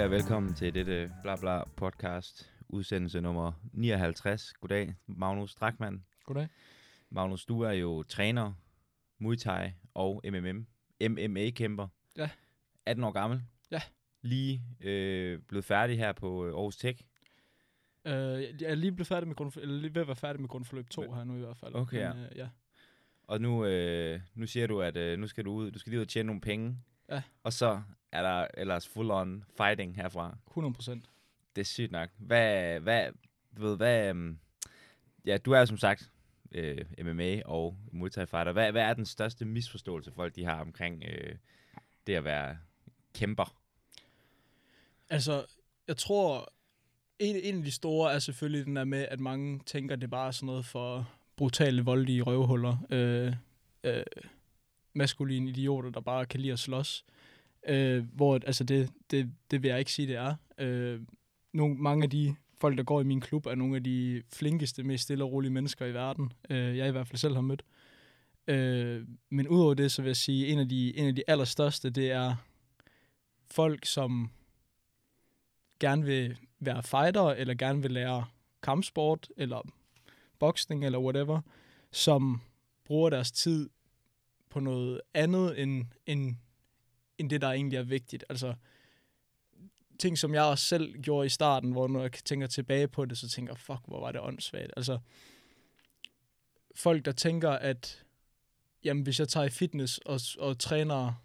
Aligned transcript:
Goddag 0.00 0.12
og 0.12 0.18
velkommen 0.18 0.54
til 0.54 0.74
dette 0.74 1.12
bla 1.22 1.36
bla 1.36 1.64
podcast, 1.76 2.52
udsendelse 2.68 3.20
nummer 3.20 3.52
59. 3.72 4.52
Goddag, 4.52 4.94
Magnus 5.06 5.54
Drakman. 5.54 6.04
Goddag. 6.24 6.48
Magnus, 7.10 7.44
du 7.44 7.60
er 7.60 7.72
jo 7.72 8.02
træner, 8.02 8.52
Muay 9.18 9.36
Thai 9.36 9.72
og 9.94 10.22
MMM, 10.24 10.66
MMA-kæmper. 11.10 11.88
Ja. 12.16 12.30
18 12.86 13.04
år 13.04 13.10
gammel. 13.10 13.42
Ja. 13.70 13.80
Lige 14.22 14.62
øh, 14.80 15.38
blevet 15.48 15.64
færdig 15.64 15.98
her 15.98 16.12
på 16.12 16.46
øh, 16.46 16.52
Aarhus 16.52 16.76
Tech. 16.76 17.04
Uh, 18.04 18.12
jeg 18.12 18.62
er 18.62 18.74
lige 18.74 18.92
blevet 18.92 19.08
færdig 19.08 19.28
med 19.28 19.36
grundforløb, 19.36 19.62
eller 19.62 19.80
lige 19.80 19.94
ved 19.94 20.00
at 20.00 20.08
være 20.08 20.16
færdig 20.16 20.40
med 20.40 20.48
grundforløb 20.48 20.90
2 20.90 21.12
her 21.12 21.24
nu 21.24 21.36
i 21.36 21.40
hvert 21.40 21.56
fald. 21.56 21.74
Okay, 21.74 21.98
ja. 21.98 22.12
Men, 22.12 22.24
uh, 22.24 22.36
ja. 22.36 22.48
Og 23.22 23.40
nu, 23.40 23.64
øh, 23.64 24.20
nu 24.34 24.46
siger 24.46 24.66
du, 24.66 24.80
at 24.80 24.96
øh, 24.96 25.18
nu 25.18 25.26
skal 25.26 25.44
du 25.44 25.52
ud, 25.52 25.70
du 25.70 25.78
skal 25.78 25.90
lige 25.90 26.00
ud 26.00 26.04
og 26.04 26.08
tjene 26.08 26.26
nogle 26.26 26.40
penge. 26.40 26.78
Ja. 27.08 27.22
Og 27.42 27.52
så 27.52 27.82
er 28.12 28.22
der 28.22 28.46
ellers 28.54 28.88
full 28.88 29.10
on 29.10 29.44
fighting 29.56 29.96
herfra. 29.96 30.36
100 30.48 30.74
procent. 30.74 31.10
Det 31.56 31.60
er 31.60 31.66
sygt 31.66 31.92
nok. 31.92 32.08
Hvad, 32.18 32.80
hvad, 32.80 33.08
du 33.56 33.62
ved, 33.62 33.76
hvad, 33.76 34.10
um, 34.10 34.38
ja, 35.26 35.38
du 35.38 35.52
er 35.52 35.64
som 35.64 35.78
sagt 35.78 36.10
øh, 36.52 36.84
MMA 37.04 37.42
og 37.44 37.76
Muay 37.92 38.10
fighter. 38.10 38.52
Hvad, 38.52 38.72
hvad 38.72 38.82
er 38.82 38.94
den 38.94 39.06
største 39.06 39.44
misforståelse, 39.44 40.12
folk 40.12 40.36
de 40.36 40.44
har 40.44 40.60
omkring 40.60 41.04
øh, 41.08 41.34
det 42.06 42.14
at 42.14 42.24
være 42.24 42.58
kæmper? 43.14 43.56
Altså, 45.10 45.46
jeg 45.88 45.96
tror, 45.96 46.52
en, 47.18 47.36
en 47.36 47.58
af 47.58 47.64
de 47.64 47.70
store 47.70 48.12
er 48.12 48.18
selvfølgelig 48.18 48.66
den 48.66 48.76
der 48.76 48.84
med, 48.84 49.06
at 49.10 49.20
mange 49.20 49.60
tænker, 49.66 49.96
det 49.96 50.10
bare 50.10 50.26
er 50.26 50.30
sådan 50.30 50.46
noget 50.46 50.64
for 50.64 51.10
brutale, 51.36 51.82
voldelige 51.82 52.22
røvhuller. 52.22 52.76
Øh, 52.90 53.34
øh, 53.84 54.04
maskuline 54.92 55.50
idioter, 55.50 55.90
der 55.90 56.00
bare 56.00 56.26
kan 56.26 56.40
lide 56.40 56.52
at 56.52 56.58
slås. 56.58 57.04
Øh, 57.08 57.19
Øh, 57.68 58.04
hvor, 58.14 58.34
altså, 58.34 58.64
det, 58.64 58.90
det, 59.10 59.32
det 59.50 59.62
vil 59.62 59.68
jeg 59.68 59.78
ikke 59.78 59.92
sige, 59.92 60.08
det 60.08 60.16
er. 60.16 60.34
Øh, 60.58 61.00
nogle, 61.52 61.74
mange 61.74 62.04
af 62.04 62.10
de 62.10 62.34
folk, 62.60 62.78
der 62.78 62.84
går 62.84 63.00
i 63.00 63.04
min 63.04 63.20
klub, 63.20 63.46
er 63.46 63.54
nogle 63.54 63.76
af 63.76 63.84
de 63.84 64.22
flinkeste, 64.32 64.82
mest 64.82 65.02
stille 65.02 65.24
og 65.24 65.32
rolige 65.32 65.50
mennesker 65.50 65.86
i 65.86 65.94
verden. 65.94 66.32
Øh, 66.50 66.76
jeg 66.76 66.88
i 66.88 66.90
hvert 66.90 67.06
fald 67.06 67.18
selv 67.18 67.34
har 67.34 67.40
mødt. 67.40 67.64
Øh, 68.46 69.06
men 69.30 69.48
udover 69.48 69.74
det, 69.74 69.92
så 69.92 70.02
vil 70.02 70.08
jeg 70.08 70.16
sige, 70.16 70.46
en 70.46 70.58
af 70.58 70.68
de, 70.68 70.96
en 70.96 71.06
af 71.06 71.14
de 71.14 71.22
allerstørste, 71.26 71.90
det 71.90 72.10
er 72.10 72.34
folk, 73.50 73.84
som 73.84 74.30
gerne 75.80 76.04
vil 76.04 76.38
være 76.60 76.82
fighter, 76.82 77.28
eller 77.28 77.54
gerne 77.54 77.82
vil 77.82 77.90
lære 77.90 78.24
kampsport, 78.62 79.28
eller 79.36 79.68
boksning, 80.38 80.84
eller 80.84 80.98
whatever, 80.98 81.40
som 81.90 82.40
bruger 82.84 83.10
deres 83.10 83.32
tid 83.32 83.70
på 84.50 84.60
noget 84.60 85.00
andet, 85.14 85.62
end, 85.62 85.84
end, 86.06 86.36
end 87.20 87.30
det, 87.30 87.40
der 87.40 87.48
egentlig 87.48 87.76
er 87.76 87.82
vigtigt. 87.82 88.24
Altså, 88.28 88.54
ting, 89.98 90.18
som 90.18 90.34
jeg 90.34 90.42
også 90.42 90.64
selv 90.64 90.98
gjorde 91.02 91.26
i 91.26 91.28
starten, 91.28 91.72
hvor 91.72 91.88
når 91.88 92.02
jeg 92.02 92.12
tænker 92.12 92.46
tilbage 92.46 92.88
på 92.88 93.04
det, 93.04 93.18
så 93.18 93.28
tænker 93.28 93.52
jeg, 93.52 93.58
fuck, 93.58 93.80
hvor 93.86 94.00
var 94.00 94.12
det 94.12 94.20
åndssvagt. 94.20 94.72
Altså, 94.76 94.98
folk, 96.74 97.04
der 97.04 97.12
tænker, 97.12 97.50
at 97.50 98.04
jamen, 98.84 99.02
hvis 99.02 99.20
jeg 99.20 99.28
tager 99.28 99.46
i 99.46 99.50
fitness 99.50 99.98
og, 99.98 100.20
og 100.38 100.58
træner 100.58 101.24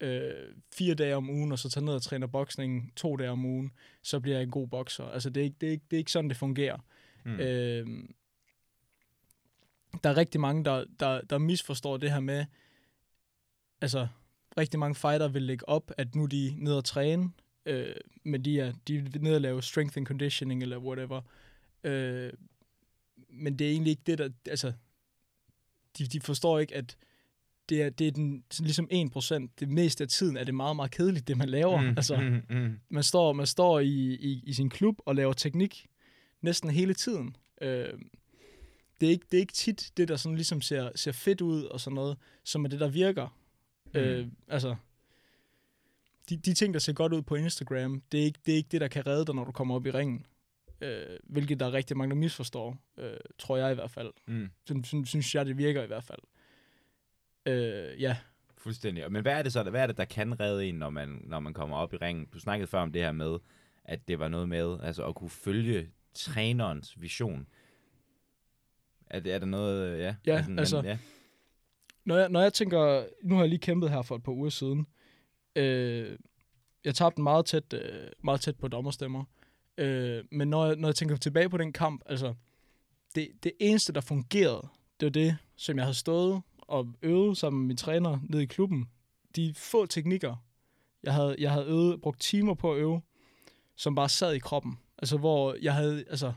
øh, 0.00 0.54
fire 0.74 0.94
dage 0.94 1.16
om 1.16 1.30
ugen, 1.30 1.52
og 1.52 1.58
så 1.58 1.70
tager 1.70 1.84
ned 1.84 1.94
og 1.94 2.02
træner 2.02 2.26
boksning 2.26 2.92
to 2.96 3.16
dage 3.16 3.30
om 3.30 3.44
ugen, 3.44 3.72
så 4.02 4.20
bliver 4.20 4.36
jeg 4.36 4.44
en 4.44 4.50
god 4.50 4.68
bokser. 4.68 5.04
Altså, 5.04 5.30
det 5.30 5.40
er 5.40 5.44
ikke, 5.44 5.56
det 5.60 5.66
er 5.66 5.70
ikke, 5.70 5.84
det 5.90 5.96
er 5.96 5.98
ikke 5.98 6.12
sådan, 6.12 6.28
det 6.28 6.36
fungerer. 6.36 6.78
Mm. 7.24 7.40
Øh, 7.40 7.86
der 10.04 10.10
er 10.10 10.16
rigtig 10.16 10.40
mange, 10.40 10.64
der, 10.64 10.84
der, 11.00 11.20
der 11.20 11.38
misforstår 11.38 11.96
det 11.96 12.12
her 12.12 12.20
med, 12.20 12.46
altså, 13.80 14.08
rigtig 14.58 14.80
mange 14.80 14.94
fighter 14.94 15.28
vil 15.28 15.42
lægge 15.42 15.68
op, 15.68 15.92
at 15.96 16.14
nu 16.14 16.22
er 16.22 16.26
de 16.26 16.54
nede 16.58 16.78
og 16.78 16.84
træne, 16.84 17.30
øh, 17.66 17.94
men 18.24 18.44
de 18.44 18.60
er, 18.60 18.72
de 18.88 18.96
er 18.96 19.18
nede 19.20 19.34
og 19.34 19.40
lave 19.40 19.62
strength 19.62 19.98
and 19.98 20.06
conditioning, 20.06 20.62
eller 20.62 20.78
whatever. 20.78 21.20
Øh, 21.84 22.32
men 23.28 23.58
det 23.58 23.66
er 23.66 23.70
egentlig 23.70 23.90
ikke 23.90 24.02
det, 24.06 24.18
der, 24.18 24.28
altså, 24.46 24.72
de, 25.98 26.06
de 26.06 26.20
forstår 26.20 26.58
ikke, 26.58 26.74
at 26.74 26.96
det 27.68 27.82
er, 27.82 27.90
det 27.90 28.06
er 28.06 28.10
den, 28.10 28.44
ligesom 28.58 28.88
1%. 28.92 29.48
Det 29.60 29.68
meste 29.68 30.04
af 30.04 30.08
tiden 30.08 30.36
er 30.36 30.44
det 30.44 30.54
meget, 30.54 30.76
meget 30.76 30.90
kedeligt, 30.90 31.28
det 31.28 31.36
man 31.36 31.48
laver. 31.48 31.80
Mm, 31.80 31.88
altså, 31.88 32.16
mm, 32.16 32.56
mm. 32.56 32.78
man 32.88 33.02
står, 33.02 33.32
man 33.32 33.46
står 33.46 33.80
i, 33.80 34.14
i, 34.14 34.42
i 34.44 34.52
sin 34.52 34.70
klub 34.70 34.98
og 35.06 35.14
laver 35.14 35.32
teknik 35.32 35.86
næsten 36.40 36.70
hele 36.70 36.94
tiden. 36.94 37.36
Øh, 37.62 37.92
det, 39.00 39.06
er 39.06 39.10
ikke, 39.10 39.26
det 39.30 39.36
er 39.36 39.40
ikke 39.40 39.52
tit 39.52 39.92
det, 39.96 40.08
der 40.08 40.16
sådan 40.16 40.36
ligesom 40.36 40.60
ser, 40.60 40.90
ser 40.94 41.12
fedt 41.12 41.40
ud 41.40 41.62
og 41.62 41.80
sådan 41.80 41.94
noget, 41.94 42.18
som 42.44 42.64
er 42.64 42.68
det, 42.68 42.80
der 42.80 42.88
virker. 42.88 43.38
Mm. 43.94 44.00
Øh, 44.00 44.26
altså, 44.48 44.76
de, 46.28 46.36
de 46.36 46.54
ting, 46.54 46.74
der 46.74 46.80
ser 46.80 46.92
godt 46.92 47.12
ud 47.12 47.22
på 47.22 47.34
Instagram, 47.34 48.02
det 48.12 48.20
er, 48.20 48.24
ikke, 48.24 48.38
det 48.46 48.52
er 48.52 48.56
ikke 48.56 48.68
det, 48.68 48.80
der 48.80 48.88
kan 48.88 49.06
redde 49.06 49.24
dig, 49.26 49.34
når 49.34 49.44
du 49.44 49.52
kommer 49.52 49.74
op 49.74 49.86
i 49.86 49.90
ringen. 49.90 50.26
Øh, 50.80 51.16
hvilket 51.22 51.60
der 51.60 51.66
er 51.66 51.72
rigtig 51.72 51.96
mange, 51.96 52.10
der 52.10 52.16
misforstår, 52.20 52.78
øh, 52.98 53.16
tror 53.38 53.56
jeg 53.56 53.72
i 53.72 53.74
hvert 53.74 53.90
fald. 53.90 54.12
Mm. 54.26 54.50
Sådan, 54.66 54.84
sådan 54.84 55.04
synes 55.04 55.34
jeg, 55.34 55.46
det 55.46 55.58
virker 55.58 55.82
i 55.82 55.86
hvert 55.86 56.04
fald. 56.04 56.20
Øh, 57.46 58.02
ja, 58.02 58.16
Fuldstændig. 58.66 59.12
Men 59.12 59.22
hvad 59.22 59.32
er 59.32 59.42
det 59.42 59.52
så, 59.52 59.62
hvad 59.62 59.82
er 59.82 59.86
det, 59.86 59.96
der 59.96 60.04
kan 60.04 60.40
redde 60.40 60.66
en, 60.66 60.74
når 60.74 60.90
man, 60.90 61.22
når 61.24 61.40
man 61.40 61.54
kommer 61.54 61.76
op 61.76 61.94
i 61.94 61.96
ringen? 61.96 62.26
Du 62.32 62.38
snakkede 62.38 62.66
før 62.66 62.80
om 62.80 62.92
det 62.92 63.02
her 63.02 63.12
med, 63.12 63.38
at 63.84 64.08
det 64.08 64.18
var 64.18 64.28
noget 64.28 64.48
med 64.48 64.78
altså 64.82 65.06
at 65.06 65.14
kunne 65.14 65.30
følge 65.30 65.90
trænerens 66.14 67.00
vision. 67.00 67.46
Er, 69.06 69.20
det, 69.20 69.32
er 69.34 69.38
der 69.38 69.46
noget, 69.46 69.98
ja? 69.98 70.14
Ja, 70.26 70.40
sådan, 70.42 70.58
altså- 70.58 70.82
ja 70.84 70.98
når 72.06 72.16
jeg, 72.16 72.28
når 72.28 72.40
jeg 72.40 72.52
tænker, 72.52 73.04
nu 73.22 73.34
har 73.34 73.42
jeg 73.42 73.48
lige 73.48 73.58
kæmpet 73.58 73.90
her 73.90 74.02
for 74.02 74.16
et 74.16 74.22
par 74.22 74.32
uger 74.32 74.50
siden. 74.50 74.86
Øh, 75.56 76.18
jeg 76.84 76.94
tabte 76.94 77.20
meget 77.20 77.46
tæt, 77.46 77.72
øh, 77.72 78.08
meget 78.24 78.40
tæt 78.40 78.56
på 78.56 78.68
dommerstemmer. 78.68 79.24
Øh, 79.78 80.24
men 80.32 80.48
når 80.48 80.66
jeg, 80.66 80.76
når 80.76 80.88
jeg 80.88 80.94
tænker 80.94 81.16
tilbage 81.16 81.48
på 81.48 81.56
den 81.56 81.72
kamp, 81.72 82.02
altså, 82.06 82.34
det, 83.14 83.28
det 83.42 83.52
eneste, 83.60 83.92
der 83.92 84.00
fungerede, 84.00 84.68
det 85.00 85.06
var 85.06 85.10
det, 85.10 85.36
som 85.56 85.76
jeg 85.76 85.84
havde 85.84 85.96
stået 85.96 86.42
og 86.58 86.94
øvet 87.02 87.36
sammen 87.36 87.62
med 87.62 87.66
min 87.66 87.76
træner 87.76 88.18
nede 88.22 88.42
i 88.42 88.46
klubben. 88.46 88.88
De 89.36 89.54
få 89.56 89.86
teknikker, 89.86 90.36
jeg 91.02 91.14
havde, 91.14 91.36
jeg 91.38 91.52
havde 91.52 91.66
øvet, 91.66 92.00
brugt 92.00 92.20
timer 92.20 92.54
på 92.54 92.72
at 92.72 92.78
øve, 92.78 93.02
som 93.76 93.94
bare 93.94 94.08
sad 94.08 94.34
i 94.34 94.38
kroppen. 94.38 94.78
Altså, 94.98 95.16
hvor 95.16 95.56
jeg 95.62 95.74
havde, 95.74 96.04
altså, 96.10 96.32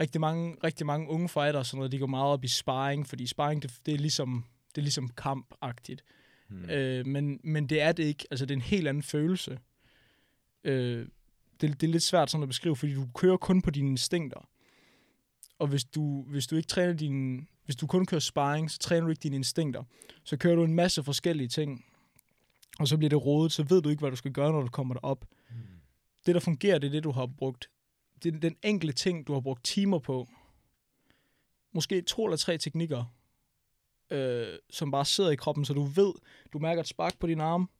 rigtig 0.00 0.20
mange, 0.20 0.56
rigtig 0.64 0.86
mange 0.86 1.08
unge 1.08 1.28
fighter 1.28 1.58
og 1.58 1.66
sådan 1.66 1.78
noget, 1.78 1.92
de 1.92 1.98
går 1.98 2.06
meget 2.06 2.32
op 2.32 2.44
i 2.44 2.48
sparring, 2.48 3.06
fordi 3.06 3.26
sparring, 3.26 3.62
det, 3.62 3.78
det 3.86 3.94
er 3.94 3.98
ligesom, 3.98 4.44
det 4.68 4.78
er 4.78 4.82
ligesom 4.82 5.08
kampagtigt. 5.08 6.04
Mm. 6.48 6.70
Øh, 6.70 7.06
men, 7.06 7.40
men 7.44 7.66
det 7.66 7.80
er 7.80 7.92
det 7.92 8.04
ikke. 8.04 8.26
Altså, 8.30 8.46
det 8.46 8.54
er 8.54 8.56
en 8.56 8.62
helt 8.62 8.88
anden 8.88 9.02
følelse. 9.02 9.58
Øh, 10.64 11.06
det, 11.60 11.80
det 11.80 11.86
er 11.86 11.90
lidt 11.90 12.02
svært 12.02 12.30
sådan 12.30 12.42
at 12.42 12.48
beskrive, 12.48 12.76
fordi 12.76 12.94
du 12.94 13.06
kører 13.14 13.36
kun 13.36 13.62
på 13.62 13.70
dine 13.70 13.88
instinkter. 13.88 14.48
Og 15.58 15.66
hvis 15.66 15.84
du, 15.84 16.22
hvis 16.22 16.46
du 16.46 16.56
ikke 16.56 16.68
træner 16.68 16.92
din, 16.92 17.48
hvis 17.64 17.76
du 17.76 17.86
kun 17.86 18.06
kører 18.06 18.20
sparring, 18.20 18.70
så 18.70 18.78
træner 18.78 19.04
du 19.04 19.10
ikke 19.10 19.22
dine 19.22 19.36
instinkter. 19.36 19.82
Så 20.24 20.36
kører 20.36 20.54
du 20.54 20.64
en 20.64 20.74
masse 20.74 21.02
forskellige 21.02 21.48
ting, 21.48 21.84
og 22.78 22.88
så 22.88 22.96
bliver 22.96 23.08
det 23.08 23.24
rodet, 23.24 23.52
så 23.52 23.62
ved 23.62 23.82
du 23.82 23.88
ikke, 23.88 24.00
hvad 24.00 24.10
du 24.10 24.16
skal 24.16 24.32
gøre, 24.32 24.52
når 24.52 24.60
du 24.60 24.68
kommer 24.68 24.94
derop. 24.94 25.24
Hmm. 25.50 25.58
Det, 26.26 26.34
der 26.34 26.40
fungerer, 26.40 26.78
det 26.78 26.86
er 26.86 26.90
det, 26.90 27.04
du 27.04 27.10
har 27.10 27.26
brugt 27.26 27.70
den, 28.24 28.42
den 28.42 28.56
enkelte 28.62 28.94
ting, 28.94 29.26
du 29.26 29.32
har 29.32 29.40
brugt 29.40 29.64
timer 29.64 29.98
på. 29.98 30.28
Måske 31.72 32.02
to 32.02 32.24
eller 32.24 32.36
tre 32.36 32.58
teknikker, 32.58 33.04
øh, 34.10 34.58
som 34.70 34.90
bare 34.90 35.04
sidder 35.04 35.30
i 35.30 35.36
kroppen, 35.36 35.64
så 35.64 35.74
du 35.74 35.82
ved, 35.82 36.12
du 36.52 36.58
mærker 36.58 36.80
et 36.80 36.88
spark 36.88 37.18
på 37.18 37.26
din 37.26 37.40
arm, 37.40 37.70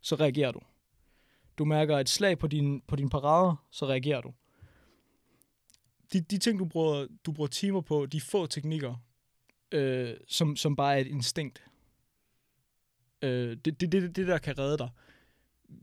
så 0.00 0.14
reagerer 0.14 0.52
du. 0.52 0.60
Du 1.58 1.64
mærker 1.64 1.98
et 1.98 2.08
slag 2.08 2.38
på 2.38 2.46
din, 2.46 2.80
på 2.80 2.96
din 2.96 3.08
parade, 3.08 3.56
så 3.70 3.86
reagerer 3.86 4.20
du. 4.20 4.34
De, 6.12 6.20
de 6.20 6.38
ting, 6.38 6.58
du 6.58 6.64
bruger, 6.64 7.06
du 7.26 7.32
bruger 7.32 7.48
timer 7.48 7.80
på, 7.80 8.06
de 8.06 8.20
få 8.20 8.46
teknikker, 8.46 8.94
øh, 9.72 10.16
som, 10.28 10.56
som 10.56 10.76
bare 10.76 10.94
er 10.94 11.00
et 11.00 11.06
instinkt. 11.06 11.64
Øh, 13.22 13.56
det 13.64 13.66
er 13.66 13.76
det, 13.76 13.92
det, 13.92 14.16
det, 14.16 14.26
der 14.26 14.38
kan 14.38 14.58
redde 14.58 14.78
dig. 14.78 14.90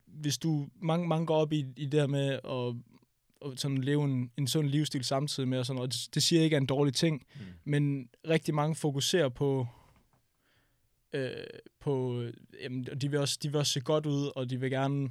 Hvis 0.05 0.37
du, 0.37 0.69
mange, 0.81 1.07
mange 1.07 1.25
går 1.25 1.35
op 1.35 1.53
i, 1.53 1.59
i 1.59 1.85
det 1.85 1.91
der 1.91 2.07
med 2.07 2.39
at, 2.43 2.94
at 3.51 3.59
sådan 3.59 3.77
leve 3.77 4.03
en, 4.03 4.31
en 4.37 4.47
sund 4.47 4.67
livsstil 4.67 5.03
samtidig 5.03 5.49
med, 5.49 5.59
og 5.59 5.65
sådan, 5.65 5.81
og 5.81 5.93
det, 5.93 6.07
det 6.13 6.23
siger 6.23 6.39
jeg 6.39 6.43
ikke 6.43 6.55
er 6.55 6.59
en 6.61 6.65
dårlig 6.65 6.93
ting, 6.93 7.25
Mm. 7.35 7.41
men 7.63 8.09
rigtig 8.29 8.53
mange 8.55 8.75
fokuserer 8.75 9.29
på, 9.29 9.67
øh, 11.13 11.31
på 11.79 12.23
jamen, 12.63 12.87
og 12.91 13.01
de, 13.01 13.11
vil 13.11 13.19
også, 13.19 13.39
de 13.43 13.49
vil 13.49 13.57
også 13.57 13.71
se 13.73 13.79
godt 13.81 14.05
ud, 14.05 14.31
og 14.35 14.49
de 14.49 14.59
vil 14.59 14.69
gerne, 14.71 15.09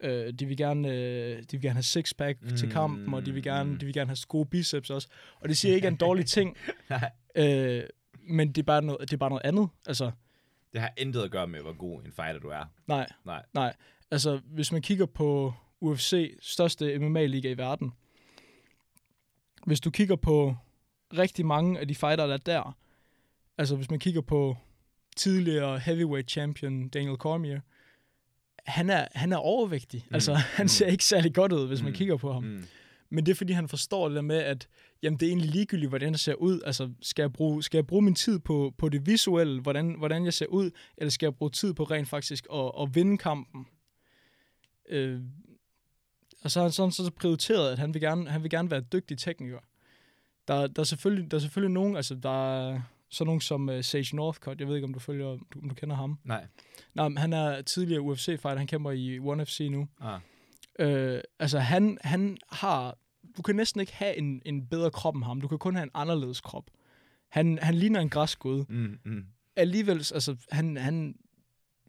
øh, 0.00 0.32
de 0.32 0.46
vil 0.46 0.56
gerne, 0.56 0.88
øh, 0.88 1.38
de 1.38 1.46
vil 1.50 1.62
gerne 1.62 1.74
have 1.74 1.82
sixpack 1.82 2.42
mm, 2.42 2.56
til 2.56 2.70
kampen, 2.70 3.14
og 3.14 3.26
de 3.26 3.32
vil, 3.32 3.42
gerne, 3.42 3.70
mm. 3.72 3.78
de 3.78 3.86
vil 3.86 3.94
gerne 3.94 4.08
have 4.08 4.16
gode 4.28 4.46
biceps 4.48 4.90
også. 4.90 5.08
Og 5.40 5.48
det 5.48 5.56
siger 5.56 5.74
ikke 5.74 5.86
er 5.86 5.90
en 5.90 5.96
dårlig 5.96 6.26
ting, 6.26 6.56
øh, 7.36 7.82
men 8.28 8.48
det 8.48 8.58
er, 8.58 8.62
bare 8.62 8.82
noget, 8.82 9.00
det 9.00 9.12
er 9.12 9.16
bare 9.16 9.30
noget 9.30 9.42
andet. 9.44 9.68
Altså, 9.86 10.10
Det 10.72 10.80
har 10.80 10.92
intet 10.96 11.22
at 11.22 11.30
gøre 11.30 11.46
med, 11.46 11.60
hvor 11.60 11.72
god 11.72 12.02
en 12.04 12.12
fighter 12.12 12.40
du 12.40 12.48
er. 12.48 12.64
nej, 12.86 13.06
Nej. 13.24 13.42
nej. 13.54 13.74
Altså, 14.10 14.40
hvis 14.44 14.72
man 14.72 14.82
kigger 14.82 15.06
på 15.06 15.54
UFC, 15.80 16.36
største 16.42 16.98
MMA-liga 16.98 17.50
i 17.50 17.58
verden, 17.58 17.92
hvis 19.66 19.80
du 19.80 19.90
kigger 19.90 20.16
på 20.16 20.56
rigtig 21.18 21.46
mange 21.46 21.78
af 21.80 21.88
de 21.88 21.94
fighter, 21.94 22.26
der 22.26 22.34
er 22.34 22.38
der, 22.38 22.76
altså 23.58 23.76
hvis 23.76 23.90
man 23.90 23.98
kigger 23.98 24.20
på 24.20 24.56
tidligere 25.16 25.78
heavyweight 25.78 26.30
champion 26.30 26.88
Daniel 26.88 27.16
Cormier, 27.16 27.60
han 28.66 28.90
er, 28.90 29.06
han 29.14 29.32
er 29.32 29.36
overvægtig. 29.36 30.04
Mm. 30.08 30.14
Altså, 30.14 30.34
han 30.58 30.64
Mm. 30.64 30.68
ser 30.68 30.86
ikke 30.86 31.04
særlig 31.04 31.34
godt 31.34 31.52
ud, 31.52 31.66
hvis 31.68 31.82
man 31.82 31.92
Mm. 31.92 31.96
kigger 31.96 32.16
på 32.16 32.32
ham. 32.32 32.42
Mm. 32.44 32.64
Men 33.10 33.26
det 33.26 33.32
er, 33.32 33.36
fordi 33.36 33.52
han 33.52 33.68
forstår 33.68 34.08
det 34.08 34.16
der 34.16 34.22
med, 34.22 34.36
at 34.36 34.68
jamen, 35.02 35.20
det 35.20 35.26
er 35.26 35.30
egentlig 35.30 35.50
ligegyldigt, 35.50 35.88
hvordan 35.88 36.10
jeg 36.12 36.18
ser 36.18 36.34
ud. 36.34 36.60
Altså, 36.66 36.92
skal 37.02 37.22
jeg 37.22 37.32
bruge, 37.32 37.62
skal 37.62 37.78
jeg 37.78 37.86
bruge 37.86 38.02
min 38.02 38.14
tid 38.14 38.38
på, 38.38 38.74
på 38.78 38.88
det 38.88 39.06
visuelle, 39.06 39.60
hvordan, 39.60 39.94
hvordan 39.98 40.24
jeg 40.24 40.34
ser 40.34 40.46
ud, 40.46 40.70
eller 40.96 41.10
skal 41.10 41.26
jeg 41.26 41.34
bruge 41.34 41.50
tid 41.50 41.74
på 41.74 41.84
rent 41.84 42.08
faktisk 42.08 42.46
at, 42.52 42.72
at 42.80 42.94
vinde 42.94 43.18
kampen? 43.18 43.66
Øh, 44.88 45.20
og 46.46 46.50
så 46.50 46.60
har 46.60 46.64
han 46.64 46.72
sådan 46.72 46.92
så 46.92 47.10
prioriteret, 47.10 47.72
at 47.72 47.78
han 47.78 47.94
vil 47.94 48.02
gerne, 48.02 48.30
han 48.30 48.42
vil 48.42 48.50
gerne 48.50 48.70
være 48.70 48.80
dygtig 48.80 49.18
tekniker. 49.18 49.58
Der, 50.48 50.66
der, 50.66 50.80
er 50.80 50.84
selvfølgelig, 50.84 51.30
der 51.30 51.36
er 51.36 51.40
selvfølgelig 51.40 51.74
nogen, 51.74 51.96
altså 51.96 52.14
der 52.14 52.56
er 52.56 52.80
sådan 53.08 53.26
nogen 53.26 53.40
som 53.40 53.68
uh, 53.68 53.80
Sage 53.80 54.16
Northcutt, 54.16 54.60
jeg 54.60 54.68
ved 54.68 54.74
ikke, 54.74 54.84
om 54.84 54.92
du 54.92 54.98
følger, 54.98 55.26
om 55.62 55.68
du 55.68 55.74
kender 55.74 55.96
ham. 55.96 56.18
Nej. 56.24 56.46
Nej, 56.94 57.08
men 57.08 57.18
han 57.18 57.32
er 57.32 57.62
tidligere 57.62 58.00
UFC-fighter, 58.00 58.56
han 58.56 58.66
kæmper 58.66 58.90
i 58.90 59.18
ONE 59.18 59.46
FC 59.46 59.68
nu. 59.70 59.88
Ah. 60.00 60.20
Øh, 60.78 61.20
altså, 61.38 61.58
han, 61.58 61.98
han 62.00 62.36
har... 62.50 62.98
Du 63.36 63.42
kan 63.42 63.56
næsten 63.56 63.80
ikke 63.80 63.94
have 63.94 64.16
en, 64.16 64.42
en 64.44 64.66
bedre 64.66 64.90
krop 64.90 65.14
end 65.14 65.24
ham. 65.24 65.40
Du 65.40 65.48
kan 65.48 65.58
kun 65.58 65.74
have 65.74 65.82
en 65.82 65.90
anderledes 65.94 66.40
krop. 66.40 66.64
Han, 67.28 67.58
han 67.62 67.74
ligner 67.74 68.00
en 68.00 68.08
græsgud. 68.08 68.64
Mm. 68.68 68.98
Mm. 69.04 69.24
Alligevel, 69.56 69.96
altså, 69.96 70.36
han, 70.50 70.76
han, 70.76 71.16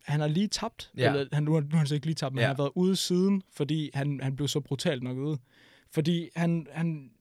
han 0.08 0.20
har 0.20 0.28
lige 0.28 0.48
tabt. 0.48 0.92
Ja. 0.98 1.10
Eller, 1.14 1.28
han, 1.34 1.44
nu, 1.44 1.54
har, 1.54 1.62
nu 1.62 1.68
har 1.72 1.78
han 1.78 1.88
så 1.88 1.96
ikke 1.96 2.06
lige 2.08 2.16
tabt, 2.16 2.34
men 2.36 2.40
Ja. 2.42 2.48
han 2.48 2.56
har 2.56 2.64
været 2.64 2.72
ude 2.76 2.96
siden, 2.96 3.42
fordi 3.54 3.90
han, 3.94 4.20
han 4.24 4.36
blev 4.36 4.48
så 4.48 4.60
brutalt 4.60 5.04
nok 5.04 5.18
ude. 5.18 5.38
Fordi 5.92 6.30
han, 6.36 6.68
han 6.72 7.12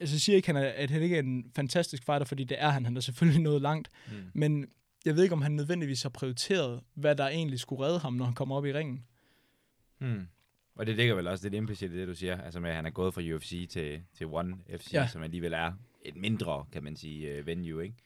altså, 0.00 0.18
siger 0.18 0.36
ikke, 0.36 0.48
han 0.48 0.56
er, 0.56 0.68
at 0.68 0.90
han 0.90 1.02
ikke 1.02 1.16
er 1.16 1.20
en 1.22 1.50
fantastisk 1.56 2.04
fighter, 2.04 2.24
fordi 2.26 2.44
det 2.44 2.56
er 2.62 2.68
han. 2.68 2.84
Han 2.84 2.96
er 2.96 3.00
selvfølgelig 3.00 3.42
nået 3.50 3.62
langt. 3.62 3.88
Mm. 4.08 4.12
Men 4.34 4.66
jeg 5.04 5.14
ved 5.16 5.22
ikke, 5.22 5.32
om 5.32 5.42
han 5.42 5.52
nødvendigvis 5.52 6.02
har 6.02 6.08
prioriteret, 6.10 6.80
hvad 6.94 7.16
der 7.16 7.28
egentlig 7.28 7.60
skulle 7.60 7.84
redde 7.84 7.98
ham, 7.98 8.12
når 8.12 8.24
han 8.24 8.34
kommer 8.34 8.56
op 8.56 8.66
i 8.66 8.72
ringen. 8.72 9.04
Mm. 10.00 10.26
Og 10.74 10.86
det 10.86 10.96
ligger 10.96 11.14
vel 11.14 11.26
også 11.26 11.44
lidt 11.44 11.54
implicit 11.54 11.92
i 11.92 11.98
det, 11.98 12.08
du 12.08 12.14
siger, 12.14 12.40
altså 12.40 12.60
med, 12.60 12.70
at 12.70 12.76
han 12.76 12.86
er 12.86 12.90
gået 12.90 13.14
fra 13.14 13.22
UFC 13.22 13.68
til, 13.70 14.02
til 14.14 14.26
One 14.26 14.56
FC, 14.76 14.92
Ja. 14.92 15.00
ja. 15.00 15.06
som 15.08 15.22
alligevel 15.22 15.52
er 15.52 15.72
et 16.04 16.16
mindre, 16.16 16.64
kan 16.72 16.84
man 16.84 16.96
sige, 16.96 17.28
øh, 17.28 17.46
venue, 17.46 17.84
ikke? 17.84 17.96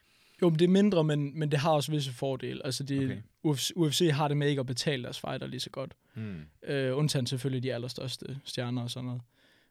Jo, 0.43 0.49
men 0.49 0.59
det 0.59 0.65
er 0.65 0.69
mindre, 0.69 1.05
men, 1.05 1.39
men 1.39 1.51
det 1.51 1.59
har 1.59 1.71
også 1.71 1.93
visse 1.93 2.13
fordele. 2.13 2.67
Altså, 2.67 2.85
det, 2.85 3.05
Okay. 3.05 3.23
UFC, 3.43 3.71
UFC 3.77 4.11
har 4.13 4.29
det 4.29 4.37
med 4.37 4.49
ikke 4.49 4.61
at 4.61 4.67
betale 4.67 5.03
deres 5.03 5.21
fighter 5.21 5.47
lige 5.47 5.61
så 5.61 5.71
godt. 5.71 5.95
Mm. 6.15 6.41
Øh, 6.63 6.97
undtagen 6.97 7.27
selvfølgelig 7.27 7.63
de 7.63 7.75
allerstørste 7.75 8.41
stjerner 8.45 8.83
og 8.83 8.91
sådan 8.91 9.07
noget. 9.07 9.23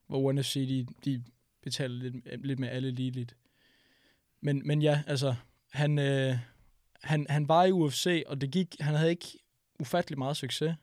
Hvor 0.07 0.27
ONE 0.27 0.43
FC, 0.43 0.53
de, 0.53 0.87
de 1.05 1.23
betaler 1.63 1.95
lidt, 1.95 2.45
lidt 2.45 2.59
med 2.59 2.69
alle 2.69 2.91
ligeligt. 2.91 3.35
Men, 4.41 4.61
men 4.65 4.81
ja, 4.81 5.03
altså, 5.07 5.35
han, 5.71 5.99
øh, 5.99 6.37
han, 7.03 7.25
han 7.29 7.47
var 7.47 7.65
i 7.65 7.71
UFC, 7.71 8.23
og 8.27 8.41
det 8.41 8.51
gik, 8.51 8.75
han 8.79 8.95
havde 8.95 9.09
ikke 9.09 9.27
ufattelig 9.79 10.17
meget 10.17 10.37
succes. 10.37 10.75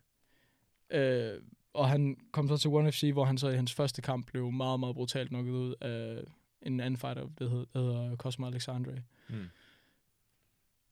Øh, 0.91 1.33
og 1.73 1.89
han 1.89 2.17
kom 2.33 2.49
så 2.49 2.57
til 2.57 2.71
ONE 2.71 2.93
FC, 2.93 3.11
hvor 3.13 3.25
han 3.25 3.39
så 3.39 3.49
i 3.49 3.57
hans 3.57 3.75
første 3.75 4.03
kamp 4.03 4.27
blev 4.27 4.53
meget, 4.53 4.81
meget 4.81 4.95
brutalt 4.95 5.33
nokket 5.33 5.53
ud 5.53 5.75
af 5.81 6.25
en 6.63 6.81
anden 6.81 6.99
fighter, 6.99 7.29
der 7.39 7.49
hedder, 7.49 7.65
der 7.73 7.81
hedder 7.81 8.17
Cosmo 8.17 8.47
Alexandre. 8.47 8.93
Mm. 9.29 9.49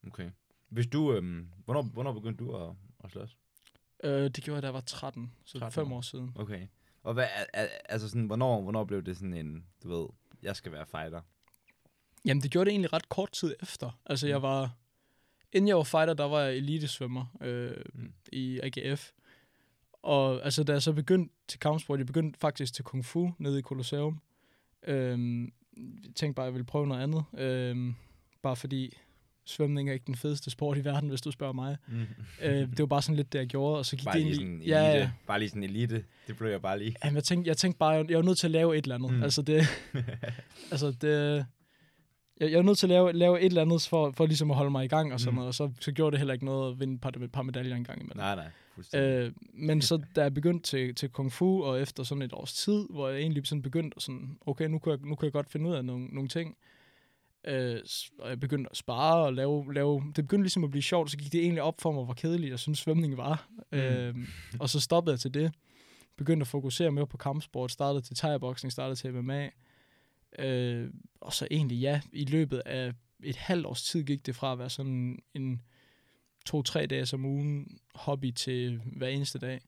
Okay. 0.06 0.31
Hvis 0.69 0.87
du, 0.87 1.12
øhm, 1.12 1.49
hvornår, 1.64 1.82
hvornår 1.82 2.12
begyndte 2.12 2.44
du 2.44 2.56
at, 2.56 2.75
at 3.05 3.11
slås? 3.11 3.37
Øh, 4.05 4.23
det 4.25 4.44
gjorde 4.44 4.55
jeg, 4.56 4.62
da 4.62 4.67
jeg 4.67 4.75
var 4.75 4.81
13, 4.81 5.32
så 5.44 5.58
13 5.58 5.75
fem 5.85 5.93
år. 5.93 6.00
siden. 6.00 6.32
Okay. 6.35 6.67
Og 7.03 7.14
hvad, 7.14 7.26
altså 7.88 8.08
sådan, 8.08 8.26
hvornår, 8.26 8.62
hvornår 8.62 8.85
blev 8.85 9.03
det 9.03 9.17
sådan 9.17 9.35
en, 9.35 9.64
du 9.82 9.88
ved, 9.88 10.06
jeg 10.43 10.56
skal 10.56 10.73
være 10.73 10.87
fighter? 10.87 11.20
Jamen, 12.25 12.43
det 12.43 12.50
gjorde 12.50 12.64
det 12.64 12.70
egentlig 12.73 12.93
ret 12.93 13.08
kort 13.08 13.32
tid 13.32 13.55
efter. 13.62 14.00
Altså, 14.06 14.29
jeg 14.29 14.43
var... 14.43 14.70
Inden 15.53 15.69
jeg 15.69 15.76
var 15.76 15.82
fighter, 15.82 16.14
der 16.14 16.25
var 16.25 16.41
jeg 16.41 16.56
elitesvømmer 16.56 17.37
øh, 17.41 17.70
Mm. 17.94 18.00
mm. 18.02 18.12
i 18.32 18.61
AGF. 18.62 19.11
Og 20.02 20.44
altså, 20.44 20.64
da 20.64 20.73
jeg 20.73 20.82
så 20.82 20.93
begyndte 20.93 21.35
til 21.49 21.61
kampsport, 21.61 21.99
jeg 21.99 22.06
begyndte 22.06 22.38
faktisk 22.38 22.75
til 22.75 22.85
kung 22.85 23.05
fu 23.05 23.31
nede 23.38 23.59
i 23.59 23.62
Colosseum. 23.62 24.20
Øh, 24.82 25.43
jeg 26.05 26.14
tænkte 26.14 26.32
bare, 26.35 26.44
at 26.47 26.49
jeg 26.49 26.55
ville 26.55 26.64
prøve 26.67 26.87
noget 26.87 27.02
andet. 27.02 27.25
Øh, 27.38 27.94
bare 28.43 28.56
fordi 28.56 28.97
svømning 29.47 29.89
er 29.89 29.93
ikke 29.93 30.07
den 30.07 30.15
fedeste 30.15 30.51
sport 30.51 30.79
i 30.79 30.85
verden, 30.85 31.09
hvis 31.09 31.21
du 31.21 31.31
spørger 31.31 31.53
mig. 31.53 31.77
Mm. 31.89 32.01
øh, 32.43 32.55
det 32.55 32.79
var 32.79 32.87
bare 32.87 33.03
sådan 33.03 33.17
lidt 33.17 33.33
det, 33.33 33.39
jeg 33.39 33.47
gjorde, 33.47 33.79
og 33.79 33.87
så 33.87 33.97
gik 33.97 34.05
Bare 34.05 34.19
det 34.19 34.35
sådan 34.35 34.49
elite. 34.53 34.69
Ja, 34.71 34.99
ja. 34.99 35.11
Bare 35.27 35.39
lige 35.39 35.49
sådan 35.49 35.63
elite. 35.63 36.05
Det 36.27 36.37
blev 36.37 36.51
jeg 36.51 36.63
bare 36.63 36.79
lige. 36.79 36.95
Jamen, 37.05 37.15
jeg 37.15 37.25
tænkte, 37.25 37.49
jeg 37.49 37.57
tænkte 37.57 37.79
bare, 37.79 37.91
jeg, 37.91 38.11
jeg 38.11 38.17
var 38.19 38.25
nødt 38.25 38.39
til 38.39 38.47
at 38.47 38.51
lave 38.51 38.77
et 38.79 38.83
eller 38.83 38.95
andet. 38.95 39.13
Mm. 39.15 39.23
Altså, 39.23 39.43
det, 39.43 39.63
altså 40.73 40.91
det, 41.01 41.47
jeg, 42.41 42.51
jeg 42.51 42.57
var 42.57 42.63
nødt 42.63 42.79
til 42.79 42.87
at 42.87 42.91
lave, 42.91 43.13
lave 43.13 43.41
et 43.41 43.47
eller 43.47 43.63
andet 43.63 43.83
for, 43.83 44.11
for 44.11 44.27
ligesom 44.27 44.51
at 44.51 44.57
holde 44.57 44.71
mig 44.71 44.85
i 44.85 44.89
gang 44.89 45.13
og 45.13 45.21
sådan 45.21 45.33
Mm. 45.33 45.37
noget, 45.37 45.49
og 45.49 45.55
så, 45.55 45.71
så 45.81 45.93
gjorde 45.93 46.11
det 46.11 46.19
heller 46.19 46.35
ikke 46.35 46.45
noget 46.45 46.73
at 46.73 46.81
vinde 46.81 46.95
et 46.95 47.01
par, 47.01 47.11
et 47.11 47.33
par 47.33 47.43
medaljer 47.43 47.77
en 47.77 47.85
gang 47.85 47.99
imellem. 48.01 48.17
nej, 48.19 48.35
nej. 48.35 48.49
Fuldstændig. 48.75 49.09
Øh, 49.11 49.33
men 49.55 49.83
så 49.83 49.97
da 50.17 50.23
jeg 50.23 50.35
begyndte 50.35 50.71
til, 50.71 50.95
til 50.95 51.09
kung 51.09 51.33
fu, 51.33 51.65
og 51.65 51.81
efter 51.81 52.03
sådan 52.03 52.23
et 52.23 52.33
års 52.33 52.53
tid, 52.53 52.87
hvor 52.91 53.09
jeg 53.09 53.21
egentlig 53.21 53.47
sådan 53.47 53.63
begyndte 53.63 53.95
at 53.97 54.03
sådan, 54.03 54.39
okay, 54.47 54.65
nu 54.69 54.79
kan 54.79 54.91
jeg, 54.91 54.99
nu 55.03 55.15
kan 55.15 55.25
jeg 55.25 55.33
godt 55.33 55.51
finde 55.51 55.71
ud 55.71 55.75
af 55.75 55.85
nogle, 55.85 56.07
nogle 56.07 56.29
ting, 56.29 56.57
øh, 57.47 57.81
og 58.19 58.29
jeg 58.29 58.41
begyndte 58.41 58.71
at 58.71 58.77
spare 58.77 59.25
og 59.25 59.35
lave, 59.35 59.75
lave, 59.75 60.03
det 60.07 60.25
begyndte 60.25 60.43
ligesom 60.43 60.65
at 60.65 60.71
blive 60.71 60.83
sjovt, 60.83 61.11
så 61.11 61.17
gik 61.17 61.33
det 61.33 61.41
egentlig 61.41 61.63
op 61.63 61.81
for 61.81 61.93
mig, 61.93 62.05
hvor 62.05 62.15
kedeligt 62.15 62.51
jeg 62.51 62.59
synes 62.59 62.79
svømning 62.79 63.17
var. 63.17 63.49
Mm. 63.73 63.79
Øh, 63.79 64.15
og 64.61 64.69
så 64.69 64.81
stoppede 64.81 65.13
jeg 65.13 65.21
til 65.21 65.35
det. 65.35 65.55
Begyndte 66.17 66.45
at 66.45 66.49
fokusere 66.49 66.91
mere 66.91 67.07
på 67.07 67.17
kampsport, 67.17 67.73
startede 67.73 68.03
til 68.03 68.15
thai-boxing, 68.15 68.71
startede 68.71 68.97
til 68.97 69.15
MMA. 69.15 69.51
Øh, 70.39 70.91
og 71.21 71.33
så 71.33 71.49
egentlig, 71.51 71.79
ja, 71.79 72.01
i 72.13 72.25
løbet 72.25 72.63
af 72.67 72.93
et 73.23 73.37
halvt 73.37 73.67
års 73.67 73.83
tid 73.83 74.05
gik 74.05 74.27
det 74.27 74.37
fra 74.37 74.53
at 74.53 74.59
være 74.59 74.71
sådan 74.71 75.19
en 75.35 75.63
to-tre 76.47 76.87
dage 76.87 77.15
om 77.15 77.25
ugen 77.25 77.79
hobby 77.95 78.31
til 78.31 78.81
hver 78.97 79.09
eneste 79.09 79.39
dag. 79.39 79.61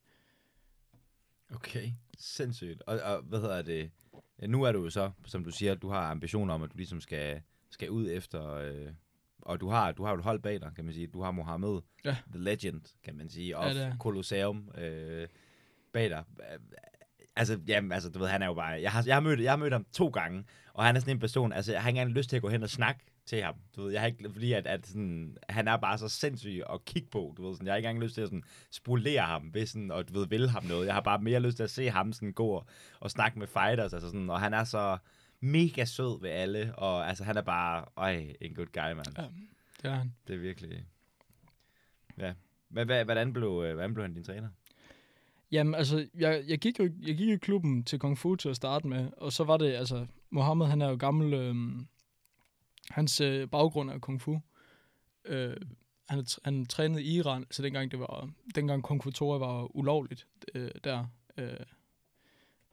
Okay, 1.54 1.92
sindssygt. 2.18 2.82
Og, 2.86 3.00
og 3.00 3.22
hvad 3.22 3.40
hedder 3.40 3.62
det? 3.62 3.90
Nu 4.46 4.62
er 4.62 4.72
du 4.72 4.82
jo 4.82 4.90
så, 4.90 5.10
som 5.26 5.44
du 5.44 5.50
siger, 5.50 5.74
du 5.74 5.88
har 5.88 6.10
ambitioner 6.10 6.54
om, 6.54 6.62
at 6.62 6.72
du 6.72 6.76
ligesom 6.76 7.00
skal, 7.00 7.42
skal 7.78 7.90
ud 7.90 8.10
efter... 8.10 8.54
Øh, 8.54 8.86
og 9.42 9.60
du 9.60 9.68
har, 9.68 9.92
du 9.92 10.04
har 10.04 10.10
jo 10.10 10.16
et 10.18 10.24
hold 10.24 10.40
bag 10.40 10.60
dig, 10.60 10.70
kan 10.76 10.84
man 10.84 10.94
sige. 10.94 11.06
Du 11.06 11.22
har 11.22 11.30
Mohammed, 11.30 11.80
Ja. 12.04 12.16
the 12.34 12.38
legend, 12.44 12.80
kan 13.04 13.16
man 13.16 13.28
sige, 13.30 13.62
Ja, 13.64 13.74
det 13.74 13.82
er. 13.82 13.96
Colosseum 13.98 14.70
øh, 14.78 15.28
bag 15.92 16.10
dig. 16.10 16.24
Altså, 17.36 17.60
jamen, 17.68 17.92
altså, 17.92 18.10
du 18.10 18.18
ved, 18.18 18.28
han 18.28 18.42
er 18.42 18.46
jo 18.46 18.54
bare... 18.54 18.66
Jeg 18.82 18.92
har, 18.92 19.04
jeg, 19.06 19.16
har 19.16 19.20
mødt, 19.20 19.40
jeg 19.40 19.52
har 19.52 19.56
mødt 19.56 19.72
ham 19.72 19.86
to 19.92 20.08
gange, 20.08 20.44
og 20.74 20.84
han 20.84 20.96
er 20.96 21.00
sådan 21.00 21.16
en 21.16 21.20
person, 21.20 21.52
altså, 21.52 21.72
jeg 21.72 21.82
har 21.82 21.88
ikke 21.88 22.00
engang 22.00 22.16
lyst 22.16 22.28
til 22.30 22.36
at 22.36 22.42
gå 22.42 22.48
hen 22.48 22.62
og 22.62 22.70
snakke 22.70 23.00
til 23.26 23.42
ham. 23.42 23.54
Du 23.76 23.82
ved, 23.82 23.92
jeg 23.92 24.00
har 24.00 24.06
ikke, 24.06 24.30
fordi 24.32 24.52
at, 24.52 24.66
at 24.66 24.86
sådan, 24.86 25.36
han 25.48 25.68
er 25.68 25.76
bare 25.76 25.98
så 25.98 26.08
sindssyg 26.08 26.62
at 26.72 26.84
kigge 26.84 27.08
på, 27.10 27.34
du 27.36 27.46
ved, 27.46 27.54
sådan, 27.54 27.66
jeg 27.66 27.72
har 27.72 27.76
ikke 27.76 27.88
engang 27.88 28.04
lyst 28.04 28.14
til 28.14 28.20
at 28.22 28.28
sådan, 28.28 28.42
spolere 28.70 29.22
ham, 29.22 29.54
ved 29.54 29.66
sådan, 29.66 29.90
og 29.90 30.08
du 30.08 30.12
ved, 30.18 30.26
vil 30.28 30.48
ham 30.48 30.64
noget. 30.64 30.86
Jeg 30.86 30.94
har 30.94 31.00
bare 31.00 31.18
mere 31.20 31.40
lyst 31.40 31.56
til 31.56 31.64
at 31.64 31.70
se 31.70 31.90
ham 31.90 32.12
sådan 32.12 32.32
gå 32.32 32.46
og, 32.48 32.66
og 33.00 33.10
snakke 33.10 33.38
med 33.38 33.46
fighters, 33.46 33.92
altså 33.92 34.08
sådan, 34.08 34.30
og 34.30 34.40
han 34.40 34.54
er 34.54 34.64
så 34.64 34.98
mega 35.40 35.84
sød 35.84 36.20
ved 36.20 36.30
alle, 36.30 36.74
og 36.74 37.08
altså, 37.08 37.24
han 37.24 37.36
er 37.36 37.42
bare, 37.42 37.84
øj, 37.96 38.34
en 38.40 38.54
good 38.54 38.66
guy, 38.66 38.92
mand. 38.96 39.18
Ja, 39.18 39.22
det 39.82 39.90
er 39.90 39.94
han. 39.94 40.14
Det 40.28 40.34
er 40.34 40.38
virkelig, 40.38 40.86
ja. 42.18 42.34
Hvad, 42.68 42.84
hvad, 42.84 43.04
hvordan, 43.04 43.32
blev, 43.32 43.62
øh, 43.66 43.74
hvordan 43.74 43.94
blev 43.94 44.04
han 44.04 44.14
din 44.14 44.24
træner? 44.24 44.48
Jamen, 45.50 45.74
altså, 45.74 46.08
jeg, 46.14 46.44
jeg, 46.48 46.58
gik 46.58 46.78
jo, 46.78 46.84
jeg 46.84 47.16
gik 47.16 47.28
jo 47.28 47.34
i 47.34 47.38
klubben 47.38 47.84
til 47.84 47.98
Kung 47.98 48.18
Fu 48.18 48.36
til 48.36 48.48
at 48.48 48.56
starte 48.56 48.86
med, 48.86 49.10
og 49.16 49.32
så 49.32 49.44
var 49.44 49.56
det, 49.56 49.72
altså, 49.72 50.06
Mohammed, 50.30 50.66
han 50.66 50.82
er 50.82 50.88
jo 50.88 50.96
gammel, 50.96 51.34
øhm, 51.34 51.86
hans 52.90 53.20
øh, 53.20 53.48
baggrund 53.48 53.90
er 53.90 53.98
Kung 53.98 54.20
Fu. 54.20 54.40
Øh, 55.24 55.56
han, 56.08 56.26
han 56.44 56.66
trænede 56.66 57.02
i 57.02 57.16
Iran, 57.16 57.46
så 57.50 57.62
dengang, 57.62 57.90
det 57.90 58.00
var, 58.00 58.30
dengang 58.54 58.82
Kung 58.82 59.02
Fu 59.02 59.10
Tora 59.10 59.38
var 59.38 59.76
ulovligt 59.76 60.26
øh, 60.54 60.70
der. 60.84 61.06
Øh, 61.36 61.52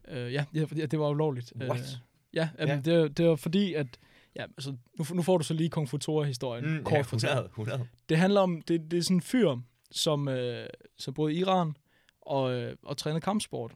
øh, 0.08 0.34
ja, 0.34 0.46
ja, 0.54 0.66
det 0.66 0.92
det 0.92 1.00
var 1.00 1.10
ulovligt. 1.10 1.54
What? 1.56 1.80
Øh, 1.80 1.86
ja, 2.36 2.50
jamen, 2.60 2.86
Ja. 2.86 2.92
Det, 2.92 3.18
det 3.18 3.27
var 3.27 3.36
fordi, 3.36 3.74
at, 3.74 3.88
ja, 4.36 4.44
altså, 4.44 4.72
nu, 4.72 5.06
nu 5.13 5.22
får 5.22 5.38
du 5.38 5.44
så 5.44 5.54
lige 5.54 5.70
Kung 5.70 5.89
Fu 5.89 5.98
Tora-historien, 5.98 6.77
mm, 6.77 6.84
kort 6.84 6.98
ja, 6.98 7.01
fortalt. 7.01 7.32
100, 7.32 7.50
100. 7.50 7.88
Det 8.10 8.18
handler 8.18 8.42
om, 8.42 8.62
det, 8.62 8.92
det 8.92 9.00
er 9.00 9.04
sådan 9.04 9.18
en 9.18 9.22
fyr, 9.22 9.56
som, 9.92 10.27
øh, 10.27 10.68
som 10.98 11.13
boede 11.13 11.34
i 11.34 11.38
Iran 11.38 11.77
og, 12.22 12.54
øh, 12.54 12.75
og 12.84 12.98
trænede 12.98 13.22
kampsport. 13.22 13.72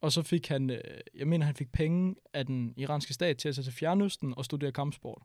Og 0.00 0.12
så 0.12 0.22
fik 0.22 0.48
han, 0.48 0.70
øh, 0.70 0.80
jeg 1.14 1.28
mener, 1.28 1.46
han 1.46 1.54
fik 1.54 1.72
penge 1.72 2.14
af 2.32 2.46
den 2.46 2.74
iranske 2.76 3.14
stat 3.14 3.36
til 3.36 3.48
at 3.48 3.54
tage 3.54 3.64
til 3.64 3.72
Fjernøsten 3.72 4.34
og 4.36 4.44
studere 4.44 4.72
kampsport. 4.72 5.22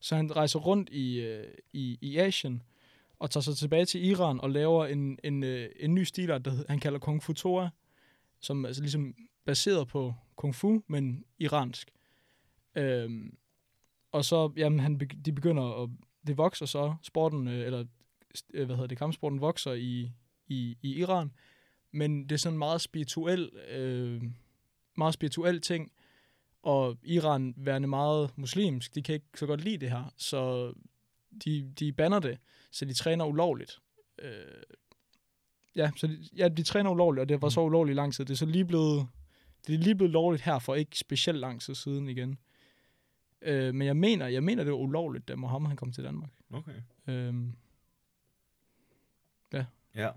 Så 0.00 0.16
han 0.16 0.36
rejser 0.36 0.58
rundt 0.58 0.88
i, 0.92 1.20
øh, 1.20 1.44
i, 1.72 1.98
i 2.00 2.16
Asien 2.16 2.62
og 3.18 3.30
tager 3.30 3.42
sig 3.42 3.56
tilbage 3.56 3.84
til 3.84 4.04
Iran 4.04 4.40
og 4.40 4.50
laver 4.50 4.86
en, 4.86 5.18
en, 5.24 5.42
øh, 5.42 5.68
en 5.80 5.94
ny 5.94 6.02
stil, 6.02 6.28
der 6.28 6.64
han 6.68 6.80
kalder 6.80 6.98
Kung 6.98 7.22
Fu 7.22 7.32
Tora, 7.32 7.68
som 8.40 8.64
altså 8.64 8.82
ligesom 8.82 9.14
baseret 9.46 9.88
på 9.88 10.14
Kung 10.36 10.54
Fu, 10.54 10.82
men 10.86 11.24
iransk. 11.38 11.90
Øhm, 12.74 13.36
og 14.12 14.24
så, 14.24 14.52
jamen, 14.56 14.80
han, 14.80 14.98
de 14.98 15.32
begynder 15.32 15.82
at, 15.82 15.90
det 16.26 16.36
vokser 16.36 16.66
så, 16.66 16.94
sporten, 17.02 17.48
øh, 17.48 17.66
eller 17.66 17.84
øh, 18.54 18.66
hvad 18.66 18.76
hedder 18.76 18.88
det, 18.88 18.98
kampsporten 18.98 19.40
vokser 19.40 19.72
i, 19.72 20.12
i, 20.46 20.76
i 20.82 20.94
Iran, 20.94 21.32
men 21.92 22.22
det 22.22 22.32
er 22.32 22.36
sådan 22.36 22.54
en 22.54 22.58
meget 22.58 22.80
spirituel, 22.80 23.50
øh, 23.68 24.22
meget 24.96 25.14
spirituel 25.14 25.60
ting, 25.60 25.92
og 26.62 26.98
Iran 27.02 27.54
værende 27.56 27.88
meget 27.88 28.38
muslimsk, 28.38 28.94
de 28.94 29.02
kan 29.02 29.14
ikke 29.14 29.26
så 29.34 29.46
godt 29.46 29.64
lide 29.64 29.78
det 29.78 29.90
her, 29.90 30.12
så 30.16 30.72
de, 31.44 31.72
de 31.78 31.92
banner 31.92 32.18
det, 32.18 32.38
så 32.70 32.84
de 32.84 32.94
træner 32.94 33.24
ulovligt. 33.24 33.78
Øh, 34.18 34.62
ja, 35.76 35.90
så 35.96 36.06
de, 36.06 36.28
ja, 36.36 36.48
de 36.48 36.62
træner 36.62 36.90
ulovligt, 36.90 37.22
og 37.22 37.28
det 37.28 37.42
var 37.42 37.48
så 37.48 37.60
Mm. 37.60 37.66
ulovligt 37.66 37.94
i 37.94 37.96
lang 37.96 38.14
tid. 38.14 38.24
Det 38.24 38.32
er 38.32 38.36
så 38.36 38.46
lige 38.46 38.64
blevet, 38.64 39.08
det 39.66 39.74
er 39.74 39.78
lige 39.78 39.94
blevet 39.94 40.12
lovligt 40.12 40.42
her 40.42 40.58
for 40.58 40.74
ikke 40.74 40.98
specielt 40.98 41.38
lang 41.38 41.60
tid 41.60 41.74
siden 41.74 42.08
igen. 42.08 42.38
Øh, 43.42 43.74
men 43.74 43.86
jeg 43.86 43.96
mener, 43.96 44.26
jeg 44.26 44.42
mener, 44.42 44.64
det 44.64 44.72
var 44.72 44.78
ulovligt, 44.78 45.28
da 45.28 45.36
Mohammed 45.36 45.68
han 45.68 45.76
kom 45.76 45.92
til 45.92 46.04
Danmark. 46.04 46.30
Okay. 46.50 46.82
Øhm, 47.06 47.56
Ja. 49.96 50.10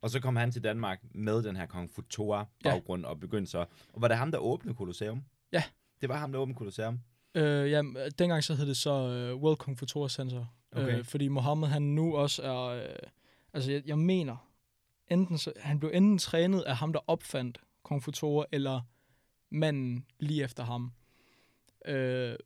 Og 0.00 0.10
så 0.10 0.20
kom 0.20 0.36
han 0.36 0.52
til 0.52 0.64
Danmark 0.64 1.02
med 1.14 1.42
den 1.42 1.56
her 1.56 1.66
Kung 1.66 1.90
Fu 1.90 2.02
Tora 2.02 2.46
baggrund 2.64 3.02
ja. 3.02 3.08
og 3.08 3.20
begyndte 3.20 3.50
så... 3.50 3.58
Og 3.92 4.00
var 4.00 4.08
det 4.08 4.16
ham, 4.16 4.30
der 4.30 4.38
åbnede 4.38 4.76
Colosseum? 4.76 5.24
Ja. 5.52 5.62
Det 6.00 6.08
var 6.08 6.16
ham, 6.16 6.32
der 6.32 6.38
åbnede 6.38 6.58
Colosseum? 6.58 7.00
øh, 7.34 7.70
ja, 7.70 7.82
dengang 8.18 8.44
så 8.44 8.54
hed 8.54 8.66
det 8.66 8.76
så 8.76 8.90
uh, 8.90 9.42
World 9.42 9.56
Kung 9.56 9.78
Fu 9.78 10.08
Center. 10.08 10.46
Okay. 10.72 10.98
Øh, 10.98 11.04
fordi 11.04 11.28
Mohammed 11.28 11.68
han 11.68 11.82
nu 11.82 12.16
også 12.16 12.42
er... 12.42 12.62
Øh, 12.62 12.96
altså, 13.52 13.72
jeg, 13.72 13.82
jeg 13.86 13.98
mener, 13.98 14.48
enten 15.08 15.38
så, 15.38 15.52
han 15.60 15.80
blev 15.80 15.90
enten 15.94 16.18
trænet 16.18 16.62
af 16.62 16.76
ham, 16.76 16.92
der 16.92 17.00
opfandt 17.06 17.60
Kung 17.82 18.02
Fu 18.02 18.10
Tour, 18.10 18.46
eller 18.52 18.80
manden 19.50 20.06
lige 20.18 20.44
efter 20.44 20.64
ham. 20.64 20.92
Øh, 21.86 22.36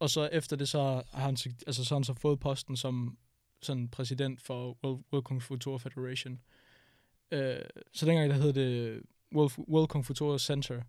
og 0.00 0.10
så 0.10 0.28
efter 0.32 0.56
det, 0.56 0.68
så 0.68 1.02
har 1.12 1.24
han, 1.24 1.36
altså, 1.66 1.84
så 1.84 1.94
han 1.94 2.04
så 2.04 2.14
fået 2.14 2.40
posten 2.40 2.76
som 2.76 3.18
sådan 3.62 3.88
præsident 3.88 4.40
for 4.40 4.78
World, 4.84 5.04
World 5.12 5.24
Kung 5.24 5.42
Fu 5.42 5.56
Tour 5.56 5.78
Federation. 5.78 6.40
Øh, 7.30 7.60
så 7.92 8.06
dengang 8.06 8.30
der 8.30 8.36
hed 8.36 8.52
det 8.52 9.02
World, 9.34 9.58
World 9.58 9.88
Kung 9.88 10.06
Fu 10.06 10.12
Tour 10.12 10.38
Center, 10.38 10.82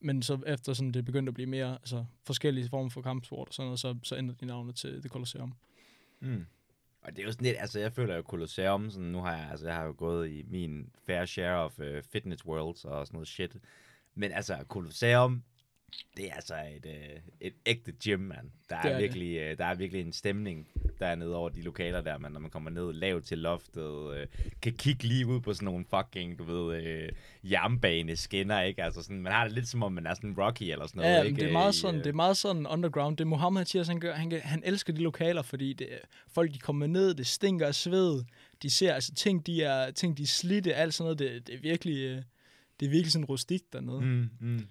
men 0.00 0.22
så 0.22 0.38
efter 0.46 0.72
sådan 0.72 0.92
det 0.92 1.04
begyndte 1.04 1.30
at 1.30 1.34
blive 1.34 1.46
mere 1.46 1.72
altså, 1.72 2.04
forskellige 2.26 2.68
former 2.68 2.90
for 2.90 3.02
kampsport 3.02 3.48
og 3.48 3.54
sådan 3.54 3.66
noget, 3.66 3.80
så, 3.80 3.98
så 4.02 4.16
ændrede 4.16 4.38
de 4.40 4.46
navnet 4.46 4.76
til 4.76 5.00
The 5.00 5.08
Colosseum. 5.08 5.54
Mm. 6.20 6.46
Og 7.02 7.12
det 7.12 7.18
er 7.18 7.26
jo 7.26 7.32
sådan 7.32 7.46
lidt, 7.46 7.56
altså 7.60 7.80
jeg 7.80 7.92
føler 7.92 8.16
jo 8.16 8.22
Colosseum, 8.22 8.90
sådan, 8.90 9.08
nu 9.08 9.20
har 9.20 9.36
jeg, 9.36 9.50
altså 9.50 9.66
jeg 9.66 9.76
har 9.76 9.84
jo 9.84 9.94
gået 9.96 10.30
i 10.30 10.44
min 10.48 10.90
fair 11.06 11.24
share 11.24 11.64
of 11.64 11.78
uh, 11.78 12.02
fitness 12.02 12.46
worlds 12.46 12.84
og 12.84 13.06
sådan 13.06 13.16
noget 13.16 13.28
shit. 13.28 13.56
Men 14.14 14.32
altså, 14.32 14.56
Colosseum, 14.68 15.42
det 16.16 16.26
er 16.30 16.34
altså 16.34 16.54
et, 16.54 16.86
uh, 16.86 17.22
et 17.40 17.52
ægte 17.66 17.92
gym, 18.04 18.20
mand. 18.20 18.50
Der 18.68 18.76
er, 18.76 18.82
Det 18.82 18.92
er 18.92 18.98
virkelig, 18.98 19.50
uh, 19.50 19.58
der 19.58 19.64
er 19.64 19.74
virkelig 19.74 20.06
en 20.06 20.12
stemning 20.12 20.68
dernede 20.98 21.36
over 21.36 21.48
de 21.48 21.62
lokaler 21.62 22.00
der, 22.00 22.18
man, 22.18 22.32
når 22.32 22.40
man 22.40 22.50
kommer 22.50 22.70
ned 22.70 22.92
lavt 22.92 23.24
til 23.24 23.38
loftet, 23.38 23.90
uh, 23.90 24.16
kan 24.62 24.72
kigge 24.72 25.04
lige 25.04 25.26
ud 25.26 25.40
på 25.40 25.54
sådan 25.54 25.64
nogle 25.64 25.84
fucking, 25.90 26.38
du 26.38 26.44
ved, 26.44 26.78
uh, 26.78 27.52
jernbaneskinner, 27.52 28.60
ikke? 28.62 28.82
Altså 28.84 29.02
sådan, 29.02 29.22
man 29.22 29.32
har 29.32 29.44
det 29.44 29.52
lidt 29.52 29.68
som 29.68 29.82
om, 29.82 29.92
man 29.92 30.06
er 30.06 30.14
sådan 30.14 30.34
Rocky 30.38 30.62
eller 30.62 30.86
sådan 30.86 31.02
noget, 31.02 31.16
Ja, 31.16 31.22
ikke? 31.22 31.40
det 31.40 31.48
er 31.48 31.52
meget 31.52 31.74
I, 31.74 31.78
sådan, 31.78 31.98
øh, 31.98 32.04
det 32.04 32.10
er 32.10 32.14
meget 32.14 32.36
sådan 32.36 32.66
underground. 32.66 33.16
Det 33.16 33.26
Mohammed 33.26 33.64
siger, 33.64 33.84
han, 33.84 34.00
gør, 34.00 34.14
han, 34.14 34.32
han 34.42 34.62
elsker 34.64 34.92
de 34.92 35.00
lokaler, 35.02 35.42
fordi 35.42 35.72
det, 35.72 35.88
folk 36.28 36.52
de 36.52 36.58
kommer 36.58 36.86
ned, 36.86 37.14
det 37.14 37.26
stinker 37.26 37.66
af 37.66 37.74
sved. 37.74 38.24
De 38.62 38.70
ser 38.70 38.94
altså 38.94 39.14
ting, 39.14 39.46
de 39.46 39.62
er, 39.62 39.90
ting, 39.90 40.16
de 40.18 40.22
er 40.22 40.26
slidte, 40.26 40.74
alt 40.74 40.94
sådan 40.94 41.04
noget. 41.04 41.18
Det, 41.18 41.46
det 41.46 41.54
er 41.54 41.58
virkelig, 41.58 41.96
øh, 42.04 42.22
det 42.80 42.86
er 42.86 42.90
virkelig 42.90 43.12
sådan 43.12 43.24
rustikt 43.24 43.72
dernede. 43.72 44.00
Mm. 44.00 44.30
Mm. 44.40 44.66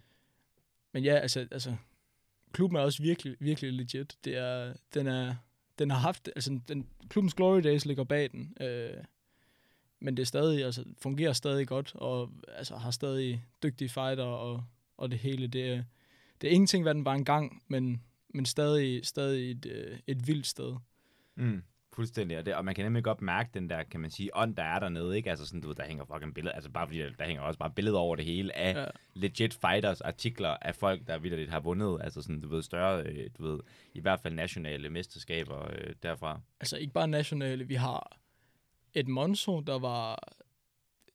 Men 0.91 1.03
ja, 1.03 1.13
altså, 1.15 1.47
altså, 1.51 1.75
klubben 2.51 2.77
er 2.77 2.81
også 2.81 3.03
virkelig, 3.03 3.35
virkelig 3.39 3.73
legit. 3.73 4.17
Det 4.25 4.37
er, 4.37 4.73
den 4.93 5.07
er, 5.07 5.35
den 5.79 5.91
har 5.91 5.97
haft, 5.97 6.29
altså, 6.35 6.59
den, 6.67 6.87
klubbens 7.09 7.33
Glory 7.33 7.61
Days 7.63 7.85
ligger 7.85 8.03
bag 8.03 8.31
den. 8.31 8.53
Øh, 8.61 9.03
men 9.99 10.17
det 10.17 10.23
er 10.23 10.27
stadig, 10.27 10.65
altså, 10.65 10.83
fungerer 11.01 11.33
stadig 11.33 11.67
godt, 11.67 11.95
og 11.95 12.31
altså, 12.47 12.75
har 12.75 12.91
stadig 12.91 13.45
dygtige 13.63 13.89
fighter 13.89 14.23
og, 14.23 14.63
og 14.97 15.11
det 15.11 15.19
hele. 15.19 15.47
Det 15.47 15.69
er, 15.69 15.83
det 16.41 16.47
er 16.49 16.51
ingenting, 16.51 16.83
hvad 16.83 16.93
den 16.93 17.05
var 17.05 17.13
engang, 17.13 17.63
men, 17.67 18.03
men 18.29 18.45
stadig, 18.45 19.05
stadig 19.05 19.51
et, 19.51 19.65
øh, 19.65 19.99
et 20.07 20.27
vildt 20.27 20.47
sted. 20.47 20.75
Mm, 21.35 21.63
fuldstændig. 21.99 22.37
Og, 22.37 22.45
det, 22.45 22.55
og 22.55 22.65
man 22.65 22.75
kan 22.75 22.85
nemlig 22.85 23.03
godt 23.03 23.21
mærke 23.21 23.49
den 23.53 23.69
der, 23.69 23.83
kan 23.83 23.99
man 23.99 24.09
sige, 24.09 24.37
ånd, 24.37 24.55
der 24.55 24.63
er 24.63 24.79
dernede, 24.79 25.17
ikke? 25.17 25.29
Altså 25.29 25.45
sådan, 25.45 25.61
du 25.61 25.67
ved, 25.67 25.75
der 25.75 25.83
hænger 25.85 26.05
fucking 26.05 26.33
billeder, 26.33 26.55
altså 26.55 26.69
bare 26.69 26.87
fordi, 26.87 26.99
der, 26.99 27.09
der 27.19 27.25
hænger 27.25 27.43
også 27.43 27.59
bare 27.59 27.71
billeder 27.75 27.97
over 27.97 28.15
det 28.15 28.25
hele 28.25 28.55
af 28.55 28.73
Ja. 28.73 28.85
legit 29.13 29.53
fighters, 29.53 30.01
artikler 30.01 30.49
af 30.61 30.75
folk, 30.75 31.07
der 31.07 31.19
vidderligt 31.19 31.49
har 31.49 31.59
vundet, 31.59 32.01
altså 32.01 32.21
sådan, 32.21 32.41
du 32.41 32.47
ved, 32.47 32.61
større, 32.63 33.03
øh, 33.03 33.29
du 33.37 33.43
ved, 33.43 33.59
i 33.93 33.99
hvert 33.99 34.19
fald 34.19 34.33
nationale 34.33 34.89
mesterskaber 34.89 35.71
øh, 35.71 35.95
derfra. 36.03 36.41
Altså 36.59 36.77
ikke 36.77 36.93
bare 36.93 37.07
nationale, 37.07 37.67
vi 37.67 37.75
har 37.75 38.17
et 38.93 39.07
Monzo, 39.07 39.59
der 39.59 39.79
var 39.79 40.33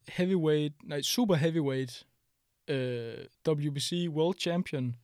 heavyweight, 0.09 0.75
nej, 0.83 1.03
super 1.03 1.35
heavyweight, 1.35 2.07
øh, 2.69 3.15
WBC 3.49 4.07
World 4.09 4.39
Champion, 4.41 4.97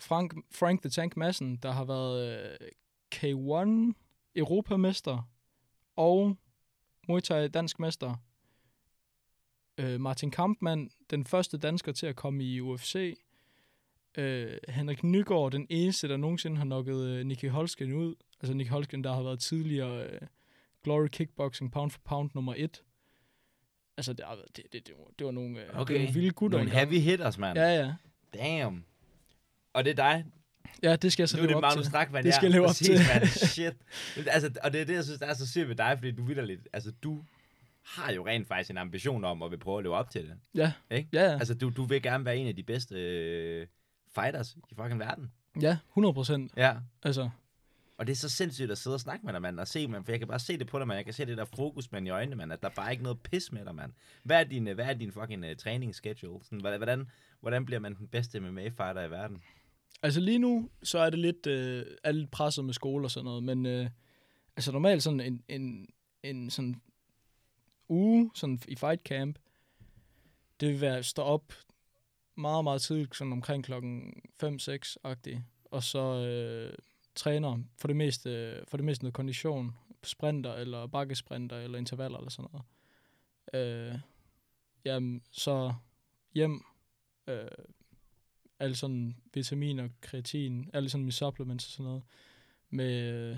Frank, 0.00 0.34
Frank 0.50 0.82
the 0.82 0.90
Tank 0.90 1.16
Madsen, 1.16 1.56
der 1.56 1.70
har 1.70 1.84
været 1.84 2.48
øh, 2.60 2.68
K1 3.14 3.92
Europamester 4.38 5.28
og 5.96 6.36
Muay 7.08 7.20
Thai 7.20 7.48
dansk 7.48 7.78
mester. 7.78 8.14
Øh, 9.78 10.00
Martin 10.00 10.30
Kampmann, 10.30 10.90
den 11.10 11.24
første 11.24 11.58
dansker 11.58 11.92
til 11.92 12.06
at 12.06 12.16
komme 12.16 12.44
i 12.44 12.60
UFC. 12.60 13.18
Øh, 14.18 14.58
Henrik 14.68 15.04
Nygaard, 15.04 15.52
den 15.52 15.66
eneste, 15.70 16.08
der 16.08 16.16
nogensinde 16.16 16.56
har 16.56 16.64
nokket 16.64 17.00
øh, 17.00 17.26
Nicky 17.26 17.50
Holsken 17.50 17.92
ud. 17.92 18.14
Altså 18.40 18.54
Nicky 18.54 18.70
Holsken, 18.70 19.04
der 19.04 19.14
har 19.14 19.22
været 19.22 19.40
tidligere 19.40 20.06
øh, 20.06 20.20
Glory 20.84 21.08
Kickboxing 21.08 21.72
Pound 21.72 21.90
for 21.90 22.00
Pound 22.04 22.30
nummer 22.34 22.54
et. 22.56 22.82
Altså, 23.96 24.12
det, 24.12 24.24
det, 24.56 24.72
det, 24.72 24.86
det, 24.86 24.94
var, 24.98 25.04
det 25.18 25.26
var 25.26 25.32
nogle, 25.32 25.60
øh, 25.60 25.66
det 25.66 25.74
var 25.74 25.84
nogle 25.84 26.12
vilde 26.14 26.30
gutter. 26.30 26.58
Nogle 26.58 26.72
heavy 26.72 27.00
hitters, 27.00 27.38
mand. 27.38 27.58
Ja, 27.58 27.68
ja. 27.68 27.94
Damn. 28.34 28.84
Og 29.72 29.84
det 29.84 29.90
er 29.90 29.94
dig. 29.94 30.24
Ja, 30.82 30.96
det 30.96 31.12
skal 31.12 31.22
jeg 31.22 31.28
så 31.28 31.36
nu 31.36 31.42
er 31.42 31.46
leve 31.46 31.56
det 31.56 31.64
op 31.64 31.72
til. 31.72 31.84
Strakman, 31.84 32.24
Det 32.24 32.34
skal 32.34 32.44
jeg 32.46 32.52
leve 32.52 32.66
op 32.66 32.74
til. 32.74 33.00
Man. 33.14 33.26
Shit. 33.54 33.74
Altså, 34.26 34.50
og 34.62 34.72
det 34.72 34.80
er 34.80 34.84
det, 34.84 34.94
jeg 34.94 35.04
synes, 35.04 35.18
der 35.18 35.26
er 35.26 35.34
så 35.34 35.46
sygt 35.50 35.68
ved 35.68 35.76
dig, 35.76 35.94
fordi 35.98 36.10
du 36.10 36.22
vidderligt, 36.22 36.68
altså 36.72 36.92
du 37.02 37.24
har 37.84 38.12
jo 38.12 38.26
rent 38.26 38.48
faktisk 38.48 38.70
en 38.70 38.78
ambition 38.78 39.24
om 39.24 39.42
at 39.42 39.50
vil 39.50 39.58
prøve 39.58 39.78
at 39.78 39.84
leve 39.84 39.94
op 39.94 40.10
til 40.10 40.22
det. 40.22 40.34
Ja, 40.54 40.72
Ikke? 40.90 41.08
ja, 41.12 41.22
ja. 41.24 41.32
Altså, 41.32 41.54
du, 41.54 41.70
du 41.76 41.84
vil 41.84 42.02
gerne 42.02 42.24
være 42.24 42.36
en 42.36 42.46
af 42.46 42.56
de 42.56 42.62
bedste 42.62 42.94
øh, 42.94 43.66
fighters 44.14 44.56
i 44.70 44.74
fucking 44.74 45.00
verden. 45.00 45.32
ja 45.60 45.76
100 45.90 46.14
procent. 46.14 46.52
Ja. 46.56 46.74
Altså, 47.02 47.30
Og 47.98 48.06
det 48.06 48.12
er 48.12 48.16
så 48.16 48.28
sindssygt 48.28 48.70
at 48.70 48.78
sidde 48.78 48.94
og 48.96 49.00
snakke 49.00 49.26
med 49.26 49.32
dig, 49.32 49.42
mand, 49.42 49.60
og 49.60 49.68
se, 49.68 49.88
man, 49.88 50.04
for 50.04 50.12
jeg 50.12 50.18
kan 50.18 50.28
bare 50.28 50.38
se 50.38 50.58
det 50.58 50.66
på 50.66 50.78
dig, 50.78 50.86
man. 50.86 50.96
Jeg 50.96 51.04
kan 51.04 51.14
se 51.14 51.26
det 51.26 51.36
der 51.38 51.44
fokus, 51.44 51.92
man, 51.92 52.06
i 52.06 52.10
øjnene, 52.10 52.36
man, 52.36 52.52
at 52.52 52.62
der 52.62 52.68
bare 52.68 52.90
ikke 52.92 53.02
noget 53.02 53.20
pis 53.20 53.52
med 53.52 53.64
dig, 53.64 53.74
mand. 53.74 53.92
Hvad 54.22 54.40
er 54.40 54.44
din, 54.44 54.68
øh, 54.68 54.74
hvad 54.74 54.84
er 54.84 54.92
din 54.94 55.12
fucking 55.12 55.44
uh, 55.44 55.50
træningsschedule? 55.58 56.44
Sådan, 56.44 56.60
hvordan, 56.60 56.78
hvordan, 56.78 57.10
hvordan 57.40 57.64
bliver 57.64 57.78
man 57.80 57.94
den 57.94 58.08
bedste 58.08 58.40
MMA-fighter 58.40 59.02
i 59.02 59.10
verden? 59.10 59.42
Altså 60.02 60.20
lige 60.20 60.38
nu, 60.38 60.70
så 60.82 60.98
er 60.98 61.10
det 61.10 61.18
lidt, 61.18 61.46
øh, 61.46 61.86
er 62.04 62.12
lidt 62.12 62.30
presset 62.30 62.64
med 62.64 62.74
skole 62.74 63.06
og 63.06 63.10
sådan 63.10 63.24
noget, 63.24 63.42
men 63.42 63.66
øh, 63.66 63.90
altså 64.56 64.72
normalt 64.72 65.02
sådan 65.02 65.20
en, 65.20 65.42
en, 65.48 65.88
en 66.22 66.50
sådan 66.50 66.80
uge 67.88 68.30
sådan 68.34 68.60
i 68.68 68.76
fight 68.76 69.02
camp, 69.02 69.38
det 70.60 70.68
vil 70.68 70.80
være 70.80 70.98
at 70.98 71.06
stå 71.06 71.22
op 71.22 71.52
meget, 72.34 72.64
meget 72.64 72.82
tidligt, 72.82 73.16
sådan 73.16 73.32
omkring 73.32 73.64
klokken 73.64 74.22
5-6-agtigt, 74.44 75.40
og 75.64 75.82
så 75.82 75.98
øh, 75.98 76.78
træner 77.14 77.58
for 77.78 77.88
det 77.88 77.96
meste, 77.96 78.62
for 78.68 78.76
det 78.76 78.84
meste 78.84 79.04
noget 79.04 79.14
kondition, 79.14 79.74
sprinter 80.04 80.54
eller 80.54 80.86
bakkesprinter 80.86 81.56
eller 81.58 81.78
intervaller 81.78 82.18
eller 82.18 82.30
sådan 82.30 82.50
noget. 82.52 82.66
Øh, 83.54 84.00
jamen, 84.84 85.22
så 85.30 85.74
hjem, 86.34 86.64
øh, 87.26 87.48
alle 88.60 88.76
sådan 88.76 89.16
vitaminer, 89.34 89.88
kreatin, 90.00 90.70
alle 90.72 90.88
sådan 90.88 91.04
mine 91.04 91.12
supplements 91.12 91.66
og 91.66 91.70
sådan 91.70 91.84
noget, 91.84 92.02
med 92.70 93.12
øh, 93.12 93.36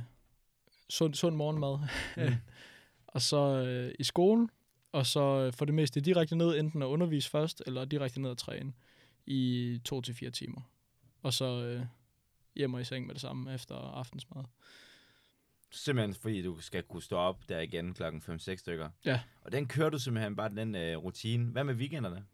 sund, 0.90 1.14
sund 1.14 1.36
morgenmad. 1.36 1.78
Mm. 2.16 2.34
og 3.14 3.22
så 3.22 3.64
øh, 3.66 3.94
i 3.98 4.04
skolen, 4.04 4.50
og 4.92 5.06
så 5.06 5.20
øh, 5.20 5.52
for 5.52 5.64
det 5.64 5.74
meste 5.74 6.00
direkte 6.00 6.36
ned, 6.36 6.58
enten 6.58 6.82
at 6.82 6.86
undervise 6.86 7.30
først, 7.30 7.62
eller 7.66 7.84
direkte 7.84 8.20
ned 8.20 8.30
at 8.30 8.38
træne 8.38 8.72
i 9.26 9.80
to 9.84 10.00
til 10.00 10.14
fire 10.14 10.30
timer. 10.30 10.60
Og 11.22 11.32
så 11.32 11.64
øh, 11.64 11.86
hjem 12.56 12.74
og 12.74 12.80
i 12.80 12.84
seng 12.84 13.06
med 13.06 13.14
det 13.14 13.20
samme 13.20 13.54
efter 13.54 13.74
aftensmad. 13.74 14.44
Simpelthen 15.70 16.14
fordi 16.14 16.42
du 16.42 16.60
skal 16.60 16.82
kunne 16.82 17.02
stå 17.02 17.16
op 17.16 17.48
der 17.48 17.60
igen 17.60 17.94
klokken 17.94 18.22
5-6 18.28 18.56
stykker. 18.56 18.90
Ja. 19.04 19.20
Og 19.42 19.52
den 19.52 19.68
kører 19.68 19.90
du 19.90 19.98
simpelthen 19.98 20.36
bare 20.36 20.48
den 20.48 20.74
øh, 20.74 20.96
rutine. 20.96 21.50
Hvad 21.52 21.64
med 21.64 21.74
weekenderne? 21.74 22.24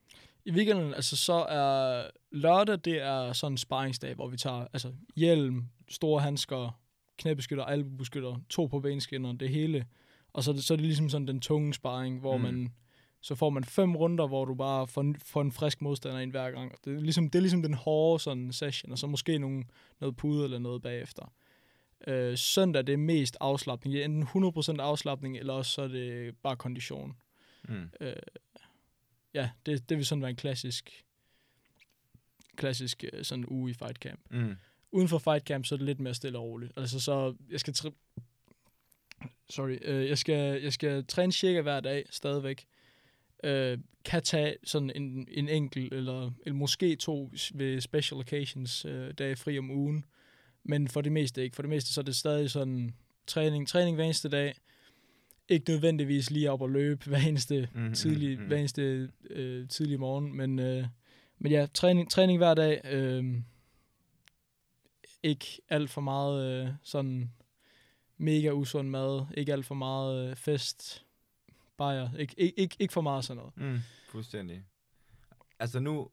I 0.46 0.50
weekenden, 0.52 0.94
altså 0.94 1.16
så 1.16 1.32
er 1.32 2.06
lørdag, 2.32 2.78
det 2.84 3.02
er 3.02 3.32
sådan 3.32 3.52
en 3.52 3.58
sparringsdag, 3.58 4.14
hvor 4.14 4.28
vi 4.28 4.36
tager 4.36 4.66
altså 4.72 4.92
hjelm, 5.16 5.64
store 5.88 6.20
handsker, 6.20 6.80
knæbeskytter, 7.18 7.64
albubeskytter, 7.64 8.36
to 8.50 8.66
på 8.66 8.80
benskinner, 8.80 9.32
det 9.32 9.48
hele. 9.48 9.86
Og 10.32 10.42
så, 10.44 10.62
så 10.62 10.74
er 10.74 10.76
det 10.76 10.86
ligesom 10.86 11.08
sådan 11.08 11.26
den 11.28 11.40
tunge 11.40 11.74
sparring, 11.74 12.20
hvor 12.20 12.36
Mm. 12.36 12.42
man, 12.42 12.72
så 13.20 13.34
får 13.34 13.50
man 13.50 13.64
fem 13.64 13.96
runder, 13.96 14.26
hvor 14.26 14.44
du 14.44 14.54
bare 14.54 14.86
får, 14.86 15.00
en- 15.00 15.16
får 15.24 15.40
en 15.42 15.52
frisk 15.52 15.82
modstander 15.82 16.18
ind 16.20 16.30
hver 16.30 16.50
gang. 16.50 16.72
Det 16.84 16.96
er 16.96 17.00
ligesom, 17.00 17.30
det 17.30 17.38
er 17.38 17.42
ligesom 17.42 17.62
den 17.62 17.74
hårde 17.74 18.22
sådan 18.22 18.52
session, 18.52 18.92
og 18.92 18.98
så 18.98 19.06
måske 19.06 19.38
nogle, 19.38 19.64
noget 20.00 20.16
pude 20.16 20.44
eller 20.44 20.58
noget 20.58 20.82
bagefter. 20.82 21.32
Øh, 22.06 22.38
søndag 22.38 22.86
det 22.86 22.92
er 22.92 22.96
mest 22.96 23.36
afslappning. 23.40 23.92
Det 23.94 24.00
er 24.00 24.04
enten 24.04 24.22
100% 24.22 24.80
afslappning, 24.80 25.36
eller 25.38 25.52
også 25.52 25.72
så 25.72 25.82
er 25.82 25.88
det 25.88 26.34
bare 26.42 26.56
kondition. 26.56 27.16
Mm. 27.68 27.90
Øh, 28.00 28.12
ja, 29.36 29.50
det, 29.66 29.88
det 29.88 29.96
vil 29.96 30.06
sådan 30.06 30.22
være 30.22 30.30
en 30.30 30.36
klassisk, 30.36 31.04
klassisk 32.56 33.04
øh, 33.12 33.24
sådan 33.24 33.44
uge 33.48 33.70
i 33.70 33.74
fight 33.74 33.98
camp. 33.98 34.20
Mm. 34.30 34.54
Uden 34.90 35.08
for 35.08 35.18
fight 35.18 35.46
camp, 35.46 35.66
så 35.66 35.74
er 35.74 35.76
det 35.76 35.86
lidt 35.86 36.00
mere 36.00 36.14
stille 36.14 36.38
og 36.38 36.44
roligt. 36.44 36.72
Altså 36.76 37.00
så, 37.00 37.34
jeg 37.50 37.60
skal, 37.60 37.74
træ- 37.74 38.20
sorry, 39.50 39.78
øh, 39.82 40.08
jeg, 40.08 40.18
skal, 40.18 40.62
jeg 40.62 40.72
skal 40.72 41.06
træne 41.06 41.32
cirka 41.32 41.60
hver 41.60 41.80
dag 41.80 42.04
stadigvæk. 42.10 42.66
Øh, 43.44 43.78
kan 44.04 44.22
tage 44.22 44.56
sådan 44.64 44.90
en, 44.94 45.28
en 45.30 45.48
enkelt, 45.48 45.92
eller, 45.92 46.30
eller 46.44 46.56
måske 46.56 46.96
to 46.96 47.32
ved 47.54 47.80
special 47.80 48.20
occasions 48.20 48.84
øh, 48.84 49.14
dage 49.14 49.36
fri 49.36 49.58
om 49.58 49.70
ugen. 49.70 50.04
Men 50.64 50.88
for 50.88 51.00
det 51.00 51.12
meste 51.12 51.42
ikke. 51.42 51.56
For 51.56 51.62
det 51.62 51.68
meste 51.70 51.92
så 51.92 52.00
er 52.00 52.04
det 52.04 52.16
stadig 52.16 52.50
sådan 52.50 52.94
træning, 53.26 53.68
træning 53.68 53.94
hver 53.94 54.04
eneste 54.04 54.28
dag. 54.28 54.54
Ikke 55.48 55.70
nødvendigvis 55.70 56.30
lige 56.30 56.50
op 56.50 56.60
og 56.62 56.70
løbe 56.70 57.04
hver 57.06 57.18
eneste 57.18 57.68
Mhm, 57.74 57.94
tidlig, 57.94 58.38
mhm. 58.38 58.46
hver 58.46 58.56
eneste 58.56 59.10
øh, 59.30 59.68
tidlig 59.68 60.00
morgen, 60.00 60.36
men, 60.36 60.58
øh, 60.58 60.86
men 61.38 61.52
ja, 61.52 61.66
træning, 61.74 62.10
træning 62.10 62.38
hver 62.38 62.54
dag. 62.54 62.80
Øh, 62.84 63.34
ikke 65.22 65.46
alt 65.68 65.90
for 65.90 66.00
meget 66.00 66.64
øh, 66.66 66.72
sådan 66.82 67.30
mega 68.16 68.50
usund 68.50 68.88
mad, 68.88 69.26
ikke 69.36 69.52
alt 69.52 69.66
for 69.66 69.74
meget 69.74 70.30
øh, 70.30 70.36
fest, 70.36 71.04
bajer, 71.76 72.14
ikke, 72.18 72.34
ikke, 72.40 72.60
ikke, 72.60 72.76
ikke 72.78 72.92
for 72.92 73.00
meget 73.00 73.24
sådan 73.24 73.36
noget. 73.36 73.56
Mm, 73.74 73.80
fuldstændig. 74.08 74.64
Altså 75.58 75.80
nu, 75.80 76.10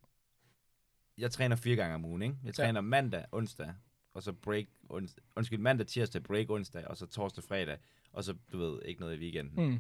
jeg 1.17 1.31
træner 1.31 1.55
fire 1.55 1.75
gange 1.75 1.95
om 1.95 2.05
ugen, 2.05 2.21
ikke? 2.21 2.35
Jeg 2.43 2.57
Ja. 2.59 2.63
træner 2.63 2.81
mandag, 2.81 3.25
onsdag, 3.31 3.73
og 4.13 4.23
så 4.23 4.33
break, 4.33 4.65
ons, 4.89 5.15
undskyld, 5.35 5.59
mandag, 5.59 5.87
tirsdag, 5.87 6.23
break 6.23 6.49
onsdag, 6.49 6.87
og 6.87 6.97
så 6.97 7.05
torsdag, 7.05 7.43
fredag, 7.43 7.77
og 8.13 8.23
så, 8.23 8.35
du 8.51 8.57
ved, 8.57 8.81
ikke 8.85 9.01
noget 9.01 9.15
i 9.15 9.19
weekenden. 9.19 9.65
Mm. 9.69 9.79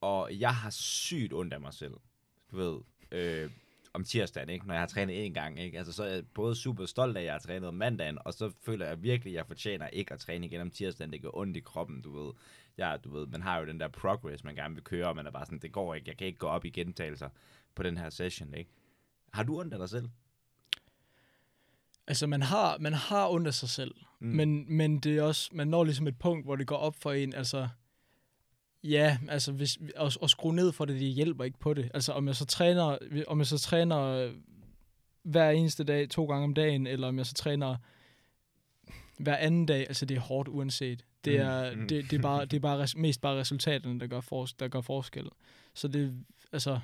Og 0.00 0.40
jeg 0.40 0.54
har 0.54 0.70
sygt 0.70 1.32
ondt 1.32 1.54
af 1.54 1.60
mig 1.60 1.74
selv, 1.74 1.94
du 2.50 2.56
ved, 2.56 2.80
øh, 3.10 3.50
om 3.94 4.04
tirsdagen, 4.04 4.48
ikke? 4.48 4.66
Når 4.66 4.74
jeg 4.74 4.80
har 4.80 4.86
trænet 4.86 5.28
én 5.28 5.32
gang, 5.32 5.60
ikke? 5.60 5.78
Altså, 5.78 5.92
så 5.92 6.04
er 6.04 6.08
jeg 6.08 6.26
både 6.34 6.54
super 6.54 6.86
stolt 6.86 7.16
af, 7.16 7.20
at 7.20 7.24
jeg 7.24 7.34
har 7.34 7.38
trænet 7.38 7.68
om 7.68 7.74
mandagen, 7.74 8.18
og 8.24 8.34
så 8.34 8.52
føler 8.62 8.86
jeg 8.86 9.02
virkelig, 9.02 9.30
at 9.30 9.36
jeg 9.36 9.46
fortjener 9.46 9.88
ikke 9.88 10.14
at 10.14 10.20
træne 10.20 10.46
igen 10.46 10.60
om 10.60 10.70
tirsdagen. 10.70 11.12
Det 11.12 11.22
gør 11.22 11.30
ondt 11.34 11.56
i 11.56 11.60
kroppen, 11.60 12.02
du 12.02 12.24
ved. 12.24 12.32
Jeg, 12.76 12.98
du 13.04 13.12
ved, 13.12 13.26
man 13.26 13.42
har 13.42 13.58
jo 13.58 13.66
den 13.66 13.80
der 13.80 13.88
progress, 13.88 14.44
man 14.44 14.54
gerne 14.54 14.74
vil 14.74 14.84
køre, 14.84 15.08
og 15.08 15.16
man 15.16 15.26
er 15.26 15.30
bare 15.30 15.46
sådan, 15.46 15.58
det 15.58 15.72
går 15.72 15.94
ikke, 15.94 16.08
jeg 16.08 16.16
kan 16.16 16.26
ikke 16.26 16.38
gå 16.38 16.46
op 16.46 16.64
i 16.64 16.70
gentagelser 16.70 17.28
på 17.74 17.82
den 17.82 17.96
her 17.96 18.10
session, 18.10 18.54
ikke? 18.54 18.70
Har 19.32 19.42
du 19.42 19.60
ondt 19.60 19.72
af 19.72 19.78
dig 19.78 19.88
selv? 19.88 20.08
Altså, 22.06 22.26
man 22.26 22.42
har, 22.42 22.78
man 22.78 22.92
har 22.92 23.46
af 23.46 23.54
sig 23.54 23.68
selv, 23.68 23.94
Mm. 24.20 24.28
men, 24.28 24.76
men 24.76 24.98
det 24.98 25.16
er 25.18 25.22
også, 25.22 25.50
man 25.52 25.68
når 25.68 25.84
ligesom 25.84 26.06
et 26.06 26.18
punkt, 26.18 26.46
hvor 26.46 26.56
det 26.56 26.66
går 26.66 26.76
op 26.76 26.96
for 27.00 27.12
en, 27.12 27.34
altså, 27.34 27.68
ja, 28.84 29.18
altså, 29.28 29.52
hvis, 29.52 29.78
at, 29.96 30.18
at 30.22 30.30
skrue 30.30 30.54
ned 30.54 30.72
for 30.72 30.84
det, 30.84 31.00
det 31.00 31.08
hjælper 31.08 31.44
ikke 31.44 31.58
på 31.58 31.74
det. 31.74 31.90
Altså, 31.94 32.12
om 32.12 32.26
jeg 32.26 32.36
så 32.36 32.44
træner, 32.46 32.98
om 33.26 33.38
jeg 33.38 33.46
så 33.46 33.58
træner 33.58 34.32
hver 35.22 35.50
eneste 35.50 35.84
dag, 35.84 36.08
to 36.08 36.24
gange 36.26 36.44
om 36.44 36.54
dagen, 36.54 36.86
eller 36.86 37.08
om 37.08 37.18
jeg 37.18 37.26
så 37.26 37.34
træner 37.34 37.76
hver 39.18 39.36
anden 39.36 39.66
dag, 39.66 39.80
altså, 39.80 40.06
det 40.06 40.16
er 40.16 40.20
hårdt 40.20 40.48
uanset. 40.48 41.04
Det 41.24 41.32
Mm, 41.40 41.46
er, 41.46 41.74
mm. 41.76 41.88
det, 41.88 42.10
det 42.10 42.18
er, 42.18 42.22
bare, 42.22 42.44
det 42.44 42.56
er 42.56 42.60
bare 42.60 42.78
res, 42.78 42.96
mest 42.96 43.20
bare 43.20 43.36
resultaterne, 43.40 44.00
der 44.00 44.06
gør, 44.06 44.20
for, 44.20 44.46
der 44.58 44.68
gør 44.68 44.80
forskel. 44.80 45.28
Så 45.74 45.88
det, 45.88 46.24
altså, 46.52 46.80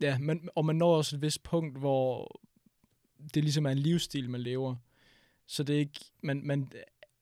ja, 0.00 0.18
man, 0.18 0.48
og 0.54 0.64
man 0.64 0.76
når 0.76 0.96
også 0.96 1.16
et 1.16 1.22
vist 1.22 1.42
punkt, 1.42 1.78
hvor 1.78 2.40
det 3.34 3.44
ligesom 3.44 3.66
er 3.66 3.70
en 3.70 3.78
livsstil, 3.78 4.30
man 4.30 4.40
lever. 4.40 4.76
Så 5.46 5.62
det 5.62 5.74
er 5.74 5.78
ikke, 5.80 6.00
man, 6.22 6.40
man, 6.44 6.72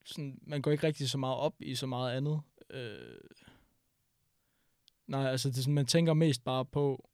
sådan, 0.05 0.39
man 0.41 0.61
går 0.61 0.71
ikke 0.71 0.87
rigtig 0.87 1.09
så 1.09 1.17
meget 1.17 1.37
op 1.37 1.53
i 1.59 1.75
så 1.75 1.85
meget 1.87 2.17
andet. 2.17 2.41
Øh, 2.69 3.17
nej, 5.07 5.27
altså 5.29 5.49
det 5.49 5.57
er 5.57 5.61
sådan, 5.61 5.73
man 5.73 5.85
tænker 5.85 6.13
mest 6.13 6.43
bare 6.43 6.65
på, 6.65 7.09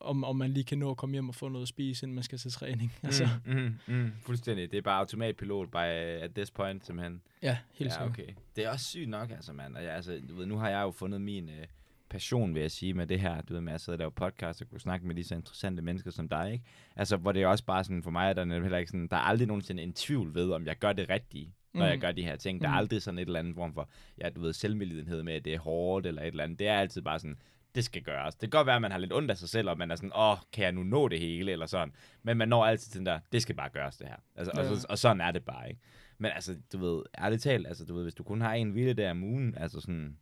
om, 0.00 0.24
om 0.24 0.36
man 0.36 0.50
lige 0.50 0.64
kan 0.64 0.78
nå 0.78 0.90
at 0.90 0.96
komme 0.96 1.12
hjem 1.12 1.28
og 1.28 1.34
få 1.34 1.48
noget 1.48 1.62
at 1.64 1.68
spise, 1.68 2.04
inden 2.06 2.14
man 2.14 2.24
skal 2.24 2.38
til 2.38 2.50
træning. 2.52 2.92
Altså, 3.02 3.28
Mm, 3.44 3.52
mm, 3.54 3.94
mm, 3.94 4.12
fuldstændig. 4.22 4.70
Det 4.70 4.78
er 4.78 4.82
bare 4.82 4.98
automatpilot 4.98 5.70
by 5.70 5.76
at 5.76 6.34
this 6.34 6.50
point, 6.50 6.86
simpelthen. 6.86 7.22
ja, 7.42 7.58
helt 7.72 7.90
ja, 7.90 8.06
okay. 8.06 8.28
Det 8.56 8.64
er 8.64 8.70
også 8.70 8.86
sygt 8.86 9.08
nok, 9.08 9.30
altså, 9.30 9.52
mand. 9.52 9.76
Og 9.76 9.84
jeg, 9.84 9.92
altså, 9.92 10.20
du 10.28 10.34
ved, 10.34 10.46
nu 10.46 10.56
har 10.56 10.68
jeg 10.68 10.82
jo 10.82 10.90
fundet 10.90 11.20
min 11.20 11.48
øh, 11.48 11.66
passion, 12.10 12.54
vil 12.54 12.60
jeg 12.60 12.70
sige, 12.70 12.94
med 12.94 13.06
det 13.06 13.20
her. 13.20 13.40
Du 13.40 13.52
ved, 13.54 13.60
med 13.60 13.72
at 13.72 13.80
sidde 13.80 13.94
og 13.96 13.98
lave 13.98 14.10
podcast 14.10 14.62
og 14.62 14.68
kunne 14.70 14.80
snakke 14.80 15.06
med 15.06 15.14
lige 15.14 15.24
så 15.24 15.34
interessante 15.34 15.82
mennesker 15.82 16.10
som 16.10 16.28
dig, 16.28 16.52
ikke? 16.52 16.64
Altså, 16.96 17.16
hvor 17.16 17.32
det 17.32 17.42
er 17.42 17.46
også 17.46 17.64
bare 17.64 17.84
sådan, 17.84 18.02
for 18.02 18.10
mig 18.10 18.28
er 18.28 18.32
der 18.32 18.60
heller 18.62 18.78
ikke 18.78 18.90
sådan, 18.90 19.08
der 19.08 19.16
er 19.16 19.20
aldrig 19.20 19.48
nogensinde 19.48 19.82
en 19.82 19.92
tvivl 19.92 20.34
ved, 20.34 20.50
om 20.52 20.66
jeg 20.66 20.76
gør 20.78 20.92
det 20.92 21.08
rigtige, 21.10 21.54
når 21.74 21.84
mm. 21.84 21.90
jeg 21.90 21.98
gør 22.00 22.12
de 22.12 22.22
her 22.22 22.36
ting. 22.36 22.60
Der 22.60 22.66
er 22.66 22.70
Mhm. 22.70 22.78
aldrig 22.78 23.02
sådan 23.02 23.18
et 23.18 23.26
eller 23.26 23.38
andet 23.40 23.54
form 23.54 23.74
for, 23.74 23.88
ja, 24.20 24.28
du 24.30 24.40
ved, 24.40 24.52
selvmedlidenhed 24.52 25.22
med, 25.22 25.34
at 25.34 25.44
det 25.44 25.54
er 25.54 25.58
hårdt 25.58 26.06
eller 26.06 26.22
et 26.22 26.26
eller 26.28 26.44
andet. 26.44 26.58
Det 26.58 26.68
er 26.68 26.78
altid 26.78 27.02
bare 27.02 27.18
sådan, 27.18 27.36
det 27.74 27.84
skal 27.84 28.02
gøres. 28.02 28.34
Det 28.34 28.40
kan 28.40 28.58
godt 28.58 28.66
være, 28.66 28.76
at 28.76 28.82
man 28.82 28.90
har 28.90 28.98
lidt 28.98 29.12
ondt 29.12 29.30
af 29.30 29.36
sig 29.36 29.48
selv, 29.48 29.70
og 29.70 29.78
man 29.78 29.90
er 29.90 29.96
sådan, 29.96 30.12
åh, 30.16 30.36
kan 30.52 30.64
jeg 30.64 30.72
nu 30.72 30.82
nå 30.82 31.08
det 31.08 31.20
hele, 31.20 31.52
eller 31.52 31.66
sådan. 31.66 31.92
Men 32.22 32.36
man 32.36 32.48
når 32.48 32.64
altid 32.64 32.98
den 32.98 33.06
der, 33.06 33.18
det 33.32 33.42
skal 33.42 33.54
bare 33.54 33.68
gøres, 33.68 33.96
det 33.96 34.06
her. 34.08 34.16
Altså, 34.36 34.52
ja. 34.56 34.62
Ja. 34.62 34.70
og, 34.70 34.76
så, 34.76 34.86
og 34.90 34.98
sådan 34.98 35.20
er 35.20 35.30
det 35.30 35.44
bare, 35.44 35.68
ikke? 35.68 35.80
Men 36.18 36.30
altså, 36.34 36.56
du 36.72 36.78
ved, 36.78 37.02
ærligt 37.18 37.42
talt, 37.42 37.66
altså, 37.66 37.84
du 37.84 37.94
ved, 37.94 38.02
hvis 38.02 38.14
du 38.14 38.22
kun 38.22 38.40
har 38.40 38.54
en 38.54 38.70
hvile 38.70 38.92
der 38.92 39.10
om 39.10 39.22
ugen, 39.22 39.54
altså 39.58 39.80
sådan, 39.80 40.16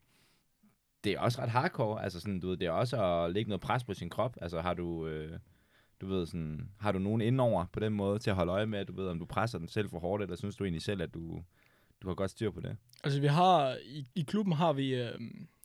det 1.05 1.13
er 1.13 1.21
også 1.21 1.43
ret 1.43 1.51
hardcore, 1.51 2.05
altså 2.05 2.21
sådan, 2.21 2.41
du 2.41 2.49
ved, 2.49 2.57
det 2.57 2.67
er 2.67 2.71
også 2.71 3.05
at 3.05 3.33
lægge 3.33 3.49
noget 3.49 3.61
pres 3.61 3.85
på 3.85 3.95
sin 3.95 4.11
krop, 4.11 4.37
altså 4.41 4.61
har 4.61 4.75
du, 4.75 5.07
øh, 5.07 5.39
du 6.01 6.07
ved 6.07 6.27
sådan, 6.27 6.69
har 6.81 6.93
du 6.93 6.99
nogen 6.99 7.21
indover 7.21 7.67
på 7.73 7.81
den 7.81 7.93
måde 7.93 8.19
til 8.19 8.31
at 8.31 8.37
holde 8.37 8.53
øje 8.53 8.67
med, 8.67 8.85
du 8.85 8.93
ved, 8.97 9.09
om 9.09 9.19
du 9.19 9.25
presser 9.25 9.59
den 9.59 9.69
selv 9.69 9.91
for 9.91 9.99
hårdt, 9.99 10.23
eller 10.23 10.37
synes 10.37 10.57
du 10.57 10.65
egentlig 10.65 10.83
selv, 10.83 11.03
at 11.03 11.15
du, 11.15 11.43
du 12.03 12.09
har 12.09 12.15
godt 12.15 12.31
styr 12.31 12.51
på 12.51 12.61
det? 12.61 12.77
Altså 13.05 13.21
vi 13.21 13.27
har, 13.27 13.77
i, 13.85 14.07
i 14.15 14.23
klubben 14.23 14.53
har 14.53 14.73
vi 14.73 14.95
øh, 14.95 15.21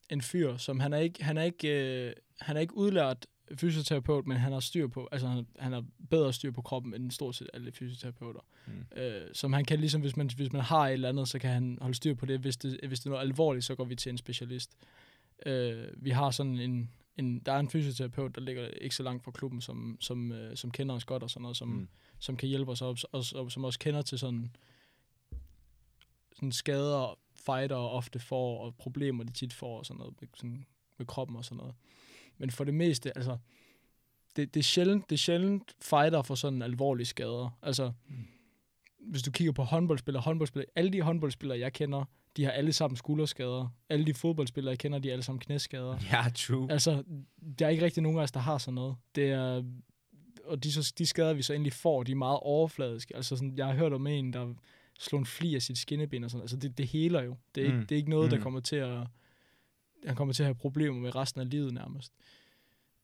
en 0.09 0.21
fyr, 0.21 0.57
som 0.57 0.79
han 0.79 0.93
er 0.93 0.97
ikke, 0.97 1.23
han 1.23 1.37
er 1.37 1.43
ikke, 1.43 2.07
øh, 2.07 2.13
han 2.39 2.57
er 2.57 2.61
ikke 2.61 2.77
udlært 2.77 3.25
fysioterapeut, 3.55 4.27
men 4.27 4.37
han 4.37 4.51
har 4.51 4.59
styr 4.59 4.87
på, 4.87 5.09
altså 5.11 5.27
han, 5.27 5.47
han 5.59 5.71
har 5.71 5.85
bedre 6.09 6.33
styr 6.33 6.51
på 6.51 6.61
kroppen 6.61 6.93
end 6.93 7.11
stort 7.11 7.35
set 7.35 7.49
alle 7.53 7.71
fysioterapeuter. 7.71 8.39
Mm. 8.67 9.01
Øh, 9.01 9.21
som 9.33 9.53
han 9.53 9.65
kan 9.65 9.79
ligesom, 9.79 10.01
hvis 10.01 10.17
man, 10.17 10.29
hvis 10.35 10.53
man 10.53 10.61
har 10.61 10.87
et 10.87 10.93
eller 10.93 11.09
andet, 11.09 11.27
så 11.27 11.39
kan 11.39 11.49
han 11.49 11.77
holde 11.81 11.95
styr 11.95 12.13
på 12.13 12.25
det. 12.25 12.39
Hvis 12.39 12.57
det, 12.57 12.79
hvis 12.87 12.99
det 12.99 13.05
er 13.05 13.09
noget 13.09 13.23
alvorligt, 13.23 13.65
så 13.65 13.75
går 13.75 13.85
vi 13.85 13.95
til 13.95 14.09
en 14.09 14.17
specialist. 14.17 14.77
Øh, 15.45 15.87
vi 15.97 16.09
har 16.09 16.31
sådan 16.31 16.57
en, 16.59 16.89
en, 17.17 17.39
der 17.39 17.51
er 17.51 17.59
en 17.59 17.69
fysioterapeut, 17.69 18.35
der 18.35 18.41
ligger 18.41 18.67
ikke 18.67 18.95
så 18.95 19.03
langt 19.03 19.23
fra 19.23 19.31
klubben, 19.31 19.61
som, 19.61 19.97
som, 19.99 20.31
øh, 20.31 20.57
som 20.57 20.71
kender 20.71 20.95
os 20.95 21.05
godt 21.05 21.23
og 21.23 21.29
sådan 21.29 21.41
noget, 21.41 21.57
som, 21.57 21.67
Mm. 21.67 21.87
som 22.19 22.37
kan 22.37 22.49
hjælpe 22.49 22.71
os, 22.71 22.81
og, 22.81 22.97
og, 23.11 23.23
og 23.35 23.51
som 23.51 23.63
også 23.63 23.79
kender 23.79 24.01
til 24.01 24.19
sådan, 24.19 24.55
sådan 26.35 26.51
skader, 26.51 27.19
fighter 27.33 27.75
ofte 27.75 28.19
får, 28.19 28.65
og 28.65 28.75
problemer, 28.75 29.23
de 29.23 29.31
tit 29.31 29.53
får, 29.53 29.77
og 29.79 29.85
sådan 29.85 29.97
noget, 29.97 30.13
med, 30.21 30.27
sådan, 30.35 30.65
med 30.97 31.05
kroppen 31.05 31.37
og 31.37 31.45
sådan 31.45 31.57
noget. 31.57 31.75
Men 32.37 32.51
for 32.51 32.63
det 32.63 32.73
meste, 32.73 33.17
altså, 33.17 33.37
det, 34.35 34.53
det, 34.53 34.59
er 34.59 34.63
sjældent, 34.63 35.09
det 35.09 35.15
er 35.15 35.19
sjældent 35.19 35.75
fighter 35.81 36.21
for 36.21 36.35
sådan 36.35 36.61
alvorlige 36.61 37.05
skader. 37.05 37.57
Altså, 37.61 37.91
Mm. 38.07 38.15
hvis 38.99 39.23
du 39.23 39.31
kigger 39.31 39.53
på 39.53 39.63
håndboldspillere, 39.63 40.23
håndboldspillere, 40.23 40.69
alle 40.75 40.91
de 40.93 41.01
håndboldspillere, 41.01 41.59
jeg 41.59 41.73
kender, 41.73 42.05
de 42.37 42.43
har 42.43 42.51
alle 42.51 42.73
sammen 42.73 42.97
skulderskader. 42.97 43.67
Alle 43.89 44.05
de 44.05 44.13
fodboldspillere, 44.13 44.71
jeg 44.71 44.79
kender, 44.79 44.99
de 44.99 45.07
har 45.07 45.13
alle 45.13 45.23
sammen 45.23 45.39
knæskader. 45.39 45.97
Ja, 46.11 46.23
true. 46.35 46.71
Altså, 46.71 47.03
der 47.59 47.65
er 47.65 47.69
ikke 47.69 47.85
rigtig 47.85 48.03
nogen 48.03 48.17
af 48.19 48.23
os, 48.23 48.31
der 48.31 48.39
har 48.39 48.57
sådan 48.57 48.73
noget. 48.75 48.95
Det 49.15 49.29
er, 49.31 49.63
og 50.45 50.63
de, 50.63 50.71
så, 50.71 50.93
de 50.97 51.05
skader, 51.05 51.33
vi 51.33 51.41
så 51.41 51.53
endelig 51.53 51.73
får, 51.73 52.03
de 52.03 52.11
er 52.11 52.15
meget 52.15 52.39
overfladiske. 52.41 53.15
Altså, 53.15 53.35
sådan, 53.35 53.57
jeg 53.57 53.65
har 53.65 53.73
hørt 53.73 53.93
om 53.93 54.07
en, 54.07 54.33
der 54.33 54.53
slog 54.99 55.19
en 55.19 55.25
fli 55.25 55.55
af 55.55 55.61
sit 55.61 55.77
skinneben 55.77 56.23
og 56.23 56.31
sådan. 56.31 56.41
Altså, 56.41 56.57
det, 56.57 56.77
det 56.77 56.87
heler 56.87 57.23
jo. 57.23 57.37
Det 57.55 57.61
er, 57.61 57.65
ikke, 57.65 57.77
Mm. 57.77 57.85
det 57.87 57.95
er 57.95 57.97
ikke 57.97 58.09
noget, 58.09 58.31
Mm. 58.31 58.37
der 58.37 58.43
kommer 58.43 58.59
til 58.59 58.75
at... 58.75 59.07
Han 60.05 60.15
kommer 60.15 60.33
til 60.33 60.43
at 60.43 60.47
have 60.47 60.55
problemer 60.55 60.99
med 60.99 61.15
resten 61.15 61.41
af 61.41 61.49
livet 61.49 61.73
nærmest. 61.73 62.13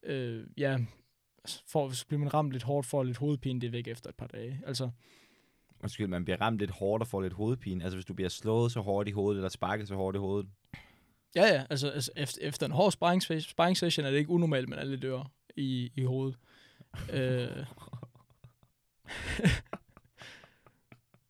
Øh, 0.04 0.44
ja, 0.58 0.78
for, 1.68 1.90
så 1.90 2.08
bliver 2.08 2.20
man 2.20 2.34
ramt 2.34 2.52
lidt 2.52 2.64
hårdt 2.64 2.88
for 2.88 3.04
lidt 3.04 3.18
hovedpine, 3.18 3.62
det 3.62 3.68
er 3.68 3.72
væk 3.72 3.88
efter 3.88 4.10
et 4.10 4.16
par 4.16 4.28
dage. 4.28 4.62
Altså, 4.66 4.90
Undskyld, 5.86 6.08
man 6.08 6.26
bliver 6.26 6.41
ramt 6.41 6.60
lidt 6.60 6.71
hårdt 6.71 7.02
og 7.02 7.08
får 7.08 7.21
lidt 7.21 7.34
hovedpine. 7.34 7.84
Altså, 7.84 7.98
hvis 7.98 8.06
du 8.06 8.13
bliver 8.13 8.30
slået 8.30 8.71
så 8.71 8.80
hårdt 8.80 9.08
i 9.08 9.12
hovedet, 9.12 9.38
eller 9.39 9.50
sparket 9.50 9.88
så 9.88 9.95
hårdt 9.95 10.15
i 10.15 10.19
hovedet. 10.19 10.50
ja, 11.36 11.45
ja, 11.48 11.63
altså, 11.69 11.89
altså 11.89 12.12
efter, 12.15 12.41
efter 12.41 12.65
en 12.65 12.71
hård 12.71 12.91
sparring, 12.91 13.24
sparring 13.43 13.78
session 13.78 14.06
er 14.06 14.12
det 14.12 14.17
ikke 14.17 14.30
unormalt, 14.30 14.69
men 14.69 14.80
alle 14.80 14.98
dør 14.98 15.32
i, 15.56 15.91
i 15.95 16.04
hovedet. 16.04 16.38
øh, 17.13 17.65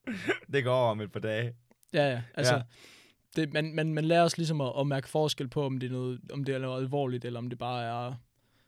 det 0.54 0.64
går 0.64 0.74
over 0.74 0.92
om 0.92 1.02
et 1.02 1.12
par 1.12 1.20
dage. 1.20 1.54
Ja, 1.94 2.12
ja. 2.12 2.22
Altså, 2.34 2.56
Ja. 2.56 2.62
Det, 3.36 3.54
man, 3.54 3.76
man, 3.76 3.94
man 3.94 4.06
lærer 4.06 4.24
os 4.24 4.38
ligesom 4.38 4.62
at, 4.62 4.72
at 4.80 4.88
mærke 4.88 5.10
forskel 5.10 5.48
på, 5.48 5.66
om 5.66 5.80
det, 5.80 5.88
er 5.88 5.92
noget, 5.92 6.20
om 6.32 6.44
det 6.44 6.56
er 6.56 6.60
noget 6.60 6.82
alvorligt, 6.82 7.26
eller 7.26 7.40
om 7.40 7.50
det 7.50 7.60
bare 7.60 7.84
er 7.84 8.14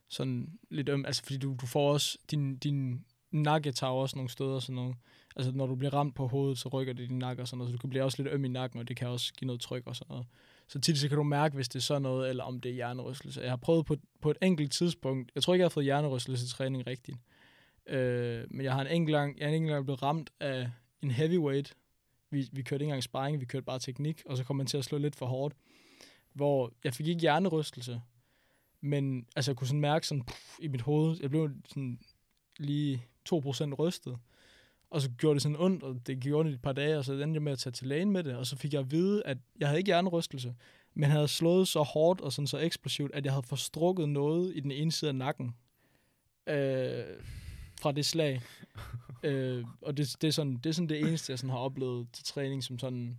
sådan 0.09 0.49
lidt 0.69 0.89
øm. 0.89 1.05
Altså, 1.05 1.23
fordi 1.23 1.37
du, 1.37 1.55
du 1.61 1.65
får 1.65 1.93
også, 1.93 2.17
din, 2.31 2.57
din 2.57 3.05
nakke 3.31 3.71
tager 3.71 3.93
også 3.93 4.15
nogle 4.15 4.29
steder, 4.29 4.59
sådan 4.59 4.75
nogle, 4.75 4.95
altså 5.37 5.51
når 5.51 5.67
du 5.67 5.75
bliver 5.75 5.93
ramt 5.93 6.15
på 6.15 6.27
hovedet, 6.27 6.57
så 6.57 6.69
rykker 6.69 6.93
det 6.93 7.09
din 7.09 7.19
nakke 7.19 7.41
og 7.41 7.47
sådan 7.47 7.57
noget, 7.57 7.69
så 7.69 7.75
du 7.75 7.81
kan 7.81 7.89
blive 7.89 8.03
også 8.03 8.23
lidt 8.23 8.33
øm 8.33 8.45
i 8.45 8.47
nakken, 8.47 8.79
og 8.79 8.87
det 8.87 8.97
kan 8.97 9.07
også 9.07 9.33
give 9.33 9.45
noget 9.45 9.61
tryk 9.61 9.87
og 9.87 9.95
sådan 9.95 10.11
noget. 10.11 10.25
Så 10.67 10.79
tit 10.79 10.97
så 10.97 11.07
kan 11.07 11.17
du 11.17 11.23
mærke, 11.23 11.55
hvis 11.55 11.69
det 11.69 11.79
er 11.79 11.83
sådan 11.83 12.01
noget, 12.01 12.29
eller 12.29 12.43
om 12.43 12.61
det 12.61 12.69
er 12.69 12.73
hjernerystelse. 12.73 13.41
Jeg 13.41 13.49
har 13.49 13.57
prøvet 13.57 13.85
på, 13.85 13.95
på 14.21 14.31
et 14.31 14.37
enkelt 14.41 14.71
tidspunkt, 14.71 15.31
jeg 15.35 15.43
tror 15.43 15.53
ikke, 15.53 15.61
jeg 15.61 15.65
har 15.65 15.69
fået 15.69 15.83
hjernerystelse 15.83 16.47
træning 16.47 16.87
rigtigt, 16.87 17.17
øh, 17.87 18.43
men 18.49 18.63
jeg 18.65 18.73
har 18.73 18.81
en 18.81 18.87
enkelt 18.87 19.15
gang, 19.15 19.39
jeg 19.39 19.45
er 19.45 19.49
en 19.49 19.55
enkelt 19.55 19.71
gang 19.73 19.85
blevet 19.85 20.03
ramt 20.03 20.29
af 20.39 20.69
en 21.01 21.11
heavyweight, 21.11 21.75
vi, 22.29 22.49
vi 22.51 22.61
kørte 22.61 22.83
ikke 22.83 22.89
engang 22.89 23.03
sparring, 23.03 23.39
vi 23.39 23.45
kørte 23.45 23.65
bare 23.65 23.79
teknik, 23.79 24.23
og 24.25 24.37
så 24.37 24.43
kom 24.43 24.55
man 24.55 24.65
til 24.65 24.77
at 24.77 24.85
slå 24.85 24.97
lidt 24.97 25.15
for 25.15 25.25
hårdt. 25.25 25.55
Hvor 26.33 26.73
jeg 26.83 26.93
fik 26.93 27.07
ikke 27.07 27.21
hjernerystelse, 27.21 28.01
men 28.81 29.27
altså, 29.35 29.51
jeg 29.51 29.57
kunne 29.57 29.67
sådan 29.67 29.81
mærke 29.81 30.07
sådan 30.07 30.23
puff, 30.23 30.59
i 30.59 30.67
mit 30.67 30.81
hoved, 30.81 31.17
jeg 31.21 31.29
blev 31.29 31.49
sådan 31.67 31.99
lige 32.59 33.05
2% 33.29 33.73
rystet. 33.73 34.17
Og 34.89 35.01
så 35.01 35.09
gjorde 35.17 35.33
det 35.33 35.41
sådan 35.41 35.57
ondt, 35.59 35.83
og 35.83 36.07
det 36.07 36.19
gjorde 36.19 36.39
ondt 36.39 36.51
i 36.51 36.53
et 36.53 36.61
par 36.61 36.71
dage, 36.73 36.97
og 36.97 37.05
så 37.05 37.13
endte 37.13 37.33
jeg 37.33 37.41
med 37.41 37.51
at 37.51 37.59
tage 37.59 37.71
til 37.71 37.87
lægen 37.87 38.11
med 38.11 38.23
det. 38.23 38.35
Og 38.35 38.45
så 38.45 38.55
fik 38.57 38.73
jeg 38.73 38.79
at 38.79 38.91
vide, 38.91 39.23
at 39.25 39.37
jeg 39.59 39.67
havde 39.67 39.79
ikke 39.79 39.87
hjernerystelse, 39.87 40.55
men 40.93 41.09
havde 41.09 41.27
slået 41.27 41.67
så 41.67 41.81
hårdt 41.81 42.21
og 42.21 42.33
sådan 42.33 42.47
så 42.47 42.57
eksplosivt, 42.57 43.11
at 43.13 43.25
jeg 43.25 43.33
havde 43.33 43.43
forstrukket 43.47 44.09
noget 44.09 44.55
i 44.55 44.59
den 44.59 44.71
ene 44.71 44.91
side 44.91 45.09
af 45.09 45.15
nakken 45.15 45.55
øh, 46.47 47.03
fra 47.81 47.91
det 47.91 48.05
slag. 48.05 48.41
øh, 49.23 49.65
og 49.81 49.97
det, 49.97 50.15
det, 50.21 50.27
er 50.27 50.31
sådan, 50.31 50.57
det 50.57 50.65
er 50.69 50.73
sådan 50.73 50.89
det 50.89 50.99
eneste, 50.99 51.31
jeg 51.31 51.39
sådan 51.39 51.49
har 51.49 51.57
oplevet 51.57 52.07
til 52.13 52.25
træning, 52.25 52.63
som 52.63 52.79
sådan, 52.79 53.17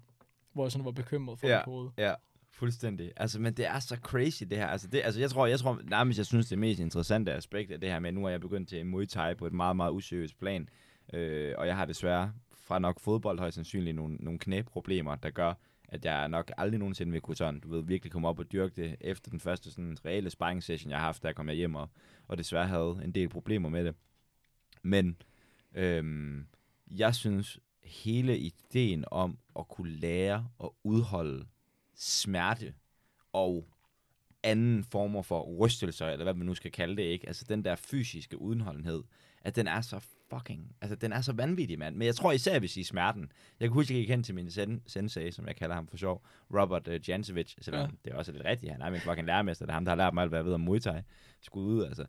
hvor 0.53 0.65
jeg 0.65 0.73
sådan 0.73 0.85
var 0.85 0.91
bekymret 0.91 1.39
for 1.39 1.49
Ja. 1.49 1.59
mit 1.59 1.65
hoved. 1.65 1.91
Ja, 1.99 2.15
fuldstændig. 2.51 3.13
Altså, 3.17 3.41
men 3.41 3.55
det 3.55 3.67
er 3.67 3.79
så 3.79 3.97
crazy, 3.97 4.43
det 4.51 4.59
her. 4.59 4.67
Altså, 4.67 4.89
det, 4.89 5.01
altså 5.05 5.21
jeg 5.21 5.31
tror, 5.31 5.47
jeg 5.47 5.59
tror 5.59 5.81
nærmest, 5.85 6.19
jeg 6.19 6.27
synes, 6.27 6.47
det 6.49 6.59
mest 6.59 6.81
interessante 6.81 7.33
aspekt 7.33 7.73
af 7.73 7.81
det 7.81 7.89
her 7.91 7.99
med, 7.99 8.13
nu 8.13 8.25
er 8.25 8.29
jeg 8.31 8.41
begyndt 8.41 8.69
til 8.69 8.87
Muay 8.87 9.07
Thai 9.07 9.35
på 9.35 9.47
et 9.47 9.53
meget, 9.53 9.77
meget 9.77 9.93
useriøst 9.93 10.39
plan. 10.39 10.69
Øh, 11.13 11.55
og 11.59 11.67
jeg 11.67 11.77
har 11.77 11.85
desværre 11.85 12.33
fra 12.53 12.79
nok 12.79 13.01
fodbold 13.01 13.39
højst 13.39 13.55
sandsynligt 13.55 13.97
nogle, 13.97 14.17
nogle 14.17 14.39
knæproblemer, 14.39 15.17
der 15.17 15.31
gør, 15.31 15.55
at 15.89 16.05
jeg 16.05 16.29
nok 16.29 16.51
aldrig 16.57 16.79
nogensinde 16.79 17.13
vil 17.13 17.21
kunne 17.21 17.37
sådan, 17.37 17.61
du 17.61 17.69
ved, 17.69 17.83
virkelig 17.83 18.13
komme 18.13 18.29
op 18.29 18.39
og 18.39 18.53
dyrke 18.53 18.83
det 18.83 18.97
efter 19.01 19.31
den 19.31 19.41
første 19.41 19.71
sådan 19.71 19.97
reelle 20.05 20.31
sparring 20.31 20.63
session, 20.63 20.91
jeg 20.91 20.99
har 20.99 21.05
haft, 21.05 21.23
da 21.23 21.29
jeg 21.29 21.35
kom 21.37 21.49
hjem 21.49 21.75
og, 21.75 21.89
og 22.29 22.39
desværre 22.39 22.67
havde 22.67 23.01
en 23.05 23.13
del 23.13 23.29
problemer 23.29 23.69
med 23.69 23.85
det. 23.85 23.95
Men 24.83 25.17
øhm, 25.75 26.47
jeg 26.91 27.15
synes, 27.15 27.59
hele 27.83 28.39
ideen 28.39 29.05
om 29.11 29.39
at 29.59 29.69
kunne 29.69 29.91
lære 29.91 30.49
at 30.65 30.71
udholde 30.85 31.47
smerte 31.95 32.75
og 33.33 33.69
anden 34.43 34.85
former 34.85 35.23
for 35.23 35.43
rystelser, 35.59 36.07
eller 36.07 36.25
hvad 36.25 36.35
man 36.35 36.47
nu 36.47 36.55
skal 36.55 36.71
kalde 36.71 36.97
det, 36.97 37.03
ikke? 37.03 37.27
Altså 37.27 37.45
den 37.49 37.65
der 37.65 37.77
fysiske 37.77 38.41
udenholdenhed, 38.41 39.03
at 39.41 39.57
den 39.57 39.67
er 39.67 39.81
så 39.81 40.01
fucking, 40.31 40.77
altså 40.81 40.97
den 40.97 41.13
er 41.13 41.21
så 41.21 41.33
vanvittig, 41.33 41.79
mand. 41.79 41.97
Men 41.97 42.07
jeg 42.07 42.15
tror 42.15 42.33
især, 42.33 42.53
jeg 42.53 42.63
vil 42.63 42.69
sige 42.71 42.85
smerten. 42.85 43.33
Jeg 43.61 43.69
kan 43.69 43.73
huske, 43.75 43.91
at 43.91 43.97
jeg 43.97 44.03
gik 44.03 44.11
hen 44.11 44.23
til 44.23 44.35
min 44.35 44.51
sen- 44.51 44.83
sensei, 44.87 45.31
som 45.31 45.47
jeg 45.47 45.57
kalder 45.57 45.75
ham 45.75 45.87
for 45.87 45.97
sjov, 45.97 46.25
Robert 46.55 46.89
uh, 46.89 47.09
Jankovic, 47.09 47.55
selvom 47.61 47.81
Ja. 47.81 47.87
ja. 47.87 47.91
det 48.05 48.13
er 48.13 48.17
også 48.17 48.33
lidt 48.33 48.45
rigtigt, 48.45 48.73
han 48.73 48.83
er 48.83 48.91
min 48.91 49.01
fucking 49.01 49.27
lærermester, 49.27 49.67
det 49.67 49.71
er 49.71 49.75
ham, 49.75 49.85
der 49.85 49.91
har 49.93 49.97
lært 49.97 50.15
mig 50.15 50.23
alt, 50.23 50.31
hvad 50.31 50.39
jeg 50.39 50.47
ved 50.47 50.55
om 50.55 50.61
Muay 50.61 50.79
Thai. 50.79 51.01
Skud 51.41 51.65
ud, 51.65 51.85
altså. 51.85 52.07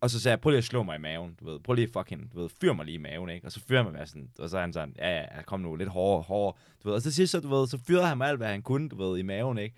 Og 0.00 0.10
så 0.10 0.20
sagde 0.20 0.32
jeg, 0.32 0.40
prøv 0.40 0.50
lige 0.50 0.58
at 0.58 0.64
slå 0.64 0.82
mig 0.82 0.96
i 0.96 0.98
maven, 1.00 1.34
du 1.40 1.44
ved. 1.44 1.60
Prøv 1.60 1.74
lige 1.74 1.88
fucking, 1.92 2.32
du 2.32 2.40
ved, 2.40 2.48
fyr 2.60 2.72
mig 2.72 2.84
lige 2.84 2.94
i 2.94 2.98
maven, 2.98 3.28
ikke? 3.30 3.46
Og 3.46 3.52
så 3.52 3.60
fyrer 3.60 3.82
man 3.82 3.92
mig 3.92 4.08
sådan, 4.08 4.30
og 4.38 4.48
så 4.50 4.56
er 4.56 4.60
han 4.60 4.72
sådan, 4.72 4.94
ja, 4.98 5.16
ja, 5.20 5.42
kom 5.42 5.60
nu, 5.60 5.76
lidt 5.76 5.88
hårdere, 5.88 6.22
hårdere, 6.22 6.58
du 6.82 6.88
ved. 6.88 6.94
Og 6.96 7.02
så 7.02 7.12
sidst, 7.12 7.30
så, 7.30 7.40
du 7.40 7.48
ved, 7.48 7.66
så 7.66 7.78
fyrede 7.78 8.06
han 8.06 8.18
mig 8.18 8.28
alt, 8.28 8.36
hvad 8.38 8.48
han 8.48 8.62
kunne, 8.62 8.88
du 8.88 8.96
ved, 8.96 9.18
i 9.18 9.22
maven, 9.22 9.58
ikke? 9.58 9.76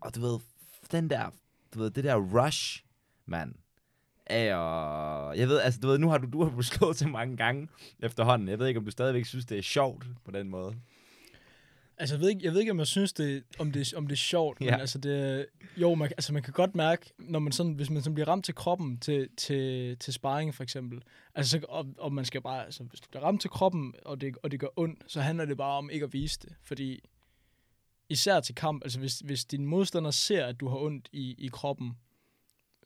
Og 0.00 0.14
du 0.14 0.20
ved, 0.20 0.38
den 0.92 1.10
der, 1.10 1.30
du 1.74 1.78
ved, 1.78 1.90
det 1.90 2.04
der 2.04 2.16
rush, 2.44 2.84
mand, 3.26 3.54
og 4.30 5.38
jeg 5.38 5.48
ved, 5.48 5.60
altså, 5.60 5.80
du 5.80 5.86
ved, 5.88 5.98
nu 5.98 6.08
har 6.08 6.18
du, 6.18 6.26
du 6.32 6.42
har 6.42 6.50
blevet 6.50 6.64
slået 6.74 6.96
til 6.96 7.08
mange 7.08 7.36
gange 7.36 7.68
efterhånden. 8.02 8.48
Jeg 8.48 8.58
ved 8.58 8.66
ikke, 8.66 8.78
om 8.78 8.84
du 8.84 8.90
stadigvæk 8.90 9.26
synes, 9.26 9.44
det 9.46 9.58
er 9.58 9.62
sjovt 9.62 10.06
på 10.24 10.30
den 10.30 10.48
måde. 10.48 10.76
Altså, 11.98 12.14
jeg 12.14 12.20
ved 12.20 12.28
ikke, 12.28 12.40
jeg 12.44 12.52
ved 12.52 12.60
ikke 12.60 12.72
om 12.72 12.78
jeg 12.78 12.86
synes, 12.86 13.12
det, 13.12 13.44
om, 13.58 13.72
det, 13.72 13.94
om 13.94 14.06
det 14.06 14.12
er 14.12 14.16
sjovt, 14.16 14.60
men 14.60 14.68
Ja. 14.68 14.76
altså, 14.76 14.98
det, 14.98 15.46
jo, 15.76 15.94
man, 15.94 16.08
altså, 16.08 16.32
man 16.32 16.42
kan 16.42 16.52
godt 16.52 16.74
mærke, 16.74 17.12
når 17.18 17.38
man 17.38 17.52
sådan, 17.52 17.72
hvis 17.72 17.90
man 17.90 18.02
sådan 18.02 18.14
bliver 18.14 18.28
ramt 18.28 18.44
til 18.44 18.54
kroppen 18.54 18.98
til, 18.98 19.28
til, 19.36 19.96
til 19.98 20.12
sparring 20.12 20.54
for 20.54 20.62
eksempel, 20.62 21.02
altså, 21.34 21.50
så, 21.50 21.66
og, 21.68 21.86
og 21.98 22.12
man 22.12 22.24
skal 22.24 22.40
bare, 22.42 22.64
altså, 22.64 22.82
hvis 22.84 23.00
du 23.00 23.08
bliver 23.10 23.22
ramt 23.24 23.40
til 23.40 23.50
kroppen, 23.50 23.94
og 24.04 24.20
det, 24.20 24.36
og 24.42 24.50
det 24.50 24.60
gør 24.60 24.68
ondt, 24.76 25.12
så 25.12 25.20
handler 25.20 25.44
det 25.44 25.56
bare 25.56 25.78
om 25.78 25.90
ikke 25.90 26.04
at 26.04 26.12
vise 26.12 26.38
det, 26.42 26.52
fordi 26.62 27.00
især 28.08 28.40
til 28.40 28.54
kamp, 28.54 28.84
altså 28.84 28.98
hvis, 28.98 29.18
hvis 29.18 29.44
din 29.44 29.66
modstander 29.66 30.10
ser, 30.10 30.46
at 30.46 30.60
du 30.60 30.68
har 30.68 30.76
ondt 30.76 31.08
i, 31.12 31.34
i 31.38 31.48
kroppen, 31.52 31.92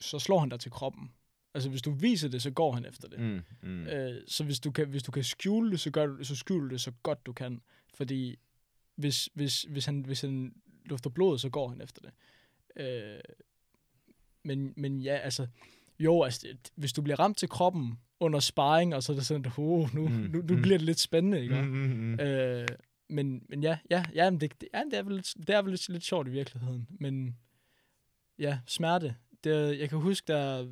så 0.00 0.18
slår 0.18 0.38
han 0.38 0.48
dig 0.48 0.60
til 0.60 0.70
kroppen. 0.70 1.10
Altså 1.54 1.70
hvis 1.70 1.82
du 1.82 1.90
viser 1.90 2.28
det, 2.28 2.42
så 2.42 2.50
går 2.50 2.72
han 2.72 2.84
efter 2.86 3.08
det. 3.08 3.20
Mm, 3.20 3.40
mm. 3.62 3.86
Øh, 3.86 4.22
så 4.26 4.44
hvis 4.44 4.60
du, 4.60 4.70
kan, 4.70 4.88
hvis 4.88 5.02
du 5.02 5.12
kan 5.12 5.24
skjule 5.24 5.70
det, 5.70 5.80
så, 5.80 5.90
gør 5.90 6.06
du, 6.06 6.24
så 6.24 6.36
skjul 6.36 6.70
det 6.70 6.80
så 6.80 6.92
godt 7.02 7.26
du 7.26 7.32
kan. 7.32 7.60
Fordi 7.94 8.38
hvis, 8.96 9.28
hvis, 9.34 9.62
hvis, 9.62 9.86
han, 9.86 10.00
hvis 10.00 10.20
han 10.20 10.54
lufter 10.84 11.10
blod, 11.10 11.38
så 11.38 11.48
går 11.48 11.68
han 11.68 11.80
efter 11.80 12.02
det. 12.02 12.12
Øh, 12.76 13.20
men, 14.42 14.72
men 14.76 15.00
ja, 15.00 15.16
altså, 15.16 15.46
jo, 15.98 16.22
altså, 16.22 16.48
hvis 16.74 16.92
du 16.92 17.02
bliver 17.02 17.20
ramt 17.20 17.38
til 17.38 17.48
kroppen 17.48 17.98
under 18.20 18.40
sparring, 18.40 18.94
og 18.94 19.02
så 19.02 19.12
er 19.12 19.16
det 19.16 19.26
sådan, 19.26 19.52
oh, 19.56 19.94
nu, 19.94 20.08
Mm, 20.08 20.14
nu, 20.14 20.42
nu 20.42 20.56
mm. 20.56 20.62
bliver 20.62 20.78
det 20.78 20.86
lidt 20.86 21.00
spændende, 21.00 21.42
ikke? 21.42 21.62
Mm, 21.62 21.68
mm, 21.68 21.96
mm. 21.96 22.20
Øh, 22.20 22.68
men, 23.08 23.42
men 23.48 23.62
ja, 23.62 23.78
ja, 23.90 24.04
ja, 24.14 24.30
men 24.30 24.40
det, 24.40 24.60
det, 24.60 24.68
ja, 24.74 24.82
det 24.90 24.98
er 24.98 25.02
vel, 25.02 25.14
lidt, 25.14 25.34
det 25.46 25.50
er 25.50 25.62
vel 25.62 25.70
lidt, 25.70 25.88
lidt 25.88 26.04
sjovt 26.04 26.28
i 26.28 26.30
virkeligheden. 26.30 26.86
Men 26.90 27.36
ja, 28.38 28.58
smerte. 28.66 29.16
Det, 29.44 29.78
jeg 29.78 29.88
kan 29.88 29.98
huske, 29.98 30.24
da, 30.32 30.66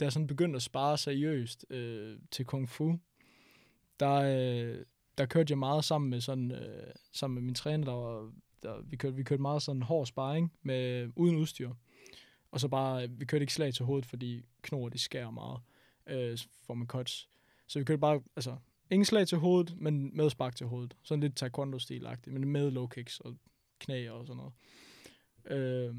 da 0.00 0.04
jeg 0.04 0.12
sådan 0.12 0.26
begyndte 0.26 0.56
at 0.56 0.62
spare 0.62 0.98
seriøst 0.98 1.66
øh, 1.70 2.18
til 2.30 2.44
kung 2.44 2.68
fu, 2.68 2.98
der, 4.00 4.14
øh, 4.14 4.84
der 5.18 5.26
kørte 5.26 5.50
jeg 5.50 5.58
meget 5.58 5.84
sammen 5.84 6.10
med 6.10 6.20
sådan 6.20 6.52
øh, 6.52 6.92
sammen 7.12 7.34
med 7.34 7.42
min 7.42 7.54
træner, 7.54 7.84
der 7.84 7.92
var, 7.92 8.32
der, 8.62 8.82
vi, 8.82 8.96
kørte, 8.96 9.16
vi 9.16 9.22
kørte 9.22 9.42
meget 9.42 9.62
sådan 9.62 9.82
hård 9.82 10.06
sparring 10.06 10.52
med, 10.62 11.10
uden 11.16 11.36
udstyr. 11.36 11.70
Og 12.50 12.60
så 12.60 12.68
bare, 12.68 13.04
øh, 13.04 13.20
vi 13.20 13.24
kørte 13.24 13.42
ikke 13.42 13.54
slag 13.54 13.74
til 13.74 13.84
hovedet, 13.84 14.06
fordi 14.06 14.44
knor, 14.62 14.88
det 14.88 15.00
skærer 15.00 15.30
meget, 15.30 15.60
øh, 16.06 16.38
for 16.66 16.74
man 16.74 16.86
cuts. 16.86 17.28
Så 17.66 17.78
vi 17.78 17.84
kørte 17.84 18.00
bare, 18.00 18.22
altså, 18.36 18.56
ingen 18.90 19.04
slag 19.04 19.28
til 19.28 19.38
hovedet, 19.38 19.74
men 19.76 20.16
med 20.16 20.30
spark 20.30 20.56
til 20.56 20.66
hovedet. 20.66 20.96
Sådan 21.02 21.20
lidt 21.20 21.36
taekwondo-stil-agtigt, 21.36 22.32
men 22.32 22.48
med 22.48 22.70
low 22.70 22.86
kicks 22.86 23.20
og 23.20 23.36
knæ 23.78 24.08
og 24.08 24.26
sådan 24.26 24.36
noget. 24.36 24.52
Øh, 25.60 25.94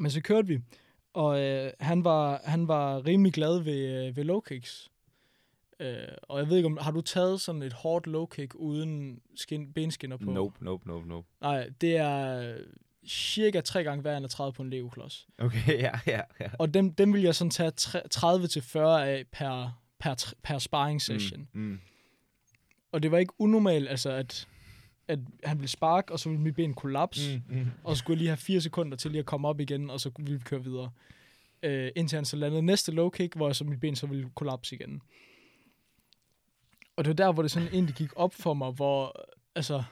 men 0.00 0.10
så 0.10 0.20
kørte 0.20 0.48
vi, 0.48 0.60
og 1.16 1.40
øh, 1.40 1.72
han, 1.80 2.04
var, 2.04 2.40
han 2.44 2.68
var 2.68 3.06
rimelig 3.06 3.32
glad 3.32 3.58
ved, 3.58 4.06
øh, 4.06 4.16
ved 4.16 4.24
low 4.24 4.40
kicks. 4.40 4.90
Øh, 5.80 5.96
og 6.22 6.38
jeg 6.38 6.48
ved 6.48 6.56
ikke, 6.56 6.66
om 6.66 6.78
har 6.80 6.90
du 6.90 7.00
taget 7.00 7.40
sådan 7.40 7.62
et 7.62 7.72
hårdt 7.72 8.06
low 8.06 8.26
kick 8.26 8.54
uden 8.54 9.20
skin, 9.36 9.72
benskinner 9.72 10.16
på? 10.16 10.30
Nope, 10.30 10.64
nope, 10.64 10.88
nope, 10.88 11.08
nope. 11.08 11.28
Nej, 11.40 11.70
det 11.80 11.96
er 11.96 12.54
cirka 13.08 13.60
tre 13.60 13.84
gange 13.84 14.04
værre 14.04 14.16
end 14.16 14.24
at 14.24 14.30
træde 14.30 14.52
på 14.52 14.62
en 14.62 14.70
Lego-klods. 14.70 15.26
Okay, 15.38 15.78
ja, 15.86 15.98
ja, 16.06 16.20
ja. 16.40 16.48
Og 16.58 16.74
dem, 16.74 16.94
dem 16.94 17.12
vil 17.12 17.22
jeg 17.22 17.34
sådan 17.34 17.50
tage 17.50 17.70
tre- 17.70 18.02
30-40 18.14 18.78
af 18.78 19.24
per, 19.32 19.80
per, 19.98 20.34
per 20.42 20.58
sparring 20.58 21.02
session. 21.02 21.48
Mm, 21.52 21.60
mm. 21.60 21.80
Og 22.92 23.02
det 23.02 23.10
var 23.10 23.18
ikke 23.18 23.32
unormalt, 23.38 23.88
altså 23.88 24.10
at, 24.10 24.48
at 25.08 25.18
han 25.44 25.58
ville 25.58 25.68
sparke, 25.68 26.12
og 26.12 26.18
så 26.20 26.28
ville 26.28 26.42
mit 26.42 26.54
ben 26.54 26.74
kollapse, 26.74 27.42
mm. 27.48 27.56
Mm, 27.56 27.62
mm. 27.62 27.70
og 27.84 27.96
så 27.96 27.98
skulle 27.98 28.14
jeg 28.14 28.18
lige 28.18 28.28
have 28.28 28.36
fire 28.36 28.60
sekunder 28.60 28.96
til 28.96 29.10
lige 29.10 29.18
at 29.18 29.26
komme 29.26 29.48
op 29.48 29.60
igen, 29.60 29.90
og 29.90 30.00
så 30.00 30.10
ville 30.18 30.32
vi 30.38 30.44
køre 30.44 30.64
videre. 30.64 30.90
Øh, 31.62 31.90
indtil 31.96 32.16
han 32.16 32.24
så 32.24 32.36
landede 32.36 32.62
næste 32.62 32.92
low 32.92 33.10
kick, 33.10 33.34
hvor 33.34 33.52
så 33.52 33.64
mit 33.64 33.80
ben 33.80 33.96
så 33.96 34.06
ville 34.06 34.30
kollapse 34.34 34.74
igen. 34.74 35.02
Og 36.96 37.04
det 37.04 37.08
var 37.08 37.14
der, 37.14 37.32
hvor 37.32 37.42
det 37.42 37.50
sådan 37.50 37.68
egentlig 37.72 37.94
gik 37.94 38.10
op 38.16 38.34
for 38.34 38.54
mig, 38.54 38.72
hvor, 38.72 39.26
altså, 39.54 39.82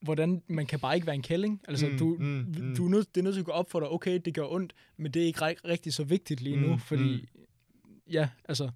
hvordan 0.00 0.42
man 0.46 0.66
kan 0.66 0.80
bare 0.80 0.94
ikke 0.94 1.06
være 1.06 1.16
en 1.16 1.22
kælling. 1.22 1.60
Altså, 1.68 1.86
Mm, 1.88 1.98
du, 1.98 2.16
mm, 2.20 2.24
mm, 2.24 2.54
mm. 2.68 2.76
du 2.76 2.84
er 2.86 2.90
nødt, 2.90 3.14
det 3.14 3.20
er 3.20 3.24
nødt 3.24 3.34
til 3.34 3.40
at 3.40 3.46
gå 3.46 3.52
op 3.52 3.70
for 3.70 3.80
dig, 3.80 3.88
okay, 3.88 4.20
det 4.24 4.34
gør 4.34 4.46
ondt, 4.46 4.72
men 4.96 5.12
det 5.12 5.22
er 5.22 5.26
ikke 5.26 5.40
ri- 5.50 5.60
rigtig 5.68 5.94
så 5.94 6.04
vigtigt 6.04 6.40
lige 6.40 6.56
nu, 6.56 6.72
Mm, 6.72 6.78
fordi, 6.78 7.28
ja, 8.10 8.28
altså, 8.44 8.70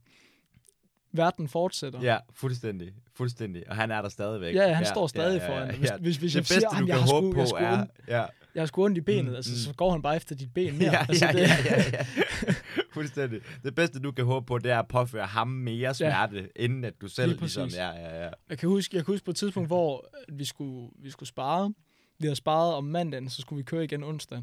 verden 1.12 1.49
fortsætter. 1.49 2.01
Ja, 2.03 2.18
fuldstændig. 2.33 2.92
Fuldstændig. 3.14 3.71
Og 3.71 3.77
han 3.77 3.90
er 3.90 4.03
der 4.03 4.09
stadigvæk. 4.09 4.55
Ja, 4.55 4.73
han 4.73 4.87
står 4.87 5.07
stadig 5.07 5.42
foran 5.42 5.68
dig. 5.68 5.77
Hvis- 5.79 5.90
hvis- 6.01 6.16
hvis 6.16 6.35
jeg 6.35 6.40
det 6.40 6.49
siger, 6.49 6.61
bedste, 6.61 6.77
"Jamen, 6.77 6.88
du 6.88 6.92
jeg 6.92 6.99
kan 6.99 7.09
har 7.09 7.14
håbe 7.14 7.27
sgu- 7.29 7.33
på, 7.35 7.40
jeg 7.40 7.49
skulle 7.49 7.66
er... 7.66 7.81
ondt." 7.81 7.90
Ja, 8.09 8.25
Jeg 8.55 8.62
har 8.62 8.66
sgu 8.66 8.85
ondt 8.85 8.99
i 8.99 9.01
benet, 9.01 9.25
Mm, 9.25 9.31
mm, 9.31 9.37
altså, 9.37 9.51
mm. 9.53 9.57
så 9.57 9.75
går 9.75 9.90
han 9.92 10.03
bare 10.03 10.16
efter 10.16 10.35
dit 10.35 10.55
ben 10.55 10.79
mere. 10.79 10.92
ja, 10.92 11.07
altså, 11.09 11.27
ja, 11.27 11.33
det, 11.33 11.38
ja, 11.40 11.47
ja, 11.64 11.85
ja. 11.92 12.05
Fuldstændig. 12.94 13.40
Det 13.64 13.75
bedste, 13.75 14.01
du 14.01 14.12
kan 14.12 14.25
håbe 14.25 14.47
på, 14.47 14.59
det 14.59 14.71
er 14.71 14.79
at 14.79 14.88
påføre 14.88 15.27
ham 15.27 15.49
mere 15.49 15.94
smerte, 15.94 16.37
ja. 16.57 16.64
inden 16.64 16.85
at 16.85 16.94
du 17.01 17.09
selv 17.09 17.31
Lige 17.31 17.40
ligesom... 17.40 17.68
Ja, 17.68 17.88
ja, 17.90 18.25
ja. 18.25 18.31
Jeg 18.51 18.59
kan 18.59 18.68
huske, 18.68 18.97
jeg 18.97 19.05
kan 19.05 19.12
huske 19.12 19.25
på 19.25 19.31
et 19.31 19.37
tidspunkt, 19.37 19.68
hvor 19.68 20.07
vi 20.33 20.44
skulle, 20.44 20.88
vi 21.03 21.11
skulle 21.11 21.29
spare. 21.29 21.75
Vi 22.18 22.27
havde 22.27 22.37
sparet 22.37 22.75
om 22.75 22.85
mandagen, 22.85 23.31
så 23.31 23.40
skulle 23.40 23.57
vi 23.57 23.62
køre 23.62 23.85
igen 23.85 24.05
onsdag. 24.05 24.38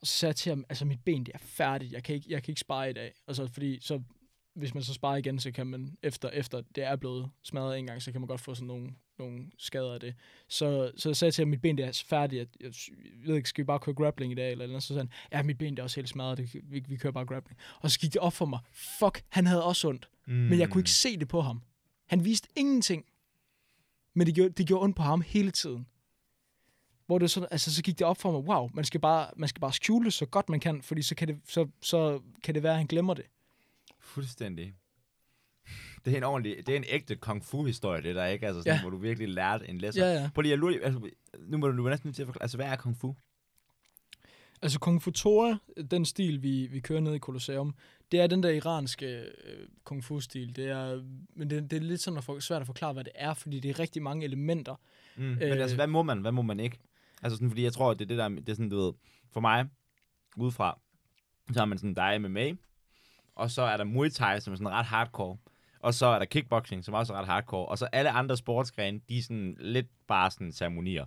Og 0.00 0.06
så 0.06 0.12
sagde 0.12 0.30
jeg 0.30 0.36
til 0.36 0.50
ham, 0.50 0.64
altså 0.68 0.84
mit 0.84 1.00
ben 1.04 1.26
det 1.26 1.34
er 1.34 1.38
færdigt, 1.42 1.92
jeg 1.92 2.02
kan 2.04 2.14
ikke, 2.14 2.26
jeg 2.30 2.42
kan 2.42 2.52
ikke 2.52 2.60
spare 2.60 2.90
i 2.90 2.92
dag. 2.92 3.12
Altså 3.28 3.46
fordi, 3.52 3.78
så, 3.82 4.00
hvis 4.58 4.74
man 4.74 4.82
så 4.82 4.94
sparer 4.94 5.16
igen, 5.16 5.38
så 5.40 5.50
kan 5.50 5.66
man, 5.66 5.96
efter, 6.02 6.30
efter 6.30 6.62
det 6.74 6.84
er 6.84 6.96
blevet 6.96 7.30
smadret 7.42 7.78
en 7.78 7.86
gang, 7.86 8.02
så 8.02 8.12
kan 8.12 8.20
man 8.20 8.28
godt 8.28 8.40
få 8.40 8.54
sådan 8.54 8.66
nogle, 8.66 8.90
nogle 9.18 9.46
skader 9.58 9.94
af 9.94 10.00
det. 10.00 10.14
Så, 10.48 10.92
så 10.96 11.08
jeg 11.08 11.16
sagde 11.16 11.32
til 11.32 11.42
ham, 11.42 11.48
mit 11.48 11.60
ben 11.60 11.78
det 11.78 11.86
er 11.86 12.02
færdigt, 12.06 12.38
jeg, 12.38 12.46
jeg, 12.60 12.72
jeg 13.20 13.28
ved 13.28 13.36
ikke, 13.36 13.48
skal 13.48 13.62
vi 13.62 13.66
bare 13.66 13.78
køre 13.78 13.94
grappling 13.94 14.32
i 14.32 14.34
dag, 14.34 14.50
eller, 14.50 14.64
eller 14.64 14.78
så 14.78 14.86
sagde 14.86 15.00
han, 15.00 15.10
ja, 15.32 15.42
mit 15.42 15.58
ben 15.58 15.70
det 15.70 15.78
er 15.78 15.82
også 15.82 15.96
helt 15.96 16.08
smadret, 16.08 16.38
det, 16.38 16.54
vi, 16.62 16.84
vi 16.88 16.96
kører 16.96 17.12
bare 17.12 17.26
grappling. 17.26 17.58
Og 17.80 17.90
så 17.90 17.98
gik 18.00 18.12
det 18.12 18.20
op 18.20 18.32
for 18.32 18.46
mig, 18.46 18.58
fuck, 18.72 19.22
han 19.28 19.46
havde 19.46 19.64
også 19.64 19.88
ondt. 19.88 20.08
Mm. 20.26 20.34
Men 20.34 20.58
jeg 20.58 20.70
kunne 20.70 20.80
ikke 20.80 20.90
se 20.90 21.16
det 21.16 21.28
på 21.28 21.40
ham. 21.40 21.62
Han 22.06 22.24
viste 22.24 22.48
ingenting. 22.56 23.04
Men 24.14 24.26
det 24.26 24.34
gjorde, 24.34 24.50
det 24.50 24.66
gjorde 24.66 24.84
ondt 24.84 24.96
på 24.96 25.02
ham 25.02 25.20
hele 25.20 25.50
tiden. 25.50 25.86
Hvor 27.06 27.18
det 27.18 27.30
sådan, 27.30 27.48
altså, 27.50 27.74
så 27.74 27.82
gik 27.82 27.98
det 27.98 28.06
op 28.06 28.18
for 28.18 28.32
mig, 28.32 28.40
wow, 28.40 28.70
man 28.74 28.84
skal 28.84 29.00
bare, 29.00 29.30
man 29.36 29.48
skal 29.48 29.60
bare 29.60 29.72
skjule 29.72 30.10
så 30.10 30.26
godt 30.26 30.48
man 30.48 30.60
kan, 30.60 30.82
fordi 30.82 31.02
så 31.02 31.14
kan 31.14 31.28
det, 31.28 31.40
så, 31.48 31.68
så 31.80 32.20
kan 32.42 32.54
det 32.54 32.62
være, 32.62 32.72
at 32.72 32.78
han 32.78 32.86
glemmer 32.86 33.14
det. 33.14 33.24
Fuldstændig. 34.18 34.74
Det 36.04 36.12
er 36.12 36.16
en 36.16 36.22
ordentlig, 36.24 36.66
det 36.66 36.72
er 36.72 36.76
en 36.76 36.84
ægte 36.88 37.16
kung 37.16 37.44
fu 37.44 37.64
historie, 37.64 38.02
det 38.02 38.14
der, 38.14 38.26
ikke? 38.26 38.46
Altså 38.46 38.60
sådan, 38.60 38.74
Ja. 38.74 38.80
hvor 38.80 38.90
du 38.90 38.96
virkelig 38.96 39.28
lærte 39.28 39.68
en 39.68 39.78
lesson. 39.78 40.02
Ja, 40.02 40.12
ja. 40.12 40.30
Prøv 40.34 40.42
lige 40.42 40.52
at 40.52 40.58
lure, 40.58 40.74
altså, 40.82 41.10
nu 41.38 41.58
må 41.58 41.68
du, 41.68 41.76
du 41.76 41.84
er 41.86 41.90
næsten 41.90 42.12
til 42.12 42.22
at 42.22 42.26
forklare, 42.26 42.42
altså 42.42 42.56
hvad 42.56 42.66
er 42.66 42.76
kung 42.76 42.96
fu? 42.96 43.14
Altså 44.62 44.78
Kung 44.80 45.02
Fu 45.02 45.10
Tora, 45.10 45.58
den 45.90 46.04
stil, 46.04 46.42
vi, 46.42 46.66
vi 46.66 46.80
kører 46.80 47.00
ned 47.00 47.14
i 47.14 47.18
Colosseum, 47.18 47.74
det 48.12 48.20
er 48.20 48.26
den 48.26 48.42
der 48.42 48.50
iranske 48.50 49.06
øh, 49.44 49.68
Kung 49.84 50.04
Fu-stil. 50.04 50.56
Det 50.56 50.68
er, 50.68 51.02
men 51.36 51.50
det, 51.50 51.70
det 51.70 51.76
er 51.76 51.80
lidt 51.80 52.00
sådan 52.00 52.18
at 52.18 52.24
for, 52.24 52.38
svært 52.40 52.60
at 52.60 52.66
forklare, 52.66 52.92
hvad 52.92 53.04
det 53.04 53.12
er, 53.14 53.34
fordi 53.34 53.60
det 53.60 53.68
er 53.70 53.78
rigtig 53.78 54.02
mange 54.02 54.24
elementer. 54.24 54.74
Mm. 55.16 55.22
Men 55.22 55.42
Øh. 55.42 55.52
altså, 55.60 55.76
hvad 55.76 55.86
må 55.86 56.02
man, 56.02 56.20
hvad 56.20 56.32
må 56.32 56.42
man 56.42 56.60
ikke? 56.60 56.78
Altså 57.22 57.36
sådan, 57.36 57.50
fordi 57.50 57.62
jeg 57.62 57.72
tror, 57.72 57.94
det 57.94 58.00
er 58.04 58.06
det 58.08 58.18
der, 58.18 58.28
det 58.28 58.48
er 58.48 58.54
sådan, 58.54 58.68
du 58.68 58.76
ved, 58.80 58.92
for 59.32 59.40
mig, 59.40 59.68
udefra, 60.36 60.80
så 61.52 61.58
har 61.58 61.66
man 61.66 61.78
sådan, 61.78 61.94
der 61.94 62.02
er 62.02 62.18
MMA, 62.18 62.52
og 63.38 63.50
så 63.50 63.62
er 63.62 63.76
der 63.76 63.84
Muay 63.84 64.08
Thai, 64.10 64.40
som 64.40 64.52
er 64.52 64.56
sådan 64.56 64.72
ret 64.72 64.86
hardcore, 64.86 65.36
og 65.80 65.94
så 65.94 66.06
er 66.06 66.18
der 66.18 66.26
kickboxing, 66.26 66.84
som 66.84 66.94
også 66.94 67.12
er 67.14 67.18
ret 67.18 67.26
hardcore, 67.26 67.66
og 67.66 67.78
så 67.78 67.84
alle 67.92 68.10
andre 68.10 68.36
sportsgrene, 68.36 69.00
de 69.08 69.18
er 69.18 69.22
sådan 69.22 69.56
lidt 69.60 69.86
bare 70.06 70.30
sådan 70.30 70.52
ceremonier. 70.52 71.04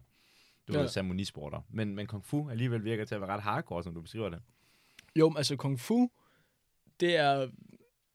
Du 0.68 0.74
Ja. 0.74 0.80
ved, 0.80 0.88
ceremonisporter. 0.90 1.62
Men, 1.70 1.96
men 1.96 2.08
Kung 2.08 2.26
Fu 2.26 2.50
alligevel 2.50 2.84
virker 2.84 3.06
til 3.06 3.16
at 3.16 3.22
være 3.22 3.30
ret 3.30 3.42
hardcore, 3.42 3.84
som 3.84 3.94
du 3.94 4.02
beskriver 4.02 4.30
det. 4.30 4.40
Jo, 5.16 5.30
men 5.30 5.38
altså 5.38 5.56
Kung 5.56 5.80
Fu, 5.80 6.10
det 7.00 7.16
er... 7.18 7.48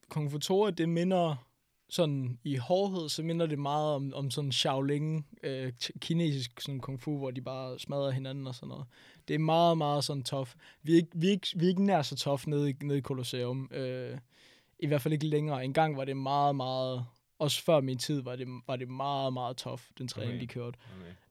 Kung 0.09 0.31
Fu 0.31 0.39
Tora, 0.39 0.71
det 0.71 0.89
minder 0.89 1.47
sådan 1.89 2.39
i 2.45 2.57
hårdhed, 2.57 3.09
så 3.09 3.23
minder 3.23 3.47
det 3.47 3.59
meget 3.59 3.95
om, 3.95 4.13
om 4.15 4.31
sådan 4.31 4.53
Shaolin, 4.53 5.25
øh, 5.43 5.73
kinesisk 6.01 6.61
sådan 6.61 6.81
kung 6.81 7.01
fu, 7.01 7.19
hvor 7.19 7.31
de 7.31 7.41
bare 7.41 7.79
smadrer 7.79 8.11
hinanden 8.11 8.47
og 8.47 8.55
sådan 8.55 8.69
noget. 8.69 8.87
Det 9.29 9.35
er 9.35 9.39
meget, 9.39 9.79
meget 9.79 10.05
sådan 10.05 10.23
tough. 10.23 10.51
Vi 10.83 10.93
er 10.93 10.97
ikke, 10.97 11.11
vi 11.15 11.27
er 11.27 11.31
ikke, 11.31 11.47
vi 11.57 11.65
er 11.65 11.69
ikke 11.69 11.85
nær 11.85 12.03
så 12.03 12.17
tough 12.17 12.49
nede 12.49 12.71
i, 12.71 12.75
nede 12.83 12.99
i 12.99 13.03
Colosseum. 13.03 13.69
Øh, 13.73 14.19
I 14.79 14.87
hvert 14.87 15.03
fald 15.03 15.13
ikke 15.15 15.27
længere. 15.27 15.65
En 15.65 15.73
gang 15.73 15.97
var 15.97 16.05
det 16.05 16.17
meget, 16.17 16.57
meget... 16.57 17.07
Også 17.39 17.63
før 17.63 17.81
min 17.81 17.99
tid 17.99 18.23
var 18.23 18.37
det, 18.37 18.47
var 18.67 18.77
det 18.77 18.89
meget, 18.89 19.33
meget 19.33 19.57
tough, 19.57 19.83
den 19.99 20.09
træning, 20.09 20.33
Okay. 20.33 20.41
de 20.41 20.47
kørte. 20.47 20.79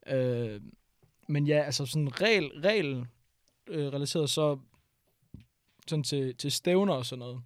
Okay. 0.06 0.54
Øh, 0.56 0.62
men 1.28 1.48
ja, 1.48 1.62
altså 1.62 1.86
sådan 1.86 2.22
regel, 2.22 2.62
regel 2.62 3.06
øh, 3.68 3.88
relateret 3.94 4.30
så 4.30 4.60
sådan 5.88 6.04
til, 6.04 6.36
til 6.36 6.52
stævner 6.52 6.94
og 6.94 7.06
sådan 7.06 7.20
noget. 7.20 7.42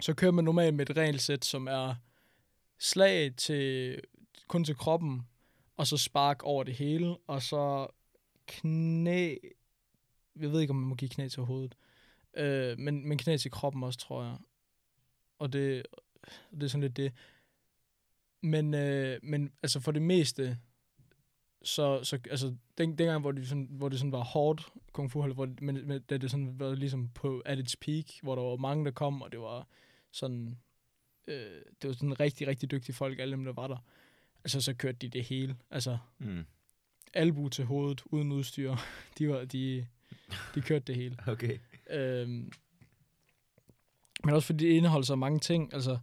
Så 0.00 0.14
kører 0.14 0.32
man 0.32 0.44
normalt 0.44 0.74
med 0.74 0.90
et 0.90 0.96
regelsæt, 0.96 1.44
som 1.44 1.66
er 1.68 1.94
slag 2.78 3.34
til 3.36 3.98
kun 4.48 4.64
til 4.64 4.76
kroppen, 4.76 5.26
og 5.76 5.86
så 5.86 5.96
spark 5.96 6.42
over 6.42 6.64
det 6.64 6.74
hele, 6.74 7.16
og 7.26 7.42
så 7.42 7.86
knæ... 8.46 9.36
Jeg 10.36 10.52
ved 10.52 10.60
ikke, 10.60 10.70
om 10.70 10.76
man 10.76 10.88
må 10.88 10.94
give 10.94 11.08
knæ 11.08 11.28
til 11.28 11.42
hovedet. 11.42 11.74
Øh, 12.36 12.78
men, 12.78 13.08
men 13.08 13.18
knæ 13.18 13.36
til 13.36 13.50
kroppen 13.50 13.82
også, 13.82 13.98
tror 13.98 14.24
jeg. 14.24 14.36
Og 15.38 15.52
det, 15.52 15.86
det 16.50 16.62
er 16.62 16.66
sådan 16.68 16.80
lidt 16.82 16.96
det. 16.96 17.12
Men, 18.40 18.74
øh, 18.74 19.18
men 19.22 19.52
altså 19.62 19.80
for 19.80 19.92
det 19.92 20.02
meste, 20.02 20.58
så, 21.62 22.04
så 22.04 22.18
altså, 22.30 22.56
den, 22.78 22.98
dengang, 22.98 23.20
hvor 23.20 23.32
det, 23.32 23.48
sådan, 23.48 23.68
hvor 23.70 23.88
det 23.88 23.98
sådan 23.98 24.12
var 24.12 24.24
hårdt 24.24 24.68
kung 24.92 25.10
fu, 25.10 25.22
hvor, 25.32 25.46
det- 25.46 25.62
men, 25.62 25.86
men, 25.88 26.02
da 26.02 26.16
det 26.16 26.30
sådan 26.30 26.60
var 26.60 26.74
ligesom 26.74 27.08
på 27.08 27.40
at 27.44 27.58
its 27.58 27.76
peak, 27.76 28.04
hvor 28.22 28.34
der 28.34 28.42
var 28.42 28.56
mange, 28.56 28.84
der 28.84 28.90
kom, 28.90 29.22
og 29.22 29.32
det 29.32 29.40
var 29.40 29.68
sådan, 30.12 30.58
øh, 31.26 31.62
det 31.82 31.88
var 31.88 31.92
sådan 31.92 32.20
rigtig, 32.20 32.46
rigtig 32.46 32.70
dygtige 32.70 32.94
folk, 32.96 33.18
alle 33.18 33.32
dem, 33.36 33.44
der 33.44 33.52
var 33.52 33.66
der. 33.66 33.76
Altså, 34.44 34.60
så 34.60 34.74
kørte 34.74 34.98
de 34.98 35.08
det 35.08 35.24
hele. 35.24 35.56
Altså, 35.70 35.98
Mm 36.18 36.44
albu 37.16 37.48
til 37.48 37.64
hovedet, 37.64 38.02
uden 38.06 38.32
udstyr. 38.32 38.76
De, 39.18 39.28
var, 39.28 39.44
de, 39.44 39.86
de 40.54 40.60
kørte 40.60 40.84
det 40.86 40.96
hele. 40.96 41.16
Okay. 41.26 41.58
Øhm, 41.90 42.52
men 44.24 44.34
også 44.34 44.46
fordi 44.46 44.66
det 44.66 44.72
indeholder 44.72 45.06
så 45.06 45.16
mange 45.16 45.38
ting. 45.38 45.74
Altså, 45.74 45.98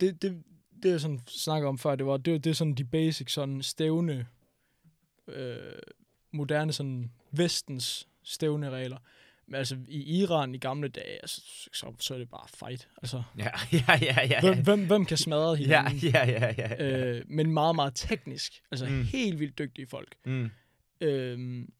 det, 0.00 0.22
det, 0.22 0.42
det 0.82 0.90
jeg 0.90 1.00
sådan 1.00 1.20
snakker 1.26 1.68
om 1.68 1.78
før, 1.78 1.94
det 1.94 2.06
var, 2.06 2.16
det, 2.16 2.44
det 2.44 2.50
er 2.50 2.54
sådan 2.54 2.74
de 2.74 2.84
basic 2.84 3.32
sådan 3.32 3.62
stævne, 3.62 4.26
øh, 5.28 5.72
moderne 6.30 6.72
sådan 6.72 7.10
vestens 7.30 8.08
stævneregler. 8.22 8.98
Men 9.48 9.54
altså 9.54 9.76
i 9.88 10.20
Iran 10.20 10.54
i 10.54 10.58
gamle 10.58 10.88
dage, 10.88 11.18
altså, 11.22 11.40
så, 11.72 11.92
så 11.98 12.14
er 12.14 12.18
det 12.18 12.30
bare 12.30 12.48
fight. 12.48 12.88
Altså, 13.02 13.22
Ja, 13.38 13.50
ja, 13.72 13.98
ja, 14.02 14.26
ja. 14.30 14.40
hvem, 14.40 14.64
hvem, 14.64 14.86
hvem 14.86 15.04
kan 15.04 15.16
smadre 15.16 15.54
Ja, 15.54 15.88
hinanden? 15.88 16.10
ja, 16.14 16.30
ja, 16.30 16.54
ja. 16.58 16.74
ja. 16.78 17.06
Øh, 17.06 17.24
men 17.28 17.50
meget, 17.50 17.74
meget 17.76 17.92
teknisk. 17.94 18.62
Altså 18.70 18.86
mm. 18.86 19.02
helt 19.02 19.40
vildt 19.40 19.58
dygtige 19.58 19.86
folk. 19.86 20.16
Mm. 20.24 20.50
Øhm, 21.00 21.72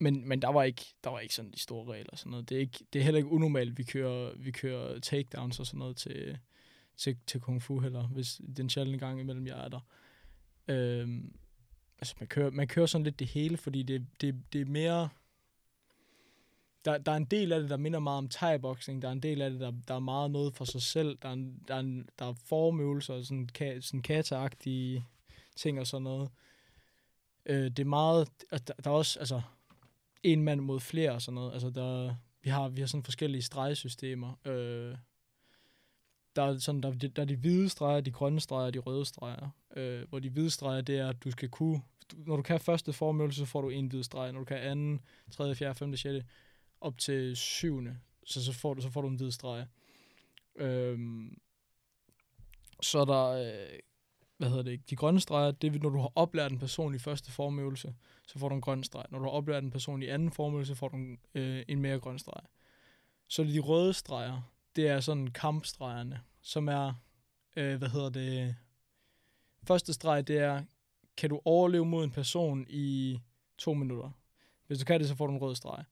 men, 0.00 0.28
men 0.28 0.42
der 0.42 0.48
var 0.48 0.62
ikke 0.62 0.84
der 1.04 1.10
var 1.10 1.20
ikke 1.20 1.34
sådan 1.34 1.50
de 1.50 1.60
store 1.60 1.92
regler 1.92 2.10
og 2.12 2.18
sådan 2.18 2.30
noget. 2.30 2.48
Det 2.48 2.56
er 2.56 2.60
ikke 2.60 2.78
det 2.92 2.98
er 2.98 3.02
heller 3.02 3.18
ikke 3.18 3.30
unormalt 3.30 3.78
vi 3.78 3.82
kører 3.82 4.32
vi 4.36 4.50
kører 4.50 4.98
takedowns 5.00 5.60
og 5.60 5.66
sådan 5.66 5.78
noget 5.78 5.96
til 5.96 6.38
til, 6.96 7.16
til 7.26 7.40
kung 7.40 7.62
fu 7.62 7.80
heller, 7.80 8.06
hvis 8.06 8.40
den 8.56 8.70
sjældne 8.70 8.98
gang 8.98 9.20
imellem 9.20 9.46
jeg 9.46 9.64
er 9.64 9.68
der. 9.68 9.80
Øhm, 10.68 11.32
altså 11.98 12.14
man 12.20 12.26
kører 12.26 12.50
man 12.50 12.68
kører 12.68 12.86
sådan 12.86 13.04
lidt 13.04 13.18
det 13.18 13.26
hele, 13.26 13.56
fordi 13.56 13.82
det 13.82 14.06
det 14.20 14.42
det 14.52 14.60
er 14.60 14.64
mere 14.64 15.08
der, 16.84 16.98
der 16.98 17.12
er 17.12 17.16
en 17.16 17.24
del 17.24 17.52
af 17.52 17.60
det, 17.60 17.70
der 17.70 17.76
minder 17.76 17.98
meget 17.98 18.18
om 18.18 18.28
thai-boxing. 18.34 19.02
Der 19.02 19.08
er 19.08 19.12
en 19.12 19.20
del 19.22 19.42
af 19.42 19.50
det, 19.50 19.60
der, 19.60 19.72
der 19.88 19.94
er 19.94 19.98
meget 19.98 20.30
noget 20.30 20.54
for 20.54 20.64
sig 20.64 20.82
selv. 20.82 21.18
Der 21.22 21.28
er, 21.28 21.32
en, 21.32 21.62
der 21.68 21.74
er, 21.74 21.80
en, 21.80 22.08
der 22.18 22.28
er 22.28 22.34
formøvelser, 22.44 23.22
sådan, 23.22 23.46
ka, 23.46 23.80
sådan 23.80 24.02
kata-agtige 24.08 25.04
ting 25.56 25.80
og 25.80 25.86
sådan 25.86 26.02
noget. 26.02 26.30
Øh, 27.46 27.64
det 27.64 27.78
er 27.78 27.84
meget... 27.84 28.28
Der, 28.50 28.58
der 28.58 28.90
er 28.90 28.94
også 28.94 29.18
altså, 29.18 29.42
en 30.22 30.42
mand 30.42 30.60
mod 30.60 30.80
flere 30.80 31.12
og 31.12 31.22
sådan 31.22 31.34
noget. 31.34 31.52
Altså, 31.52 31.70
der, 31.70 32.14
vi, 32.42 32.50
har, 32.50 32.68
vi 32.68 32.80
har 32.80 32.86
sådan 32.86 33.04
forskellige 33.04 33.42
stregsystemer. 33.42 34.38
Øh, 34.44 34.96
der 36.36 36.42
er, 36.42 36.58
sådan, 36.58 36.80
der, 36.80 36.92
der 36.92 37.22
er 37.22 37.26
de 37.26 37.36
hvide 37.36 37.68
streger, 37.68 38.00
de 38.00 38.10
grønne 38.10 38.40
streger 38.40 38.66
og 38.66 38.74
de 38.74 38.78
røde 38.78 39.04
streger. 39.04 39.48
Øh, 39.76 40.08
hvor 40.08 40.18
de 40.18 40.30
hvide 40.30 40.50
streger, 40.50 40.80
det 40.80 40.98
er, 40.98 41.08
at 41.08 41.24
du 41.24 41.30
skal 41.30 41.48
kunne... 41.48 41.82
Du, 42.12 42.16
når 42.26 42.36
du 42.36 42.42
kan 42.42 42.60
første 42.60 42.92
formøvelse, 42.92 43.38
så 43.38 43.44
får 43.44 43.60
du 43.60 43.68
en 43.68 43.86
hvid 43.86 44.02
streg. 44.02 44.32
Når 44.32 44.38
du 44.38 44.44
kan 44.44 44.56
anden, 44.56 45.00
tredje, 45.30 45.54
fjerde, 45.54 45.74
femte, 45.74 45.98
sjette, 45.98 46.24
op 46.84 46.98
til 46.98 47.36
syvende, 47.36 47.98
så, 48.24 48.44
så, 48.44 48.52
får, 48.52 48.74
du, 48.74 48.82
så 48.82 48.90
får 48.90 49.02
du 49.02 49.08
en 49.08 49.16
hvid 49.16 49.30
streg. 49.30 49.66
Øhm, 50.56 51.38
så 52.82 52.98
er 52.98 53.04
der, 53.04 53.24
øh, 53.24 53.78
hvad 54.36 54.48
hedder 54.48 54.62
det, 54.62 54.90
de 54.90 54.96
grønne 54.96 55.20
streger, 55.20 55.50
det 55.50 55.74
er, 55.74 55.78
når 55.78 55.90
du 55.90 55.98
har 55.98 56.12
oplært 56.14 56.52
en 56.52 56.58
person 56.58 56.94
i 56.94 56.98
første 56.98 57.32
formøvelse, 57.32 57.94
så 58.26 58.38
får 58.38 58.48
du 58.48 58.54
en 58.54 58.60
grøn 58.60 58.84
streg. 58.84 59.04
Når 59.10 59.18
du 59.18 59.24
har 59.24 59.30
oplært 59.30 59.64
en 59.64 59.70
person 59.70 60.02
i 60.02 60.06
anden 60.06 60.30
formøvelse, 60.30 60.74
får 60.74 60.88
du 60.88 60.96
en, 60.96 61.18
øh, 61.34 61.64
en 61.68 61.80
mere 61.80 62.00
grøn 62.00 62.18
streg. 62.18 62.42
Så 63.28 63.42
er 63.42 63.46
det 63.46 63.54
de 63.54 63.60
røde 63.60 63.92
streger, 63.92 64.42
det 64.76 64.88
er 64.88 65.00
sådan 65.00 65.26
kampstregerne, 65.26 66.20
som 66.40 66.68
er, 66.68 66.92
øh, 67.56 67.78
hvad 67.78 67.88
hedder 67.88 68.10
det, 68.10 68.56
første 69.66 69.92
streg, 69.92 70.28
det 70.28 70.38
er, 70.38 70.62
kan 71.16 71.30
du 71.30 71.40
overleve 71.44 71.84
mod 71.84 72.04
en 72.04 72.10
person 72.10 72.66
i 72.68 73.18
to 73.58 73.74
minutter? 73.74 74.10
Hvis 74.66 74.78
du 74.78 74.84
kan 74.84 75.00
det, 75.00 75.08
så 75.08 75.14
får 75.14 75.26
du 75.26 75.32
en 75.32 75.38
rød 75.38 75.54
streg. 75.54 75.84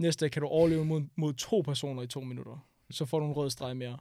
Næste 0.00 0.28
kan 0.28 0.42
du 0.42 0.48
overleve 0.48 0.84
mod, 0.84 1.02
mod 1.16 1.32
to 1.32 1.60
personer 1.60 2.02
i 2.02 2.06
to 2.06 2.20
minutter? 2.20 2.66
Så 2.90 3.04
får 3.04 3.18
du 3.20 3.26
en 3.26 3.32
rød 3.32 3.50
streg 3.50 3.76
mere. 3.76 3.98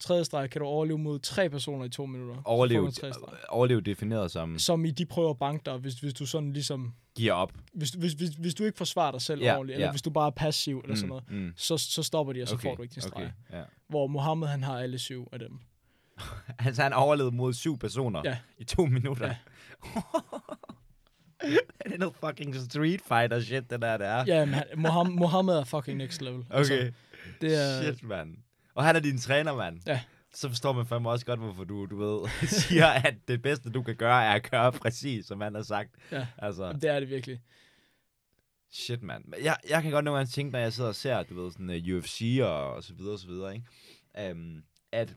Tredje 0.00 0.24
streg, 0.24 0.50
kan 0.50 0.60
du 0.60 0.66
overleve 0.66 0.98
mod 0.98 1.18
tre 1.18 1.50
personer 1.50 1.84
i 1.84 1.88
to 1.88 2.06
minutter? 2.06 2.34
Så 2.34 2.42
får 2.42 2.50
Overlev, 2.50 2.80
du 2.80 2.86
en 2.86 2.92
tredje 2.92 3.14
streg. 3.14 3.38
overlev 3.48 3.82
defineret 3.82 4.30
som 4.30 4.58
Som 4.58 4.84
i, 4.84 4.90
de 4.90 5.06
prøver 5.06 5.30
at 5.30 5.38
banke 5.38 5.62
dig, 5.70 5.78
hvis, 5.78 5.94
hvis 5.94 6.14
du 6.14 6.26
sådan 6.26 6.52
ligesom... 6.52 6.94
giver 7.14 7.32
op. 7.32 7.52
Hvis, 7.72 7.90
hvis, 7.90 8.12
hvis, 8.12 8.28
hvis 8.30 8.54
du 8.54 8.64
ikke 8.64 8.78
forsvarer 8.78 9.10
dig 9.12 9.22
selv 9.22 9.42
Ja, 9.42 9.54
ordentligt, 9.56 9.74
eller 9.76 9.86
ja. 9.86 9.92
hvis 9.92 10.02
du 10.02 10.10
bare 10.10 10.26
er 10.26 10.30
passiv, 10.30 10.78
eller 10.84 10.96
sådan 10.96 11.08
noget, 11.08 11.24
Mm. 11.30 11.52
så, 11.56 11.76
så 11.78 12.02
stopper 12.02 12.32
de, 12.32 12.42
og 12.42 12.48
så 12.48 12.54
Okay, 12.54 12.68
får 12.68 12.74
du 12.74 12.82
ikke 12.82 12.94
din 12.94 13.02
streg. 13.02 13.22
Okay, 13.50 13.58
ja. 13.58 13.62
Hvor 13.88 14.06
Mohammed, 14.06 14.48
han 14.48 14.62
har 14.62 14.78
alle 14.78 14.98
syv 14.98 15.28
af 15.32 15.38
dem. 15.38 15.58
Altså, 16.66 16.82
han 16.82 16.92
overlevede 16.92 17.34
mod 17.36 17.52
syv 17.52 17.78
personer 17.78 18.22
Ja. 18.24 18.36
i 18.58 18.64
to 18.64 18.84
minutter. 18.86 19.26
Ja. 19.26 19.36
det 21.84 21.92
er 21.94 21.98
noget 21.98 22.14
fucking 22.14 22.54
street 22.54 23.00
fighter 23.08 23.40
shit, 23.40 23.70
det 23.70 23.82
der, 23.82 23.96
det 23.96 24.06
er. 24.06 24.24
Ja, 24.26 24.44
men 24.44 24.54
Mohammed, 24.76 25.14
Mohammed 25.14 25.54
er 25.54 25.64
fucking 25.64 25.98
next 25.98 26.22
level. 26.22 26.44
Altså, 26.50 26.74
Okay. 26.74 26.92
det 27.40 27.54
er, 27.62 27.82
Shit, 27.82 28.02
mand. 28.02 28.36
Og 28.74 28.84
han 28.84 28.96
er 28.96 29.00
din 29.00 29.18
træner, 29.18 29.54
mand. 29.56 29.80
Ja. 29.86 30.00
Så 30.34 30.48
forstår 30.48 30.72
man 30.72 30.86
fandme 30.86 31.10
også 31.10 31.26
godt, 31.26 31.40
hvorfor 31.40 31.64
du, 31.64 31.86
du 31.86 31.96
ved, 31.96 32.28
siger, 32.60 32.86
at 32.86 33.14
det 33.28 33.42
bedste, 33.42 33.70
du 33.70 33.82
kan 33.82 33.96
gøre, 33.96 34.24
er 34.24 34.30
at 34.32 34.50
gøre 34.50 34.72
præcis, 34.72 35.26
som 35.26 35.40
han 35.40 35.54
har 35.54 35.62
sagt. 35.62 35.90
Ja. 36.12 36.26
Altså, 36.38 36.72
det 36.72 36.84
er 36.84 37.00
det 37.00 37.08
virkelig. 37.08 37.40
shit, 38.72 39.02
mand. 39.02 39.24
Jeg, 39.42 39.56
jeg 39.70 39.82
kan 39.82 39.90
godt 39.90 40.04
nogle 40.04 40.16
gange 40.18 40.30
tænke, 40.30 40.52
når 40.52 40.58
jeg 40.58 40.72
sidder 40.72 40.88
og 40.88 40.94
ser, 40.94 41.22
du 41.22 41.42
ved, 41.42 41.52
sådan 41.52 41.70
uh, 41.92 41.98
UFC 41.98 42.38
og, 42.42 42.74
og 42.74 42.82
så 42.82 42.94
videre, 42.94 43.12
og 43.12 43.18
så 43.18 43.26
videre, 43.26 43.54
ikke? 43.54 44.30
Um, 44.32 44.62
at 44.92 45.14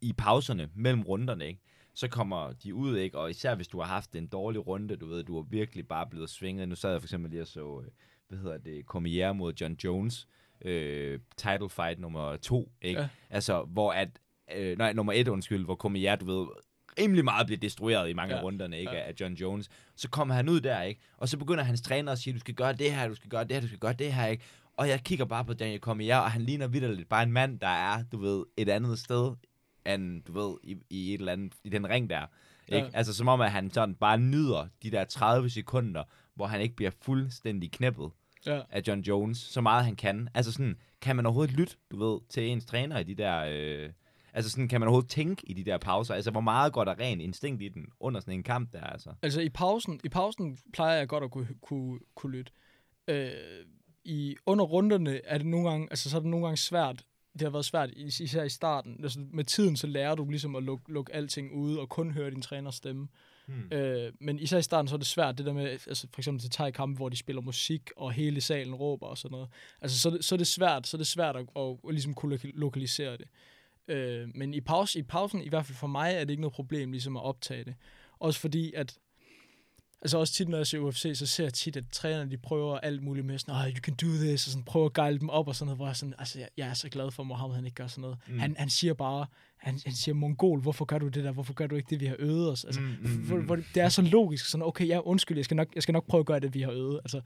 i 0.00 0.12
pauserne 0.12 0.68
mellem 0.74 1.02
runderne, 1.02 1.46
ikke? 1.46 1.60
Så 1.96 2.08
kommer 2.08 2.52
de 2.52 2.74
ud, 2.74 2.96
ikke? 2.96 3.18
Og 3.18 3.30
især 3.30 3.54
hvis 3.54 3.68
du 3.68 3.80
har 3.80 3.86
haft 3.86 4.16
en 4.16 4.26
dårlig 4.26 4.66
runde, 4.66 4.96
du 4.96 5.06
ved, 5.06 5.24
du 5.24 5.34
har 5.36 5.42
virkelig 5.50 5.88
bare 5.88 6.06
blevet 6.10 6.30
svinget. 6.30 6.68
Nu 6.68 6.74
sad 6.74 6.90
jeg 6.90 7.00
for 7.00 7.06
eksempel 7.06 7.30
lige 7.30 7.42
og 7.42 7.46
så, 7.48 7.82
øh, 7.84 7.90
hvad 8.28 8.38
hedder 8.38 8.58
det, 8.58 8.84
Cormier 8.84 9.32
mod 9.32 9.52
John 9.60 9.76
Jones, 9.84 10.28
øh, 10.64 11.20
title 11.36 11.68
fight 11.70 11.98
nummer 12.00 12.36
to, 12.36 12.72
ikke? 12.82 13.00
Ja. 13.00 13.08
Altså, 13.30 13.62
hvor 13.62 13.92
at, 13.92 14.08
øh, 14.56 14.78
nej, 14.78 14.92
nummer 14.92 15.12
et, 15.12 15.28
undskyld, 15.28 15.64
hvor 15.64 15.74
Cormier, 15.74 16.16
du 16.16 16.24
ved, 16.24 16.46
rimelig 16.98 17.24
meget 17.24 17.46
bliver 17.46 17.60
destrueret 17.60 18.10
i 18.10 18.12
mange 18.12 18.34
Ja. 18.34 18.40
af 18.40 18.44
runderne, 18.44 18.78
ikke? 18.78 18.92
Ja. 18.92 19.00
Af 19.00 19.12
John 19.20 19.34
Jones. 19.34 19.68
Så 19.96 20.08
kommer 20.10 20.34
han 20.34 20.48
ud 20.48 20.60
der, 20.60 20.82
ikke? 20.82 21.00
Og 21.16 21.28
så 21.28 21.38
begynder 21.38 21.64
hans 21.64 21.80
træner 21.82 22.12
at 22.12 22.18
sige, 22.18 22.34
du 22.34 22.38
skal 22.38 22.54
gøre 22.54 22.72
det 22.72 22.92
her, 22.92 23.08
du 23.08 23.14
skal 23.14 23.30
gøre 23.30 23.44
det 23.44 23.52
her, 23.52 23.60
du 23.60 23.66
skal 23.66 23.78
gøre 23.78 23.92
det 23.92 24.12
her, 24.12 24.26
ikke? 24.26 24.44
Og 24.76 24.88
jeg 24.88 25.00
kigger 25.04 25.24
bare 25.24 25.44
på 25.44 25.54
Daniel 25.54 25.80
Cormier, 25.80 26.16
og 26.16 26.30
han 26.30 26.42
ligner 26.42 26.66
vidderligt 26.66 27.08
bare 27.08 27.22
en 27.22 27.32
mand, 27.32 27.60
der 27.60 27.66
er, 27.68 28.04
du 28.12 28.18
ved, 28.18 28.44
et 28.56 28.68
andet 28.68 28.98
sted, 28.98 29.34
end, 29.94 30.22
du 30.22 30.32
ved, 30.32 30.56
i, 30.62 30.76
i 30.90 31.14
et 31.14 31.18
eller 31.20 31.32
andet, 31.32 31.52
i 31.64 31.68
den 31.68 31.88
ring 31.88 32.10
der. 32.10 32.26
Ikke? 32.68 32.86
Ja. 32.86 32.90
Altså, 32.94 33.14
som 33.14 33.28
om, 33.28 33.40
at 33.40 33.50
han 33.50 33.70
sådan 33.70 33.94
bare 33.94 34.18
nyder 34.18 34.66
de 34.82 34.90
der 34.90 35.04
30 35.04 35.50
sekunder, 35.50 36.04
hvor 36.34 36.46
han 36.46 36.60
ikke 36.60 36.76
bliver 36.76 36.90
fuldstændig 37.02 37.72
knæppet 37.72 38.10
Ja. 38.46 38.60
af 38.70 38.82
John 38.88 39.00
Jones, 39.00 39.38
så 39.38 39.60
meget 39.60 39.84
han 39.84 39.96
kan. 39.96 40.28
Altså 40.34 40.52
sådan, 40.52 40.76
kan 41.00 41.16
man 41.16 41.26
overhovedet 41.26 41.54
lytte, 41.56 41.76
du 41.90 41.96
ved, 42.10 42.20
til 42.28 42.42
ens 42.48 42.64
træner 42.66 42.98
i 42.98 43.02
de 43.02 43.14
der... 43.14 43.44
Øh, 43.48 43.90
altså 44.32 44.50
sådan, 44.50 44.68
kan 44.68 44.80
man 44.80 44.86
overhovedet 44.88 45.10
tænke 45.10 45.42
i 45.50 45.52
de 45.52 45.64
der 45.64 45.78
pauser? 45.78 46.14
Altså, 46.14 46.30
hvor 46.30 46.40
meget 46.40 46.72
går 46.72 46.84
der 46.84 46.98
ren 47.00 47.20
instinkt 47.20 47.62
i 47.62 47.68
den 47.68 47.86
under 48.00 48.20
sådan 48.20 48.34
en 48.34 48.42
kamp 48.42 48.72
der, 48.72 48.80
altså? 48.84 49.12
Altså 49.22 49.40
i 49.40 49.48
pausen, 49.48 50.00
i 50.04 50.08
pausen 50.08 50.58
plejer 50.72 50.98
jeg 50.98 51.08
godt 51.08 51.24
at 51.24 51.30
kunne, 51.30 51.48
kunne, 51.62 51.98
kunne 52.14 52.32
lytte. 52.36 52.52
Øh, 53.08 53.30
i, 54.04 54.36
under 54.46 54.64
runderne 54.64 55.20
er 55.24 55.38
det 55.38 55.46
nogle 55.46 55.70
gange, 55.70 55.86
altså 55.90 56.10
så 56.10 56.16
er 56.16 56.20
det 56.20 56.30
nogle 56.30 56.46
gange 56.46 56.56
svært, 56.56 57.04
det 57.38 57.42
har 57.42 57.50
været 57.50 57.64
svært, 57.64 57.90
is- 57.96 58.20
især 58.20 58.42
i 58.42 58.48
starten. 58.48 58.96
Altså, 59.02 59.20
med 59.32 59.44
tiden, 59.44 59.76
så 59.76 59.86
lærer 59.86 60.14
du 60.14 60.28
ligesom 60.30 60.56
at 60.56 60.62
lukke, 60.62 60.92
lukke 60.92 61.14
alting 61.14 61.52
ude, 61.52 61.80
og 61.80 61.88
kun 61.88 62.10
høre 62.10 62.30
din 62.30 62.42
træners 62.42 62.74
stemme. 62.74 63.08
Hmm. 63.46 63.72
Øh, 63.72 64.12
men 64.20 64.38
især 64.38 64.58
i 64.58 64.62
starten, 64.62 64.88
så 64.88 64.94
er 64.94 64.98
det 64.98 65.06
svært, 65.06 65.38
det 65.38 65.46
der 65.46 65.52
med, 65.52 65.66
altså 65.70 66.06
for 66.12 66.20
eksempel 66.20 66.40
til 66.40 66.50
thai-kampe, 66.50 66.96
hvor 66.96 67.08
de 67.08 67.16
spiller 67.16 67.42
musik, 67.42 67.90
og 67.96 68.12
hele 68.12 68.40
salen 68.40 68.74
råber 68.74 69.06
og 69.06 69.18
sådan 69.18 69.32
noget. 69.34 69.48
Altså, 69.80 69.98
så, 70.00 70.10
det, 70.10 70.24
så 70.24 70.34
er 70.34 70.36
det 70.36 70.46
svært, 70.46 70.86
så 70.86 70.96
er 70.96 70.98
det 70.98 71.06
svært 71.06 71.36
at, 71.36 71.46
at, 71.56 71.62
at 71.88 71.90
ligesom 71.90 72.14
kunne 72.14 72.36
loka- 72.36 72.50
lokalisere 72.54 73.16
det. 73.16 73.28
Øh, 73.88 74.28
men 74.34 74.54
i, 74.54 74.60
pause, 74.60 74.98
i 74.98 75.02
pausen, 75.02 75.42
i 75.42 75.48
hvert 75.48 75.66
fald 75.66 75.76
for 75.76 75.86
mig, 75.86 76.14
er 76.14 76.20
det 76.20 76.30
ikke 76.30 76.40
noget 76.40 76.54
problem 76.54 76.92
ligesom 76.92 77.16
at 77.16 77.22
optage 77.22 77.64
det. 77.64 77.74
Også 78.18 78.40
fordi, 78.40 78.72
at 78.72 78.98
Altså 80.06 80.18
også 80.18 80.32
tit, 80.32 80.48
når 80.48 80.56
jeg 80.56 80.66
ser 80.66 80.78
UFC, 80.78 81.10
så 81.14 81.26
ser 81.26 81.44
jeg 81.44 81.54
tit, 81.54 81.76
at 81.76 81.84
trænerne, 81.92 82.30
de 82.30 82.36
prøver 82.36 82.78
alt 82.78 83.02
muligt 83.02 83.26
med 83.26 83.38
sådan, 83.38 83.54
oh, 83.54 83.68
you 83.68 83.80
can 83.80 83.94
do 83.94 84.06
this, 84.06 84.46
og 84.46 84.50
sådan 84.50 84.64
prøver 84.64 84.86
at 84.86 84.92
gejle 84.92 85.18
dem 85.18 85.30
op 85.30 85.48
og 85.48 85.56
sådan 85.56 85.66
noget, 85.66 85.78
hvor 85.78 85.86
jeg 85.86 85.96
sådan, 85.96 86.14
altså 86.18 86.38
jeg, 86.38 86.48
jeg 86.56 86.68
er 86.68 86.74
så 86.74 86.88
glad 86.88 87.10
for, 87.10 87.22
at 87.22 87.26
Mohammed 87.26 87.54
han 87.54 87.64
ikke 87.64 87.74
gør 87.74 87.86
sådan 87.86 88.02
noget. 88.02 88.18
Mm. 88.28 88.38
Han, 88.38 88.56
han 88.58 88.70
siger 88.70 88.94
bare, 88.94 89.26
han, 89.56 89.80
han 89.84 89.94
siger, 89.94 90.14
mongol, 90.14 90.60
hvorfor 90.60 90.84
gør 90.84 90.98
du 90.98 91.08
det 91.08 91.24
der, 91.24 91.32
hvorfor 91.32 91.54
gør 91.54 91.66
du 91.66 91.76
ikke 91.76 91.90
det, 91.90 92.00
vi 92.00 92.06
har 92.06 92.16
øvet 92.18 92.50
os? 92.50 92.64
Altså, 92.64 92.80
Mm, 92.80 92.86
mm, 93.02 93.26
hvor, 93.26 93.36
mm. 93.36 93.44
hvor 93.44 93.56
det 93.56 93.76
er 93.76 93.88
så 93.88 94.02
logisk, 94.02 94.46
sådan, 94.46 94.66
okay, 94.66 94.88
ja, 94.88 95.00
undskyld, 95.00 95.38
jeg 95.38 95.44
skal 95.44 95.56
nok, 95.56 95.68
jeg 95.74 95.82
skal 95.82 95.92
nok 95.92 96.06
prøve 96.06 96.20
at 96.20 96.26
gøre 96.26 96.40
det, 96.40 96.54
vi 96.54 96.60
har 96.62 96.70
øvet. 96.70 97.00
Altså, 97.04 97.20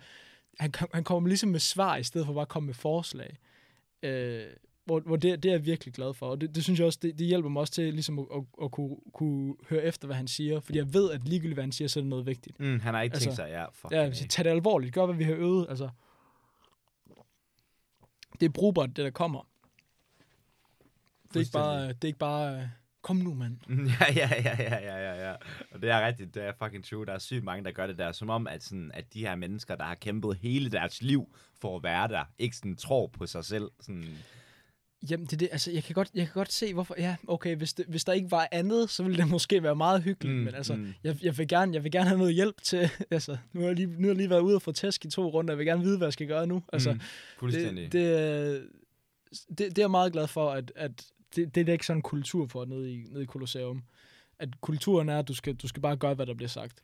han, 0.59 0.73
han 0.95 1.05
kommer 1.05 1.29
ligesom 1.29 1.49
med 1.49 1.61
svar, 1.61 1.97
i 1.97 2.03
stedet 2.03 2.27
for 2.27 2.35
bare 2.35 2.43
at 2.43 2.49
komme 2.49 2.67
med 2.67 2.75
forslag. 2.75 3.37
Øh, 4.03 4.47
hvor, 4.91 5.01
hvor 5.01 5.17
det, 5.17 5.43
det 5.43 5.49
er 5.49 5.53
jeg 5.53 5.67
virkelig 5.67 5.95
glad 5.95 6.15
for, 6.15 6.27
og 6.27 6.41
det, 6.41 6.55
det 6.55 6.65
synes 6.65 6.79
jeg 6.79 6.87
også, 6.87 6.99
det, 7.03 7.19
det 7.19 7.27
hjælper 7.27 7.49
mig 7.49 7.61
også 7.61 7.73
til 7.73 7.93
ligesom 7.93 8.19
at, 8.19 8.27
at, 8.35 8.43
at 8.63 8.71
kunne, 8.71 8.97
kunne 9.13 9.55
høre 9.69 9.83
efter, 9.83 10.07
hvad 10.07 10.17
han 10.17 10.29
siger, 10.29 10.61
fordi 10.61 10.79
jeg 10.79 10.95
ved, 10.95 11.11
at 11.11 11.29
ligegyldigt, 11.29 11.57
hvad 11.57 11.65
han 11.65 11.73
siger, 11.73 11.89
så 11.89 12.01
er 12.01 12.03
det 12.03 12.09
noget 12.09 12.27
vigtigt. 12.27 12.61
Mm, 12.61 12.81
han 12.81 12.95
har 12.95 13.03
ikke 13.03 13.15
tænkt 13.15 13.27
Altså, 13.27 13.43
sig, 13.43 13.49
ja, 13.51 13.65
fuck 13.65 13.93
Ja, 13.93 14.13
så 14.13 14.29
tag 14.29 14.45
det 14.45 14.51
alvorligt. 14.51 14.95
Gør, 14.95 15.07
hvad 15.07 15.17
vi 15.17 15.25
har 15.25 15.35
øvet. 15.35 15.67
Altså, 15.69 15.89
det 18.41 18.47
er 18.47 18.51
brugbart, 18.51 18.89
det 18.89 19.05
der 19.05 19.11
kommer. 19.11 19.47
Det 21.29 21.37
er 21.37 21.41
ikke 21.41 21.53
bare, 21.53 21.89
det 21.89 22.05
er 22.05 22.09
ikke 22.09 22.19
bare 22.19 22.71
kom 23.03 23.17
nu, 23.17 23.35
mand. 23.35 23.57
Ja, 24.01 24.13
ja, 24.17 24.31
ja, 24.45 24.57
ja, 24.59 24.79
ja, 24.79 24.97
ja, 24.97 25.29
ja. 25.29 25.35
Og 25.71 25.83
det 25.83 25.91
er 25.91 26.07
rigtigt, 26.07 26.35
det 26.35 26.45
er 26.45 26.53
fucking 26.63 26.85
true. 26.85 27.07
Der 27.07 27.13
er 27.13 27.19
sygt 27.19 27.45
mange, 27.45 27.65
der 27.65 27.73
gør 27.73 27.87
det 27.87 27.99
der, 27.99 28.13
som 28.13 28.31
om, 28.31 28.47
at, 28.47 28.63
sådan, 28.63 28.91
at 28.95 29.15
de 29.15 29.21
her 29.21 29.35
mennesker, 29.35 29.77
der 29.77 29.85
har 29.85 29.95
kæmpet 29.95 30.37
hele 30.37 30.71
deres 30.71 31.03
liv 31.03 31.37
for 31.61 31.77
at 31.77 31.83
være 31.83 32.09
der, 32.09 32.25
ikke 32.39 32.57
sådan 32.57 32.77
tror 32.77 33.07
på 33.07 33.27
sig 33.27 33.45
selv. 33.45 33.71
Sådan, 33.81 34.19
Jamen, 35.11 35.27
det 35.27 35.33
er 35.33 35.37
det. 35.37 35.49
Altså, 35.53 35.71
jeg 35.71 35.85
kan 35.85 35.95
godt, 35.95 36.11
jeg 36.15 36.27
kan 36.27 36.35
godt 36.35 36.53
se, 36.53 36.75
hvorfor... 36.75 36.95
Ja, 36.99 37.17
okay, 37.29 37.57
hvis, 37.57 37.73
det, 37.73 37.87
hvis 37.89 38.05
der 38.05 38.13
ikke 38.13 38.31
var 38.31 38.49
andet, 38.53 38.91
så 38.91 39.03
ville 39.03 39.19
det 39.19 39.29
måske 39.37 39.63
være 39.63 39.77
meget 39.77 40.03
hyggeligt. 40.03 40.35
Mm, 40.35 40.39
Mm, 40.39 40.45
men 40.45 40.55
altså, 40.55 40.75
mm. 40.75 40.81
mm. 40.81 40.95
jeg, 41.05 41.25
jeg, 41.25 41.39
vil 41.39 41.49
gerne, 41.49 41.75
jeg 41.75 41.85
vil 41.85 41.93
gerne 41.93 42.09
have 42.09 42.19
noget 42.19 42.35
hjælp 42.35 42.63
til... 42.63 42.91
Altså, 43.11 43.37
nu 43.53 43.61
har 43.61 43.67
jeg 43.67 43.77
lige, 43.77 43.87
nu 43.87 44.01
har 44.01 44.07
jeg 44.07 44.17
lige 44.17 44.31
været 44.31 44.41
ude 44.41 44.55
og 44.55 44.63
få 44.63 44.73
tæsk 44.73 45.05
i 45.05 45.11
to 45.11 45.29
runder. 45.29 45.53
Jeg 45.53 45.59
vil 45.59 45.67
gerne 45.67 45.83
vide, 45.83 45.97
hvad 45.99 46.07
jeg 46.07 46.13
skal 46.13 46.27
gøre 46.27 46.47
nu. 46.47 46.63
Altså, 46.73 46.93
mm, 46.93 47.01
fuldstændig. 47.39 47.93
det, 47.93 48.03
det, 48.03 48.69
det, 49.49 49.59
det 49.59 49.79
er 49.79 49.83
jeg 49.83 49.91
meget 49.91 50.13
glad 50.13 50.27
for, 50.27 50.51
at, 50.51 50.73
at 50.77 51.07
det, 51.37 51.55
det 51.55 51.69
er 51.69 51.73
ikke 51.73 51.87
sådan 51.87 51.99
en 51.99 52.03
kultur 52.03 52.47
for 52.47 52.65
nede 52.65 52.93
i, 52.93 52.97
nede 52.97 53.23
i 53.23 53.27
Colosseum. 53.27 53.83
At 54.39 54.61
kulturen 54.61 55.09
er, 55.09 55.19
at 55.19 55.29
du 55.29 55.35
skal, 55.35 55.55
du 55.55 55.69
skal 55.69 55.83
bare 55.83 55.97
gøre, 55.97 56.15
hvad 56.15 56.27
der 56.27 56.35
bliver 56.35 56.49
sagt. 56.49 56.83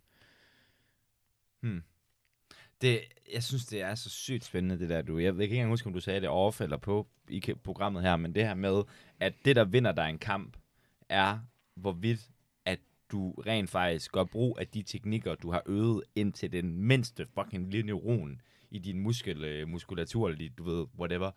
Det, 2.80 3.00
jeg 3.32 3.42
synes, 3.42 3.66
det 3.66 3.80
er 3.82 3.94
så 3.94 4.10
sygt 4.10 4.44
spændende, 4.44 4.78
det 4.78 4.88
der, 4.88 5.02
du. 5.02 5.18
Jeg, 5.18 5.24
jeg 5.24 5.34
kan 5.34 5.40
ikke 5.42 5.54
engang 5.54 5.70
huske, 5.70 5.86
om 5.86 5.92
du 5.92 6.00
sagde 6.00 6.20
det 6.20 6.28
off 6.28 6.60
eller 6.60 6.76
på 6.76 7.06
i 7.28 7.40
programmet 7.64 8.02
her, 8.02 8.16
men 8.16 8.34
det 8.34 8.46
her 8.46 8.54
med, 8.54 8.82
at 9.20 9.34
det, 9.44 9.56
der 9.56 9.64
vinder 9.64 9.92
dig 9.92 10.08
en 10.10 10.18
kamp, 10.18 10.56
er, 11.08 11.38
hvorvidt 11.74 12.30
at 12.64 12.78
du 13.12 13.32
rent 13.32 13.70
faktisk 13.70 14.12
gør 14.12 14.24
brug 14.24 14.58
af 14.60 14.66
de 14.68 14.82
teknikker, 14.82 15.34
du 15.34 15.50
har 15.50 15.62
øvet 15.66 16.02
ind 16.14 16.32
til 16.32 16.52
den 16.52 16.78
mindste 16.78 17.26
fucking 17.34 17.70
lille 17.70 17.86
neuron 17.86 18.40
i 18.70 18.78
din 18.78 19.00
muskel, 19.00 19.44
øh, 19.44 19.68
muskulatur, 19.68 20.28
eller 20.28 20.48
du 20.58 20.64
ved, 20.64 20.86
whatever. 20.98 21.30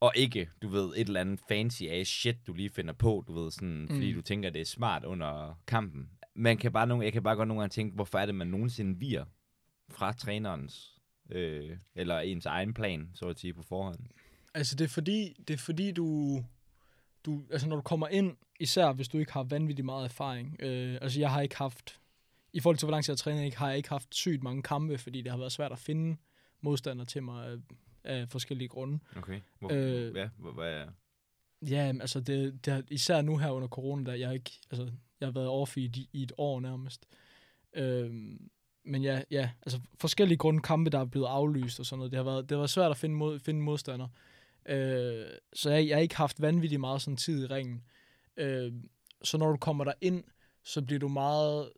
Og 0.00 0.12
ikke, 0.16 0.48
du 0.62 0.68
ved, 0.68 0.92
et 0.96 1.06
eller 1.06 1.20
andet 1.20 1.40
fancy 1.48 1.82
ass 1.82 2.10
shit, 2.10 2.36
du 2.46 2.52
lige 2.52 2.70
finder 2.70 2.92
på, 2.92 3.24
du 3.28 3.32
ved, 3.32 3.50
sådan, 3.50 3.80
mm. 3.80 3.88
fordi 3.88 4.10
Mm. 4.10 4.16
du 4.16 4.22
tænker, 4.22 4.50
det 4.50 4.60
er 4.60 4.64
smart 4.66 5.04
under 5.04 5.60
kampen. 5.66 6.10
Man 6.34 6.56
kan 6.56 6.72
bare 6.72 6.86
nogle, 6.86 7.04
jeg 7.04 7.12
kan 7.12 7.22
bare 7.22 7.36
godt 7.36 7.48
nogle 7.48 7.60
gange 7.60 7.72
tænke, 7.72 7.94
hvorfor 7.94 8.18
er 8.18 8.26
det, 8.26 8.34
man 8.34 8.46
nogensinde 8.46 8.98
virer 8.98 9.24
fra 9.90 10.12
trænerens, 10.12 11.00
øh, 11.30 11.76
eller 11.94 12.18
ens 12.18 12.46
egen 12.46 12.74
plan, 12.74 13.10
så 13.14 13.26
at 13.26 13.38
sige, 13.38 13.54
på 13.54 13.62
forhånd. 13.62 13.98
Altså, 14.54 14.76
det 14.76 14.84
er 14.84 14.88
fordi, 14.88 15.32
det 15.48 15.54
er 15.54 15.58
fordi 15.58 15.92
du, 15.92 16.38
du... 17.24 17.42
Altså, 17.50 17.68
når 17.68 17.76
du 17.76 17.82
kommer 17.82 18.08
ind, 18.08 18.36
især 18.60 18.92
hvis 18.92 19.08
du 19.08 19.18
ikke 19.18 19.32
har 19.32 19.42
vanvittigt 19.42 19.86
meget 19.86 20.04
erfaring. 20.04 20.56
Øh, 20.60 20.98
altså, 21.02 21.20
jeg 21.20 21.30
har 21.30 21.40
ikke 21.40 21.56
haft... 21.56 22.00
I 22.52 22.60
forhold 22.60 22.78
til, 22.78 22.86
hvor 22.86 22.90
lang 22.92 23.04
tid 23.04 23.10
jeg 23.10 23.14
har 23.14 23.16
trænet, 23.16 23.44
ikke, 23.44 23.56
har 23.58 23.68
jeg 23.68 23.76
ikke 23.76 23.88
haft 23.88 24.14
sygt 24.14 24.42
mange 24.42 24.62
kampe, 24.62 24.98
fordi 24.98 25.22
det 25.22 25.30
har 25.32 25.38
været 25.38 25.52
svært 25.52 25.72
at 25.72 25.78
finde 25.78 26.16
modstandere 26.60 27.06
til 27.06 27.22
mig 27.22 27.46
af, 27.46 27.56
af 28.04 28.28
forskellige 28.28 28.68
grunde. 28.68 28.98
Okay. 29.16 29.40
Hvor, 29.58 29.68
Øh, 29.72 30.16
ja, 30.16 30.28
hvor, 30.38 30.52
hvad, 30.52 30.86
Ja, 31.70 31.92
men 31.92 32.00
altså, 32.00 32.20
det, 32.20 32.64
det 32.64 32.72
har, 32.72 32.82
især 32.90 33.22
nu 33.22 33.36
her 33.36 33.50
under 33.50 33.68
corona, 33.68 34.10
der 34.10 34.14
jeg 34.16 34.34
ikke... 34.34 34.50
Altså, 34.70 34.92
jeg 35.20 35.26
har 35.26 35.32
været 35.32 35.48
off 35.48 35.76
i, 35.76 35.84
et- 35.84 35.96
i 36.12 36.22
et 36.22 36.32
år 36.38 36.60
nærmest. 36.60 37.06
Øhm, 37.74 38.50
men 38.84 39.02
ja, 39.02 39.22
ja, 39.30 39.50
altså 39.62 39.80
forskellige 40.00 40.38
grunde 40.38 40.60
kampe, 40.60 40.90
der 40.90 40.98
er 40.98 41.04
blevet 41.04 41.26
aflyst 41.26 41.80
og 41.80 41.86
sådan 41.86 41.98
noget. 41.98 42.12
Det 42.12 42.16
har 42.16 42.24
været, 42.24 42.42
det 42.42 42.50
har 42.50 42.60
været 42.60 42.70
svært 42.70 42.90
at 42.90 42.96
finde, 42.96 43.16
mod, 43.16 43.38
finde 43.38 43.60
modstander. 43.60 44.08
Øh, 44.68 45.26
så 45.52 45.70
jeg, 45.70 45.88
jeg 45.88 45.96
har 45.96 46.00
ikke 46.00 46.16
haft 46.16 46.42
vanvittigt 46.42 46.80
meget 46.80 47.02
sådan 47.02 47.16
tid 47.16 47.44
i 47.44 47.46
ringen. 47.46 47.82
Øh, 48.36 48.72
så 49.22 49.38
når 49.38 49.50
du 49.50 49.56
kommer 49.56 49.84
der 49.84 49.92
ind, 50.00 50.24
så 50.64 50.82
bliver 50.82 50.98
du 50.98 51.08
meget... 51.08 51.72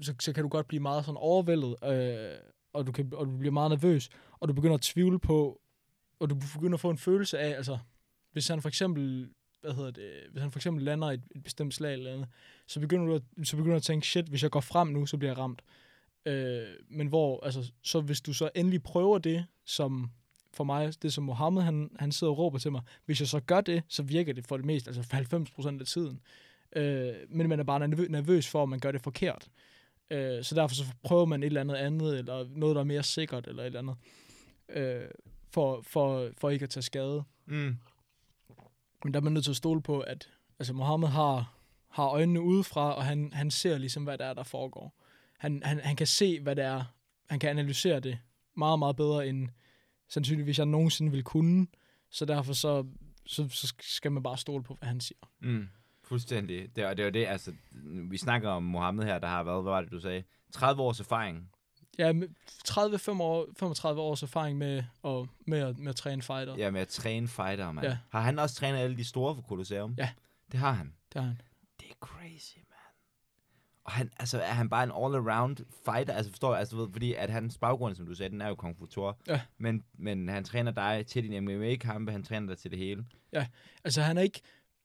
Så, 0.00 0.14
så 0.20 0.32
kan 0.32 0.42
du 0.42 0.48
godt 0.48 0.68
blive 0.68 0.82
meget 0.82 1.04
sådan 1.04 1.16
overvældet, 1.16 1.76
øh, 1.84 2.38
og, 2.72 2.86
du 2.86 2.92
kan, 2.92 3.12
og 3.14 3.26
du 3.26 3.36
bliver 3.36 3.52
meget 3.52 3.70
nervøs, 3.70 4.08
og 4.40 4.48
du 4.48 4.52
begynder 4.52 4.74
at 4.74 4.80
tvivle 4.80 5.18
på, 5.18 5.60
og 6.20 6.30
du 6.30 6.34
begynder 6.34 6.74
at 6.74 6.80
få 6.80 6.90
en 6.90 6.98
følelse 6.98 7.38
af, 7.38 7.56
altså, 7.56 7.78
hvis 8.32 8.48
han 8.48 8.62
for 8.62 8.68
eksempel, 8.68 9.30
hvad 9.60 9.74
hedder 9.74 9.90
det, 9.90 10.10
hvis 10.30 10.42
han 10.42 10.50
for 10.50 10.58
eksempel 10.58 10.84
lander 10.84 11.08
et, 11.08 11.22
et 11.34 11.44
bestemt 11.44 11.74
slag 11.74 11.92
eller 11.92 12.12
andet, 12.12 12.28
så 12.66 12.80
begynder 12.80 13.06
du 13.06 13.14
at, 13.14 13.22
så 13.48 13.56
begynder 13.56 13.74
du 13.74 13.76
at 13.76 13.82
tænke, 13.82 14.06
shit, 14.06 14.26
hvis 14.26 14.42
jeg 14.42 14.50
går 14.50 14.60
frem 14.60 14.88
nu, 14.88 15.06
så 15.06 15.16
bliver 15.16 15.30
jeg 15.30 15.38
ramt. 15.38 15.62
Øh, 15.62 15.85
men 16.88 17.06
hvor, 17.06 17.44
altså, 17.44 17.72
så 17.82 18.00
hvis 18.00 18.20
du 18.20 18.32
så 18.32 18.50
endelig 18.54 18.82
prøver 18.82 19.18
det, 19.18 19.46
som 19.64 20.10
for 20.52 20.64
mig, 20.64 21.02
det 21.02 21.12
som 21.12 21.24
Mohammed, 21.24 21.62
han, 21.62 21.90
han 21.98 22.12
sidder 22.12 22.30
og 22.32 22.38
råber 22.38 22.58
til 22.58 22.72
mig, 22.72 22.82
hvis 23.04 23.20
jeg 23.20 23.28
så 23.28 23.40
gør 23.40 23.60
det, 23.60 23.82
så 23.88 24.02
virker 24.02 24.32
det 24.32 24.46
for 24.46 24.56
det 24.56 24.66
meste, 24.66 24.88
altså 24.88 25.02
for 25.02 25.16
90% 25.76 25.80
af 25.80 25.86
tiden. 25.86 26.20
Øh, 26.76 27.14
men 27.28 27.48
man 27.48 27.60
er 27.60 27.64
bare 27.64 27.88
nervø- 27.88 28.08
nervøs 28.08 28.48
for, 28.48 28.62
at 28.62 28.68
man 28.68 28.78
gør 28.78 28.92
det 28.92 29.00
forkert. 29.00 29.48
Øh, 30.10 30.44
så 30.44 30.54
derfor 30.54 30.74
så 30.74 30.84
prøver 31.02 31.24
man 31.24 31.42
et 31.42 31.46
eller 31.46 31.60
andet 31.60 31.74
andet, 31.74 32.18
eller 32.18 32.46
noget, 32.50 32.74
der 32.74 32.80
er 32.80 32.84
mere 32.84 33.02
sikkert, 33.02 33.46
eller 33.46 33.62
et 33.62 33.66
eller 33.66 33.78
andet, 33.78 33.96
øh, 34.68 35.08
for, 35.50 35.82
for, 35.82 36.30
for 36.38 36.50
ikke 36.50 36.62
at 36.62 36.70
tage 36.70 36.82
skade. 36.82 37.24
mm. 37.46 37.76
Men 39.04 39.14
der 39.14 39.20
er 39.20 39.24
man 39.24 39.32
nødt 39.32 39.44
til 39.44 39.52
at 39.52 39.56
stole 39.56 39.82
på, 39.82 40.00
at 40.00 40.30
altså 40.58 40.72
Mohammed 40.72 41.08
har, 41.08 41.54
har 41.88 42.06
øjnene 42.08 42.40
udefra, 42.40 42.92
og 42.94 43.04
han, 43.04 43.32
han 43.32 43.50
ser 43.50 43.78
ligesom, 43.78 44.04
hvad 44.04 44.18
der 44.18 44.24
er, 44.24 44.34
der 44.34 44.42
foregår. 44.42 44.94
Han, 45.38 45.62
han, 45.64 45.80
han 45.80 45.96
kan 45.96 46.06
se, 46.06 46.40
hvad 46.40 46.56
det 46.56 46.64
er. 46.64 46.84
Han 47.30 47.38
kan 47.38 47.50
analysere 47.50 48.00
det 48.00 48.18
meget, 48.56 48.78
meget 48.78 48.96
bedre, 48.96 49.28
end 49.28 49.48
sandsynligvis 50.08 50.58
jeg 50.58 50.66
nogensinde 50.66 51.12
vil 51.12 51.22
kunne. 51.24 51.66
Så 52.10 52.24
derfor 52.24 52.52
så, 52.52 52.86
så, 53.26 53.48
så 53.48 53.74
skal 53.80 54.12
man 54.12 54.22
bare 54.22 54.38
stole 54.38 54.62
på, 54.64 54.74
hvad 54.74 54.88
han 54.88 55.00
siger. 55.00 55.18
Mm. 55.40 55.68
Fuldstændig. 56.02 56.76
Det, 56.76 56.84
er- 56.84 56.94
det 56.94 57.04
var 57.04 57.10
det, 57.10 57.26
altså, 57.26 57.52
vi 58.10 58.16
snakker 58.18 58.48
om 58.50 58.62
Mohammed 58.62 59.04
her, 59.04 59.18
der 59.18 59.28
har 59.28 59.42
været, 59.42 59.62
hvad 59.62 59.72
var 59.72 59.80
det, 59.80 59.90
du 59.90 60.00
sagde? 60.00 60.22
30 60.52 60.82
års 60.82 61.00
erfaring. 61.00 61.50
Ja, 61.98 62.12
med 62.12 62.28
30 62.64 62.98
år, 63.22 63.46
35 63.58 64.00
års 64.00 64.22
erfaring 64.22 64.58
med 64.58 64.82
at, 65.04 65.26
med 65.46 65.58
at, 65.58 65.78
med 65.78 65.88
at 65.88 65.96
træne 65.96 66.22
fighter. 66.22 66.56
Ja, 66.56 66.70
med 66.70 66.80
at 66.80 66.88
træne 66.88 67.28
fighter, 67.28 67.72
mand. 67.72 67.86
Ja. 67.86 67.98
Har 68.10 68.20
han 68.20 68.38
også 68.38 68.54
trænet 68.54 68.78
alle 68.78 68.96
de 68.96 69.04
store 69.04 69.34
for 69.34 69.42
Colosseum? 69.42 69.94
Ja. 69.98 70.08
Det 70.52 70.60
har 70.60 70.72
han. 70.72 70.92
Det 71.12 71.20
har 71.20 71.28
han. 71.28 71.40
Det 71.80 71.86
er 71.90 71.94
crazy. 72.00 72.56
Og 73.86 73.92
han, 73.92 74.10
altså, 74.18 74.38
er 74.40 74.52
han 74.52 74.68
bare 74.68 74.84
en 74.84 74.90
all-around 74.90 75.64
fighter? 75.84 76.14
Altså, 76.14 76.30
forstår 76.30 76.50
jeg, 76.52 76.58
altså, 76.58 76.76
ved, 76.76 76.88
fordi 76.92 77.14
at 77.14 77.30
hans 77.30 77.58
baggrund, 77.58 77.94
som 77.96 78.06
du 78.06 78.14
sagde, 78.14 78.30
den 78.30 78.40
er 78.40 78.48
jo 78.48 78.54
Kung 78.54 78.76
Fu 78.78 78.86
Tor. 78.86 79.18
Ja. 79.28 79.40
Men, 79.58 79.84
men 79.98 80.28
han 80.28 80.44
træner 80.44 80.70
dig 80.72 81.04
til 81.06 81.22
din 81.22 81.44
MMA-kampe, 81.44 82.12
han 82.12 82.22
træner 82.22 82.46
dig 82.48 82.58
til 82.58 82.70
det 82.70 82.78
hele. 82.78 83.04
Altså, 83.84 84.02
han 84.02 84.18
er 84.18 84.22
ikke... 84.22 84.40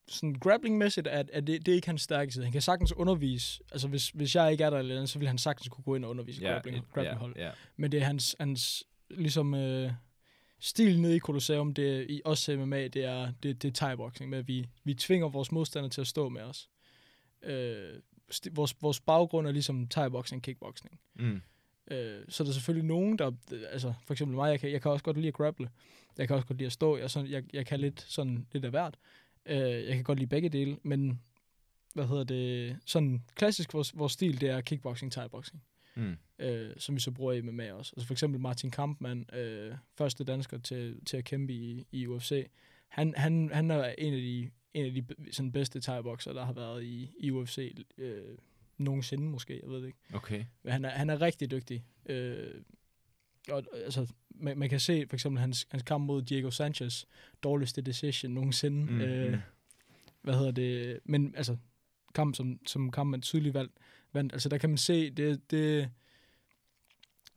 Sådan 0.08 0.36
grappling-mæssigt, 0.36 1.08
at, 1.08 1.30
at 1.34 1.48
det, 1.48 1.66
det 1.66 1.72
er 1.72 1.76
ikke 1.76 1.88
hans 1.88 2.02
stærke 2.02 2.32
side. 2.32 2.44
Han 2.46 2.52
kan 2.52 2.62
sagtens 2.62 2.94
undervise. 2.94 3.64
Altså, 3.72 3.88
hvis, 3.88 4.10
hvis 4.10 4.36
jeg 4.36 4.52
ikke 4.52 4.64
er 4.64 4.70
der 4.70 4.78
eller 4.80 4.96
andet, 4.96 5.10
så 5.10 5.20
vil 5.20 5.28
han 5.28 5.38
sagtens 5.38 5.68
kunne 5.70 5.84
gå 5.84 5.96
ind 5.96 6.06
og 6.06 6.12
undervise 6.12 6.42
ja, 6.42 6.52
grappling, 6.52 6.78
et- 6.78 6.84
grappling 6.94 7.18
hold. 7.18 7.36
ja, 7.36 7.46
ja. 7.46 7.52
Men 7.78 7.92
det 7.92 8.00
er 8.02 8.04
hans, 8.06 8.36
hans 8.40 8.84
ligesom, 9.10 9.54
øh, 9.54 9.92
stil 10.60 11.02
nede 11.02 11.16
i 11.16 11.20
Colosseum, 11.20 11.74
det 11.74 11.98
er, 11.98 12.06
i 12.10 12.22
også 12.26 12.58
MMA, 12.58 12.88
det 12.88 13.06
er, 13.06 13.32
det, 13.44 13.62
det 13.62 13.68
er 13.68 13.86
thai-boxing, 13.86 14.30
med 14.30 14.38
at 14.38 14.48
vi, 14.48 14.68
vi 14.84 14.94
tvinger 14.94 15.30
vores 15.30 15.52
modstandere 15.52 15.90
til 15.90 16.02
at 16.02 16.08
stå 16.08 16.30
med 16.30 16.42
os. 16.42 16.70
Øh, 17.44 17.94
vores, 18.52 18.76
vores 18.82 19.00
baggrund 19.00 19.48
er 19.48 19.52
ligesom 19.52 19.88
thai-boxing, 19.94 20.40
kickboxing. 20.42 21.00
Mm. 21.16 21.42
Øh, 21.92 22.22
så 22.30 22.44
er 22.44 22.46
der 22.46 22.54
selvfølgelig 22.54 22.88
nogen, 22.88 23.18
der, 23.18 23.32
altså 23.72 23.94
for 24.06 24.14
eksempel 24.14 24.36
mig, 24.36 24.52
jeg 24.52 24.60
kan, 24.60 24.72
jeg 24.72 24.82
kan 24.82 24.92
også 24.92 25.04
godt 25.04 25.18
lide 25.18 25.28
at 25.28 25.34
grapple. 25.34 25.70
Jeg 26.18 26.28
kan 26.28 26.36
også 26.36 26.48
godt 26.48 26.58
lide 26.58 26.66
at 26.66 26.72
stå. 26.72 26.98
Jeg, 26.98 27.12
sådan, 27.12 27.30
jeg, 27.30 27.44
jeg 27.54 27.66
kan 27.66 27.80
lidt 27.80 28.02
sådan 28.02 28.48
lidt 28.52 28.66
af 28.66 28.72
hvert. 28.72 28.98
Øh, 29.46 29.58
jeg 29.60 29.96
kan 29.96 30.04
godt 30.04 30.20
lide 30.20 30.30
begge 30.30 30.50
dele, 30.50 30.78
men 30.84 31.22
hvad 31.94 32.06
hedder 32.08 32.24
det, 32.24 32.78
sådan 32.86 33.24
klassisk 33.36 33.74
vores, 33.74 33.98
vores 33.98 34.14
stil, 34.14 34.42
det 34.42 34.50
er 34.50 34.62
kickboxing, 34.62 35.12
thai-boxing, 35.18 35.64
Mm. 35.96 36.18
øh, 36.40 36.72
som 36.78 36.96
vi 36.96 37.00
så 37.00 37.12
bruger 37.12 37.34
i 37.34 37.42
MMA 37.42 37.74
også. 37.74 37.94
Altså 37.96 38.08
for 38.08 38.14
eksempel 38.14 38.40
Martin 38.40 38.72
Kampmann, 38.72 39.26
øh, 39.34 39.76
første 39.98 40.24
dansker 40.24 40.58
til, 40.58 41.06
til 41.06 41.18
at 41.18 41.24
kæmpe 41.24 41.54
i, 41.54 41.86
i 41.92 42.08
UFC, 42.08 42.48
han, 42.88 43.14
han, 43.18 43.50
han 43.54 43.72
er 43.72 43.94
en 43.98 44.14
af 44.14 44.20
de, 44.20 44.50
en 44.74 44.86
af 44.86 44.92
de 44.92 45.06
sådan 45.32 45.52
bedste 45.52 45.82
thai-boxer, 45.82 46.34
der 46.34 46.46
har 46.46 46.54
været 46.54 46.84
i, 46.84 47.12
i 47.20 47.32
UFC 47.32 47.86
øh, 47.98 48.38
nogensinde 48.78 49.24
måske, 49.24 49.60
jeg 49.64 49.70
ved 49.70 49.82
det 49.82 49.88
ikke. 49.88 50.00
Okay. 50.14 50.46
Men 50.64 50.74
han 50.74 50.86
er, 50.86 50.90
han 50.90 51.10
er 51.10 51.22
rigtig 51.22 51.52
dygtig. 51.52 51.86
Øh, 52.06 52.54
og, 53.50 53.64
altså, 53.74 54.14
man, 54.30 54.58
man 54.58 54.70
kan 54.70 54.80
se 54.80 55.06
for 55.10 55.16
eksempel 55.16 55.40
hans, 55.40 55.68
hans 55.72 55.84
kamp 55.84 56.06
mod 56.06 56.22
Diego 56.22 56.52
Sanchez, 56.52 57.06
dårligste 57.44 57.82
decision 57.82 58.32
nogensinde. 58.32 58.92
Mm, 58.92 59.02
øh, 59.02 59.32
mm. 59.34 59.40
Hvad 60.22 60.34
hedder 60.34 60.52
det? 60.52 61.00
Men 61.04 61.34
altså, 61.38 61.58
kamp 62.14 62.36
som, 62.36 62.60
som 62.66 62.92
kamp 62.92 63.10
man 63.10 63.22
tydeligt 63.22 63.54
valgt, 63.54 63.74
vandt. 64.14 64.34
Altså, 64.34 64.50
der 64.50 64.58
kan 64.58 64.70
man 64.70 64.78
se 64.78 65.10
det, 65.10 65.52
det, 65.52 65.90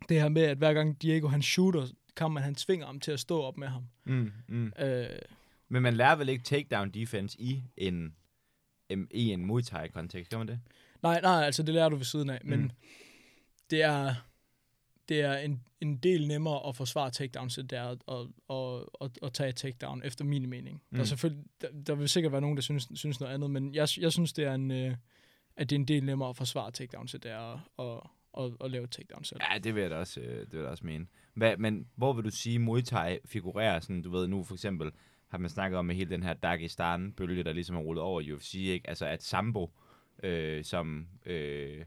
det 0.09 0.21
her 0.21 0.29
med, 0.29 0.43
at 0.43 0.59
hver 0.59 0.75
gang 0.75 1.03
Diego 1.03 1.29
han 1.29 1.43
shooter, 1.43 1.87
kampen 2.17 2.43
han 2.43 2.55
tvinger 2.55 2.87
ham 2.87 3.01
til 3.01 3.13
at 3.13 3.21
stå 3.21 3.43
op 3.43 3.57
med 3.57 3.69
ham. 3.69 3.83
Mm. 4.05 4.33
Mm. 4.49 4.73
Øh, 4.79 5.09
Men 5.75 5.83
man 5.83 5.95
lærer 5.95 6.17
vel 6.17 6.29
ikke 6.29 6.45
takedown 6.45 6.91
defense 6.91 7.41
i 7.41 7.63
en, 7.77 8.15
i 9.11 9.31
en 9.33 9.47
Muay 9.47 9.63
Thai-kontekst, 9.63 10.31
gør 10.31 10.39
man 10.39 10.49
det? 10.49 10.61
nej, 11.03 11.21
nej, 11.21 11.45
altså 11.45 11.63
det 11.63 11.75
lærer 11.75 11.89
du 11.89 11.97
ved 11.97 12.05
siden 12.05 12.31
af, 12.31 12.41
men 12.45 12.61
Mm. 12.61 12.71
det 13.71 13.83
er 13.83 14.15
det 15.09 15.21
er 15.21 15.37
en, 15.37 15.63
en 15.81 15.97
del 15.97 16.29
nemmere 16.29 16.69
at 16.69 16.77
forsvare 16.77 17.11
takedowns, 17.11 17.59
end 17.59 17.69
det 17.69 17.79
er 17.79 17.85
at, 17.89 17.99
at, 18.09 18.27
at, 18.51 18.87
at, 19.01 19.19
at 19.27 19.33
tage 19.33 19.49
et 19.49 19.57
takedown, 19.57 20.03
efter 20.05 20.25
min 20.25 20.49
mening. 20.51 20.77
Mm. 20.91 20.97
Der, 20.97 20.99
er 20.99 21.03
Mm. 21.03 21.07
selvfølgelig, 21.07 21.45
der, 21.61 21.69
der 21.87 21.95
vil 21.95 22.09
sikkert 22.09 22.33
være 22.33 22.41
nogen, 22.41 22.57
der 22.57 22.63
synes, 22.63 22.89
synes 22.95 23.21
noget 23.21 23.35
andet, 23.35 23.51
men 23.51 23.75
jeg, 23.75 23.89
jeg 24.01 24.13
synes, 24.13 24.33
det 24.33 24.45
er 24.45 24.55
en, 24.55 24.71
øh, 24.71 24.97
at 25.57 25.71
det 25.71 25.77
er 25.77 25.81
en 25.81 25.89
del 25.89 26.05
nemmere 26.05 26.29
at 26.29 26.37
forsvare 26.37 26.71
takedowns, 26.71 27.15
end 27.15 27.23
det 27.23 27.31
er 27.31 27.39
at, 27.53 27.61
at, 27.79 28.01
at, 28.45 28.53
at 28.65 28.71
lave 28.71 28.85
et 28.85 28.91
takedown 28.91 29.25
selv. 29.25 29.41
Ja, 29.53 29.59
det 29.59 29.75
vil 29.75 29.81
jeg 29.81 29.91
da 29.91 29.97
også, 29.97 30.21
øh, 30.21 30.41
det 30.41 30.53
vil 30.53 30.59
jeg 30.59 30.65
da 30.65 30.71
også 30.71 30.87
mene. 30.87 31.07
Hvad, 31.35 31.57
men 31.57 31.89
hvor 31.97 32.13
vil 32.13 32.25
du 32.25 32.31
sige, 32.31 32.59
Muay 32.59 32.81
Thai 32.83 33.19
figurerer 33.25 33.81
sådan, 33.81 34.03
du 34.03 34.11
ved, 34.11 34.29
nu 34.29 34.45
for 34.45 34.55
eksempel 34.55 34.91
har 35.35 35.39
man 35.39 35.51
snakket 35.51 35.79
om 35.79 35.85
med 35.85 35.95
hele 35.95 36.11
den 36.11 36.23
her 36.23 36.35
Dagestan-bølge, 36.35 37.45
der 37.45 37.53
ligesom 37.53 37.77
er 37.77 37.81
rullet 37.81 38.03
over 38.03 38.21
i 38.21 38.33
UFC, 38.33 38.55
ikke? 38.55 38.89
Altså 38.89 39.07
at 39.07 39.23
sambo 39.23 39.71
øh, 40.23 40.65
som 40.65 41.07
øh, 41.27 41.85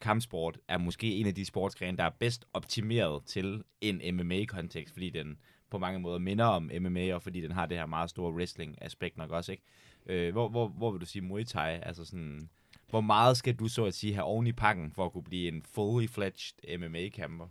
kampsport 0.00 0.58
er 0.68 0.78
måske 0.78 1.14
en 1.14 1.26
af 1.26 1.34
de 1.34 1.44
sportsgrene, 1.44 1.96
der 1.96 2.04
er 2.04 2.10
bedst 2.10 2.44
optimeret 2.52 3.24
til 3.24 3.64
en 3.80 4.16
MMA-kontekst, 4.16 4.92
fordi 4.92 5.10
den 5.10 5.38
på 5.70 5.78
mange 5.78 6.00
måder 6.00 6.18
minder 6.18 6.44
om 6.44 6.70
MMA, 6.80 7.14
og 7.14 7.22
fordi 7.22 7.40
den 7.40 7.52
har 7.52 7.66
det 7.66 7.78
her 7.78 7.86
meget 7.86 8.10
store 8.10 8.32
wrestling-aspekt 8.32 9.16
nok 9.16 9.30
også, 9.30 9.52
ikke? 9.52 9.64
Øh, 10.06 10.32
hvor, 10.32 10.48
hvor, 10.48 10.68
hvor 10.68 10.90
vil 10.90 11.00
du 11.00 11.06
sige 11.06 11.22
Muay 11.22 11.44
Thai, 11.44 11.80
altså 11.82 12.04
sådan, 12.04 12.48
hvor 12.90 13.00
meget 13.00 13.36
skal 13.36 13.54
du 13.54 13.68
så 13.68 13.84
at 13.84 13.94
sige 13.94 14.14
have 14.14 14.24
oven 14.24 14.46
i 14.46 14.52
pakken, 14.52 14.92
for 14.92 15.04
at 15.04 15.12
kunne 15.12 15.24
blive 15.24 15.48
en 15.48 15.62
fully 15.62 16.06
fledged 16.06 16.78
MMA-kæmper? 16.78 17.46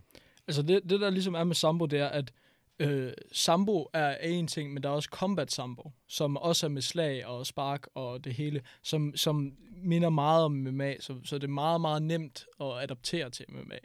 Altså 0.46 0.62
det, 0.62 0.82
det 0.90 1.00
der 1.00 1.10
ligesom 1.10 1.34
er 1.34 1.44
med 1.44 1.54
sambo, 1.54 1.86
det 1.86 1.98
er, 1.98 2.08
at 2.08 2.32
øh, 2.78 3.12
sambo 3.32 3.88
er 3.92 4.16
en 4.16 4.46
ting, 4.46 4.72
men 4.72 4.82
der 4.82 4.88
er 4.88 4.92
også 4.92 5.08
combat 5.12 5.52
sambo, 5.52 5.92
som 6.08 6.36
også 6.36 6.66
er 6.66 6.70
med 6.70 6.82
slag 6.82 7.26
og 7.26 7.46
spark 7.46 7.86
og 7.94 8.24
det 8.24 8.34
hele, 8.34 8.62
som, 8.82 9.16
som 9.16 9.52
minder 9.70 10.10
meget 10.10 10.44
om 10.44 10.52
MMA, 10.52 10.94
så, 11.00 11.20
så 11.24 11.38
det 11.38 11.44
er 11.44 11.48
meget, 11.48 11.80
meget 11.80 12.02
nemt 12.02 12.46
at 12.60 12.82
adaptere 12.82 13.30
til 13.30 13.44
MMA. 13.48 13.78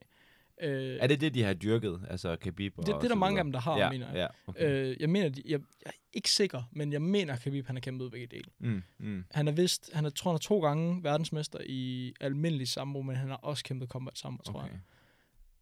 Øh, 0.61 0.97
Er 1.01 1.07
det 1.07 1.21
det, 1.21 1.33
de 1.33 1.43
har 1.43 1.53
dyrket, 1.53 2.01
altså 2.09 2.35
Khabib 2.35 2.73
og 2.77 2.85
det, 2.85 2.95
det 2.95 3.03
er 3.03 3.07
der 3.07 3.15
mange 3.15 3.39
af 3.39 3.43
dem, 3.43 3.51
der 3.51 3.59
har, 3.59 3.77
ja, 3.77 3.89
mener 3.89 4.07
jeg. 4.07 4.15
Ja, 4.15 4.27
okay. 4.51 4.89
Øh, 4.91 4.97
jeg 4.99 5.09
mener, 5.09 5.29
de, 5.29 5.41
jeg, 5.45 5.51
jeg 5.51 5.59
er 5.85 5.91
ikke 6.13 6.31
sikker, 6.31 6.63
men 6.71 6.93
jeg 6.93 7.01
mener, 7.01 7.33
at 7.33 7.39
Khabib 7.39 7.65
han 7.67 7.75
har 7.75 7.81
kæmpet 7.81 8.11
begge 8.11 8.27
dele. 8.27 8.45
mm, 8.59 8.83
mm. 8.99 9.23
Han 9.31 9.47
er 9.47 9.51
vist, 9.51 9.89
han 9.93 10.05
er, 10.05 10.09
tror 10.09 10.31
han 10.31 10.35
er 10.35 10.39
to 10.39 10.59
gange 10.59 11.03
verdensmester 11.03 11.59
i 11.65 12.13
almindelig 12.21 12.67
sambo, 12.67 13.01
men 13.01 13.15
han 13.15 13.29
har 13.29 13.35
også 13.35 13.63
kæmpet 13.63 13.89
combat 13.89 14.17
sambo, 14.17 14.43
tror 14.43 14.59
Okay. 14.59 14.69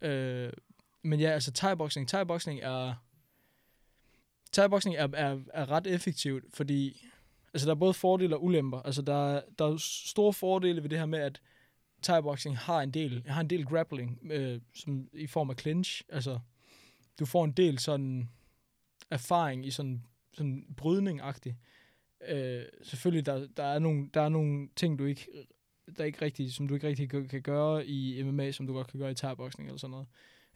jeg. 0.01 0.09
Øh, 0.09 0.53
men 1.03 1.19
ja, 1.19 1.29
altså 1.29 1.51
thai-boxing, 1.57 2.07
thai-boxing 2.15 2.59
er, 2.63 2.93
thai-boxing 4.57 4.95
er, 4.95 5.07
er, 5.13 5.39
er 5.53 5.71
ret 5.71 5.87
effektivt, 5.87 6.43
fordi 6.53 7.07
altså, 7.53 7.65
der 7.65 7.75
er 7.75 7.79
både 7.79 7.93
fordele 7.93 8.35
og 8.35 8.43
ulemper. 8.43 8.81
Altså, 8.81 9.01
der, 9.01 9.41
der 9.59 9.65
er 9.65 9.77
store 9.77 10.33
fordele 10.33 10.83
ved 10.83 10.89
det 10.89 10.97
her 10.97 11.05
med, 11.05 11.19
at 11.19 11.41
thai-boxing 12.07 12.57
har 12.57 12.81
en 12.81 12.91
del, 12.91 13.23
har 13.27 13.41
en 13.41 13.49
del 13.49 13.65
grappling, 13.65 14.19
øh, 14.31 14.61
som 14.73 15.09
i 15.13 15.27
form 15.27 15.49
af 15.49 15.55
clinch. 15.59 16.03
Altså, 16.09 16.39
du 17.19 17.25
får 17.25 17.45
en 17.45 17.51
del 17.51 17.79
sådan 17.79 18.29
erfaring 19.11 19.65
i 19.65 19.71
sådan, 19.71 20.05
sådan 20.33 20.75
brydning-agtigt. 20.77 21.55
Øh, 22.27 22.63
selvfølgelig, 22.83 23.25
der, 23.25 23.47
der, 23.57 23.63
er 23.63 23.79
nogle, 23.79 24.09
der 24.13 24.21
er 24.21 24.29
nogle 24.29 24.69
ting, 24.75 24.99
du 24.99 25.05
ikke, 25.05 25.27
der 25.97 26.03
ikke 26.03 26.21
rigtig, 26.21 26.53
som 26.53 26.67
du 26.67 26.73
ikke 26.73 26.87
rigtig 26.87 27.09
kan 27.09 27.41
gøre 27.41 27.85
i 27.85 28.23
MMA, 28.23 28.51
som 28.51 28.67
du 28.67 28.73
godt 28.73 28.87
kan 28.87 28.99
gøre 28.99 29.11
i 29.11 29.15
thai-boxing 29.15 29.65
eller 29.65 29.77
sådan 29.77 29.91
noget. 29.91 30.07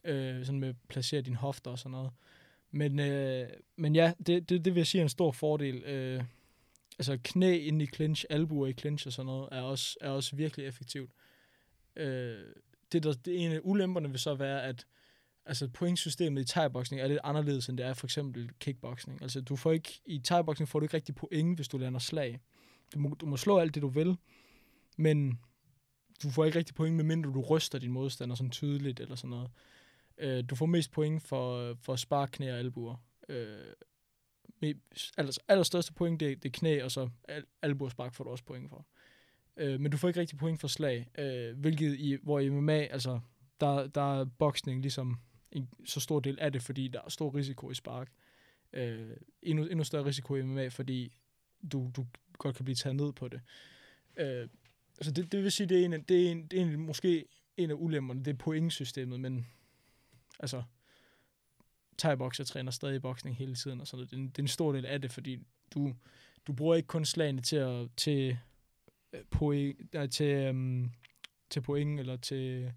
Øh, 0.04 0.46
sådan 0.46 0.60
med 0.60 0.70
at 0.70 0.76
placere 0.88 1.22
din 1.22 1.36
hofter 1.36 1.72
og 1.72 1.80
sådan 1.80 1.92
noget. 1.92 2.12
Men, 2.72 3.00
øh, 3.00 3.50
men 3.76 3.96
ja, 3.96 4.14
det, 4.18 4.50
det, 4.50 4.66
det 4.66 4.76
vil 4.76 4.80
jeg 4.80 4.88
sige 4.88 5.00
er 5.02 5.06
en 5.06 5.10
stor 5.10 5.32
fordel. 5.32 5.84
Øh, 5.84 6.24
altså 7.00 7.20
knæ 7.24 7.58
ind 7.58 7.82
i 7.82 7.86
clinch, 7.86 8.26
albuer 8.30 8.68
i 8.68 8.74
clinch 8.74 9.08
og 9.08 9.14
sådan 9.14 9.26
noget, 9.26 9.50
er 9.52 9.62
også, 9.62 9.98
er 10.02 10.10
også 10.10 10.36
virkelig 10.36 10.66
effektivt. 10.66 11.12
Øh, 11.96 12.38
det, 12.92 13.04
der, 13.04 13.14
det 13.14 13.46
ene 13.46 13.56
af 13.56 13.60
ulemperne 13.64 14.10
vil 14.10 14.20
så 14.20 14.36
være, 14.36 14.64
at 14.64 14.86
altså 15.46 15.68
pointsystemet 15.68 16.42
i 16.42 16.60
thai-boxing 16.60 17.00
er 17.00 17.08
lidt 17.08 17.20
anderledes, 17.24 17.70
end 17.70 17.78
det 17.78 17.86
er 17.86 17.94
for 17.94 18.08
eksempel 18.08 18.52
kickboxing. 18.60 19.22
Altså 19.22 19.42
du 19.42 19.56
får 19.56 19.72
ikke, 19.72 20.02
i 20.06 20.22
thai-boxing 20.28 20.66
får 20.66 20.80
du 20.80 20.86
ikke 20.86 20.96
rigtig 20.98 21.16
point, 21.16 21.58
hvis 21.58 21.68
du 21.68 21.78
lander 21.78 22.00
slag. 22.00 22.40
Du 22.94 23.00
må, 23.00 23.10
du 23.10 23.26
må 23.26 23.38
slå 23.38 23.58
alt 23.58 23.76
det, 23.76 23.82
du 23.82 23.88
vil, 23.88 24.18
men 24.98 25.40
du 26.24 26.30
får 26.30 26.46
ikke 26.46 26.58
rigtig 26.58 26.76
point, 26.76 26.96
medmindre 26.96 27.32
du 27.32 27.42
ryster 27.42 27.80
din 27.80 27.92
modstander 27.92 28.36
sådan 28.36 28.52
tydeligt 28.52 29.00
eller 29.00 29.16
sådan 29.16 29.30
noget. 29.30 29.50
Øh, 30.20 30.44
du 30.50 30.56
får 30.56 30.66
mest 30.66 30.92
point 30.92 31.24
for, 31.24 31.74
for 31.82 31.96
spark, 31.96 32.30
knæ 32.32 32.52
og 32.52 32.60
albuer. 32.60 32.96
Øh, 33.30 33.74
altså, 34.62 35.12
aller, 35.18 35.34
allerstørste 35.48 35.94
point, 35.94 36.20
det, 36.20 36.44
det 36.44 36.50
er 36.50 36.60
knæ, 36.60 36.84
og 36.84 36.92
så 36.92 37.10
al, 37.28 37.44
albuer 37.62 37.90
spark 37.90 38.14
får 38.14 38.24
du 38.24 38.30
også 38.30 38.44
point 38.44 38.70
for. 38.70 38.86
Øh, 39.58 39.80
men 39.80 39.92
du 39.92 39.98
får 39.98 40.08
ikke 40.08 40.20
rigtig 40.20 40.38
point 40.38 40.60
for 40.60 40.68
slag, 40.68 41.10
øh, 41.18 41.60
hvilket 41.60 42.00
i, 42.00 42.18
hvor 42.24 42.40
i 42.40 42.50
MMA, 42.50 42.80
altså, 42.80 43.20
der, 43.60 43.88
der 43.88 44.20
er 44.20 44.26
boksning 44.26 44.82
ligesom 44.82 45.20
en 45.52 45.70
så 45.86 46.00
stor 46.00 46.20
del 46.20 46.40
af 46.40 46.52
det, 46.52 46.62
fordi 46.62 46.88
der 46.88 47.02
er 47.06 47.10
stor 47.10 47.36
risiko 47.36 47.72
i 47.72 47.76
spark. 47.76 48.12
Øh, 48.74 49.18
endnu, 49.42 49.66
endnu 49.66 49.84
større 49.84 50.06
risiko 50.06 50.36
i 50.36 50.42
MMA, 50.42 50.68
fordi 50.68 51.14
du, 51.72 51.92
du 51.96 52.06
godt 52.34 52.56
kan 52.56 52.66
blive 52.66 52.76
taget 52.76 52.96
ned 52.96 53.14
på 53.14 53.28
det. 53.28 53.42
Øh, 54.18 54.48
altså 54.98 55.12
det, 55.12 55.32
det 55.32 55.44
vil 55.44 55.52
sige, 55.52 55.68
det 55.68 55.82
er, 55.82 55.86
en, 55.86 55.92
det 55.92 56.28
er, 56.28 56.32
en, 56.32 56.48
det 56.48 56.60
er 56.60 56.64
en, 56.64 56.80
måske 56.80 57.26
en 57.58 57.72
af 57.72 57.76
ulemperne, 57.78 58.26
det 58.26 58.34
er 58.34 58.38
pointsystemet, 58.38 59.20
men 59.20 59.48
altså, 60.40 60.64
thai 61.98 62.16
træner 62.46 62.72
stadig 62.72 62.96
i 62.96 63.00
boksning 63.00 63.36
hele 63.36 63.56
tiden, 63.56 63.82
og 63.82 63.88
sådan 63.88 63.98
noget. 63.98 64.12
Det, 64.12 64.18
er 64.18 64.22
en, 64.22 64.30
det 64.30 64.40
er 64.40 64.44
en 64.44 64.48
stor 64.48 64.72
del 64.72 64.86
af 64.86 65.02
det, 65.02 65.12
fordi 65.12 65.40
du, 65.74 65.94
du 66.48 66.54
bruger 66.54 66.76
ikke 66.76 66.88
kun 66.88 67.06
slagene 67.06 67.42
til, 67.42 67.56
at, 67.56 67.90
til, 67.98 68.38
øh, 69.14 69.22
point, 69.32 69.94
nej, 69.94 70.08
til, 70.08 70.50
um, 70.50 70.92
til 71.50 71.62
point 71.62 72.00
eller 72.00 72.18
til, 72.18 72.74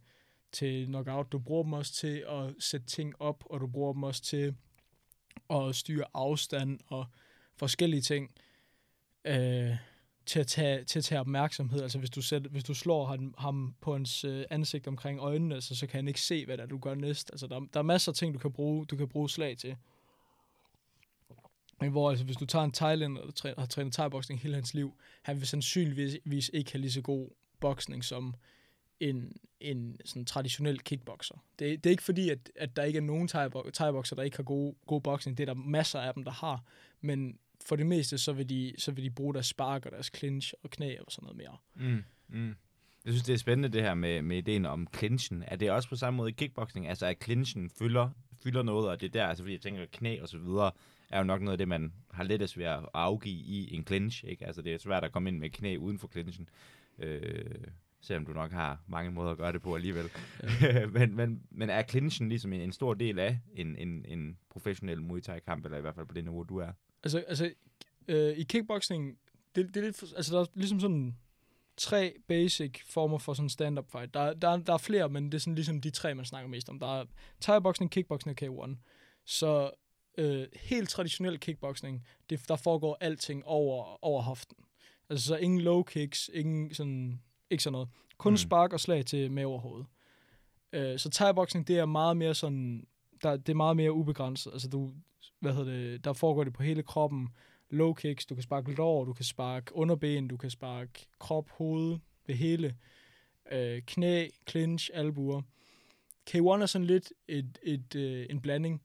til 0.52 0.86
knockout. 0.86 1.32
Du 1.32 1.38
bruger 1.38 1.62
dem 1.62 1.72
også 1.72 1.92
til 1.92 2.24
at 2.28 2.54
sætte 2.58 2.86
ting 2.86 3.22
op, 3.22 3.44
og 3.46 3.60
du 3.60 3.66
bruger 3.66 3.92
dem 3.92 4.02
også 4.02 4.22
til 4.22 4.54
at 5.50 5.74
styre 5.74 6.04
afstand 6.14 6.80
og 6.86 7.06
forskellige 7.56 8.02
ting. 8.02 8.34
Øh, 9.24 9.76
til 10.26 10.40
at, 10.40 10.46
tage, 10.46 10.84
til 10.84 10.98
at 10.98 11.04
tage 11.04 11.20
opmærksomhed. 11.20 11.82
Altså 11.82 11.98
hvis 11.98 12.10
du, 12.10 12.22
sætter, 12.22 12.50
hvis 12.50 12.64
du 12.64 12.74
slår 12.74 13.06
ham, 13.06 13.34
ham 13.38 13.74
på 13.80 13.92
hans 13.92 14.24
øh, 14.24 14.44
ansigt 14.50 14.88
omkring 14.88 15.20
øjnene, 15.20 15.54
altså, 15.54 15.76
så 15.76 15.86
kan 15.86 15.98
han 15.98 16.08
ikke 16.08 16.20
se, 16.20 16.44
hvad 16.44 16.58
der 16.58 16.66
du 16.66 16.78
gør 16.78 16.94
næst. 16.94 17.30
Altså 17.30 17.46
der, 17.46 17.60
der 17.74 17.80
er 17.80 17.84
masser 17.84 18.12
af 18.12 18.16
ting, 18.16 18.34
du 18.34 18.38
kan 18.38 18.52
bruge, 18.52 18.86
du 18.86 18.96
kan 18.96 19.08
bruge 19.08 19.30
slag 19.30 19.58
til. 19.58 19.76
Men 21.80 21.90
hvor 21.90 22.10
altså, 22.10 22.24
hvis 22.24 22.36
du 22.36 22.46
tager 22.46 22.64
en 22.64 22.72
thailander, 22.72 23.24
der 23.24 23.30
træner, 23.30 23.60
har 23.60 23.66
trænet 23.66 23.92
thai 23.92 24.36
hele 24.36 24.54
hans 24.54 24.74
liv, 24.74 24.94
han 25.22 25.36
vil 25.36 25.46
sandsynligvis 25.46 26.50
ikke 26.52 26.72
have 26.72 26.80
lige 26.80 26.92
så 26.92 27.00
god 27.00 27.28
boksning 27.60 28.04
som 28.04 28.34
en, 29.00 29.36
en 29.60 30.00
sådan 30.04 30.24
traditionel 30.24 30.80
kickboxer. 30.80 31.34
Det, 31.58 31.84
det 31.84 31.90
er 31.90 31.90
ikke 31.90 32.02
fordi, 32.02 32.28
at, 32.28 32.50
at 32.56 32.76
der 32.76 32.82
ikke 32.82 32.96
er 32.96 33.02
nogen 33.02 33.28
thai, 33.28 33.48
thai 33.74 33.92
der 33.92 34.22
ikke 34.22 34.36
har 34.36 34.44
god, 34.44 34.74
god 34.86 35.00
boksning. 35.00 35.38
Det 35.38 35.48
er 35.48 35.54
der 35.54 35.60
masser 35.60 36.00
af 36.00 36.14
dem, 36.14 36.24
der 36.24 36.30
har. 36.30 36.64
Men 37.00 37.38
for 37.66 37.76
det 37.76 37.86
meste, 37.86 38.18
så 38.18 38.32
vil 38.32 38.48
de, 38.48 38.74
så 38.78 38.92
vil 38.92 39.04
de 39.04 39.10
bruge 39.10 39.34
deres 39.34 39.46
spark 39.46 39.86
og 39.86 39.92
deres 39.92 40.10
clinch 40.16 40.54
og 40.62 40.70
knæ 40.70 40.96
og 41.06 41.12
sådan 41.12 41.26
noget 41.26 41.36
mere. 41.36 41.56
Mm, 41.74 42.04
mm. 42.28 42.54
Jeg 43.04 43.12
synes, 43.12 43.22
det 43.22 43.32
er 43.32 43.38
spændende 43.38 43.68
det 43.68 43.82
her 43.82 43.94
med, 43.94 44.22
med 44.22 44.38
ideen 44.38 44.66
om 44.66 44.88
clinchen. 44.96 45.44
Er 45.46 45.56
det 45.56 45.70
også 45.70 45.88
på 45.88 45.96
samme 45.96 46.16
måde 46.16 46.30
i 46.30 46.32
kickboxing? 46.32 46.88
Altså, 46.88 47.06
at 47.06 47.24
clinchen 47.24 47.70
fylder, 47.70 48.10
fylder 48.42 48.62
noget, 48.62 48.88
og 48.88 49.00
det 49.00 49.06
er 49.06 49.10
der, 49.10 49.26
altså 49.26 49.44
fordi 49.44 49.52
jeg 49.52 49.60
tænker, 49.60 49.86
knæ 49.92 50.20
og 50.20 50.28
så 50.28 50.38
videre, 50.38 50.70
er 51.10 51.18
jo 51.18 51.24
nok 51.24 51.42
noget 51.42 51.52
af 51.52 51.58
det, 51.58 51.68
man 51.68 51.92
har 52.10 52.24
lettest 52.24 52.58
ved 52.58 52.64
at 52.64 52.80
afgive 52.94 53.34
i 53.34 53.74
en 53.74 53.86
clinch, 53.86 54.24
ikke? 54.24 54.46
Altså, 54.46 54.62
det 54.62 54.74
er 54.74 54.78
svært 54.78 55.04
at 55.04 55.12
komme 55.12 55.28
ind 55.28 55.38
med 55.38 55.50
knæ 55.50 55.76
uden 55.76 55.98
for 55.98 56.08
clinchen. 56.08 56.48
Øh, 56.98 57.44
selvom 58.03 58.26
du 58.26 58.32
nok 58.32 58.53
har 58.53 58.80
mange 58.86 59.11
måder 59.11 59.30
at 59.30 59.36
gøre 59.36 59.53
det 59.53 59.62
på 59.62 59.74
alligevel. 59.74 60.11
men, 60.94 61.16
men, 61.16 61.42
men 61.50 61.70
er 61.70 61.82
clinchen 61.82 62.28
ligesom 62.28 62.53
en, 62.53 62.61
en 62.61 62.72
stor 62.72 62.94
del 62.94 63.18
af 63.18 63.38
en, 63.55 63.76
en, 63.76 64.05
en 64.09 64.38
professionel 64.50 65.03
Muay 65.03 65.20
Thai-kamp, 65.20 65.64
eller 65.64 65.78
i 65.78 65.80
hvert 65.80 65.94
fald 65.94 66.07
på 66.07 66.14
det 66.14 66.24
niveau, 66.24 66.42
du 66.42 66.57
er? 66.57 66.72
Altså, 67.03 67.24
altså 67.28 67.53
øh, 68.09 68.38
i 68.38 68.42
kickboxing, 68.42 69.18
det, 69.55 69.66
det 69.66 69.76
er 69.76 69.84
lidt, 69.84 70.03
altså 70.16 70.34
der 70.34 70.40
er 70.40 70.46
ligesom 70.55 70.80
sådan 70.80 71.16
tre 71.76 72.14
basic 72.28 72.80
former 72.86 73.18
for 73.18 73.34
sådan 73.34 73.48
stand-up 73.48 73.90
fight. 73.92 74.14
Der, 74.14 74.34
der, 74.34 74.57
der 74.57 74.72
er 74.72 74.78
flere, 74.78 75.09
men 75.09 75.24
det 75.24 75.34
er 75.34 75.38
sådan 75.38 75.55
ligesom 75.55 75.80
de 75.80 75.90
tre, 75.90 76.14
man 76.14 76.24
snakker 76.24 76.48
mest 76.48 76.68
om. 76.68 76.78
Der 76.78 77.00
er 77.00 77.05
thai-boxing, 77.44 77.88
kickboxing 77.88 78.42
og 78.42 78.66
K1. 78.66 78.76
Så 79.24 79.70
øh, 80.18 80.46
helt 80.57 80.88
traditionel 80.88 81.40
kickboxing, 81.40 82.07
det, 82.30 82.48
der 82.48 82.57
foregår 82.57 82.98
alting 83.00 83.46
over, 83.46 84.05
over 84.05 84.22
hoften. 84.22 84.57
Altså 85.11 85.26
så 85.26 85.36
ingen 85.36 85.61
low 85.61 85.82
kicks, 85.82 86.30
ingen 86.34 86.74
sådan, 86.74 87.22
ikke 87.53 87.62
sådan 87.62 87.72
noget. 87.72 87.88
Kun 88.18 88.32
Mm. 88.32 88.36
spark 88.36 88.72
og 88.72 88.80
slag 88.80 89.07
til 89.07 89.30
med 89.30 89.44
over 89.44 89.61
hovedet. 89.61 89.86
Øh, 90.72 90.98
så 90.98 91.09
thai-boxing, 91.14 91.62
det 91.68 91.78
er 91.78 91.86
meget 91.86 92.16
mere 92.16 92.34
sådan, 92.34 92.86
der, 93.22 93.36
det 93.36 93.48
er 93.48 93.55
meget 93.57 93.76
mere 93.76 93.92
ubegrænset. 93.92 94.53
Altså 94.53 94.68
du, 94.68 94.92
hvad 95.40 95.55
hedder 95.55 95.72
det, 95.72 96.05
der 96.05 96.12
foregår 96.12 96.44
det 96.44 96.53
på 96.53 96.62
hele 96.62 96.82
kroppen. 96.82 97.28
Low 97.70 97.92
kicks, 97.94 98.26
du 98.26 98.34
kan 98.34 98.42
sparke 98.42 98.74
lår, 98.74 99.05
du 99.05 99.12
kan 99.12 99.24
sparke 99.24 99.76
underben, 99.76 100.28
du 100.28 100.36
kan 100.36 100.50
sparke 100.50 101.07
krop, 101.18 101.50
hoved, 101.50 101.98
det 102.26 102.38
hele. 102.38 102.74
Øh, 103.53 103.82
knæ, 103.86 104.28
clinch, 104.50 104.90
albuer. 104.94 105.42
K1 106.30 106.62
er 106.62 106.66
sådan 106.66 106.86
lidt 106.86 107.12
et, 107.28 107.59
et, 107.62 107.94
øh, 107.94 108.26
en 108.30 108.40
blanding. 108.40 108.82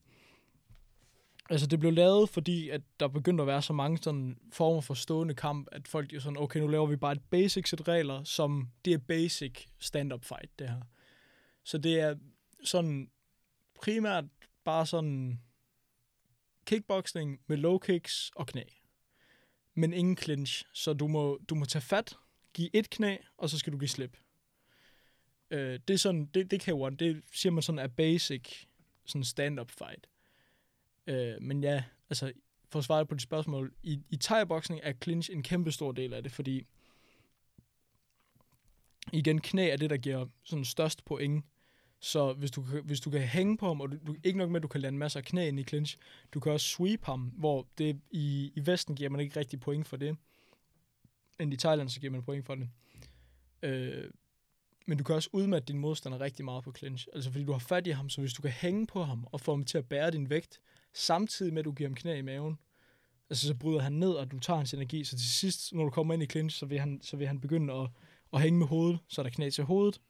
Altså 1.50 1.68
det 1.68 1.80
blev 1.80 1.93
lavet, 1.93 2.30
fordi 2.30 2.70
at 2.70 2.82
der 3.00 3.08
begyndte 3.08 3.41
at 3.41 3.48
være 3.48 3.62
så 3.62 3.74
mange 3.74 3.98
sådan 3.98 4.38
former 4.52 4.82
for 4.82 4.93
stående 4.93 5.34
kamp, 5.34 5.68
at 5.72 5.88
folk 5.88 6.14
jo 6.14 6.20
sådan, 6.20 6.38
okay, 6.38 6.60
nu 6.60 6.68
laver 6.68 6.86
vi 6.86 6.95
bare 6.95 7.12
et 7.12 7.22
basic 7.30 7.70
sæt 7.70 7.88
regler, 7.88 8.24
som 8.24 8.70
det 8.86 8.93
er 8.93 8.98
basic 8.98 9.66
stand-up 9.80 10.26
fight, 10.26 10.60
det 10.60 10.70
her. 10.70 10.82
Så 11.64 11.78
det 11.78 12.00
er 12.00 12.16
sådan 12.64 13.12
primært 13.76 14.26
bare 14.64 14.86
sådan 14.86 15.41
kickboxing 16.66 17.39
med 17.48 17.58
low 17.58 17.78
kicks 17.78 18.32
og 18.36 18.48
knæ. 18.48 18.64
Men 19.74 19.93
ingen 19.93 20.18
clinch. 20.18 20.66
Så 20.74 20.93
du 20.93 21.08
må, 21.08 21.39
du 21.50 21.56
må 21.56 21.66
tage 21.66 21.82
fat, 21.82 22.18
give 22.54 22.70
et 22.74 22.89
knæ, 22.89 23.18
og 23.38 23.50
så 23.50 23.60
skal 23.60 23.74
du 23.74 23.78
give 23.78 23.88
slip. 23.88 24.18
Øh, 25.52 25.80
det 25.88 25.93
er 25.93 25.98
sådan, 25.98 26.26
det, 26.26 26.52
det 26.52 26.62
kan 26.62 26.74
jo, 26.74 26.89
det 26.89 27.22
siger 27.32 27.54
man 27.54 27.64
sådan 27.64 27.80
er 27.80 27.88
basic 27.88 28.66
sådan 29.06 29.24
stand-up 29.24 29.72
fight. 29.72 30.08
Øh, 31.08 31.41
men 31.41 31.64
ja, 31.64 31.84
altså, 32.10 32.32
for 32.70 32.80
at 32.80 32.86
svare 32.86 33.05
på 33.05 33.16
dit 33.16 33.22
spørgsmål, 33.22 33.74
i, 33.84 33.99
i 34.10 34.18
thai-boksning 34.24 34.80
er 34.84 34.93
clinch 35.03 35.32
en 35.32 35.43
kæmpe 35.43 35.72
stor 35.72 35.91
del 35.91 36.14
af 36.14 36.24
det, 36.24 36.32
fordi 36.32 36.68
igen, 39.14 39.41
knæ 39.41 39.70
er 39.70 39.78
det, 39.78 39.89
der 39.89 39.97
giver 39.97 40.26
sådan 40.43 40.66
størst 40.66 41.05
point. 41.05 41.45
Så 41.99 42.34
hvis 42.34 42.51
du, 42.51 42.62
kan- 42.62 42.84
hvis 42.84 42.99
du 42.99 43.10
kan 43.10 43.22
hænge 43.22 43.58
på 43.58 43.68
ham, 43.68 43.82
og 43.82 43.91
du, 43.91 43.97
du, 44.08 44.16
ikke 44.24 44.38
nok 44.38 44.49
med, 44.49 44.55
at 44.60 44.64
du 44.64 44.68
kan 44.68 44.82
lande 44.82 44.97
masser 44.99 45.20
af 45.20 45.26
knæ 45.26 45.47
ind 45.47 45.60
i 45.60 45.64
clinch, 45.64 45.97
du 46.34 46.39
kan 46.39 46.51
også 46.51 46.68
sweep 46.68 47.03
ham, 47.05 47.20
hvor 47.22 47.68
det 47.78 48.01
i, 48.12 48.51
i 48.55 48.66
Vesten 48.66 48.95
giver 48.95 49.10
man 49.10 49.20
ikke 49.22 49.39
rigtig 49.39 49.60
point 49.60 49.88
for 49.88 49.97
det. 49.97 50.18
Men 51.39 51.53
i 51.53 51.58
Thailand, 51.58 51.89
så 51.89 51.99
giver 51.99 52.12
man 52.12 52.24
point 52.24 52.45
for 52.45 52.55
det. 52.55 52.70
Øh, 53.64 54.12
men 54.86 54.97
du 54.97 55.03
kan 55.03 55.16
også 55.16 55.30
udmatte 55.34 55.66
din 55.74 55.80
modstander 55.80 56.22
rigtig 56.22 56.45
meget 56.45 56.64
på 56.64 56.74
clinch. 56.78 57.08
Altså 57.14 57.32
fordi 57.32 57.45
du 57.45 57.51
har 57.51 57.60
fat 57.60 57.88
i 57.88 57.89
ham, 57.89 58.10
så 58.10 58.22
hvis 58.22 58.34
du 58.34 58.41
kan 58.41 58.51
hænge 58.51 58.88
på 58.88 59.03
ham 59.03 59.28
og 59.32 59.41
få 59.41 59.51
ham 59.51 59.66
til 59.66 59.78
at 59.78 59.86
bære 59.89 60.12
din 60.12 60.30
vægt, 60.30 60.60
samtidig 60.98 61.54
med 61.54 61.60
at 61.60 61.66
du 61.66 61.72
giver 61.72 61.89
ham 61.89 61.95
knæ 61.95 62.18
i 62.18 62.22
maven, 62.22 62.60
altså 63.30 63.48
så 63.48 63.56
bryder 63.56 63.80
han 63.80 63.93
ned, 63.93 64.12
og 64.12 64.32
du 64.32 64.39
tager 64.39 64.58
hans 64.58 64.74
energi, 64.74 65.04
så 65.04 65.18
til 65.18 65.30
sidst, 65.30 65.74
når 65.74 65.84
du 65.84 65.89
kommer 65.89 66.14
ind 66.14 66.24
i 66.24 66.26
clinch, 66.26 66.58
så 66.58 66.66
vil 66.66 66.80
han, 66.80 67.00
så 67.04 67.18
vil 67.18 67.28
han 67.28 67.39
begynde 67.39 67.74
at, 67.74 67.89
at 68.34 68.41
hænge 68.41 68.60
med 68.60 68.68
hovedet, 68.68 69.00
så 69.08 69.22
er 69.22 69.24
der 69.24 69.30
knæ 69.30 69.50
til 69.50 69.64
hovedet. 69.64 70.02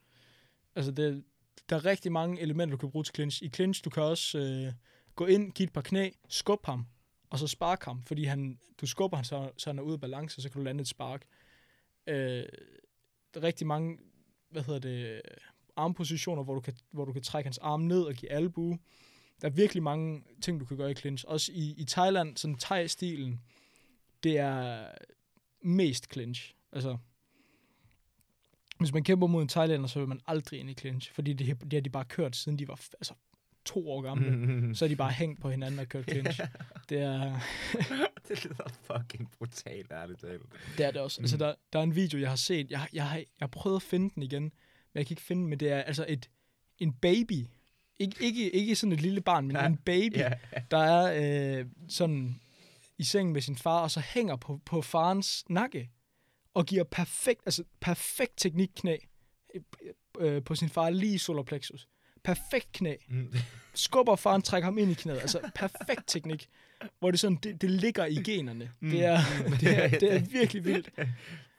Altså 0.75 0.91
det, 0.91 1.23
der 1.69 1.75
er 1.75 1.85
rigtig 1.85 2.11
mange 2.11 2.41
elementer, 2.41 2.71
du 2.71 2.77
kan 2.77 2.91
bruge 2.91 3.03
til 3.03 3.15
clinch. 3.15 3.43
I 3.43 3.49
clinch, 3.49 3.83
du 3.83 3.89
kan 3.89 4.03
også 4.03 4.37
øh, 4.37 4.73
gå 5.15 5.25
ind, 5.25 5.51
give 5.51 5.67
et 5.67 5.73
par 5.73 5.81
knæ, 5.81 6.09
skub 6.29 6.65
ham, 6.65 6.87
og 7.29 7.39
så 7.39 7.47
spark 7.47 7.83
ham, 7.83 8.03
fordi 8.03 8.23
han, 8.23 8.59
du 8.81 8.85
skubber 8.85 9.17
ham, 9.17 9.23
så, 9.23 9.51
så 9.57 9.69
han 9.69 9.79
er 9.79 9.83
ude 9.83 9.93
af 9.93 10.01
balance, 10.01 10.39
og 10.39 10.41
så 10.41 10.49
kan 10.49 10.59
du 10.59 10.65
lande 10.65 10.81
et 10.81 10.87
spark. 10.87 11.25
Øh, 12.07 12.45
der 13.33 13.39
er 13.39 13.43
rigtig 13.43 13.67
mange, 13.67 13.97
hvad 14.49 14.63
hedder 14.63 14.79
det, 14.79 15.21
armpositioner, 15.75 16.43
hvor 16.43 16.53
du 16.53 16.61
kan, 16.61 16.73
hvor 16.91 17.05
du 17.05 17.13
kan 17.13 17.21
trække 17.21 17.47
hans 17.47 17.57
arm 17.57 17.81
ned 17.81 18.01
og 18.01 18.13
give 18.13 18.31
albu. 18.31 18.77
Der 19.41 19.47
er 19.47 19.51
virkelig 19.51 19.83
mange 19.83 20.23
ting, 20.41 20.59
du 20.59 20.65
kan 20.65 20.77
gøre 20.77 20.91
i 20.91 20.95
clinch. 20.95 21.25
Også 21.27 21.51
i, 21.51 21.73
i 21.77 21.85
Thailand, 21.85 22.37
sådan 22.37 22.57
thai-stilen, 22.57 23.41
det 24.23 24.37
er 24.37 24.87
mest 25.61 26.13
clinch. 26.13 26.55
Altså, 26.71 26.97
hvis 28.79 28.93
man 28.93 29.03
kæmper 29.03 29.27
mod 29.27 29.41
en 29.41 29.47
thailander, 29.47 29.87
så 29.87 29.99
vil 29.99 30.07
man 30.07 30.21
aldrig 30.27 30.59
ind 30.59 30.69
i 30.69 30.73
clinch, 30.73 31.13
fordi 31.13 31.33
det, 31.33 31.61
det 31.61 31.73
har 31.73 31.81
de 31.81 31.89
bare 31.89 32.05
kørt, 32.05 32.35
siden 32.35 32.59
de 32.59 32.67
var 32.67 32.81
altså, 32.93 33.13
to 33.65 33.89
år 33.89 34.01
gamle. 34.01 34.31
Mm. 34.31 34.75
Så 34.75 34.85
er 34.85 34.89
de 34.89 34.95
bare 34.95 35.11
hængt 35.11 35.41
på 35.41 35.49
hinanden 35.49 35.79
og 35.79 35.89
kørt 35.89 36.05
clinch. 36.11 36.41
Det 36.89 37.01
er 37.01 37.39
det 38.27 38.45
lyder 38.45 38.69
fucking 38.83 39.31
brutalt, 39.31 39.91
ærligt 39.91 40.19
talt. 40.19 40.41
det, 40.77 40.85
er 40.85 40.91
det 40.91 41.01
også. 41.01 41.21
Altså, 41.21 41.37
der, 41.37 41.55
der 41.73 41.79
er 41.79 41.83
en 41.83 41.95
video, 41.95 42.19
jeg 42.19 42.29
har 42.29 42.35
set. 42.35 42.71
Jeg, 42.71 42.87
jeg, 42.93 43.09
har, 43.09 43.17
jeg 43.17 43.25
har 43.41 43.47
prøvet 43.47 43.75
at 43.75 43.81
finde 43.81 44.09
den 44.15 44.23
igen, 44.23 44.43
men 44.43 44.51
jeg 44.95 45.05
kan 45.05 45.13
ikke 45.13 45.21
finde 45.21 45.41
den. 45.41 45.49
Men 45.49 45.59
det 45.59 45.71
er 45.71 45.81
altså 45.81 46.05
et, 46.07 46.29
en 46.77 46.93
baby. 46.93 47.45
Ik, 47.99 48.21
ikke, 48.21 48.49
ikke 48.55 48.75
sådan 48.75 48.93
et 48.93 49.01
lille 49.01 49.21
barn, 49.21 49.47
men 49.47 49.55
Ja. 49.55 49.65
en 49.65 49.77
baby, 49.77 50.17
Ja. 50.17 50.31
der 50.71 50.77
er 50.77 51.59
øh, 51.59 51.65
sådan 51.89 52.39
i 52.97 53.03
sengen 53.03 53.33
med 53.33 53.41
sin 53.41 53.55
far, 53.55 53.79
og 53.81 53.91
så 53.91 53.99
hænger 53.99 54.35
på, 54.35 54.59
på 54.65 54.81
farens 54.81 55.43
nakke, 55.49 55.89
og 56.53 56.65
giver 56.65 56.83
perfekt, 56.83 57.41
altså 57.45 57.63
perfekt 57.81 58.33
teknikknæ 58.37 58.97
øh, 59.55 59.61
øh, 60.19 60.43
på 60.43 60.55
sin 60.55 60.69
far 60.69 60.89
lige 60.89 61.13
i 61.15 61.17
solar 61.17 61.43
plexus. 61.43 61.87
Perfekt 62.23 62.71
knæ. 62.71 62.95
Mm. 63.09 63.33
Skubber 63.73 64.15
faren, 64.15 64.41
trækker 64.41 64.65
ham 64.65 64.77
ind 64.77 64.91
i 64.91 64.93
knæet. 64.93 65.19
Altså 65.19 65.51
perfekt 65.55 66.01
teknik, 66.07 66.47
hvor 66.99 67.11
det 67.11 67.19
sådan, 67.19 67.37
det, 67.43 67.61
det 67.61 67.69
ligger 67.71 68.05
i 68.05 68.15
generne. 68.15 68.71
Mm. 68.79 68.89
Det, 68.89 69.05
er, 69.05 69.17
det, 69.61 69.83
er, 69.83 69.89
det 69.89 70.13
er 70.13 70.19
virkelig 70.19 70.65
vildt. 70.65 70.89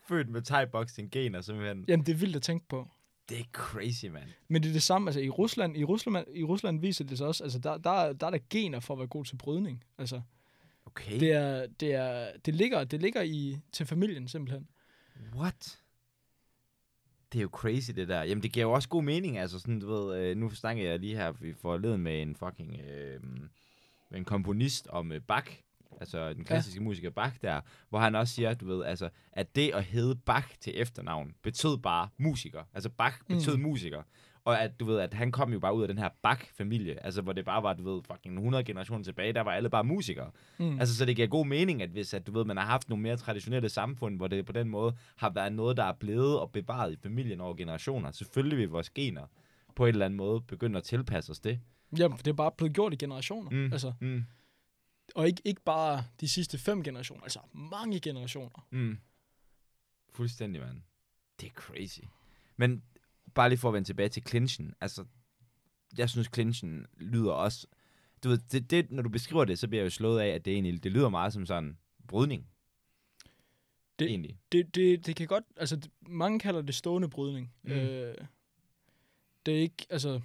Født 0.09 0.28
med 0.28 0.43
thai-boxing 0.51 1.09
gener, 1.12 1.41
simpelthen. 1.41 1.84
Jamen, 1.89 2.07
det 2.07 2.12
er 2.12 2.16
vildt 2.16 2.36
at 2.36 2.43
tænke 2.43 2.68
på. 2.68 2.89
Det 3.29 3.41
er 3.41 3.45
crazy, 3.53 4.05
man. 4.07 4.22
Men 4.49 4.62
det 4.62 4.68
er 4.68 4.72
det 4.72 4.83
samme, 4.83 5.09
altså 5.09 5.20
i 5.20 5.29
Rusland, 5.29 5.76
i 5.76 5.85
Rusland, 5.85 6.26
i 6.35 6.45
Rusland 6.45 6.81
viser 6.81 7.05
det 7.05 7.18
sig 7.18 7.26
også, 7.26 7.45
altså 7.45 7.59
der, 7.59 7.79
der, 7.79 7.91
er- 7.91 8.12
der 8.12 8.26
er 8.26 8.31
der 8.31 8.39
gener 8.51 8.81
for 8.81 8.95
at 8.95 8.99
være 8.99 9.07
god 9.09 9.24
til 9.24 9.37
brydning. 9.37 9.85
Altså, 9.99 10.20
Okay. 10.87 11.20
det, 11.20 11.33
er, 11.33 11.66
det, 11.66 11.95
er, 11.95 12.33
det 12.47 12.55
ligger, 12.55 12.85
det 12.85 13.01
ligger 13.03 13.22
i, 13.22 13.59
til 13.72 13.87
familien 13.87 14.29
simpelthen. 14.29 14.68
What? 15.35 15.79
Det 17.33 17.39
er 17.39 17.43
jo 17.43 17.49
crazy, 17.53 17.91
det 17.91 18.09
der. 18.09 18.22
Jamen, 18.22 18.43
det 18.43 18.53
giver 18.53 18.66
jo 18.66 18.72
også 18.72 18.89
god 18.89 19.03
mening, 19.03 19.39
altså 19.39 19.59
sådan, 19.59 19.81
du 19.81 19.87
ved, 19.87 20.18
øh, 20.20 20.37
nu 20.37 20.51
snakker 20.51 20.83
jeg 20.91 20.99
lige 20.99 21.16
her 21.16 21.33
vi 21.33 21.55
forleden 21.55 22.01
med 22.03 22.22
en 22.22 22.37
fucking, 22.37 22.81
øh, 22.81 23.20
en 24.14 24.24
komponist 24.24 24.87
om 24.87 25.12
øh, 25.12 25.20
Bach, 25.20 25.62
altså 26.01 26.32
den 26.32 26.45
klassiske 26.45 26.80
ja. 26.80 26.84
musiker 26.84 27.11
Bach 27.11 27.36
der, 27.43 27.61
hvor 27.89 27.99
han 27.99 28.14
også 28.14 28.34
siger, 28.34 28.55
du 28.55 28.66
ved, 28.66 28.84
altså, 28.84 29.09
at 29.32 29.57
det 29.57 29.70
at 29.74 29.84
hedde 29.84 30.14
Bach 30.14 30.49
til 30.61 30.80
efternavn, 30.80 31.34
betød 31.43 31.78
bare 31.78 32.09
musiker. 32.18 32.62
Altså, 32.74 32.89
Bach 32.89 33.16
betød 33.28 33.57
mm. 33.57 33.62
musiker. 33.62 34.03
Og 34.45 34.61
at, 34.61 34.80
du 34.80 34.84
ved, 34.84 35.01
at 35.01 35.14
han 35.14 35.32
kom 35.32 35.53
jo 35.53 35.59
bare 35.59 35.74
ud 35.74 35.82
af 35.82 35.89
den 35.89 35.99
her 35.99 36.09
Bach-familie, 36.22 37.05
altså, 37.05 37.22
hvor 37.22 37.32
det 37.32 37.45
bare 37.45 37.62
var, 37.62 37.74
du 37.74 37.95
ved, 37.95 38.03
fucking 38.03 38.34
100 38.34 38.64
generationer 38.64 39.05
tilbage, 39.05 39.32
der 39.32 39.41
var 39.41 39.53
alle 39.53 39.70
bare 39.70 39.84
musikere. 39.84 40.30
Mm. 40.59 40.80
Altså, 40.80 40.97
så 40.97 41.05
det 41.05 41.16
giver 41.16 41.28
god 41.28 41.47
mening, 41.47 41.82
at 41.82 41.91
hvis 41.91 42.14
at, 42.14 42.26
du 42.26 42.32
ved, 42.32 42.45
man 42.45 42.57
har 42.57 42.64
haft 42.64 42.89
nogle 42.89 43.03
mere 43.03 43.16
traditionelle 43.16 43.68
samfund, 43.68 44.16
hvor 44.16 44.26
det 44.26 44.47
på 44.47 44.53
den 44.53 44.68
måde 44.68 44.97
har 45.16 45.30
været 45.30 45.53
noget, 45.53 45.76
der 45.76 45.84
er 45.84 45.93
blevet 45.93 46.39
og 46.39 46.51
bevaret 46.53 46.93
i 46.93 46.97
familien 47.03 47.41
over 47.41 47.55
generationer. 47.55 48.11
Selvfølgelig 48.11 48.59
vil 48.59 48.68
vores 48.68 48.91
gener 48.91 49.22
på 49.76 49.86
en 49.86 49.89
eller 49.89 50.05
anden 50.05 50.16
måde 50.16 50.41
begynde 50.41 50.78
at 50.78 50.84
tilpasse 50.84 51.30
os 51.30 51.41
det. 51.41 51.61
Jamen, 51.99 52.18
det 52.18 52.26
er 52.26 52.32
bare 52.32 52.51
blevet 52.57 52.74
gjort 52.74 52.93
i 52.93 52.97
generationer. 52.97 53.51
Mm. 53.51 53.72
Altså, 53.72 53.93
Mm. 54.01 54.24
Og 55.14 55.26
ikke, 55.26 55.42
ikke 55.44 55.61
bare 55.62 56.04
de 56.20 56.28
sidste 56.28 56.59
fem 56.59 56.82
generationer, 56.82 57.22
altså 57.22 57.40
mange 57.52 58.00
generationer. 58.00 58.66
Mm. 58.70 58.98
Fuldstændig, 60.12 60.61
mand. 60.62 60.82
Det 61.40 61.46
er 61.46 61.50
crazy. 61.52 62.00
Men 62.56 62.82
bare 63.34 63.48
lige 63.48 63.59
for 63.59 63.68
at 63.68 63.74
vende 63.74 63.88
tilbage 63.88 64.09
til 64.09 64.22
clinchen. 64.28 64.74
Altså, 64.80 65.04
jeg 65.98 66.11
synes, 66.11 66.28
clinchen 66.34 66.86
lyder 66.96 67.32
også... 67.32 67.66
Du 68.24 68.28
ved, 68.28 68.38
det, 68.38 68.70
det, 68.70 68.90
når 68.90 69.02
du 69.02 69.09
beskriver 69.09 69.44
det, 69.44 69.59
så 69.59 69.68
bliver 69.68 69.80
jeg 69.82 69.84
jo 69.84 69.90
slået 69.90 70.20
af, 70.20 70.28
at 70.28 70.44
det 70.44 70.52
egentlig 70.52 70.84
det 70.84 70.92
lyder 70.92 71.09
meget 71.09 71.32
som 71.32 71.46
sådan 71.46 71.78
brydning. 72.09 72.46
Det- 73.98 74.09
egentlig. 74.09 74.38
Det, 74.52 74.74
det, 74.74 75.06
det 75.06 75.16
kan 75.16 75.26
godt, 75.26 75.44
altså 75.56 75.88
mange 76.00 76.38
kalder 76.40 76.62
det 76.62 76.74
stående 76.74 77.09
brydning. 77.09 77.52
Mm. 77.62 77.70
Øh, 77.70 78.14
det 79.46 79.56
er 79.56 79.61
ikke, 79.61 79.86
altså, 79.90 80.20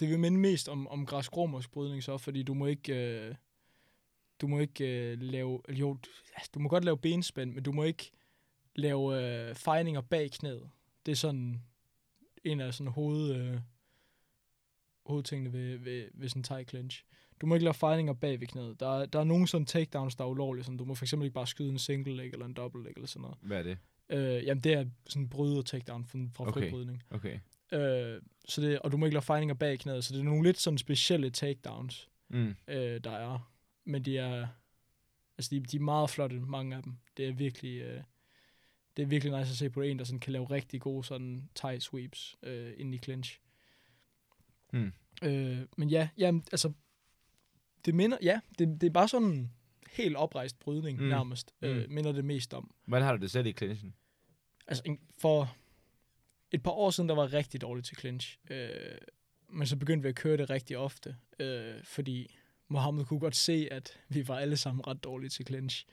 det 0.00 0.08
vil 0.08 0.18
minde 0.18 0.38
mest 0.38 0.68
om, 0.68 0.88
om 0.88 1.06
græsk 1.06 1.32
brydning 1.72 2.02
så, 2.02 2.18
fordi 2.18 2.42
du 2.42 2.54
må 2.54 2.66
ikke, 2.66 2.94
øh, 3.28 3.34
du 4.40 4.46
må 4.46 4.58
ikke 4.58 5.10
øh, 5.12 5.22
lave, 5.22 5.60
jo, 5.68 5.92
du- 5.94 6.10
altså, 6.34 6.50
du 6.54 6.60
må 6.60 6.68
godt 6.68 6.84
lave 6.84 6.98
benspænd, 6.98 7.52
men 7.54 7.62
du 7.64 7.72
må 7.72 7.82
ikke 7.84 8.10
lave 8.76 9.22
øh, 9.48 9.54
fejninger 9.54 10.00
bag 10.00 10.30
knæet. 10.30 10.70
Det 11.06 11.12
er 11.12 11.16
sådan 11.16 11.62
en 12.44 12.60
af 12.60 12.74
sådan 12.74 12.92
hoved, 12.92 13.34
øh, 13.36 13.60
hovedtingene 15.06 15.52
ved, 15.52 15.76
ved, 15.78 16.08
ved 16.14 16.28
sådan 16.28 16.40
en 16.40 16.44
Thai 16.44 16.64
clinch. 16.64 17.04
Du 17.40 17.46
må 17.46 17.54
ikke 17.54 17.64
lave 17.64 17.74
fejninger 17.74 18.12
bag 18.12 18.40
ved 18.40 18.46
knæet. 18.46 18.80
Der, 18.80 18.88
er- 19.00 19.06
der 19.06 19.20
er 19.20 19.24
nogle 19.24 19.48
sådan 19.48 19.66
takedowns, 19.66 20.16
der 20.16 20.24
er 20.24 20.28
ulovlige. 20.28 20.64
Sådan, 20.64 20.76
du 20.78 20.84
må 20.84 20.94
for 20.94 21.04
eksempel 21.04 21.24
ikke 21.26 21.34
bare 21.34 21.46
skyde 21.46 21.68
en 21.68 21.78
single 21.78 22.16
leg 22.16 22.30
eller 22.32 22.46
en 22.46 22.54
double 22.54 22.82
leg 22.82 22.92
eller 22.96 23.06
sådan 23.06 23.22
noget. 23.22 23.36
Hvad 23.42 23.58
er 23.58 23.62
det? 23.62 23.78
Øh, 24.10 24.44
jamen, 24.46 24.64
det 24.64 24.72
er 24.72 24.84
sådan 25.08 25.28
bryde 25.28 25.58
og 25.58 25.66
takedown 25.66 26.04
fra, 26.04 26.18
fra 26.34 26.48
Okay. 26.48 26.60
fribrydning. 26.60 27.02
Okay. 27.10 27.38
Øh, 27.72 28.22
så 28.48 28.60
det, 28.60 28.78
og 28.78 28.92
du 28.92 28.96
må 28.96 29.06
ikke 29.06 29.14
lave 29.14 29.22
fejninger 29.22 29.54
bag 29.54 29.78
knæet, 29.78 30.04
så 30.04 30.14
det 30.14 30.20
er 30.20 30.24
nogle 30.24 30.42
lidt 30.42 30.58
sådan 30.60 30.78
specielle 30.78 31.30
takedowns, 31.30 32.08
Mm. 32.30 32.56
øh, 32.68 33.00
der 33.04 33.10
er. 33.10 33.52
Men 33.84 34.04
de 34.04 34.18
er, 34.18 34.48
altså 35.38 35.48
de, 35.50 35.60
de 35.60 35.76
er 35.76 35.80
meget 35.80 36.10
flotte, 36.10 36.40
mange 36.40 36.76
af 36.76 36.82
dem. 36.82 36.92
Det 37.16 37.28
er 37.28 37.32
virkelig, 37.32 37.80
øh, 37.80 38.02
det 38.96 39.02
er 39.02 39.06
virkelig 39.06 39.38
nice 39.38 39.50
at 39.50 39.56
se 39.56 39.70
på 39.70 39.80
en, 39.82 39.98
der 39.98 40.04
sådan 40.04 40.20
kan 40.20 40.32
lave 40.32 40.44
rigtig 40.50 40.80
gode 40.80 41.04
sådan 41.04 41.48
tie 41.54 41.80
sweeps 41.80 42.36
øh, 42.42 42.72
ind 42.76 42.94
i 42.94 42.98
clinch. 42.98 43.40
Mm. 44.72 44.92
Øh, 45.22 45.58
men 45.76 45.90
ja, 45.90 46.08
jamen, 46.18 46.44
altså, 46.52 46.72
det 47.84 47.94
minder, 47.94 48.18
ja, 48.22 48.40
det, 48.58 48.80
det 48.80 48.86
er 48.86 48.90
bare 48.90 49.08
sådan 49.08 49.28
en 49.28 49.52
helt 49.92 50.16
oprejst 50.16 50.58
brydning 50.58 51.00
Mm. 51.02 51.06
nærmest, 51.08 51.54
øh, 51.62 51.76
Mm. 51.86 51.92
minder 51.92 52.12
det 52.12 52.24
mest 52.24 52.54
om. 52.54 52.74
Hvordan 52.84 53.04
har 53.06 53.16
du 53.16 53.22
det 53.22 53.30
selv 53.30 53.46
i 53.46 53.52
clinchen? 53.52 53.94
Altså, 54.66 54.96
for 55.18 55.56
et 56.52 56.62
par 56.62 56.70
år 56.70 56.90
siden, 56.90 57.08
der 57.08 57.14
var 57.14 57.24
jeg 57.24 57.32
rigtig 57.32 57.60
dårligt 57.60 57.86
til 57.86 57.98
clinch. 57.98 58.38
Øh, 58.50 58.98
men 59.48 59.66
så 59.66 59.76
begyndte 59.76 60.02
vi 60.02 60.08
at 60.08 60.14
køre 60.14 60.36
det 60.36 60.50
rigtig 60.50 60.78
ofte, 60.78 61.16
øh, 61.38 61.84
fordi 61.84 62.36
Mohammed 62.68 63.04
kunne 63.04 63.20
godt 63.20 63.36
se, 63.36 63.68
at 63.70 64.00
vi 64.08 64.28
var 64.28 64.38
alle 64.38 64.56
sammen 64.56 64.86
ret 64.86 65.04
dårlige 65.04 65.30
til 65.30 65.46
clinch. 65.46 65.86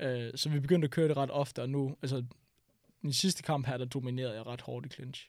Øh, 0.00 0.32
så 0.34 0.48
vi 0.48 0.60
begyndte 0.60 0.86
at 0.86 0.90
køre 0.90 1.08
det 1.08 1.16
ret 1.16 1.30
ofte, 1.30 1.62
og 1.62 1.70
nu, 1.70 1.96
altså, 2.02 2.24
min 3.00 3.12
sidste 3.12 3.42
kamp 3.42 3.66
her, 3.66 3.76
der 3.76 3.84
dominerede 3.84 4.34
jeg 4.34 4.46
ret 4.46 4.60
hårdt 4.60 4.86
i 4.86 4.88
clinch. 4.88 5.28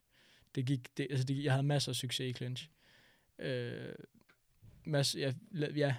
Det 0.55 0.65
gik, 0.65 0.97
det, 0.97 1.07
altså, 1.09 1.25
det, 1.25 1.43
jeg 1.43 1.53
havde 1.53 1.67
masser 1.67 1.91
af 1.91 1.95
succes 1.95 2.29
i 2.29 2.33
clinch. 2.33 2.69
Øh, 3.39 3.95
masse, 4.83 5.19
ja, 5.19 5.33
la- 5.51 5.77
ja, 5.77 5.95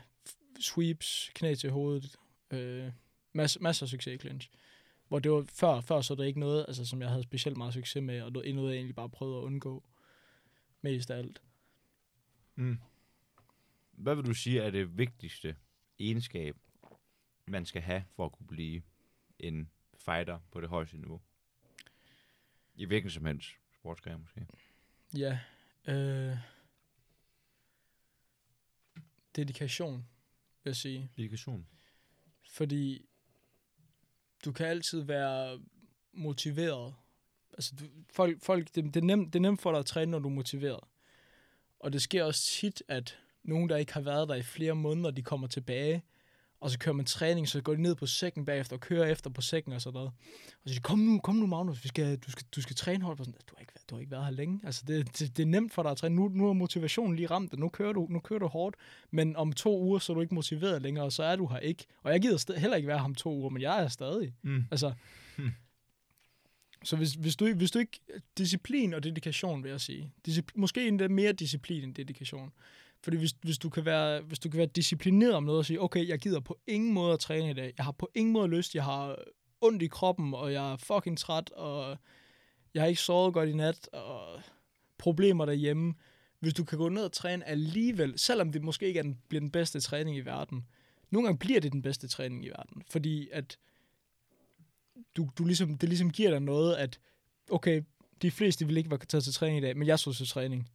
sweeps, 0.61 1.31
knæ 1.35 1.55
til 1.55 1.71
hovedet, 1.71 2.17
øh, 2.51 2.93
masser, 3.33 3.61
masser 3.61 3.87
af 3.87 3.91
succes 3.91 4.15
i 4.15 4.19
clinch. 4.19 4.51
Hvor 5.09 5.19
det 5.19 5.33
var 5.33 5.45
før, 5.53 5.81
før 5.81 6.01
så 6.01 6.15
er 6.15 6.17
det 6.17 6.27
ikke 6.27 6.41
noget, 6.41 6.65
altså, 6.69 6.87
som 6.87 7.03
jeg 7.03 7.09
havde 7.09 7.23
specielt 7.23 7.57
meget 7.57 7.75
succes 7.75 8.03
med, 8.03 8.23
og 8.23 8.33
noget, 8.33 8.55
noget 8.55 8.71
jeg 8.71 8.77
egentlig 8.77 8.97
bare 8.97 9.09
prøvede 9.09 9.39
at 9.39 9.43
undgå 9.43 9.85
mest 10.81 11.11
af 11.11 11.19
alt. 11.19 11.43
Mm. 12.55 12.79
Hvad 13.93 14.15
vil 14.15 14.25
du 14.27 14.35
sige 14.35 14.61
er 14.61 14.71
det 14.71 14.99
vigtigste 14.99 15.57
egenskab, 15.99 16.57
man 17.47 17.67
skal 17.67 17.83
have 17.83 18.05
for 18.17 18.25
at 18.25 18.33
kunne 18.33 18.47
blive 18.47 18.83
en 19.39 19.71
fighter 19.99 20.39
på 20.51 20.61
det 20.61 20.69
højeste 20.69 20.97
niveau? 20.97 21.21
I 22.75 22.85
hvilken 22.85 23.11
som 23.11 23.25
helst 23.25 23.49
sportsgren 23.75 24.21
måske. 24.21 24.47
Ja. 25.17 25.39
Øh, 25.89 26.37
dedikation, 29.37 29.95
vil 30.65 30.71
jeg 30.71 30.77
sige. 30.77 31.11
Dedikation. 31.17 31.67
Fordi 32.51 33.08
du 34.45 34.53
kan 34.53 34.67
altid 34.67 35.01
være 35.01 35.61
motiveret. 36.13 36.95
Altså, 37.53 37.75
du, 37.81 37.85
folk, 38.13 38.43
folk, 38.43 38.75
det, 38.75 38.85
det, 38.85 38.97
er 38.97 39.05
nemt, 39.05 39.33
det 39.33 39.39
er 39.39 39.43
nemt 39.43 39.61
for 39.61 39.71
dig 39.71 39.79
at 39.79 39.87
træne, 39.87 40.11
når 40.11 40.19
du 40.19 40.29
er 40.29 40.33
motiveret. 40.33 40.81
Og 41.81 41.93
det 41.93 42.03
sker 42.03 42.25
også 42.25 42.43
tit, 42.43 42.83
at 42.89 43.19
nogen, 43.43 43.69
der 43.69 43.77
ikke 43.77 43.93
har 43.93 44.01
været 44.01 44.29
der 44.29 44.35
i 44.35 44.43
flere 44.43 44.75
måneder, 44.75 45.11
de 45.11 45.23
kommer 45.23 45.47
tilbage, 45.47 46.03
og 46.61 46.71
så 46.71 46.79
kører 46.79 46.95
man 46.95 47.07
træning, 47.07 47.49
så 47.49 47.61
går 47.63 47.75
de 47.75 47.83
ned 47.83 47.95
på 47.95 48.07
sækken 48.07 48.45
bagefter 48.45 48.77
og 48.77 48.81
kører 48.81 49.07
efter 49.07 49.31
på 49.31 49.41
sækken 49.41 49.73
og 49.73 49.83
sådan 49.83 49.95
noget. 49.95 50.09
Og 50.09 50.15
så 50.65 50.69
siger 50.69 50.75
de, 50.79 50.83
kom 50.83 50.99
nu, 50.99 51.19
kom 51.21 51.35
nu 51.37 51.47
Magnus, 51.47 51.85
vi 51.85 51.89
skal, 51.89 52.17
du, 52.19 52.31
skal, 52.31 52.47
du 52.57 52.63
skal 52.63 52.77
træne 52.77 53.05
hårdt. 53.05 53.21
Og 53.21 53.27
Sådan, 53.27 53.41
du, 53.51 53.55
har 53.57 53.61
ikke, 53.61 53.73
været- 53.75 53.91
du 53.91 53.95
har 53.95 54.01
ikke 54.01 54.11
været 54.11 54.25
her 54.25 54.31
længe. 54.33 54.61
Altså, 54.65 54.85
det, 54.87 55.19
det, 55.19 55.37
det, 55.37 55.43
er 55.43 55.47
nemt 55.47 55.73
for 55.73 55.83
dig 55.83 55.91
at 55.91 55.97
træne. 55.97 56.15
Nu, 56.17 56.29
nu 56.29 56.49
er 56.49 56.53
motivationen 56.53 57.17
lige 57.17 57.27
ramt, 57.27 57.53
og 57.53 57.59
nu 57.59 57.69
kører, 57.69 57.93
du, 57.93 58.07
nu 58.11 58.19
kører 58.21 58.39
du 58.39 58.47
hårdt. 58.47 58.77
Men 59.11 59.37
om 59.37 59.53
to 59.53 59.81
uger, 59.83 59.99
så 59.99 60.13
er 60.13 60.15
du 60.15 60.21
ikke 60.21 60.35
motiveret 60.35 60.83
længere, 60.83 61.05
og 61.05 61.13
så 61.13 61.23
er 61.23 61.37
du 61.37 61.47
her 61.47 61.59
ikke. 61.59 61.85
Og 62.03 62.13
jeg 62.13 62.21
gider 62.21 62.59
heller 62.59 62.77
ikke 62.77 62.89
være 62.89 62.99
her 62.99 63.05
om 63.05 63.15
to 63.15 63.35
uger, 63.35 63.51
men 63.51 63.63
jeg 63.63 63.85
er 63.85 63.89
stadig. 63.89 64.35
Mm. 64.43 64.65
Altså, 64.71 64.93
Hmm. 65.37 65.51
så 66.85 66.97
hvis, 66.97 67.13
hvis, 67.13 67.37
du, 67.37 67.55
hvis 67.55 67.71
du 67.71 67.79
ikke... 67.79 68.01
Disciplin 68.39 68.95
og 68.95 69.03
dedikation, 69.03 69.63
vil 69.63 69.71
jeg 69.71 69.81
sige. 69.81 70.13
Discipl- 70.29 70.53
måske 70.55 70.89
endda 70.89 71.09
mere 71.09 71.33
disciplin 71.33 71.83
end 71.85 71.95
dedikation. 71.95 72.53
Fordi 73.03 73.17
hvis, 73.17 73.35
hvis, 73.43 73.59
du 73.59 73.69
kan 73.69 73.85
være, 73.85 74.21
hvis 74.21 74.39
du 74.39 74.49
kan 74.49 74.59
være 74.59 74.67
disciplineret 74.67 75.35
om 75.35 75.43
noget 75.43 75.59
og 75.59 75.67
sige, 75.67 75.83
okay, 75.83 76.09
jeg 76.09 76.19
gider 76.19 76.41
på 76.41 76.59
ingen 76.67 76.93
måde 76.93 77.13
at 77.13 77.21
træne 77.21 77.51
i 77.51 77.55
dag. 77.55 77.75
Jeg 77.77 77.85
har 77.85 77.93
på 77.93 78.11
ingen 78.15 78.33
måde 78.33 78.49
lyst. 78.49 78.75
Jeg 78.75 78.85
har 78.85 79.17
ondt 79.61 79.83
i 79.83 79.87
kroppen, 79.87 80.35
og 80.35 80.53
jeg 80.53 80.73
er 80.73 80.77
fucking 80.77 81.19
træt, 81.19 81.51
og 81.51 81.99
jeg 82.75 82.83
har 82.83 82.89
ikke 82.89 83.01
sovet 83.01 83.35
godt 83.35 83.49
i 83.49 83.53
nat, 83.53 83.89
og 83.93 84.41
problemer 84.99 85.45
derhjemme. 85.45 85.95
Hvis 86.41 86.55
du 86.55 86.65
kan 86.65 86.79
gå 86.79 86.89
ned 86.89 87.05
og 87.05 87.13
træne 87.13 87.49
alligevel, 87.49 88.19
selvom 88.19 88.53
det 88.53 88.63
måske 88.63 88.87
ikke 88.87 88.99
er 88.99 89.03
den, 89.03 89.19
bliver 89.29 89.41
den 89.41 89.51
bedste 89.51 89.81
træning 89.81 90.17
i 90.17 90.21
verden. 90.21 90.67
Nogle 91.11 91.27
gange 91.27 91.39
bliver 91.39 91.61
det 91.61 91.73
den 91.73 91.83
bedste 91.83 92.09
træning 92.09 92.45
i 92.45 92.49
verden, 92.49 92.83
fordi 92.91 93.29
at 93.33 93.59
du, 95.17 95.31
du 95.39 95.45
ligesom, 95.45 95.79
det 95.79 95.89
ligesom 95.89 96.11
giver 96.11 96.31
dig 96.31 96.41
noget, 96.41 96.77
at 96.77 97.01
okay, 97.51 97.83
de 98.23 98.31
fleste 98.31 98.67
vil 98.67 98.77
ikke 98.77 98.91
være 98.91 98.99
taget 98.99 99.25
til 99.25 99.33
træning 99.33 99.59
i 99.59 99.61
dag, 99.61 99.77
men 99.77 99.89
jeg 99.89 99.99
så 99.99 100.13
til 100.13 100.29
træning. 100.29 100.69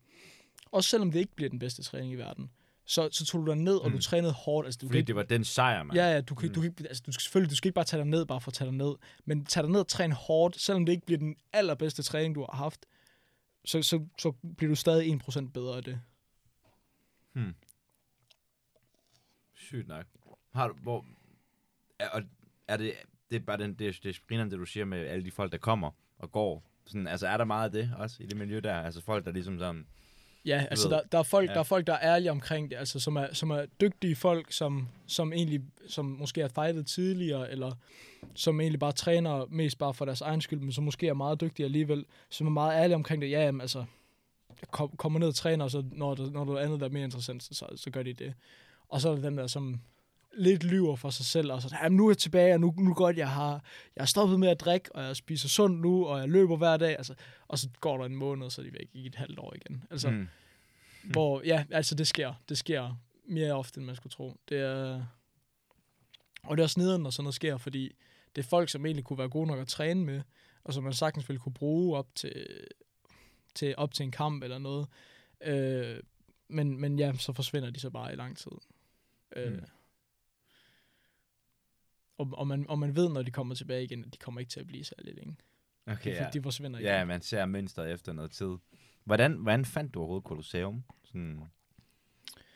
Også 0.74 0.89
selvom 0.89 1.11
det 1.11 1.19
ikke 1.19 1.36
bliver 1.36 1.49
den 1.49 1.59
bedste 1.59 1.84
træning 1.84 2.11
i 2.13 2.15
verden, 2.15 2.49
så, 2.86 3.09
så 3.11 3.26
tog 3.26 3.41
du 3.41 3.51
dig 3.51 3.55
ned, 3.55 3.76
og 3.78 3.89
du 3.91 3.95
Mm. 3.95 4.01
trænede 4.01 4.34
hårdt. 4.34 4.65
Altså, 4.65 4.78
du 4.82 4.88
Fordi 4.88 4.99
kan 4.99 5.07
det 5.07 5.15
var 5.15 5.24
den 5.24 5.43
sejr, 5.43 5.84
man. 5.84 5.95
Ja, 5.95 6.05
ja, 6.13 6.21
du 6.21 6.36
kan, 6.36 6.47
Mm. 6.47 6.53
du 6.53 6.61
kan, 6.61 6.69
ikke- 6.69 6.88
altså, 6.88 7.03
du 7.05 7.11
skal 7.11 7.21
selvfølgelig, 7.21 7.49
du 7.51 7.55
skal 7.55 7.67
ikke 7.67 7.76
bare 7.76 7.86
tage 7.86 8.01
dig 8.01 8.07
ned, 8.09 8.26
bare 8.26 8.41
for 8.41 8.49
at 8.51 8.53
tage 8.53 8.67
dig 8.69 8.78
ned, 8.78 8.95
men 9.26 9.45
tage 9.45 9.61
dig 9.63 9.71
ned 9.71 9.80
og 9.80 9.88
træne 9.88 10.13
hårdt, 10.15 10.61
selvom 10.61 10.86
det 10.86 10.93
ikke 10.93 11.05
bliver 11.05 11.19
den 11.19 11.36
allerbedste 11.53 12.03
træning, 12.03 12.36
du 12.36 12.45
har 12.49 12.57
haft, 12.57 12.86
så, 13.65 13.82
så, 13.82 14.05
så 14.19 14.32
bliver 14.57 14.69
du 14.71 14.76
stadig 14.76 15.07
1% 15.13 15.51
bedre 15.53 15.78
af 15.78 15.84
det. 15.84 16.01
Hmm. 17.34 17.55
Sygt 19.55 19.88
nok. 19.88 20.05
Har 20.53 20.67
du, 20.67 20.74
hvor, 20.82 21.05
er, 21.99 22.09
og 22.09 22.21
er 22.67 22.78
det, 22.78 22.93
det 23.30 23.36
er 23.36 23.39
bare 23.39 23.57
den, 23.57 23.69
det, 23.69 23.80
det 24.03 24.19
er 24.32 24.43
det 24.43 24.51
du 24.51 24.65
siger 24.65 24.86
med 24.86 24.99
alle 25.07 25.26
de 25.26 25.32
folk, 25.32 25.51
der 25.51 25.57
kommer 25.57 25.91
og 26.17 26.32
går. 26.32 26.63
Sådan, 26.86 27.07
altså 27.07 27.28
er 27.28 27.38
der 27.38 27.45
meget 27.45 27.65
af 27.65 27.71
det 27.71 27.91
også 27.97 28.24
i 28.24 28.26
det 28.26 28.38
miljø 28.38 28.59
der? 28.59 28.74
Altså 28.76 29.01
folk, 29.01 29.26
der 29.26 29.32
ligesom 29.32 29.59
sådan, 29.59 29.88
Ja, 30.45 30.65
altså 30.71 30.89
der, 30.89 31.01
der, 31.11 31.19
er 31.19 31.23
folk, 31.23 31.49
Ja. 31.49 31.53
der 31.53 31.59
er 31.59 31.63
folk, 31.63 31.87
der 31.87 31.93
er 31.93 32.15
ærlige 32.15 32.31
omkring 32.31 32.69
det, 32.69 32.75
altså 32.77 32.99
som 32.99 33.15
er, 33.15 33.27
som 33.33 33.51
er 33.51 33.65
dygtige 33.81 34.15
folk, 34.15 34.51
som, 34.51 34.87
som 35.07 35.33
egentlig, 35.33 35.61
som 35.87 36.05
måske 36.05 36.41
har 36.41 36.47
fightet 36.47 36.87
tidligere, 36.87 37.51
eller 37.51 37.71
som 38.35 38.61
egentlig 38.61 38.79
bare 38.79 38.91
træner 38.91 39.45
mest 39.49 39.77
bare 39.77 39.93
for 39.93 40.05
deres 40.05 40.21
egen 40.21 40.41
skyld, 40.41 40.59
men 40.59 40.71
som 40.71 40.83
måske 40.83 41.07
er 41.07 41.13
meget 41.13 41.41
dygtige 41.41 41.65
alligevel, 41.65 42.05
som 42.29 42.47
er 42.47 42.51
meget 42.51 42.73
ærlige 42.83 42.95
omkring 42.95 43.21
det. 43.21 43.31
Ja, 43.31 43.45
jamen, 43.45 43.61
altså, 43.61 43.85
kom, 44.71 44.89
kommer 44.97 45.19
ned 45.19 45.27
og 45.27 45.35
træner, 45.35 45.65
og 45.65 45.71
så 45.71 45.83
når, 45.91 46.15
der, 46.15 46.29
når 46.31 46.45
der 46.45 46.53
er 46.53 46.59
andet, 46.65 46.79
der 46.79 46.85
er 46.85 46.91
mere 46.91 47.03
interessant, 47.03 47.43
så, 47.43 47.53
så, 47.53 47.65
så 47.75 47.89
gør 47.89 48.03
de 48.03 48.13
det. 48.13 48.33
Og 48.89 49.01
så 49.01 49.09
er 49.09 49.15
der 49.15 49.21
dem 49.21 49.35
der, 49.35 49.47
som 49.47 49.79
lidt 50.38 50.63
lyver 50.63 50.95
for 50.95 51.09
sig 51.09 51.25
selv, 51.25 51.51
og 51.51 51.61
så, 51.61 51.77
jamen, 51.84 51.97
nu 51.97 52.05
er 52.05 52.09
jeg 52.09 52.17
tilbage, 52.17 52.53
og 52.53 52.59
nu, 52.59 52.73
nu 52.77 52.93
godt, 52.93 53.17
jeg 53.17 53.29
har, 53.29 53.51
jeg 53.95 54.01
har 54.01 54.05
stoppet 54.05 54.39
med 54.39 54.47
at 54.47 54.59
drikke, 54.59 54.95
og 54.95 55.03
jeg 55.03 55.15
spiser 55.15 55.47
sundt 55.49 55.81
nu, 55.81 56.05
og 56.05 56.19
jeg 56.19 56.29
løber 56.29 56.57
hver 56.57 56.77
dag, 56.77 56.97
altså, 56.97 57.13
og 57.47 57.59
så 57.59 57.69
går 57.79 57.97
der 57.97 58.05
en 58.05 58.15
måned, 58.15 58.49
så 58.49 58.61
er 58.61 58.65
de 58.65 58.73
væk 58.73 58.89
i 58.93 59.05
et 59.05 59.15
halvt 59.15 59.39
år 59.39 59.53
igen. 59.55 59.84
Altså, 59.91 60.09
mm, 60.09 60.27
hvor, 61.03 61.41
ja, 61.45 61.65
altså 61.71 61.95
det 61.95 62.07
sker. 62.07 62.34
Det 62.49 62.57
sker 62.57 63.01
mere 63.25 63.53
ofte, 63.53 63.77
end 63.77 63.86
man 63.86 63.95
skulle 63.95 64.11
tro. 64.11 64.38
Det 64.49 64.57
er, 64.57 65.03
og 66.43 66.57
det 66.57 66.61
er 66.61 66.65
også 66.65 66.79
nederen, 66.79 67.03
når 67.03 67.09
sådan 67.09 67.23
noget 67.23 67.36
sker, 67.36 67.57
fordi 67.57 67.91
det 68.36 68.43
er 68.43 68.47
folk, 68.49 68.69
som 68.69 68.86
egentlig 68.86 69.05
kunne 69.05 69.19
være 69.19 69.29
gode 69.29 69.47
nok 69.47 69.59
at 69.59 69.67
træne 69.67 70.05
med, 70.05 70.21
og 70.63 70.73
som 70.73 70.84
man 70.84 70.93
sagtens 70.93 71.29
ville 71.29 71.39
kunne 71.39 71.53
bruge 71.53 71.97
op 71.97 72.15
til, 72.15 72.47
til, 73.55 73.73
op 73.77 73.93
til 73.93 74.03
en 74.03 74.11
kamp 74.11 74.43
eller 74.43 74.57
noget. 74.57 74.88
Øh, 75.41 75.99
men, 76.47 76.81
men 76.81 76.99
ja, 76.99 77.13
så 77.17 77.34
forsvinder 77.34 77.69
de 77.69 77.79
så 77.79 77.89
bare 77.89 78.13
i 78.13 78.15
lang 78.15 78.38
tid. 78.38 78.51
Øh, 79.36 79.53
Mm. 79.53 79.61
Og, 82.18 82.30
og, 82.34 82.47
man, 82.47 82.66
og 82.70 82.80
man 82.80 82.95
ved, 82.95 83.09
når 83.09 83.22
de 83.22 83.32
kommer 83.32 83.55
tilbage 83.55 83.84
igen, 83.84 84.05
at 84.05 84.14
de 84.14 84.18
kommer 84.18 84.39
ikke 84.39 84.49
til 84.49 84.59
at 84.59 84.68
blive 84.68 84.84
særlig 84.84 85.16
længe. 85.16 85.36
okay, 85.88 86.11
de, 86.16 86.24
ja. 86.24 86.30
de 86.34 86.41
forsvinder 86.41 86.80
igen. 86.80 86.88
ja, 86.91 87.05
man 87.05 87.22
ser 87.22 87.45
mønstret 87.45 87.91
efter 87.91 88.14
noget 88.14 88.32
tid. 88.32 88.55
Hvordan, 89.03 89.34
hvordan 89.34 89.66
fandt 89.66 89.93
du 89.93 89.99
overhovedet 89.99 90.26
Colosseum? 90.28 90.84
Sådan, 91.03 91.39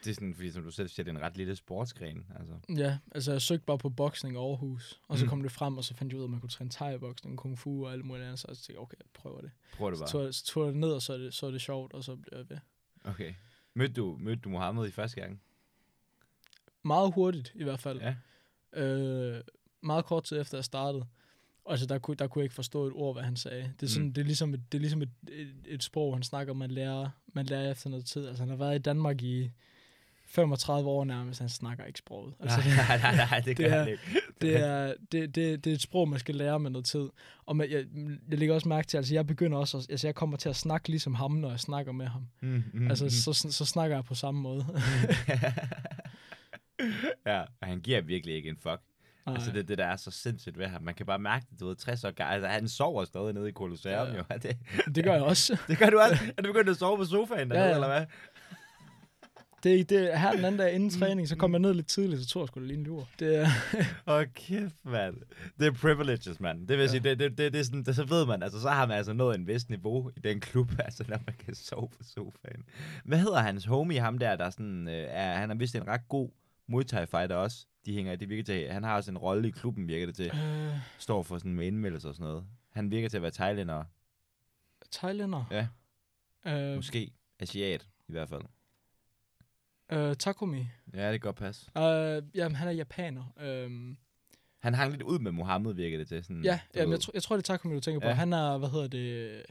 det 0.04 0.10
er 0.10 0.14
sådan, 0.14 0.36
fordi 0.36 0.52
som 0.52 0.64
du 0.64 0.72
selv 0.72 0.88
siger, 0.88 1.04
det 1.04 1.12
er 1.12 1.16
en 1.18 1.22
ret 1.24 1.38
lille 1.38 1.56
sportsgren. 1.56 2.26
Altså. 2.40 2.54
Ja, 2.78 2.98
altså 3.12 3.32
jeg 3.32 3.42
søgte 3.42 3.66
bare 3.66 3.78
på 3.78 3.90
boksning 3.90 4.38
Aarhus, 4.38 5.02
og 5.08 5.18
så 5.18 5.26
Mm. 5.26 5.30
kom 5.30 5.42
det 5.42 5.52
frem, 5.52 5.78
og 5.78 5.84
så 5.84 5.94
fandt 5.94 6.12
jeg 6.14 6.18
ud 6.18 6.24
af, 6.24 6.28
at 6.28 6.32
man 6.32 6.40
kunne 6.40 6.50
træne 6.50 6.70
thai-boksning, 6.72 7.38
kung 7.38 7.60
fu 7.60 7.86
og 7.86 7.94
alt 7.94 8.06
muligt 8.06 8.26
andet, 8.26 8.40
så 8.40 8.46
jeg 8.50 8.58
tænkte, 8.58 8.80
okay, 8.80 8.98
jeg 8.98 9.06
prøver 9.14 9.42
det. 9.42 9.52
Prøv 9.74 9.90
det 9.92 9.98
Så 9.98 10.04
bare. 10.04 10.12
tog, 10.12 10.24
jeg- 10.24 10.34
så 10.34 10.46
tog 10.46 10.66
jeg 10.66 10.74
det 10.74 10.80
ned, 10.82 10.92
og 10.92 11.02
så 11.02 11.14
er 11.14 11.18
det, 11.18 11.34
så 11.34 11.48
er 11.48 11.52
det 11.52 11.62
sjovt, 11.62 11.94
og 11.94 12.04
så 12.04 12.16
bliver 12.16 12.38
jeg 12.38 12.50
ved. 12.50 12.58
Okay. 13.04 13.34
Mødte 13.74 13.94
du, 13.94 14.18
mødte 14.20 14.42
du 14.42 14.50
Mohammed 14.50 14.88
i 14.88 14.92
første 14.92 15.22
gang? 15.22 15.42
Meget 16.84 17.14
hurtigt 17.14 17.52
i 17.56 17.64
hvert 17.64 17.80
fald. 17.80 18.00
Ja. 18.02 18.16
Øh, 18.74 19.42
meget 19.84 20.06
kort 20.06 20.24
tid 20.24 20.42
efter 20.42 20.58
jeg 20.58 20.66
startede. 20.66 21.06
Og 21.66 21.72
altså, 21.72 21.86
der 21.86 22.00
kunne, 22.00 22.16
der 22.18 22.28
kunne 22.28 22.40
jeg 22.40 22.46
ikke 22.46 22.56
forstå 22.56 22.88
et 22.88 22.94
ord, 22.96 23.16
hvad 23.16 23.24
han 23.24 23.36
sagde. 23.36 23.72
Det 23.80 23.86
er, 23.86 23.90
sådan, 23.90 24.04
Mm. 24.04 24.08
mm. 24.08 24.14
det 24.14 24.22
er 24.22 24.26
ligesom, 24.26 24.54
et, 24.54 24.62
det 24.72 24.78
er 24.78 24.82
ligesom 24.82 25.02
et, 25.02 25.10
et, 25.32 25.48
et 25.66 25.84
sprog, 25.84 26.16
han 26.16 26.24
snakker, 26.24 26.54
man 26.54 26.72
lærer, 26.72 27.10
man 27.34 27.46
lærer 27.46 27.72
efter 27.72 27.90
noget 27.90 28.06
tid. 28.06 28.28
Altså, 28.28 28.42
han 28.44 28.50
har 28.50 28.58
været 28.58 28.76
i 28.76 28.82
Danmark 28.82 29.22
i 29.24 29.52
35 30.30 30.90
år 30.90 31.04
nærmest, 31.06 31.40
han 31.40 31.50
snakker 31.50 31.86
ikke 31.86 32.00
sproget. 32.00 32.34
Altså, 32.40 32.58
nej, 32.78 32.98
nej, 32.98 33.16
nej, 33.16 33.38
det 33.40 33.46
det 33.46 33.56
kan 33.56 33.66
er- 33.74 33.80
han 33.80 33.88
ikke. 33.88 34.02
det 34.42 34.56
er, 34.66 34.94
det, 35.12 35.36
det, 35.36 35.64
det 35.64 35.70
er 35.70 35.74
et 35.74 35.82
sprog, 35.82 36.10
man 36.10 36.20
skal 36.20 36.36
lære 36.36 36.60
med 36.60 36.72
noget 36.72 36.86
tid. 36.86 37.10
Og 37.46 37.56
med, 37.56 37.70
jeg, 37.70 37.86
jeg 38.30 38.38
lægger 38.40 38.56
også 38.56 38.70
mærke 38.70 38.88
til, 38.88 38.98
altså 38.98 39.14
jeg 39.14 39.28
begynder 39.28 39.58
også, 39.58 39.78
at, 39.78 39.88
altså 39.90 40.08
jeg 40.08 40.16
kommer 40.16 40.38
til 40.38 40.50
at 40.50 40.56
snakke 40.56 40.90
ligesom 40.90 41.16
ham, 41.16 41.32
når 41.32 41.50
jeg 41.50 41.60
snakker 41.60 41.92
med 41.92 42.06
ham. 42.06 42.28
Mm, 42.42 42.64
mm, 42.74 42.88
Altså 42.90 43.04
mm. 43.04 43.10
så, 43.10 43.34
så, 43.34 43.52
så 43.52 43.66
snakker 43.66 43.96
jeg 43.98 44.06
på 44.06 44.16
samme 44.16 44.42
måde. 44.42 44.66
ja, 47.26 47.42
og 47.42 47.68
han 47.68 47.80
giver 47.80 48.02
virkelig 48.02 48.36
ikke 48.36 48.50
en 48.50 48.58
fuck. 48.58 48.82
Nej. 49.26 49.36
Altså 49.36 49.52
det, 49.52 49.68
det 49.68 49.78
der 49.78 49.86
er 49.86 49.96
så 49.96 50.12
sindssygt 50.12 50.58
ved 50.58 50.66
ham. 50.68 50.82
Man 50.84 50.94
kan 50.94 51.06
bare 51.06 51.20
mærke 51.20 51.46
det, 51.52 51.60
du 51.60 51.68
ved, 51.68 51.76
60 51.76 52.04
år 52.04 52.12
gammel. 52.12 52.34
Altså 52.34 52.48
han 52.48 52.68
sover 52.68 53.06
stadig 53.06 53.34
nede 53.34 53.50
i 53.50 53.52
Colosseum 53.52 54.08
Ja. 54.08 54.18
jo. 54.18 54.24
Det, 54.44 54.58
Det 54.96 55.04
gør 55.04 55.14
jeg 55.14 55.24
også. 55.24 55.58
det 55.68 55.78
gør 55.78 55.90
du 55.90 56.00
også. 56.00 56.34
Er 56.38 56.42
du 56.42 56.48
begyndt 56.54 56.70
at 56.70 56.78
sove 56.78 56.98
på 56.98 57.06
sofaen 57.06 57.50
dernede, 57.52 57.60
Ja, 57.66 57.70
ja. 57.70 57.74
eller 57.76 57.88
hvad? 57.88 58.06
Det, 59.64 59.90
det, 59.90 60.20
her 60.20 60.32
den 60.32 60.46
anden 60.46 60.60
dag 60.60 60.74
inden 60.74 60.90
træning, 61.00 61.28
så 61.28 61.36
kom 61.36 61.52
jeg 61.52 61.60
ned 61.60 61.74
lidt 61.74 61.88
tidligt, 61.88 62.22
så 62.22 62.28
tror 62.28 62.42
jeg 62.42 62.56
det 62.56 62.64
lige 62.64 62.78
en 62.78 62.84
lur. 62.84 63.08
Det 63.20 63.36
er, 63.36 63.48
Åh, 64.08 64.26
kæft, 64.36 64.86
mand. 64.86 65.16
Det 65.60 65.68
er 65.68 65.72
privileges, 65.72 66.40
mand. 66.40 66.68
Det 66.68 66.78
vil 66.78 66.84
Ja. 66.84 66.88
sige, 66.88 67.00
det, 67.00 67.20
det, 67.20 67.38
det, 67.38 67.54
det 67.54 67.60
er 67.60 67.64
sådan, 67.64 67.84
det, 67.84 67.96
så 67.96 68.04
ved 68.06 68.26
man, 68.26 68.44
altså 68.44 68.62
så 68.62 68.70
har 68.70 68.86
man 68.86 68.98
altså 68.98 69.14
nået 69.14 69.36
en 69.36 69.48
vis 69.48 69.70
niveau 69.70 70.10
i 70.18 70.20
den 70.20 70.40
klub, 70.40 70.72
altså 70.80 71.04
når 71.08 71.20
man 71.26 71.36
kan 71.46 71.56
sove 71.56 71.90
på 71.90 72.04
sofaen. 72.04 72.64
Hvad 73.06 73.18
hedder 73.18 73.40
hans 73.40 73.66
homie, 73.66 74.00
ham 74.00 74.18
der, 74.18 74.36
der 74.36 74.46
er 74.46 74.50
sådan, 74.50 74.88
øh, 74.88 75.06
er, 75.10 75.34
han 75.36 75.52
er 75.52 75.56
vist 75.56 75.76
en 75.76 75.88
ret 75.88 76.08
god 76.10 76.30
Muay 76.68 76.84
Thai 76.84 77.06
fighter 77.06 77.36
også. 77.36 77.66
De 77.86 77.94
hænger, 77.94 78.16
det 78.16 78.30
virker 78.30 78.44
til, 78.44 78.70
han 78.72 78.84
har 78.84 78.96
også 78.96 79.12
en 79.12 79.18
rolle 79.18 79.48
i 79.48 79.52
klubben, 79.52 79.88
virker 79.88 80.06
det 80.06 80.16
til. 80.16 80.32
øh, 80.36 80.74
Står 81.00 81.24
for 81.24 81.38
sådan 81.38 81.54
med 81.54 81.68
indmeldelser 81.68 82.10
og 82.10 82.16
sådan 82.16 82.28
noget. 82.30 82.46
Han 82.72 82.92
virker 82.92 83.10
til 83.10 83.18
at 83.18 83.22
være 83.22 83.32
thailænder, 83.32 83.84
thailænder. 84.92 85.46
Ja. 85.52 85.68
Øh, 86.70 86.76
måske 86.76 87.12
asiat 87.40 87.88
i 88.08 88.12
hvert 88.12 88.30
fald. 88.30 88.42
øh, 89.92 90.16
Takumi. 90.16 90.66
Ja, 90.94 91.12
det 91.12 91.22
kan 91.22 91.28
godt 91.28 91.36
passe. 91.36 91.72
Øh, 91.78 92.24
jamen, 92.36 92.56
han 92.56 92.68
er 92.68 92.72
japaner. 92.72 93.34
Øh, 93.40 93.96
Han 94.60 94.74
hang 94.74 94.92
lidt 94.92 95.02
ud 95.04 95.20
med 95.20 95.32
Mohammed, 95.32 95.74
virker 95.74 95.98
det 95.98 96.08
til. 96.08 96.24
Sådan, 96.24 96.44
ja, 96.44 96.60
jamen, 96.76 96.92
jeg, 96.92 97.00
tror, 97.00 97.12
jeg 97.14 97.24
tror, 97.24 97.36
det 97.36 97.44
er 97.50 97.54
Takumi, 97.54 97.76
du 97.76 97.80
tænker 97.80 98.00
på. 98.00 98.08
Ja. 98.08 98.14
Han 98.14 98.34
er, 98.34 98.58
hvad 98.58 98.70
hedder 98.70 98.88
det... 98.88 99.44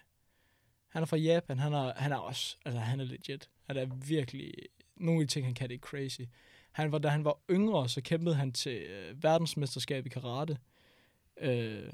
Han 0.88 1.02
er 1.02 1.06
fra 1.06 1.16
Japan. 1.16 1.58
Han 1.58 1.72
er, 1.72 1.92
han 1.96 2.12
er 2.12 2.16
også... 2.16 2.56
Altså, 2.64 2.80
han 2.80 3.00
er 3.00 3.04
legit. 3.04 3.50
Han 3.66 3.76
er 3.76 3.86
virkelig... 4.06 4.52
Nogle 4.96 5.20
af 5.20 5.26
de 5.28 5.32
ting, 5.32 5.46
han 5.46 5.54
kan, 5.54 5.68
det 5.68 5.74
er 5.74 5.78
crazy. 5.78 6.20
Han 6.76 6.92
var, 6.92 6.98
da 6.98 7.08
han 7.08 7.24
var 7.24 7.38
yngre, 7.50 7.88
så 7.88 8.00
kæmpede 8.00 8.34
han 8.34 8.52
til 8.52 8.76
øh, 8.76 9.22
verdensmesterskab 9.22 10.06
i 10.06 10.08
karate. 10.08 10.58
Øh, 11.40 11.92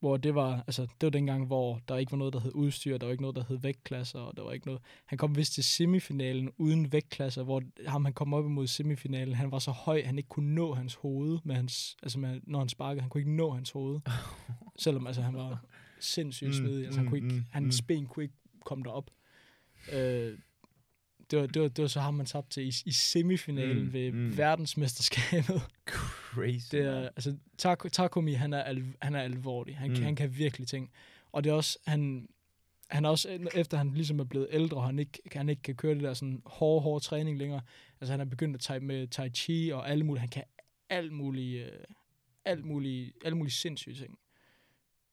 hvor 0.00 0.16
det 0.16 0.34
var, 0.34 0.64
altså, 0.66 0.82
det 0.82 1.06
var 1.06 1.10
dengang, 1.10 1.46
hvor 1.46 1.80
der 1.88 1.96
ikke 1.96 2.12
var 2.12 2.18
noget, 2.18 2.32
der 2.32 2.40
hed 2.40 2.52
udstyr, 2.54 2.98
der 2.98 3.06
var 3.06 3.10
ikke 3.10 3.22
noget, 3.22 3.36
der 3.36 3.44
hed 3.48 3.58
vægtklasser, 3.58 4.18
og 4.18 4.36
der 4.36 4.42
var 4.42 4.52
ikke 4.52 4.66
noget. 4.66 4.82
Han 5.04 5.18
kom 5.18 5.36
vist 5.36 5.52
til 5.52 5.64
semifinalen 5.64 6.50
uden 6.58 6.92
vægtklasser, 6.92 7.42
hvor 7.42 7.62
ham, 7.86 8.04
han 8.04 8.14
kom 8.14 8.34
op 8.34 8.44
imod 8.44 8.66
semifinalen, 8.66 9.34
han 9.34 9.50
var 9.50 9.58
så 9.58 9.70
høj, 9.70 10.02
han 10.02 10.18
ikke 10.18 10.28
kunne 10.28 10.54
nå 10.54 10.74
hans 10.74 10.94
hoved, 10.94 11.38
med 11.44 11.54
hans, 11.54 11.96
altså 12.02 12.18
med, 12.18 12.40
når 12.42 12.58
han 12.58 12.68
sparkede, 12.68 13.00
han 13.00 13.10
kunne 13.10 13.20
ikke 13.20 13.36
nå 13.36 13.50
hans 13.50 13.70
hoved. 13.70 14.00
Selvom 14.84 15.06
altså, 15.06 15.22
han 15.22 15.34
var 15.34 15.64
sindssygt 16.00 16.48
Mm, 16.48 16.54
svedig, 16.54 16.84
altså, 16.84 17.00
han 17.00 17.08
kunne 17.08 17.20
mm, 17.20 17.26
ikke, 17.26 17.38
mm, 17.38 17.44
hans 17.50 17.82
mm. 17.82 17.86
ben 17.86 18.06
kunne 18.06 18.22
ikke 18.22 18.36
komme 18.64 18.84
derop. 18.84 19.10
Øh, 19.92 20.38
det 21.34 21.40
var, 21.40 21.46
det, 21.46 21.62
var, 21.62 21.68
det 21.68 21.82
var 21.82 21.88
så 21.88 22.00
ham, 22.00 22.14
man 22.14 22.26
tabte 22.26 22.50
til 22.50 22.62
i, 22.68 22.72
i 22.86 22.92
semifinalen 22.92 23.84
Mm, 23.84 23.92
ved 23.92 24.12
mm. 24.12 24.36
verdensmesterskabet. 24.38 25.62
Crazy, 26.32 26.68
Det 26.72 26.80
er, 26.80 27.00
altså, 27.08 27.36
Tak- 27.58 27.92
Takumi, 27.92 28.32
han 28.32 28.52
er, 28.52 28.62
al, 28.62 28.84
han 29.02 29.14
er 29.14 29.20
alvorlig. 29.20 29.76
Han, 29.78 29.90
Mm. 29.90 30.02
han 30.02 30.16
kan 30.16 30.36
virkelig 30.38 30.68
ting. 30.68 30.90
Og 31.32 31.44
det 31.44 31.50
er 31.50 31.54
også, 31.54 31.78
han, 31.86 32.28
han 32.90 33.04
er 33.04 33.08
også, 33.08 33.48
efter 33.54 33.76
han 33.78 33.90
ligesom 33.94 34.20
er 34.20 34.24
blevet 34.24 34.48
ældre, 34.50 34.76
og 34.76 34.84
han 34.86 34.98
ikke, 34.98 35.18
han 35.32 35.48
ikke 35.48 35.62
kan 35.62 35.74
køre 35.74 35.94
det 35.94 36.02
der 36.02 36.14
sådan 36.14 36.42
hårde, 36.46 36.82
hårde 36.82 37.04
træning 37.04 37.38
længere. 37.38 37.60
Altså, 38.00 38.12
han 38.12 38.20
er 38.20 38.24
begyndt 38.24 38.54
at 38.56 38.60
tage 38.60 38.80
med 38.80 39.06
tai 39.08 39.30
chi 39.30 39.70
og 39.72 39.90
alle 39.90 40.04
mulige, 40.04 40.20
han 40.20 40.28
kan 40.28 40.44
alt 40.90 41.12
muligt, 41.12 41.64
øh, 41.66 41.72
alt 42.44 42.64
mulige, 42.64 43.12
alle 43.24 43.36
mulige 43.36 43.52
sindssyge 43.52 43.94
ting. 43.94 44.18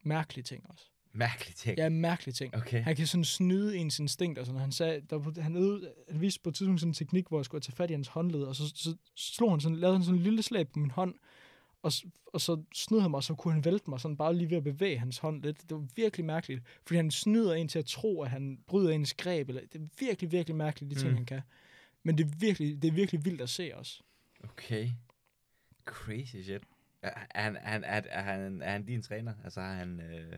Mærkelige 0.03 0.43
ting 0.43 0.65
også. 0.69 0.85
Mærkelig 1.13 1.55
ting. 1.55 1.77
Ja, 1.77 1.89
mærkelige 1.89 2.33
ting. 2.33 2.55
Okay. 2.55 2.83
Han 2.83 2.95
kan 2.95 3.07
sådan 3.07 3.23
snyde 3.23 3.77
ens 3.77 3.99
instinkter. 3.99 4.43
Sådan. 4.43 4.61
Han, 4.61 4.71
sagde, 4.71 5.01
der, 5.09 5.41
han, 5.41 5.55
øvede, 5.55 5.91
han 6.11 6.21
viste 6.21 6.41
på 6.41 6.49
et 6.49 6.55
tidspunkt 6.55 6.79
sådan 6.79 6.89
en 6.89 6.93
teknik, 6.93 7.27
hvor 7.27 7.37
jeg 7.39 7.45
skulle 7.45 7.61
tage 7.61 7.75
fat 7.75 7.89
i 7.89 7.93
hans 7.93 8.07
håndled, 8.07 8.43
og 8.43 8.55
så, 8.55 8.63
så 8.75 8.95
slog 9.15 9.51
han 9.51 9.59
sådan, 9.59 9.77
lavede 9.77 9.97
han 9.97 10.03
sådan 10.05 10.17
en 10.17 10.23
lille 10.23 10.41
slag 10.43 10.67
på 10.67 10.79
min 10.79 10.91
hånd, 10.91 11.15
og, 11.83 11.91
og 12.33 12.41
så 12.41 12.63
snød 12.73 12.99
han 13.01 13.11
mig, 13.11 13.17
og 13.17 13.23
så 13.23 13.35
kunne 13.35 13.53
han 13.53 13.65
vælte 13.65 13.89
mig 13.89 13.99
sådan 13.99 14.17
bare 14.17 14.35
lige 14.35 14.49
ved 14.49 14.57
at 14.57 14.63
bevæge 14.63 14.97
hans 14.99 15.17
hånd 15.17 15.43
lidt. 15.43 15.61
Det 15.61 15.77
var 15.77 15.87
virkelig 15.95 16.25
mærkeligt, 16.25 16.61
fordi 16.87 16.95
han 16.95 17.11
snyder 17.11 17.53
en 17.53 17.67
til 17.67 17.79
at 17.79 17.85
tro, 17.85 18.21
at 18.21 18.29
han 18.29 18.59
bryder 18.67 18.91
ens 18.91 19.13
greb. 19.13 19.49
Eller, 19.49 19.61
det 19.73 19.81
er 19.81 19.85
virkelig, 19.99 20.31
virkelig 20.31 20.55
mærkeligt, 20.55 20.95
de 20.95 20.99
ting, 20.99 21.09
Mm. 21.09 21.15
han 21.15 21.25
kan. 21.25 21.41
Men 22.03 22.17
det 22.17 22.25
er, 22.25 22.29
virkelig, 22.39 22.81
det 22.81 22.87
er 22.87 22.91
virkelig 22.91 23.25
vildt 23.25 23.41
at 23.41 23.49
se 23.49 23.71
også. 23.75 24.01
Okay. 24.43 24.89
Crazy 25.85 26.35
shit. 26.43 26.61
Er, 27.01 27.09
er, 27.35 27.41
han, 27.41 27.55
er, 27.55 27.59
han, 27.59 27.83
er, 27.83 28.01
er, 28.09 28.21
han, 28.21 28.61
er 28.61 28.71
han 28.71 28.85
din 28.85 29.01
træner? 29.01 29.33
Altså 29.43 29.61
har 29.61 29.73
han... 29.73 29.99
Øh... 29.99 30.33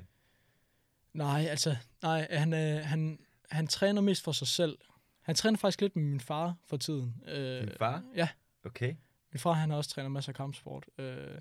Nej, 1.14 1.46
altså, 1.50 1.76
nej, 2.04 2.28
han, 2.32 2.54
øh, 2.54 2.86
han, 2.86 3.20
han 3.52 3.68
træner 3.68 4.02
mest 4.02 4.24
for 4.24 4.32
sig 4.32 4.48
selv. 4.48 4.78
Han 5.22 5.36
træner 5.36 5.58
faktisk 5.58 5.82
lidt 5.82 5.96
med 5.96 6.04
min 6.04 6.20
far 6.20 6.56
for 6.68 6.78
tiden. 6.78 7.16
Øh, 7.28 7.62
Din 7.62 7.70
far? 7.80 8.04
Ja, 8.16 8.28
Okay. 8.66 8.96
Min 9.34 9.40
far, 9.40 9.52
han 9.54 9.70
har 9.70 9.78
også 9.78 9.90
trænet 9.90 10.12
masser 10.12 10.30
af 10.32 10.36
kampsport. 10.36 10.86
Øh, 10.98 11.38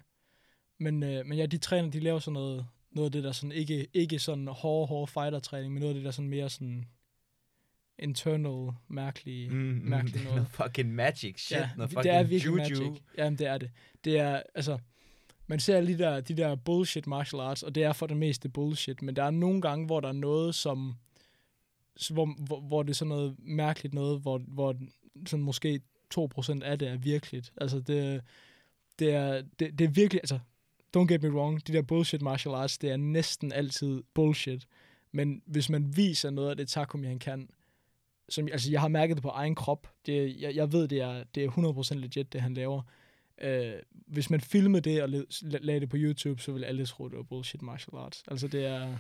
men, 0.79 1.03
øh, 1.03 1.27
men 1.27 1.39
ja, 1.39 1.47
de 1.47 1.59
træner, 1.59 1.91
de 1.91 2.01
laver 2.01 2.19
sådan 2.19 2.33
noget, 2.33 2.67
noget 2.91 3.07
af 3.09 3.13
det 3.13 3.25
der 3.25 3.33
sådan, 3.33 3.53
ikke, 3.53 3.87
ikke 3.95 4.19
sådan 4.19 4.49
hårde, 4.49 4.87
hårde 4.87 5.13
fighter-træning, 5.13 5.73
men 5.73 5.81
noget 5.81 5.91
af 5.91 5.95
det 5.95 6.05
der 6.05 6.11
sådan 6.11 6.29
mere 6.29 6.51
sådan 6.51 6.85
internal, 7.99 8.73
mærkelige, 8.89 9.51
Mm, 9.51 9.57
mm, 9.57 9.81
mærkelige 9.89 10.15
det 10.19 10.21
er 10.21 10.25
noget. 10.35 10.51
noget 10.59 10.71
fucking 10.73 10.95
magic 10.95 11.41
shit. 11.41 11.59
ja, 11.59 11.71
noget 11.77 11.91
det 11.91 11.99
fucking 11.99 12.15
er 12.15 12.23
virkelig 12.23 12.47
juju. 12.47 12.57
magic. 12.91 13.03
Jamen, 13.19 13.39
det 13.39 13.47
er 13.47 13.59
det. 13.59 13.71
Det 14.05 14.19
er, 14.19 14.43
altså, 14.55 14.79
man 15.47 15.61
ser 15.61 15.77
alle 15.77 15.93
de 15.93 15.99
der, 15.99 16.21
de 16.21 16.37
der 16.37 16.55
bullshit 16.55 17.07
martial 17.07 17.41
arts, 17.41 17.63
og 17.63 17.75
det 17.75 17.83
er 17.83 17.93
for 17.93 18.07
det 18.07 18.17
meste 18.17 18.49
bullshit, 18.49 19.03
men 19.03 19.17
der 19.17 19.23
er 19.23 19.31
nogle 19.31 19.61
gange, 19.61 19.87
hvor 19.87 20.01
der 20.01 20.09
er 20.09 20.13
noget, 20.13 20.55
som, 20.55 20.95
hvor, 22.11 22.35
hvor, 22.47 22.61
hvor 22.61 22.83
det 22.83 22.91
er 22.91 22.95
sådan 22.95 23.09
noget 23.09 23.37
mærkeligt 23.39 23.95
noget, 23.95 24.21
hvor, 24.21 24.39
hvor 24.39 24.77
sådan 25.27 25.45
måske 25.45 25.81
2% 26.15 26.63
af 26.65 26.79
det 26.79 26.89
er 26.89 26.97
virkeligt. 26.97 27.53
Altså, 27.57 27.81
det, 27.81 28.23
det, 28.99 29.15
er, 29.15 29.43
det, 29.59 29.79
det 29.79 29.85
er 29.85 29.89
virkelig, 29.89 30.21
altså, 30.23 30.39
don't 30.97 31.07
get 31.07 31.23
me 31.23 31.33
wrong, 31.33 31.67
de 31.67 31.73
der 31.73 31.83
bullshit 31.83 32.23
martial 32.23 32.55
arts, 32.55 32.79
det 32.79 32.91
er 32.91 32.97
næsten 32.97 33.53
altid 33.53 34.03
bullshit. 34.15 34.67
Men 35.13 35.43
hvis 35.47 35.71
man 35.71 35.97
viser 35.97 36.31
noget 36.31 36.51
af 36.51 36.57
det 36.57 36.69
Takumi, 36.69 37.07
han 37.07 37.19
kan, 37.19 37.49
som, 38.29 38.49
altså 38.53 38.71
jeg 38.71 38.81
har 38.81 38.89
mærket 38.89 39.17
det 39.17 39.23
på 39.23 39.29
egen 39.29 39.55
krop, 39.55 39.89
det, 40.07 40.41
jeg, 40.41 40.55
jeg 40.55 40.73
ved, 40.73 40.89
det 40.89 41.01
er, 41.01 41.25
det 41.35 41.45
er 41.45 41.93
100% 41.93 41.95
legit, 41.95 42.33
det 42.33 42.41
han 42.41 42.55
laver. 42.55 42.83
Øh, 43.41 43.75
hvis 43.93 44.31
man 44.31 44.41
filmede 44.41 44.91
det 44.91 45.03
og 45.03 45.09
lagde 45.43 45.81
det 45.81 45.89
på 45.89 45.97
YouTube, 45.99 46.43
så 46.43 46.53
ville 46.53 46.67
alle 46.67 46.87
tro, 46.87 47.09
det 47.09 47.17
var 47.17 47.23
bullshit 47.23 47.63
martial 47.63 47.97
arts. 47.97 48.25
Altså 48.27 48.49
det 48.49 48.67
er... 48.67 48.97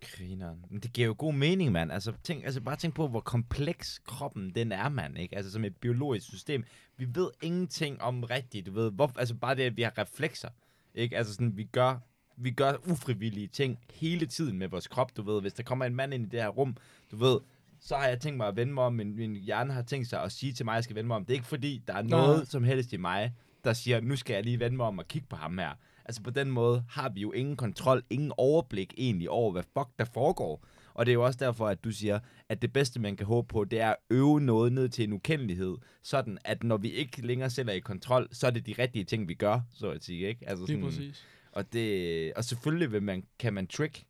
Grineren. 0.00 0.64
Men 0.70 0.80
det 0.80 0.92
giver 0.92 1.06
jo 1.06 1.14
god 1.18 1.34
mening, 1.34 1.72
mand. 1.72 1.92
Altså, 1.92 2.12
tænk, 2.22 2.44
altså 2.44 2.60
bare 2.60 2.76
tænk 2.76 2.94
på, 2.94 3.08
hvor 3.08 3.20
kompleks 3.20 3.98
kroppen 3.98 4.50
den 4.54 4.72
er, 4.72 4.88
mand. 4.88 5.18
Ikke? 5.18 5.36
Altså 5.36 5.52
som 5.52 5.64
et 5.64 5.76
biologisk 5.76 6.26
system. 6.26 6.64
Vi 6.96 7.06
ved 7.14 7.30
ingenting 7.42 8.02
om 8.02 8.24
rigtigt, 8.24 8.66
du 8.66 8.72
ved. 8.72 8.92
Hvor, 8.92 9.12
altså 9.16 9.34
bare 9.34 9.54
det, 9.54 9.62
at 9.62 9.76
vi 9.76 9.82
har 9.82 9.98
reflekser. 9.98 10.48
Ikke? 10.94 11.16
Altså 11.16 11.34
sådan, 11.34 11.56
vi 11.56 11.64
gør, 11.64 11.98
vi 12.36 12.50
gør 12.50 12.90
ufrivillige 12.90 13.48
ting 13.48 13.78
hele 13.94 14.26
tiden 14.26 14.58
med 14.58 14.68
vores 14.68 14.88
krop, 14.88 15.16
du 15.16 15.22
ved. 15.22 15.40
Hvis 15.40 15.52
der 15.52 15.62
kommer 15.62 15.84
en 15.84 15.94
mand 15.94 16.14
ind 16.14 16.26
i 16.26 16.28
det 16.28 16.40
her 16.40 16.48
rum, 16.48 16.76
du 17.10 17.16
ved, 17.16 17.38
så 17.84 17.96
har 17.96 18.06
jeg 18.06 18.20
tænkt 18.20 18.36
mig 18.36 18.48
at 18.48 18.56
vende 18.56 18.72
mig 18.74 18.84
om, 18.84 18.92
min, 18.92 19.16
min 19.16 19.36
hjerne 19.36 19.72
har 19.72 19.82
tænkt 19.82 20.08
sig 20.08 20.22
at 20.22 20.32
sige 20.32 20.52
til 20.52 20.64
mig, 20.64 20.72
at 20.72 20.76
jeg 20.76 20.84
skal 20.84 20.96
vende 20.96 21.08
mig 21.08 21.16
om. 21.16 21.24
Det 21.24 21.32
er 21.32 21.36
ikke 21.36 21.46
fordi, 21.46 21.82
der 21.86 21.94
er 21.94 22.02
noget 22.02 22.48
som 22.48 22.64
helst 22.64 22.92
i 22.92 22.96
mig, 22.96 23.34
der 23.64 23.72
siger, 23.72 24.00
nu 24.00 24.16
skal 24.16 24.34
jeg 24.34 24.44
lige 24.44 24.60
vende 24.60 24.76
mig 24.76 24.86
om 24.86 24.98
og 24.98 25.08
kigge 25.08 25.28
på 25.28 25.36
ham 25.36 25.58
her. 25.58 25.70
Altså 26.04 26.22
på 26.22 26.30
den 26.30 26.50
måde 26.50 26.84
har 26.88 27.08
vi 27.08 27.20
jo 27.20 27.32
ingen 27.32 27.56
kontrol, 27.56 28.02
ingen 28.10 28.32
overblik 28.36 28.94
egentlig 28.96 29.30
over, 29.30 29.52
hvad 29.52 29.62
fuck 29.62 29.88
der 29.98 30.04
foregår. 30.04 30.64
Og 30.94 31.06
det 31.06 31.12
er 31.12 31.14
jo 31.14 31.24
også 31.24 31.38
derfor, 31.38 31.68
at 31.68 31.84
du 31.84 31.90
siger, 31.90 32.18
at 32.48 32.62
det 32.62 32.72
bedste, 32.72 33.00
man 33.00 33.16
kan 33.16 33.26
håbe 33.26 33.48
på, 33.48 33.64
det 33.64 33.80
er 33.80 33.90
at 33.90 33.96
øve 34.10 34.40
noget 34.40 34.72
ned 34.72 34.88
til 34.88 35.04
en 35.04 35.12
ukendelighed. 35.12 35.76
Sådan, 36.02 36.38
at 36.44 36.64
når 36.64 36.76
vi 36.76 36.90
ikke 36.90 37.26
længere 37.26 37.50
selv 37.50 37.68
er 37.68 37.72
i 37.72 37.80
kontrol, 37.80 38.28
så 38.32 38.46
er 38.46 38.50
det 38.50 38.66
de 38.66 38.74
rigtige 38.78 39.04
ting, 39.04 39.28
vi 39.28 39.34
gør, 39.34 39.60
så 39.74 39.90
at 39.90 40.04
sige. 40.04 40.28
Ikke? 40.28 40.48
Altså 40.48 40.66
Lige 40.66 40.82
præcis. 40.82 41.24
og, 41.52 41.72
det, 41.72 42.32
og 42.34 42.44
selvfølgelig 42.44 42.92
vil 42.92 43.02
man, 43.02 43.24
kan 43.38 43.54
man 43.54 43.66
trick, 43.66 44.04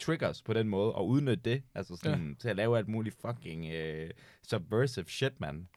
triggers 0.00 0.42
på 0.42 0.52
den 0.52 0.68
måde, 0.68 0.92
og 0.92 1.08
udnytte 1.08 1.50
det, 1.50 1.62
altså 1.74 1.96
sådan, 1.96 2.28
ja. 2.28 2.34
til 2.40 2.48
at 2.48 2.56
lave 2.56 2.78
alt 2.78 2.88
muligt 2.88 3.16
fucking 3.26 3.66
uh, 3.66 4.10
subversive 4.48 5.06
shit, 5.08 5.32
man. 5.40 5.68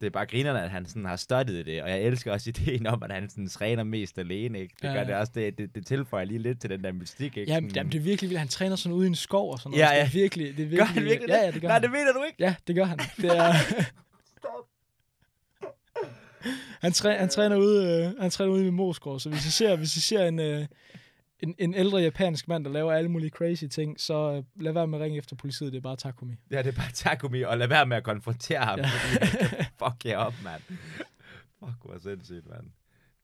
Det 0.00 0.06
er 0.06 0.10
bare 0.10 0.26
grinerne, 0.26 0.62
at 0.62 0.70
han 0.70 0.86
sådan 0.86 1.04
har 1.04 1.16
studiet 1.16 1.66
det, 1.66 1.82
og 1.82 1.90
jeg 1.90 2.02
elsker 2.02 2.32
også 2.32 2.50
ideen 2.50 2.86
om, 2.86 3.02
at 3.02 3.12
han 3.12 3.30
sådan 3.30 3.48
træner 3.48 3.82
mest 3.84 4.18
alene, 4.18 4.60
ikke? 4.60 4.74
Det 4.82 4.88
Ja. 4.88 4.94
gør 4.94 5.04
det 5.04 5.14
også, 5.14 5.32
det, 5.34 5.58
det, 5.58 5.74
det 5.74 5.86
tilføjer 5.86 6.24
lige 6.24 6.38
lidt 6.38 6.60
til 6.60 6.70
den 6.70 6.84
der 6.84 6.92
mystik, 6.92 7.36
ikke? 7.36 7.52
Jamen, 7.52 7.70
jamen, 7.74 7.92
det 7.92 7.98
er 7.98 8.02
virkelig 8.02 8.30
vildt. 8.30 8.38
Han 8.38 8.48
træner 8.48 8.76
sådan 8.76 8.96
ude 8.96 9.06
i 9.06 9.08
en 9.08 9.14
skov 9.14 9.52
og 9.52 9.58
sådan 9.58 9.70
noget. 9.70 9.82
Ja, 9.82 9.86
Så 9.86 9.92
Det 9.94 9.98
ja. 9.98 10.04
er 10.04 10.10
virkelig, 10.22 10.46
det 10.46 10.52
er 10.52 10.56
virkelig, 10.56 10.78
Gør 10.78 10.84
han 10.84 11.04
virkelig 11.04 11.28
ja, 11.28 11.36
det? 11.36 11.42
Ja, 11.46 11.50
det 11.50 11.60
gør 11.60 11.68
Nej, 11.68 11.74
han. 11.74 11.82
det 11.82 11.90
mener 11.90 12.12
du 12.12 12.22
ikke? 12.22 12.36
Ja, 12.38 12.54
det 12.66 12.74
gør 12.76 12.84
han. 12.84 12.98
Det 12.98 13.36
er... 13.36 13.52
han, 16.80 16.92
træ, 16.92 17.16
han, 17.18 17.28
træner 17.28 17.56
ude, 17.56 17.86
øh, 18.14 18.20
han 18.20 18.30
træner 18.30 18.52
ude 18.52 18.66
i 18.66 18.70
Moskov, 18.70 19.20
så 19.20 19.28
hvis 19.30 19.46
I 19.46 19.50
ser, 19.50 19.76
hvis 19.76 19.96
I 19.96 20.00
ser 20.00 20.24
en, 20.26 20.38
øh, 20.40 20.66
en, 21.42 21.54
en 21.58 21.74
ældre 21.74 21.98
japansk 21.98 22.48
mand, 22.48 22.64
der 22.64 22.70
laver 22.70 22.92
alle 22.92 23.10
mulige 23.10 23.30
crazy 23.30 23.64
ting, 23.64 24.00
så 24.00 24.32
øh, 24.32 24.62
lad 24.64 24.72
være 24.72 24.86
med 24.86 24.98
at 24.98 25.04
ringe 25.04 25.18
efter 25.18 25.36
politiet, 25.36 25.72
det 25.72 25.78
er 25.78 25.82
bare 25.82 25.96
Takumi. 25.96 26.34
Ja, 26.50 26.58
det 26.58 26.66
er 26.66 26.72
bare 26.76 26.90
Takumi, 26.94 27.42
og 27.42 27.58
lad 27.58 27.68
være 27.68 27.86
med 27.86 27.96
at 27.96 28.04
konfrontere 28.04 28.58
ham, 28.64 28.78
Ja. 28.78 28.86
fordi 28.86 29.26
fuck 29.78 30.04
jer 30.04 30.16
op, 30.16 30.34
mand. 30.44 30.62
Fuck, 31.58 31.84
hvor 31.84 31.98
sindssygt, 32.02 32.48
mand. 32.48 32.66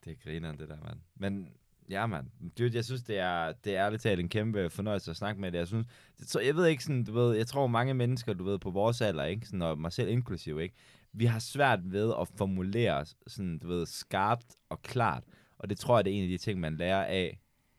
Det 0.04 0.10
er 0.12 0.16
grineren, 0.24 0.58
det 0.58 0.68
der, 0.68 0.76
mand. 0.84 0.98
Men 1.16 1.48
ja, 1.90 2.06
mand. 2.06 2.26
Dude, 2.58 2.70
jeg 2.76 2.84
synes, 2.84 3.02
det 3.02 3.18
er, 3.18 3.52
det 3.64 3.76
er 3.76 3.86
ærligt 3.86 4.02
talt 4.02 4.20
en 4.20 4.28
kæmpe 4.28 4.70
fornøjelse 4.70 5.10
at 5.10 5.16
snakke 5.16 5.40
med 5.40 5.52
dig. 5.52 5.58
Jeg 5.58 5.66
synes, 5.66 5.86
det, 6.18 6.30
så 6.30 6.40
jeg 6.40 6.54
ved 6.56 6.66
ikke 6.66 6.84
sådan, 6.84 7.04
du 7.04 7.12
ved, 7.12 7.36
jeg 7.36 7.46
tror 7.46 7.66
mange 7.66 7.94
mennesker, 7.94 8.32
du 8.32 8.44
ved, 8.44 8.58
på 8.58 8.70
vores 8.70 9.00
alder, 9.00 9.24
ikke, 9.24 9.46
sådan, 9.46 9.62
og 9.62 9.78
mig 9.78 9.92
selv 9.92 10.08
inklusiv, 10.08 10.60
ikke, 10.60 10.74
vi 11.12 11.24
har 11.24 11.38
svært 11.38 11.80
ved 11.92 12.12
at 12.20 12.28
formulere 12.36 13.04
sådan, 13.26 13.58
du 13.58 13.68
ved, 13.68 13.86
skarpt 13.86 14.46
og 14.68 14.82
klart. 14.82 15.24
Og 15.58 15.70
det 15.70 15.78
tror 15.78 15.98
jeg, 15.98 16.04
det 16.04 16.12
er 16.12 16.16
en 16.16 16.22
af 16.22 16.28
de 16.28 16.38
ting, 16.38 16.60
man 16.60 16.76
lærer 16.76 17.04
af 17.04 17.38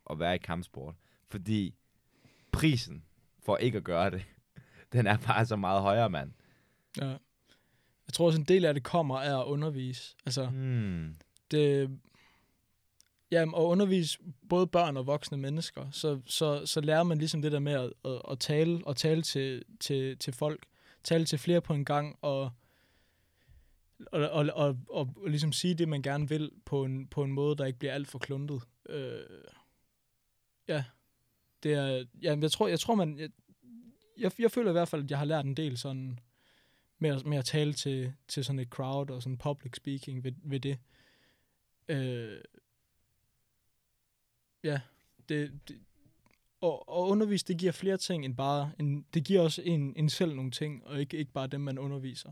at 0.10 0.20
være 0.20 0.36
i 0.36 0.38
kampsport. 0.38 0.96
Fordi 1.30 1.76
prisen 2.52 3.04
for 3.40 3.58
ikke 3.58 3.78
at 3.78 3.84
gøre 3.84 4.10
det, 4.10 4.26
den 4.94 5.08
er 5.08 5.18
bare 5.18 5.46
så 5.46 5.56
meget 5.56 5.82
højere, 5.82 6.10
mand. 6.10 6.32
Ja. 7.02 7.08
Jeg 8.08 8.14
tror 8.14 8.26
også, 8.26 8.40
en 8.40 8.46
del 8.46 8.66
af 8.66 8.74
det 8.74 8.84
kommer 8.84 9.20
af 9.20 9.40
at 9.40 9.46
undervise. 9.46 10.16
Altså, 10.26 10.46
Hmm. 10.50 11.16
det, 11.52 12.00
ja, 13.32 13.42
at 13.42 13.48
undervise 13.54 14.20
både 14.50 14.68
børn 14.68 14.98
og 14.98 15.08
voksne 15.08 15.38
mennesker, 15.38 15.92
så, 15.92 16.22
så, 16.26 16.66
så 16.66 16.82
lærer 16.82 17.04
man 17.04 17.18
ligesom 17.18 17.42
det 17.42 17.52
der 17.52 17.60
med 17.60 17.74
at, 17.74 17.94
at, 18.06 18.22
at 18.32 18.40
tale, 18.40 18.82
og 18.86 18.98
tale 18.98 19.22
til, 19.22 19.64
til, 19.80 20.18
til 20.18 20.34
folk, 20.34 20.66
tale 21.04 21.26
til 21.26 21.40
flere 21.40 21.62
på 21.62 21.74
en 21.74 21.86
gang, 21.86 22.18
og, 22.22 22.52
og, 24.12 24.30
og, 24.30 24.50
og, 24.54 24.78
og, 24.90 25.14
og 25.18 25.30
ligesom 25.30 25.52
sige 25.52 25.76
det, 25.76 25.88
man 25.90 26.02
gerne 26.02 26.30
vil, 26.30 26.52
på 26.66 26.84
en, 26.86 27.08
på 27.08 27.24
en 27.24 27.32
måde, 27.32 27.56
der 27.58 27.66
ikke 27.66 27.80
bliver 27.80 27.94
alt 27.94 28.08
for 28.08 28.20
kluntet. 28.20 28.62
Øh, 28.90 29.20
ja, 30.70 30.84
det 31.64 31.74
er, 31.74 32.06
ja, 32.22 32.38
jeg 32.42 32.52
tror, 32.52 32.68
jeg 32.68 32.80
tror 32.80 32.96
man, 32.96 33.20
jeg, 33.20 33.30
jeg, 34.18 34.32
jeg 34.40 34.52
føler 34.52 34.70
i 34.70 34.72
hvert 34.72 34.88
fald, 34.88 35.04
at 35.04 35.12
jeg 35.12 35.18
har 35.18 35.26
lært 35.26 35.46
en 35.46 35.58
del 35.58 35.78
sådan, 35.78 36.20
med 37.00 37.10
at, 37.10 37.26
med 37.26 37.38
at 37.38 37.46
tale 37.46 37.74
til, 37.74 38.14
til 38.28 38.46
sådan 38.46 38.60
et 38.60 38.68
crowd 38.68 39.10
og 39.10 39.24
sådan 39.24 39.38
public 39.38 39.76
speaking 39.76 40.24
ved, 40.24 40.32
ved 40.44 40.60
det. 40.60 40.80
Øh, 41.88 42.42
ja, 44.64 44.82
det, 45.30 45.60
det 45.68 45.80
og, 46.62 46.90
og 46.90 47.08
undervise, 47.08 47.46
det 47.46 47.58
giver 47.58 47.72
flere 47.72 47.98
ting 47.98 48.26
end 48.26 48.36
bare, 48.36 48.72
en, 48.80 49.06
det 49.14 49.24
giver 49.24 49.42
også 49.42 49.62
en, 49.62 49.94
en 49.96 50.10
selv 50.10 50.36
nogle 50.36 50.52
ting, 50.52 50.88
og 50.88 51.00
ikke, 51.00 51.18
ikke 51.18 51.32
bare 51.32 51.48
dem, 51.48 51.62
man 51.62 51.78
underviser. 51.78 52.32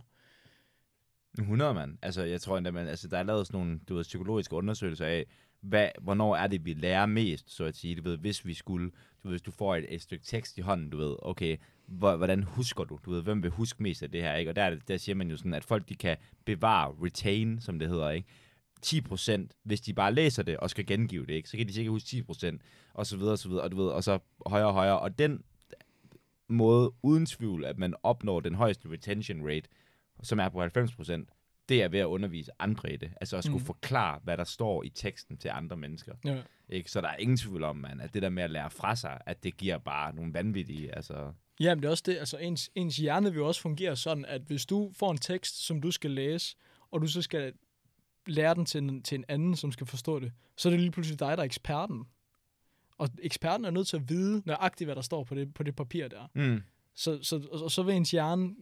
100, 1.44 1.74
mand. 1.74 1.98
Altså, 2.02 2.24
jeg 2.24 2.42
tror 2.42 2.58
endda, 2.58 2.72
man, 2.72 2.88
altså, 2.88 3.08
der 3.08 3.18
er 3.18 3.24
lavet 3.24 3.48
sådan 3.48 3.60
nogle 3.60 3.80
du 3.90 3.96
ved, 3.96 4.04
psykologiske 4.04 4.56
undersøgelser 4.56 5.06
af, 5.06 5.26
hvad, 5.62 5.90
hvornår 6.02 6.36
er 6.36 6.48
det, 6.48 6.66
vi 6.66 6.74
lærer 6.74 7.06
mest, 7.06 7.52
så 7.52 7.64
at 7.64 7.76
sige. 7.76 7.96
Du 7.96 8.04
ved, 8.04 8.18
hvis 8.18 8.46
vi 8.46 8.54
skulle, 8.54 8.86
du 9.24 9.28
ved, 9.28 9.32
hvis 9.32 9.42
du 9.42 9.52
får 9.52 9.76
et, 9.76 9.86
et 9.90 10.02
stykke 10.02 10.26
tekst 10.26 10.58
i 10.58 10.62
hånden, 10.62 10.90
du 10.90 10.98
ved, 10.98 11.16
okay, 11.22 11.58
hvordan 11.88 12.44
husker 12.44 12.84
du? 12.84 13.00
Du 13.06 13.12
ved, 13.12 13.22
hvem 13.22 13.44
vil 13.44 13.52
huske 13.52 13.84
mest 13.84 14.04
af 14.04 14.12
det 14.12 14.22
her, 14.22 14.36
ikke? 14.36 14.52
Og 14.52 14.56
der, 14.56 14.76
der 14.88 14.98
siger 14.98 15.16
man 15.16 15.30
jo 15.30 15.38
sådan, 15.38 15.54
at 15.54 15.64
folk, 15.64 15.90
de 15.90 15.96
kan 15.96 16.18
bevare, 16.46 16.96
retain, 17.04 17.62
som 17.62 17.80
det 17.80 17.90
hedder, 17.90 18.10
ikke? 18.10 18.28
10%, 18.86 19.48
hvis 19.64 19.82
de 19.82 19.94
bare 19.94 20.14
læser 20.14 20.44
det 20.44 20.58
og 20.58 20.70
skal 20.70 20.86
gengive 20.86 21.26
det, 21.26 21.34
ikke? 21.34 21.50
Så 21.50 21.58
kan 21.58 21.68
de 21.68 21.74
sikkert 21.74 21.92
huske 21.92 22.24
10%, 22.30 22.58
og 22.94 23.06
så 23.06 23.18
videre, 23.18 23.32
og 23.32 23.40
så 23.40 23.50
videre, 23.50 23.64
og 23.64 23.72
du 23.72 23.78
ved, 23.78 23.88
og 23.88 24.04
så 24.04 24.20
højere 24.46 24.68
og 24.68 24.74
højere. 24.74 25.00
Og 25.00 25.20
den 25.20 25.44
måde, 26.50 26.94
uden 27.04 27.26
tvivl, 27.26 27.66
at 27.66 27.78
man 27.78 27.94
opnår 28.04 28.40
den 28.40 28.56
højeste 28.56 28.90
retention 28.90 29.48
rate, 29.48 29.70
som 30.24 30.40
er 30.40 30.50
på 30.50 30.64
90%, 30.64 31.26
det 31.70 31.84
er 31.84 31.88
ved 31.88 32.00
at 32.00 32.06
undervise 32.06 32.52
andre 32.60 32.94
i 32.94 32.98
det. 32.98 33.12
Altså 33.22 33.38
at 33.38 33.44
skulle 33.44 33.60
Mm. 33.60 33.66
forklare, 33.66 34.20
hvad 34.24 34.38
der 34.38 34.44
står 34.44 34.84
i 34.84 34.90
teksten 34.90 35.38
til 35.38 35.50
andre 35.50 35.78
mennesker. 35.78 36.14
Ja. 36.26 36.42
Ikke? 36.70 36.92
Så 36.92 37.02
der 37.02 37.08
er 37.08 37.16
ingen 37.18 37.38
tvivl 37.38 37.64
om, 37.64 37.76
man, 37.76 38.02
at 38.02 38.14
det 38.14 38.22
der 38.22 38.30
med 38.30 38.44
at 38.44 38.52
lære 38.52 38.70
fra 38.70 38.96
sig, 38.96 39.22
at 39.26 39.44
det 39.44 39.58
giver 39.58 39.78
bare 39.78 40.16
nogle 40.16 40.34
vanvittige, 40.34 40.96
altså... 40.96 41.34
Jamen, 41.60 41.82
det 41.82 41.88
er 41.88 41.92
også 41.92 42.04
det. 42.06 42.18
Altså, 42.18 42.38
ens, 42.38 42.70
ens 42.76 42.98
hjerne 42.98 43.34
vil 43.34 43.42
også 43.42 43.62
fungere 43.62 43.96
sådan, 43.96 44.26
at 44.26 44.42
hvis 44.42 44.66
du 44.66 44.92
får 44.96 45.12
en 45.12 45.18
tekst, 45.18 45.66
som 45.66 45.82
du 45.82 45.92
skal 45.92 46.12
læse, 46.12 46.56
og 46.92 47.02
du 47.02 47.08
så 47.08 47.22
skal 47.22 47.54
lære 48.28 48.56
den 48.56 48.66
til 48.66 48.84
en, 48.84 49.02
til 49.04 49.16
en 49.18 49.26
anden, 49.28 49.56
som 49.56 49.72
skal 49.72 49.88
forstå 49.88 50.20
det, 50.20 50.32
så 50.58 50.70
er 50.70 50.72
det 50.72 50.80
lige 50.80 50.92
pludselig 50.92 51.20
dig, 51.20 51.28
der 51.38 51.38
er 51.44 51.46
eksperten. 51.46 52.04
Og 52.98 53.10
eksperten 53.22 53.66
er 53.66 53.72
nødt 53.72 53.88
til 53.88 53.98
at 53.98 54.10
vide 54.10 54.42
nøjagtigt, 54.46 54.88
hvad 54.88 54.96
der 54.96 55.02
står 55.02 55.24
på 55.24 55.36
det, 55.36 55.54
på 55.54 55.64
det 55.64 55.76
papir 55.76 56.08
der. 56.08 56.28
Mm. 56.36 56.62
Så, 56.96 57.20
så, 57.24 57.48
og, 57.52 57.62
og 57.64 57.72
så 57.72 57.84
vil 57.84 57.96
ens 57.96 58.12
hjerne 58.12 58.56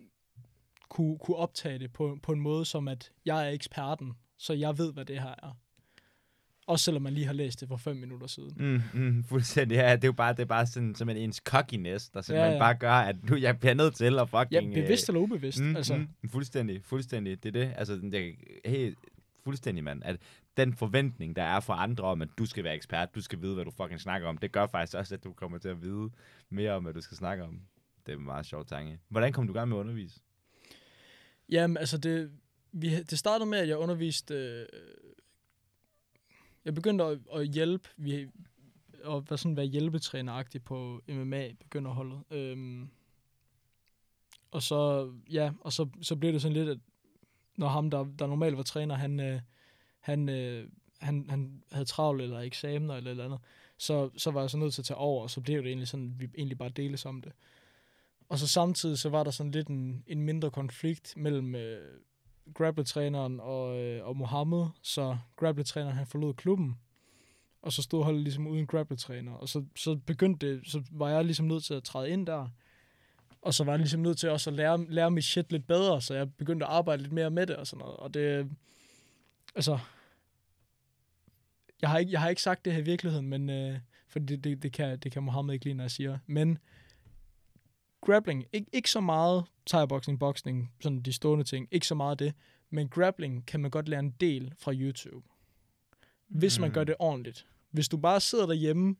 kunne, 0.89 1.17
kunne 1.17 1.37
optage 1.37 1.79
det 1.79 1.93
på, 1.93 2.17
på 2.23 2.31
en 2.31 2.39
måde, 2.39 2.65
som 2.65 2.87
at 2.87 3.11
jeg 3.25 3.47
er 3.47 3.51
eksperten, 3.51 4.13
så 4.37 4.53
jeg 4.53 4.77
ved, 4.77 4.93
hvad 4.93 5.05
det 5.05 5.21
her 5.21 5.35
er. 5.43 5.57
Også 6.67 6.85
selvom 6.85 7.03
man 7.03 7.13
lige 7.13 7.25
har 7.25 7.33
læst 7.33 7.59
det 7.59 7.67
for 7.67 7.77
fem 7.77 7.95
minutter 7.95 8.27
siden. 8.27 8.53
Mm, 8.93 9.01
mm, 9.01 9.23
fuldstændig. 9.23 9.75
Ja, 9.75 9.95
det 9.95 10.03
er 10.03 10.07
jo 10.07 10.13
bare, 10.13 10.33
det 10.33 10.39
er 10.39 10.45
bare 10.45 10.67
sådan, 10.67 10.95
som 10.95 11.09
en 11.09 11.17
ens 11.17 11.37
cockiness, 11.37 12.09
der 12.09 12.21
simpelthen 12.21 12.51
Ja, 12.51 12.53
ja, 12.53 12.59
bare 12.59 12.75
gør, 12.75 12.91
at 12.91 13.29
nu 13.29 13.35
jeg 13.35 13.59
bliver 13.59 13.73
nødt 13.73 13.95
til 13.95 14.05
at 14.05 14.13
Ja, 14.13 14.41
fucking... 14.41 14.73
bevidst 14.73 15.09
eller 15.09 15.21
ubevidst. 15.21 15.61
Mm, 15.61 15.75
altså, 15.75 15.95
mm, 15.95 16.29
fuldstændig, 16.29 16.83
fuldstændig. 16.83 17.43
Det 17.43 17.55
er 17.55 17.65
det. 17.65 17.73
Altså, 17.77 17.95
den 17.95 18.11
der, 18.11 18.31
helt 18.65 18.97
fuldstændig, 19.43 19.83
mand. 19.83 20.01
At 20.05 20.17
den 20.57 20.73
forventning, 20.73 21.35
der 21.35 21.43
er 21.43 21.59
fra 21.59 21.83
andre 21.83 22.03
om, 22.03 22.21
at 22.21 22.29
du 22.37 22.45
skal 22.45 22.63
være 22.63 22.75
ekspert, 22.75 23.15
du 23.15 23.21
skal 23.21 23.41
vide, 23.41 23.53
hvad 23.53 23.65
du 23.65 23.71
fucking 23.71 24.01
snakker 24.01 24.27
om, 24.27 24.37
det 24.37 24.51
gør 24.51 24.67
faktisk 24.67 24.97
også, 24.97 25.15
at 25.15 25.23
du 25.23 25.33
kommer 25.33 25.57
til 25.57 25.69
at 25.69 25.81
vide 25.81 26.09
mere 26.49 26.71
om, 26.71 26.83
hvad 26.83 26.93
du 26.93 27.01
skal 27.01 27.17
snakke 27.17 27.43
om. 27.43 27.59
Det 28.05 28.13
er 28.13 28.17
en 28.17 28.25
meget 28.25 28.45
sjov 28.45 28.65
tanke. 28.65 28.99
Hvordan 29.09 29.33
kom 29.33 29.47
du 29.47 29.53
i 29.53 29.57
gang 29.57 29.69
med 29.69 29.77
at 29.77 29.79
undervise? 29.79 30.19
Jamen, 31.49 31.77
altså 31.77 31.97
det, 31.97 32.31
vi, 32.71 33.03
det 33.03 33.19
startede 33.19 33.49
med, 33.49 33.59
at 33.59 33.67
jeg 33.67 33.77
underviste... 33.77 34.33
Øh, 34.33 34.65
jeg 36.65 36.75
begyndte 36.75 37.03
at, 37.03 37.19
at 37.33 37.47
hjælpe, 37.47 37.89
vi, 37.97 38.27
at 39.05 39.29
være 39.29 39.37
sådan 39.37 39.57
være 39.57 39.65
hjælpetræneragtig 39.65 40.63
på 40.63 41.01
MMA, 41.07 41.51
begynderholdet. 41.59 42.19
Øhm, 42.31 42.89
og 44.51 44.63
så, 44.63 45.11
ja, 45.31 45.51
og 45.61 45.73
så, 45.73 45.89
så 46.01 46.15
blev 46.15 46.33
det 46.33 46.41
sådan 46.41 46.53
lidt, 46.53 46.69
at 46.69 46.77
når 47.57 47.67
ham, 47.67 47.89
der, 47.89 48.05
der 48.19 48.27
normalt 48.27 48.57
var 48.57 48.63
træner, 48.63 48.95
han, 48.95 49.19
øh, 49.19 49.41
han, 49.99 50.29
øh, 50.29 50.69
han, 51.01 51.25
han 51.29 51.63
havde 51.71 51.85
travlt 51.85 52.21
eller 52.21 52.39
eksamener 52.39 52.95
eller 52.95 53.11
eller 53.11 53.25
andet, 53.25 53.39
så, 53.77 54.09
så 54.17 54.31
var 54.31 54.41
jeg 54.41 54.49
så 54.49 54.57
nødt 54.57 54.73
til 54.73 54.81
at 54.81 54.85
tage 54.85 54.97
over, 54.97 55.23
og 55.23 55.29
så 55.29 55.41
blev 55.41 55.57
det 55.57 55.67
egentlig 55.67 55.87
sådan, 55.87 56.11
at 56.11 56.19
vi 56.19 56.29
egentlig 56.37 56.57
bare 56.57 56.69
deles 56.69 57.05
om 57.05 57.21
det. 57.21 57.31
Og 58.29 58.39
så 58.39 58.47
samtidig 58.47 58.97
så 58.97 59.09
var 59.09 59.23
der 59.23 59.31
sådan 59.31 59.51
lidt 59.51 59.67
en, 59.67 60.03
en 60.07 60.21
mindre 60.21 60.51
konflikt 60.51 61.13
mellem 61.17 61.55
øh, 61.55 61.99
grappletræneren 62.53 63.39
og, 63.39 63.81
øh, 63.81 64.07
og 64.07 64.17
Mohammed, 64.17 64.65
så 64.81 65.17
grappletræneren 65.35 65.97
han 65.97 66.07
forlod 66.07 66.33
klubben, 66.33 66.79
og 67.61 67.73
så 67.73 67.81
stod 67.81 68.03
holdet 68.03 68.21
ligesom 68.21 68.47
uden 68.47 68.67
grappletræner, 68.67 69.31
og 69.31 69.49
så, 69.49 69.65
så 69.75 69.95
begyndte 69.95 70.47
det, 70.47 70.67
så 70.67 70.83
var 70.91 71.09
jeg 71.09 71.25
ligesom 71.25 71.45
nødt 71.45 71.63
til 71.63 71.73
at 71.73 71.83
træde 71.83 72.09
ind 72.09 72.27
der, 72.27 72.47
og 73.41 73.53
så 73.53 73.63
var 73.63 73.71
jeg 73.71 73.79
ligesom 73.79 74.01
nødt 74.01 74.17
til 74.17 74.29
også 74.29 74.49
at 74.49 74.55
lære, 74.55 74.85
lære 74.89 75.11
mit 75.11 75.23
shit 75.23 75.51
lidt 75.51 75.67
bedre, 75.67 76.01
så 76.01 76.13
jeg 76.13 76.33
begyndte 76.33 76.65
at 76.65 76.71
arbejde 76.71 77.01
lidt 77.01 77.13
mere 77.13 77.29
med 77.29 77.47
det 77.47 77.55
og 77.55 77.67
sådan 77.67 77.79
noget, 77.79 77.97
og 77.97 78.13
det, 78.13 78.51
altså, 79.55 79.79
jeg 81.81 81.89
har 81.89 81.97
ikke, 81.97 82.11
jeg 82.11 82.21
har 82.21 82.29
ikke 82.29 82.41
sagt 82.41 82.65
det 82.65 82.73
her 82.73 82.79
i 82.79 82.85
virkeligheden, 82.85 83.27
men, 83.27 83.49
øh, 83.49 83.79
for 84.07 84.19
det, 84.19 84.43
det, 84.43 84.63
det, 84.63 84.71
kan, 84.71 84.99
det 84.99 85.11
kan 85.11 85.23
Mohammed 85.23 85.53
ikke 85.53 85.65
lide, 85.65 85.75
når 85.75 85.83
jeg 85.83 85.91
siger, 85.91 86.17
men 86.27 86.57
grappling, 88.05 88.45
ikke, 88.53 88.67
ikke 88.73 88.89
så 88.91 88.99
meget 88.99 89.43
thai-boxing, 89.69 90.19
boxing, 90.19 90.71
sådan 90.81 91.01
de 91.01 91.13
stående 91.13 91.43
ting, 91.43 91.67
ikke 91.71 91.87
så 91.87 91.95
meget 91.95 92.19
det, 92.19 92.33
men 92.69 92.87
grappling 92.89 93.45
kan 93.45 93.59
man 93.59 93.71
godt 93.71 93.89
lære 93.89 93.99
en 93.99 94.11
del 94.19 94.53
fra 94.59 94.73
YouTube. 94.73 95.27
Hvis 96.27 96.59
man 96.59 96.69
Mm. 96.69 96.73
gør 96.73 96.83
det 96.83 96.95
ordentligt. 96.99 97.45
Hvis 97.71 97.87
du 97.87 97.97
bare 97.97 98.19
sidder 98.19 98.45
derhjemme, 98.45 98.95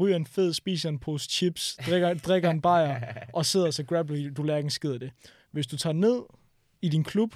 ryger 0.00 0.16
en 0.16 0.26
fed, 0.26 0.52
spiser 0.52 0.88
en 0.88 0.98
pose 0.98 1.28
chips, 1.30 1.78
drikker, 1.86 2.14
drikker 2.14 2.50
en 2.50 2.60
bajer, 2.60 3.14
og 3.34 3.46
sidder 3.46 3.70
så 3.70 3.84
grappler, 3.84 4.30
du 4.30 4.42
lærer 4.42 4.56
ikke 4.58 4.66
en 4.66 4.70
skid 4.70 4.92
af 4.92 5.00
det. 5.00 5.12
Hvis 5.50 5.66
du 5.66 5.76
tager 5.76 5.94
ned 5.94 6.22
i 6.82 6.88
din 6.88 7.04
klub, 7.04 7.34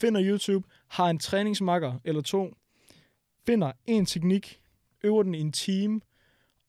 finder 0.00 0.22
YouTube, 0.24 0.68
har 0.88 1.10
en 1.10 1.18
træningsmakker 1.18 1.98
eller 2.04 2.20
to, 2.22 2.54
finder 3.46 3.72
en 3.86 4.06
teknik, 4.06 4.60
øver 5.02 5.22
den 5.22 5.34
i 5.34 5.40
en 5.40 5.52
time, 5.52 6.00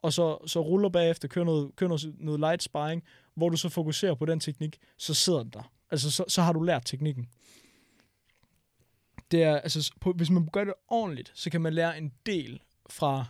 og 0.03 0.13
så, 0.13 0.37
så 0.47 0.61
ruller 0.61 0.89
bagefter, 0.89 1.27
kører 1.27 1.45
noget, 1.45 1.75
kører 1.75 1.87
noget, 1.87 2.15
noget 2.19 2.39
light 2.39 2.63
sparring, 2.63 3.03
hvor 3.35 3.49
du 3.49 3.57
så 3.57 3.69
fokuserer 3.69 4.15
på 4.15 4.25
den 4.25 4.39
teknik, 4.39 4.77
så 4.97 5.13
sidder 5.13 5.43
den 5.43 5.51
der. 5.53 5.71
Altså, 5.91 6.11
så, 6.11 6.25
så 6.27 6.41
har 6.41 6.53
du 6.53 6.61
lært 6.61 6.85
teknikken. 6.85 7.29
Det 9.31 9.43
er, 9.43 9.57
altså, 9.57 9.91
på, 10.01 10.11
hvis 10.11 10.29
man 10.29 10.49
gør 10.53 10.63
det 10.63 10.73
ordentligt, 10.87 11.31
så 11.35 11.49
kan 11.49 11.61
man 11.61 11.73
lære 11.73 11.97
en 11.97 12.13
del 12.25 12.61
fra 12.89 13.25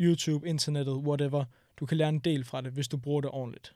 YouTube, 0.00 0.48
internettet, 0.48 0.94
whatever. 0.94 1.44
Du 1.76 1.86
kan 1.86 1.96
lære 1.96 2.08
en 2.08 2.18
del 2.18 2.44
fra 2.44 2.60
det, 2.60 2.72
hvis 2.72 2.88
du 2.88 2.96
bruger 2.96 3.20
det 3.20 3.30
ordentligt. 3.30 3.74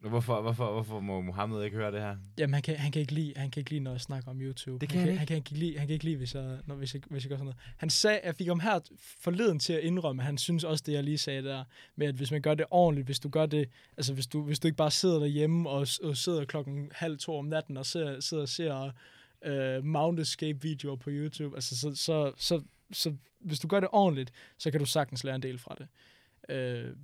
Hvorfor, 0.00 0.40
hvorfor, 0.40 0.72
hvorfor 0.72 1.00
må 1.00 1.20
Mohammed 1.20 1.64
ikke 1.64 1.76
høre 1.76 1.92
det 1.92 2.00
her? 2.00 2.16
Jamen, 2.38 2.54
han 2.54 2.62
kan, 2.62 2.76
han 2.76 2.92
kan, 2.92 3.00
ikke, 3.00 3.12
lide, 3.12 3.32
han 3.36 3.50
kan 3.50 3.60
ikke 3.60 3.70
lide, 3.70 3.80
når 3.80 3.90
jeg 3.90 4.00
snakker 4.00 4.30
om 4.30 4.40
YouTube. 4.40 4.78
Det 4.80 4.88
kan 4.88 5.00
han, 5.00 5.08
han 5.08 5.18
han, 5.18 5.26
kan 5.26 5.36
ikke 5.36 5.50
lide, 5.50 5.78
han 5.78 5.86
kan 5.86 5.94
ikke 5.94 6.04
lide, 6.04 6.16
hvis 6.16 6.34
jeg, 6.34 6.58
når, 6.66 6.74
hvis 6.74 6.94
jeg, 6.94 7.02
hvis 7.10 7.24
jeg 7.24 7.28
gør 7.28 7.36
sådan 7.36 7.44
noget. 7.44 7.58
Han 7.76 7.90
sagde, 7.90 8.20
jeg 8.24 8.34
fik 8.34 8.46
ham 8.46 8.60
her 8.60 8.80
forleden 9.20 9.58
til 9.58 9.72
at 9.72 9.80
indrømme, 9.80 10.22
at 10.22 10.26
han 10.26 10.38
synes 10.38 10.64
også, 10.64 10.84
det 10.86 10.92
jeg 10.92 11.04
lige 11.04 11.18
sagde 11.18 11.42
der, 11.42 11.64
med 11.96 12.06
at 12.06 12.14
hvis 12.14 12.30
man 12.30 12.42
gør 12.42 12.54
det 12.54 12.66
ordentligt, 12.70 13.06
hvis 13.06 13.18
du 13.18 13.28
gør 13.28 13.46
det, 13.46 13.68
altså 13.96 14.14
hvis 14.14 14.26
du, 14.26 14.42
hvis 14.42 14.58
du 14.58 14.68
ikke 14.68 14.76
bare 14.76 14.90
sidder 14.90 15.18
derhjemme 15.18 15.70
og, 15.70 15.86
og 16.02 16.16
sidder 16.16 16.44
klokken 16.44 16.90
halv 16.94 17.18
to 17.18 17.38
om 17.38 17.44
natten 17.44 17.76
og 17.76 17.86
ser, 17.86 18.20
sidder 18.20 18.42
og 18.42 18.48
ser 18.48 18.92
uh, 19.46 19.84
Mount 19.84 20.20
Escape-videoer 20.20 20.96
på 20.96 21.10
YouTube, 21.10 21.56
altså 21.56 21.78
så, 21.78 21.94
så, 21.94 22.32
så, 22.36 22.62
så, 22.92 23.14
hvis 23.40 23.58
du 23.58 23.68
gør 23.68 23.80
det 23.80 23.88
ordentligt, 23.92 24.32
så 24.58 24.70
kan 24.70 24.80
du 24.80 24.86
sagtens 24.86 25.24
lære 25.24 25.34
en 25.34 25.42
del 25.42 25.58
fra 25.58 25.76
det. 25.78 25.88
Uh, 26.88 26.96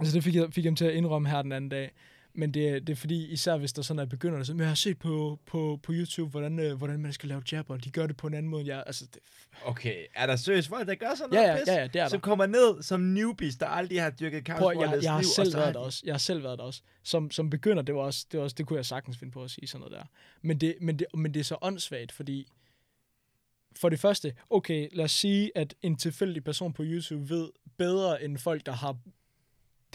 altså 0.00 0.14
det 0.14 0.24
fik 0.24 0.34
jeg, 0.34 0.52
fik 0.52 0.64
jeg 0.64 0.70
ham 0.70 0.76
til 0.76 0.84
at 0.84 0.94
indrømme 0.94 1.28
her 1.30 1.42
den 1.42 1.52
anden 1.52 1.68
dag. 1.70 1.92
men 2.38 2.54
det, 2.54 2.68
er- 2.68 2.80
det 2.80 2.88
er 2.90 2.96
fordi, 2.96 3.26
især 3.26 3.56
hvis 3.56 3.72
der 3.72 3.82
sådan 3.82 3.98
er 4.00 4.04
begynder, 4.06 4.42
så, 4.42 4.54
jeg 4.58 4.68
har 4.68 4.74
set 4.74 4.98
på, 4.98 5.38
på, 5.46 5.80
på 5.82 5.92
YouTube, 5.92 6.30
hvordan, 6.30 6.58
øh, 6.58 6.74
hvordan 6.78 7.00
man 7.00 7.12
skal 7.12 7.28
lave 7.28 7.42
jab, 7.52 7.70
og 7.70 7.84
de 7.84 7.90
gør 7.90 8.06
det 8.06 8.16
på 8.16 8.26
en 8.26 8.34
anden 8.34 8.50
måde. 8.50 8.66
Jeg, 8.66 8.84
altså, 8.86 9.04
det, 9.14 9.18
Okay, 9.64 10.04
er 10.14 10.26
der 10.26 10.36
seriøst 10.36 10.68
folk, 10.68 10.88
der 10.88 10.94
gør 10.94 11.14
sådan 11.16 11.32
ja, 11.32 11.38
noget 11.40 11.48
ja, 11.52 11.58
pis? 11.58 11.68
ja, 11.68 11.74
ja, 11.74 11.86
det 11.86 11.96
er 11.96 12.02
der. 12.04 12.08
Som 12.08 12.20
kommer 12.20 12.46
ned 12.46 12.82
som 12.82 13.00
newbies, 13.00 13.56
der 13.56 13.66
aldrig 13.66 14.02
har 14.02 14.10
dyrket 14.10 14.44
kampsport 14.44 14.76
jeg, 14.80 14.88
deres 14.90 15.04
jeg 15.04 15.12
har 15.12 15.20
liv, 15.20 15.26
og 15.28 15.34
selv 15.34 15.54
har 15.54 15.60
været 15.60 15.74
de- 15.74 15.78
der 15.78 15.84
også. 15.84 16.02
Jeg 16.04 16.14
har 16.14 16.18
selv 16.18 16.42
været 16.42 16.58
der 16.58 16.64
også. 16.64 16.82
Som, 17.02 17.30
som 17.30 17.50
begynder, 17.50 17.82
det 17.82 17.94
var 17.94 18.00
også, 18.00 18.26
det 18.32 18.38
var 18.38 18.44
også, 18.44 18.54
det 18.58 18.66
kunne 18.66 18.76
jeg 18.76 18.86
sagtens 18.86 19.18
finde 19.18 19.32
på 19.32 19.42
at 19.44 19.50
sige 19.50 19.66
sådan 19.66 19.80
noget 19.80 19.92
der. 19.98 20.04
Men 20.42 20.58
det, 20.60 20.74
men 20.80 20.98
det, 20.98 21.06
men 21.14 21.34
det 21.34 21.40
er 21.40 21.44
så 21.44 21.56
åndssvagt, 21.62 22.12
fordi 22.12 22.48
for 23.76 23.88
det 23.88 24.00
første, 24.00 24.34
okay, 24.50 24.88
lad 24.92 25.04
os 25.04 25.12
sige, 25.12 25.50
at 25.54 25.74
en 25.82 25.96
tilfældig 25.96 26.44
person 26.44 26.72
på 26.72 26.82
YouTube 26.86 27.28
ved 27.28 27.48
bedre 27.76 28.24
end 28.24 28.38
folk, 28.38 28.66
der 28.66 28.72
har 28.72 28.96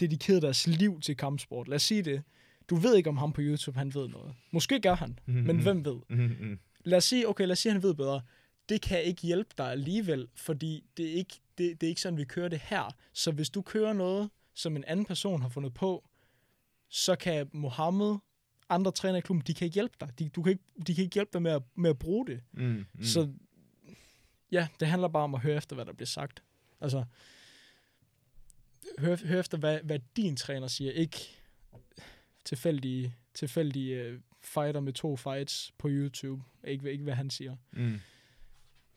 dedikeret 0.00 0.42
deres 0.42 0.66
liv 0.66 1.00
til 1.00 1.16
kampsport. 1.16 1.68
Lad 1.68 1.76
os 1.76 1.82
sige 1.82 2.02
det. 2.02 2.22
Du 2.70 2.76
ved 2.76 2.96
ikke 2.96 3.08
om 3.08 3.16
ham 3.16 3.32
på 3.32 3.40
YouTube, 3.40 3.78
han 3.78 3.94
ved 3.94 4.08
noget. 4.08 4.34
Måske 4.50 4.80
gør 4.80 4.94
han, 4.94 5.18
men 5.26 5.62
hvem 5.62 5.84
ved? 5.84 5.96
Mhm, 6.08 6.36
mhm. 6.40 6.58
lad 6.84 6.98
os 6.98 7.04
sige, 7.04 7.28
okay, 7.28 7.44
lad 7.44 7.52
os 7.52 7.58
sige, 7.58 7.72
han 7.72 7.82
ved 7.82 7.94
bedre. 7.94 8.20
Det 8.68 8.82
kan 8.82 9.02
ikke 9.02 9.22
hjælpe 9.22 9.50
dig 9.58 9.70
alligevel, 9.70 10.28
fordi 10.34 10.84
det 10.96 11.06
er 11.06 11.12
ikke, 11.12 11.40
det, 11.58 11.80
det 11.80 11.86
er 11.86 11.88
ikke 11.88 12.00
sådan, 12.00 12.18
vi 12.18 12.24
kører 12.24 12.48
det 12.48 12.60
her. 12.64 12.94
Så 13.12 13.30
hvis 13.30 13.50
du 13.50 13.62
kører 13.62 13.92
noget, 13.92 14.30
som 14.54 14.76
en 14.76 14.84
anden 14.84 15.06
person 15.06 15.42
har 15.42 15.48
fundet 15.48 15.74
på, 15.74 16.04
så 16.88 17.16
kan 17.16 17.48
Mohammed, 17.52 18.16
andre 18.68 18.92
træner 18.92 19.18
i 19.18 19.20
klubben, 19.20 19.46
de 19.46 19.54
kan 19.54 19.64
ikke 19.64 19.74
hjælpe 19.74 19.94
dig. 20.00 20.08
De, 20.18 20.28
du 20.28 20.42
kan 20.42 20.52
ikke, 20.52 20.64
de 20.86 20.94
kan 20.94 21.04
ikke 21.04 21.14
hjælpe 21.14 21.30
dig 21.32 21.42
med 21.42 21.50
at, 21.50 21.62
med 21.74 21.90
at 21.90 21.98
bruge 21.98 22.26
det. 22.26 22.40
Mm. 22.52 22.84
Mm. 22.94 23.04
Så 23.04 23.28
ja, 24.52 24.68
det 24.80 24.88
handler 24.88 25.08
bare 25.08 25.24
om 25.24 25.34
at 25.34 25.40
høre 25.40 25.56
efter, 25.56 25.74
hvad 25.74 25.84
der 25.84 25.92
bliver 25.92 26.06
sagt. 26.06 26.42
Altså, 26.80 27.04
hør, 28.98 29.16
hør 29.26 29.40
efter, 29.40 29.58
hvad, 29.58 29.80
hvad 29.82 29.98
din 30.16 30.36
træner 30.36 30.66
siger. 30.66 30.92
Ikke 30.92 31.38
tilfældige, 32.44 33.14
tilfældige 33.34 34.02
øh, 34.02 34.20
fighter 34.42 34.80
med 34.80 34.92
to 34.92 35.16
fights 35.16 35.72
på 35.78 35.88
YouTube. 35.90 36.42
Ikke, 36.64 36.92
ikke 36.92 37.04
hvad 37.04 37.14
han 37.14 37.30
siger. 37.30 37.56
Mm. 37.72 38.00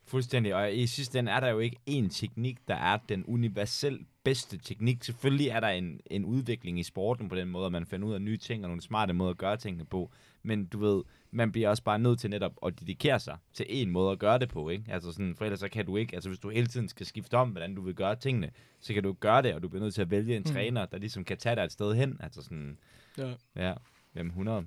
Fuldstændig, 0.08 0.56
og 0.56 0.76
i 0.76 0.88
sidste 0.88 1.20
ende 1.20 1.32
er 1.32 1.39
der 1.39 1.49
jo 1.49 1.60
ikke 1.60 1.78
én 1.89 2.08
teknik, 2.10 2.58
der 2.68 2.76
er 2.76 2.97
den 3.10 3.24
universelt 3.28 4.08
bedste 4.24 4.58
teknik. 4.58 5.03
Selvfølgelig 5.03 5.47
er 5.47 5.60
der 5.60 5.68
en, 5.68 5.99
en 6.06 6.26
udvikling 6.26 6.80
i 6.80 6.84
sporten 6.84 7.30
på 7.30 7.36
den 7.36 7.47
måde, 7.47 7.66
at 7.66 7.72
man 7.72 7.86
finder 7.86 8.08
ud 8.08 8.14
af 8.14 8.22
nye 8.22 8.38
ting 8.38 8.64
og 8.64 8.70
nogle 8.70 8.82
smarte 8.82 9.14
måder 9.14 9.32
at 9.32 9.38
gøre 9.38 9.58
tingene 9.58 9.86
på. 9.86 10.12
Men 10.43 10.66
du 10.66 10.80
ved, 10.80 11.03
man 11.32 11.51
bliver 11.51 11.70
også 11.70 11.84
bare 11.84 11.99
nødt 11.99 12.20
til 12.20 12.30
netop 12.30 12.51
at 12.66 12.80
dedikere 12.80 13.20
sig 13.20 13.38
til 13.53 13.66
en 13.70 13.89
måde 13.89 14.12
at 14.12 14.20
gøre 14.20 14.39
det 14.39 14.49
på, 14.49 14.70
ikke? 14.70 14.84
Altså 14.88 15.12
sådan, 15.12 15.36
for 15.36 15.45
ellers 15.45 15.60
så 15.60 15.70
kan 15.70 15.86
du 15.86 15.97
ikke, 15.97 16.16
altså 16.16 16.30
hvis 16.30 16.39
du 16.39 16.49
hele 16.49 16.68
tiden 16.68 16.89
skal 16.89 17.06
skifte 17.06 17.38
om, 17.38 17.49
hvordan 17.49 17.76
du 17.76 17.82
vil 17.82 17.95
gøre 17.95 18.16
tingene, 18.16 18.51
så 18.80 18.93
kan 18.93 19.03
du 19.03 19.10
ikke 19.10 19.20
gøre 19.20 19.41
det, 19.41 19.53
og 19.53 19.64
du 19.64 19.68
bliver 19.70 19.84
nødt 19.84 19.93
til 19.93 20.01
at 20.01 20.12
vælge 20.12 20.36
en 20.36 20.43
Mm. 20.47 20.53
træner, 20.53 20.86
der 20.86 20.97
ligesom 20.97 21.24
kan 21.24 21.38
tage 21.38 21.56
dig 21.56 21.64
et 21.64 21.72
sted 21.72 21.95
hen. 21.95 22.18
Altså 22.20 22.41
sådan, 22.41 22.78
Ja. 23.18 23.34
Ja, 23.56 23.74
jamen 24.16 24.30
100. 24.30 24.66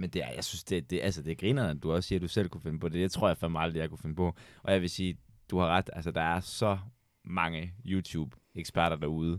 Men 0.00 0.10
det 0.10 0.22
er, 0.22 0.30
jeg 0.34 0.44
synes, 0.44 0.64
det, 0.64 0.90
det, 0.90 1.00
altså, 1.02 1.22
det 1.22 1.38
griner, 1.38 1.68
at 1.68 1.82
du 1.82 1.92
også 1.92 2.08
siger, 2.08 2.18
at 2.18 2.22
du 2.22 2.28
selv 2.28 2.48
kunne 2.48 2.60
finde 2.60 2.80
på 2.80 2.88
det. 2.88 3.00
Det 3.00 3.12
tror 3.12 3.28
jeg 3.28 3.36
fandme 3.36 3.58
aldrig, 3.58 3.80
jeg 3.80 3.88
kunne 3.88 3.98
finde 3.98 4.16
på. 4.16 4.34
Og 4.62 4.72
jeg 4.72 4.80
vil 4.80 4.90
sige, 4.90 5.16
du 5.50 5.58
har 5.58 5.66
ret. 5.66 5.90
Altså, 5.92 6.10
der 6.10 6.20
er 6.20 6.40
så 6.40 6.78
mange 7.24 7.72
YouTube-eksperter 7.86 8.96
derude. 8.96 9.38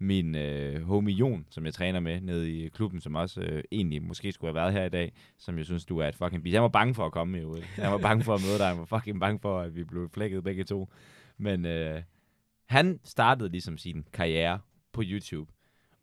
Min 0.00 0.34
øh, 0.34 0.82
homie 0.82 1.14
Jon, 1.14 1.46
som 1.50 1.64
jeg 1.64 1.74
træner 1.74 2.00
med 2.00 2.20
nede 2.20 2.52
i 2.52 2.68
klubben, 2.68 3.00
som 3.00 3.14
også 3.14 3.40
øh, 3.40 3.62
egentlig 3.72 4.02
måske 4.02 4.32
skulle 4.32 4.48
have 4.48 4.54
været 4.54 4.72
her 4.72 4.84
i 4.84 4.88
dag, 4.88 5.12
som 5.38 5.58
jeg 5.58 5.64
synes, 5.64 5.84
du 5.84 5.98
er 5.98 6.08
et 6.08 6.14
fucking 6.14 6.42
bis. 6.42 6.52
Jeg 6.52 6.62
var 6.62 6.68
bange 6.68 6.94
for 6.94 7.06
at 7.06 7.12
komme 7.12 7.38
jo. 7.38 7.56
Jeg 7.78 7.92
var 7.92 7.98
bange 7.98 8.24
for 8.24 8.34
at 8.34 8.40
møde 8.40 8.58
dig. 8.58 8.64
Jeg 8.64 8.78
var 8.78 8.84
fucking 8.84 9.20
bange 9.20 9.38
for, 9.40 9.60
at 9.60 9.74
vi 9.74 9.84
blev 9.84 10.10
flækket 10.10 10.44
begge 10.44 10.64
to. 10.64 10.88
Men 11.38 11.64
øh, 11.64 12.02
han 12.66 13.00
startede 13.04 13.48
ligesom 13.48 13.78
sin 13.78 14.04
karriere 14.12 14.60
på 14.92 15.02
YouTube 15.04 15.52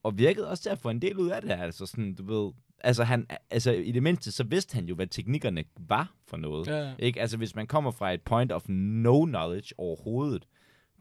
og 0.04 0.18
virkede 0.18 0.50
også 0.50 0.64
til 0.64 0.70
at 0.70 0.80
få 0.80 0.90
en 0.90 1.02
del 1.02 1.18
ud 1.18 1.30
af 1.30 1.42
det. 1.42 1.52
Altså 1.52 1.86
sådan, 1.86 2.16
du 2.16 2.24
ved, 2.24 2.52
altså, 2.86 3.04
han, 3.04 3.28
altså 3.50 3.72
i 3.72 3.92
det 3.92 4.04
mindste, 4.04 4.32
så 4.32 4.44
vidste 4.44 4.76
han 4.76 4.86
jo, 4.86 4.96
hvad 4.96 5.08
teknikkerne 5.08 5.64
var 5.80 6.14
for 6.28 6.38
noget. 6.38 6.68
Ja, 6.68 6.78
ja. 6.78 6.94
Ikke? 7.00 7.22
Altså 7.22 7.38
hvis 7.38 7.56
man 7.56 7.68
kommer 7.68 7.92
fra 7.92 8.14
et 8.14 8.22
point 8.22 8.52
of 8.52 8.64
no 8.70 9.26
knowledge 9.26 9.74
overhovedet, 9.78 10.48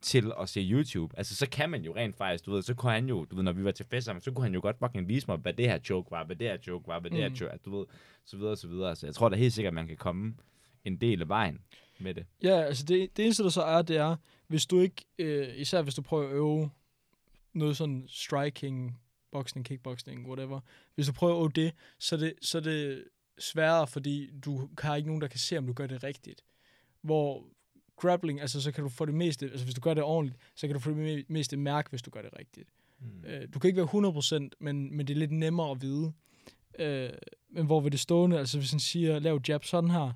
til 0.02 0.32
at 0.40 0.48
se 0.48 0.60
YouTube, 0.60 1.18
altså 1.18 1.36
så 1.36 1.48
kan 1.50 1.70
man 1.70 1.82
jo 1.82 1.96
rent 1.96 2.16
faktisk, 2.16 2.46
du 2.46 2.52
ved, 2.52 2.62
så 2.62 2.74
kunne 2.74 2.92
han 2.92 3.08
jo, 3.08 3.24
du 3.24 3.36
ved, 3.36 3.42
når 3.42 3.52
vi 3.52 3.64
var 3.64 3.70
til 3.70 3.86
fest 3.90 4.04
sammen, 4.04 4.20
så 4.20 4.32
kunne 4.32 4.42
han 4.44 4.54
jo 4.54 4.60
godt 4.60 4.78
fucking 4.78 5.08
vise 5.08 5.26
mig, 5.28 5.36
hvad 5.36 5.52
det 5.52 5.66
her 5.68 5.78
joke 5.90 6.10
var, 6.10 6.24
hvad 6.24 6.36
det 6.36 6.46
her 6.46 6.56
joke 6.68 6.88
var, 6.88 7.00
hvad 7.00 7.10
det 7.10 7.18
her 7.18 7.28
Mm. 7.28 7.34
joke, 7.34 7.52
altså, 7.52 7.70
du 7.70 7.78
ved, 7.78 7.86
så 8.24 8.36
videre, 8.36 8.56
så 8.56 8.68
videre. 8.68 8.96
Så 8.96 9.06
jeg 9.06 9.14
tror 9.14 9.28
da 9.28 9.36
helt 9.36 9.52
sikkert, 9.52 9.70
at 9.70 9.74
man 9.74 9.86
kan 9.86 9.96
komme 9.96 10.34
en 10.84 10.96
del 10.96 11.20
af 11.20 11.28
vejen 11.28 11.58
med 12.00 12.14
det. 12.14 12.26
Ja, 12.42 12.60
altså 12.62 12.84
det, 12.84 13.16
det 13.16 13.24
eneste, 13.24 13.42
der 13.42 13.48
så 13.48 13.62
er, 13.62 13.82
det 13.82 13.96
er, 13.96 14.16
hvis 14.46 14.66
du 14.66 14.80
ikke, 14.80 15.04
øh, 15.18 15.48
især 15.56 15.82
hvis 15.82 15.94
du 15.94 16.02
prøver 16.02 16.28
at 16.28 16.34
øve 16.34 16.70
noget 17.52 17.76
sådan 17.76 18.04
striking, 18.08 18.98
boxing, 19.34 19.64
kickboxing, 19.64 20.26
whatever, 20.26 20.60
hvis 20.94 21.06
du 21.06 21.12
prøver 21.12 21.48
det, 21.48 21.72
så 21.98 22.14
er 22.14 22.18
det, 22.18 22.32
så 22.42 22.58
er 22.58 22.62
det 22.62 23.04
sværere, 23.38 23.86
fordi 23.86 24.30
du 24.44 24.68
har 24.78 24.96
ikke 24.96 25.08
nogen, 25.08 25.22
der 25.22 25.28
kan 25.28 25.38
se, 25.38 25.58
om 25.58 25.66
du 25.66 25.72
gør 25.72 25.86
det 25.86 26.04
rigtigt. 26.04 26.44
Hvor 27.00 27.44
grappling, 27.96 28.40
altså 28.40 28.60
så 28.60 28.72
kan 28.72 28.84
du 28.84 28.90
få 28.90 29.04
det 29.04 29.14
meste, 29.14 29.46
altså 29.46 29.64
hvis 29.64 29.74
du 29.74 29.80
gør 29.80 29.94
det 29.94 30.02
ordentligt, 30.02 30.40
så 30.54 30.66
kan 30.66 30.74
du 30.74 30.80
få 30.80 30.90
det 30.90 31.20
me- 31.20 31.24
meste 31.28 31.56
mærke, 31.56 31.90
hvis 31.90 32.02
du 32.02 32.10
gør 32.10 32.22
det 32.22 32.30
rigtigt. 32.38 32.68
Mm. 33.00 33.24
Øh, 33.26 33.48
du 33.54 33.58
kan 33.58 33.68
ikke 33.68 33.80
være 33.92 34.46
100%, 34.46 34.48
men, 34.60 34.96
men 34.96 35.06
det 35.06 35.14
er 35.14 35.18
lidt 35.18 35.32
nemmere 35.32 35.70
at 35.70 35.82
vide. 35.82 36.12
Øh, 36.78 37.10
men 37.50 37.66
hvor 37.66 37.80
ved 37.80 37.90
det 37.90 38.00
stående, 38.00 38.38
altså 38.38 38.58
hvis 38.58 38.70
han 38.70 38.80
siger, 38.80 39.18
lav 39.18 39.40
jab 39.48 39.64
sådan 39.64 39.90
her, 39.90 40.12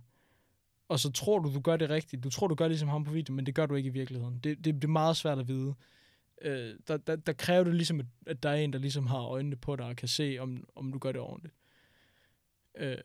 og 0.89 1.01
så 1.01 1.13
tror 1.13 1.39
du, 1.39 1.55
du 1.55 1.61
gør 1.61 1.77
det 1.77 1.91
rigtigt. 1.91 2.25
Du 2.25 2.31
tror, 2.31 2.47
du 2.47 2.55
gør 2.55 2.69
ligesom 2.69 2.89
ham 2.89 3.05
på 3.05 3.13
video, 3.13 3.35
men 3.35 3.47
det 3.47 3.55
gør 3.55 3.67
du 3.67 3.75
ikke 3.75 3.87
i 3.87 3.93
virkeligheden. 3.93 4.41
Det, 4.45 4.65
det, 4.65 4.75
det 4.75 4.85
er 4.85 4.89
meget 4.89 5.17
svært 5.17 5.39
at 5.39 5.49
vide. 5.49 5.75
Øh, 6.43 6.75
der, 6.89 6.97
der, 6.97 7.17
der 7.17 7.33
kræver 7.33 7.65
det 7.65 7.75
ligesom, 7.75 8.01
at, 8.01 8.07
at 8.27 8.43
der 8.43 8.51
er 8.51 8.55
en, 8.55 8.73
der 8.73 8.79
ligesom 8.79 9.07
har 9.07 9.23
øjnene 9.23 9.57
på 9.57 9.77
dig 9.77 9.87
og 9.87 9.97
kan 9.97 10.09
se, 10.09 10.37
om, 10.41 10.65
om 10.75 10.93
du 10.93 10.99
gør 10.99 11.13
det 11.13 11.21
ordentligt. 11.21 11.55
Øh, 12.75 12.99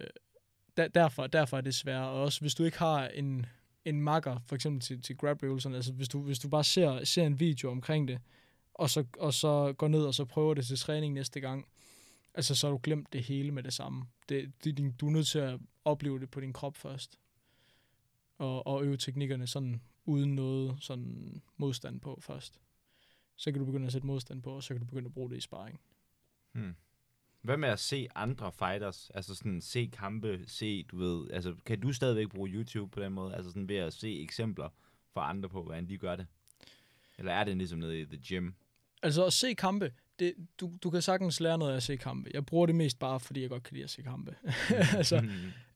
der, 0.78 0.88
derfor, 0.88 1.28
derfor 1.28 1.58
er 1.58 1.62
det 1.62 1.76
svært. 1.76 2.04
Og 2.04 2.22
også 2.22 2.42
hvis 2.42 2.56
du 2.56 2.64
ikke 2.64 2.80
har 2.80 3.08
en, 3.08 3.46
en 3.86 4.02
makker, 4.02 4.40
for 4.46 4.56
eksempel 4.56 4.82
til, 4.82 5.02
til 5.02 5.18
grab 5.18 5.44
øvelserne, 5.44 5.76
altså 5.76 5.94
hvis 5.94 6.10
du, 6.10 6.22
hvis 6.22 6.40
du 6.40 6.50
bare 6.50 6.64
ser, 6.64 7.04
ser 7.04 7.26
en 7.26 7.40
video 7.40 7.72
omkring 7.72 8.08
det, 8.08 8.20
og 8.74 8.90
så, 8.90 9.06
og 9.20 9.34
så 9.34 9.74
går 9.78 9.88
ned 9.88 10.06
og 10.06 10.14
så 10.14 10.26
prøver 10.26 10.54
det 10.54 10.66
til 10.66 10.78
træning 10.78 11.14
næste 11.14 11.40
gang, 11.40 11.68
altså 12.34 12.56
så 12.56 12.68
har 12.68 12.72
du 12.72 12.80
glemt 12.84 13.14
det 13.14 13.24
hele 13.24 13.52
med 13.52 13.64
det 13.64 13.74
samme. 13.74 14.06
Det, 14.30 14.52
det, 14.64 14.78
din- 14.78 14.92
du 14.92 15.08
er 15.08 15.12
nødt 15.12 15.28
til 15.28 15.40
at 15.40 15.60
opleve 15.86 16.20
det 16.20 16.32
på 16.32 16.40
din 16.40 16.54
krop 16.54 16.78
først. 16.78 17.20
Og, 18.38 18.68
og 18.68 18.84
øve 18.86 18.98
teknikkerne 18.98 19.48
sådan 19.48 19.82
uden 20.06 20.36
noget 20.36 20.78
sådan 20.80 21.42
modstand 21.58 22.02
på 22.02 22.20
først. 22.22 22.60
Så 23.44 23.52
kan 23.52 23.60
du 23.60 23.66
begynde 23.66 23.86
at 23.86 23.92
sætte 23.92 24.08
modstand 24.08 24.42
på, 24.42 24.52
og 24.52 24.64
så 24.64 24.68
kan 24.74 24.80
du 24.80 24.86
begynde 24.86 25.06
at 25.06 25.14
bruge 25.14 25.30
det 25.30 25.38
i 25.38 25.42
sparring. 25.42 25.80
Hmm. 26.52 26.76
Hvad 27.42 27.58
med 27.58 27.70
at 27.70 27.80
se 27.80 28.08
andre 28.16 28.52
fighters? 28.52 29.12
Altså 29.14 29.36
sådan 29.36 29.62
se 29.62 29.90
kampe, 29.94 30.44
se, 30.48 30.84
du 30.84 30.98
ved, 30.98 31.32
altså 31.32 31.56
kan 31.66 31.80
du 31.82 31.94
stadigvæk 31.94 32.30
bruge 32.30 32.50
YouTube 32.50 32.92
på 32.92 33.00
den 33.00 33.14
måde? 33.14 33.36
Altså 33.36 33.52
sådan 33.52 33.70
ved 33.70 33.76
at 33.76 33.94
se 33.94 34.22
eksempler 34.22 34.70
fra 35.14 35.30
andre 35.30 35.50
på, 35.50 35.64
hvordan 35.64 35.90
de 35.90 35.98
gør 35.98 36.16
det? 36.16 36.28
Eller 37.18 37.32
er 37.32 37.44
det 37.44 37.58
ligesom 37.58 37.80
nede 37.80 38.02
i 38.02 38.06
the 38.06 38.20
gym? 38.28 38.52
Altså 39.02 39.26
at 39.26 39.34
se 39.34 39.54
kampe, 39.54 39.92
det, 40.20 40.34
du, 40.60 40.72
du 40.84 40.90
kan 40.90 41.02
sagtens 41.02 41.40
lære 41.40 41.58
noget 41.58 41.72
af 41.72 41.76
at 41.76 41.84
se 41.84 41.98
kampe. 41.98 42.30
Jeg 42.34 42.46
bruger 42.46 42.66
det 42.66 42.76
mest 42.76 43.00
bare, 43.00 43.20
fordi 43.20 43.42
jeg 43.42 43.50
godt 43.50 43.64
kan 43.64 43.74
lide 43.74 43.84
at 43.84 43.90
se 43.90 44.02
kampe. 44.02 44.36
altså, 44.98 45.22
Mhm. 45.22 45.32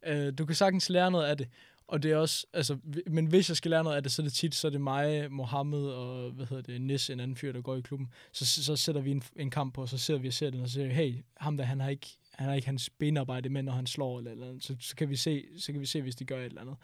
Øh, 0.05 0.34
du 0.38 0.45
kan 0.45 0.55
sagtens 0.55 0.89
lære 0.89 1.11
noget 1.11 1.26
af 1.26 1.38
det. 1.38 1.47
Og 1.88 2.04
det 2.04 2.12
er 2.12 2.18
også, 2.18 2.46
altså, 2.54 2.78
men 3.08 3.26
hvis 3.26 3.50
jeg 3.50 3.58
skal 3.58 3.72
lære 3.72 3.84
noget 3.84 3.96
af 3.96 4.04
det, 4.04 4.12
så 4.12 4.22
er 4.22 4.24
det 4.24 4.34
tit, 4.34 4.56
så 4.56 4.68
er 4.68 4.72
det 4.72 4.82
mig, 4.82 5.32
Mohammed 5.32 5.84
og, 5.84 6.32
hvad 6.32 6.46
hedder 6.46 6.64
det, 6.64 6.82
Nis, 6.82 7.10
en 7.10 7.20
anden 7.20 7.38
fyr, 7.38 7.52
der 7.52 7.62
går 7.62 7.76
i 7.76 7.82
klubben. 7.82 8.08
Så, 8.32 8.64
så, 8.64 8.76
sætter 8.76 9.02
vi 9.02 9.12
en, 9.12 9.24
en 9.36 9.50
kamp 9.50 9.74
på, 9.74 9.82
og 9.82 9.90
så 9.90 9.98
ser 9.98 10.18
vi 10.18 10.28
og 10.28 10.34
ser 10.34 10.50
den, 10.50 10.62
og 10.62 10.68
så 10.68 10.74
siger 10.74 10.90
hey, 10.90 11.16
ham 11.38 11.58
der, 11.58 11.64
han 11.64 11.80
har 11.80 11.90
ikke, 11.90 12.08
han 12.32 12.48
har 12.48 12.56
ikke 12.56 12.68
hans 12.68 12.90
benarbejde 12.90 13.50
med, 13.50 13.64
når 13.64 13.72
han 13.72 13.88
slår, 13.88 14.18
eller, 14.18 14.32
eller 14.32 14.48
andet. 14.48 14.64
Så, 14.64 14.76
så, 14.80 14.96
kan 14.96 15.10
vi 15.10 15.16
se, 15.16 15.46
så 15.58 15.72
kan 15.72 15.82
vi 15.82 15.86
se, 15.86 16.02
hvis 16.02 16.16
de 16.16 16.26
gør 16.26 16.40
et 16.40 16.46
eller 16.46 16.62
andet. 16.62 16.76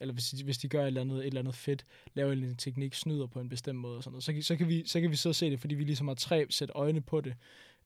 Eller 0.00 0.14
hvis 0.14 0.28
de, 0.28 0.44
hvis 0.44 0.58
de 0.58 0.68
gør 0.68 0.82
et 0.82 0.86
eller 0.86 1.00
andet, 1.00 1.18
et 1.18 1.26
eller 1.26 1.40
andet 1.40 1.54
fedt, 1.54 1.84
laver 2.14 2.32
en 2.32 2.56
teknik, 2.56 2.94
snyder 2.94 3.26
på 3.26 3.40
en 3.40 3.48
bestemt 3.48 3.78
måde 3.78 3.96
og 3.96 4.02
sådan 4.02 4.12
noget. 4.12 4.24
Så, 4.24 4.46
så, 4.46 4.56
kan 4.56 4.68
vi, 4.68 4.86
så 4.86 5.00
kan 5.00 5.10
vi 5.10 5.16
så 5.16 5.32
se 5.32 5.50
det, 5.50 5.60
fordi 5.60 5.74
vi 5.74 5.84
ligesom 5.84 6.08
har 6.08 6.14
tre 6.14 6.46
sæt 6.50 6.70
øjne 6.74 7.00
på 7.00 7.20
det, 7.20 7.34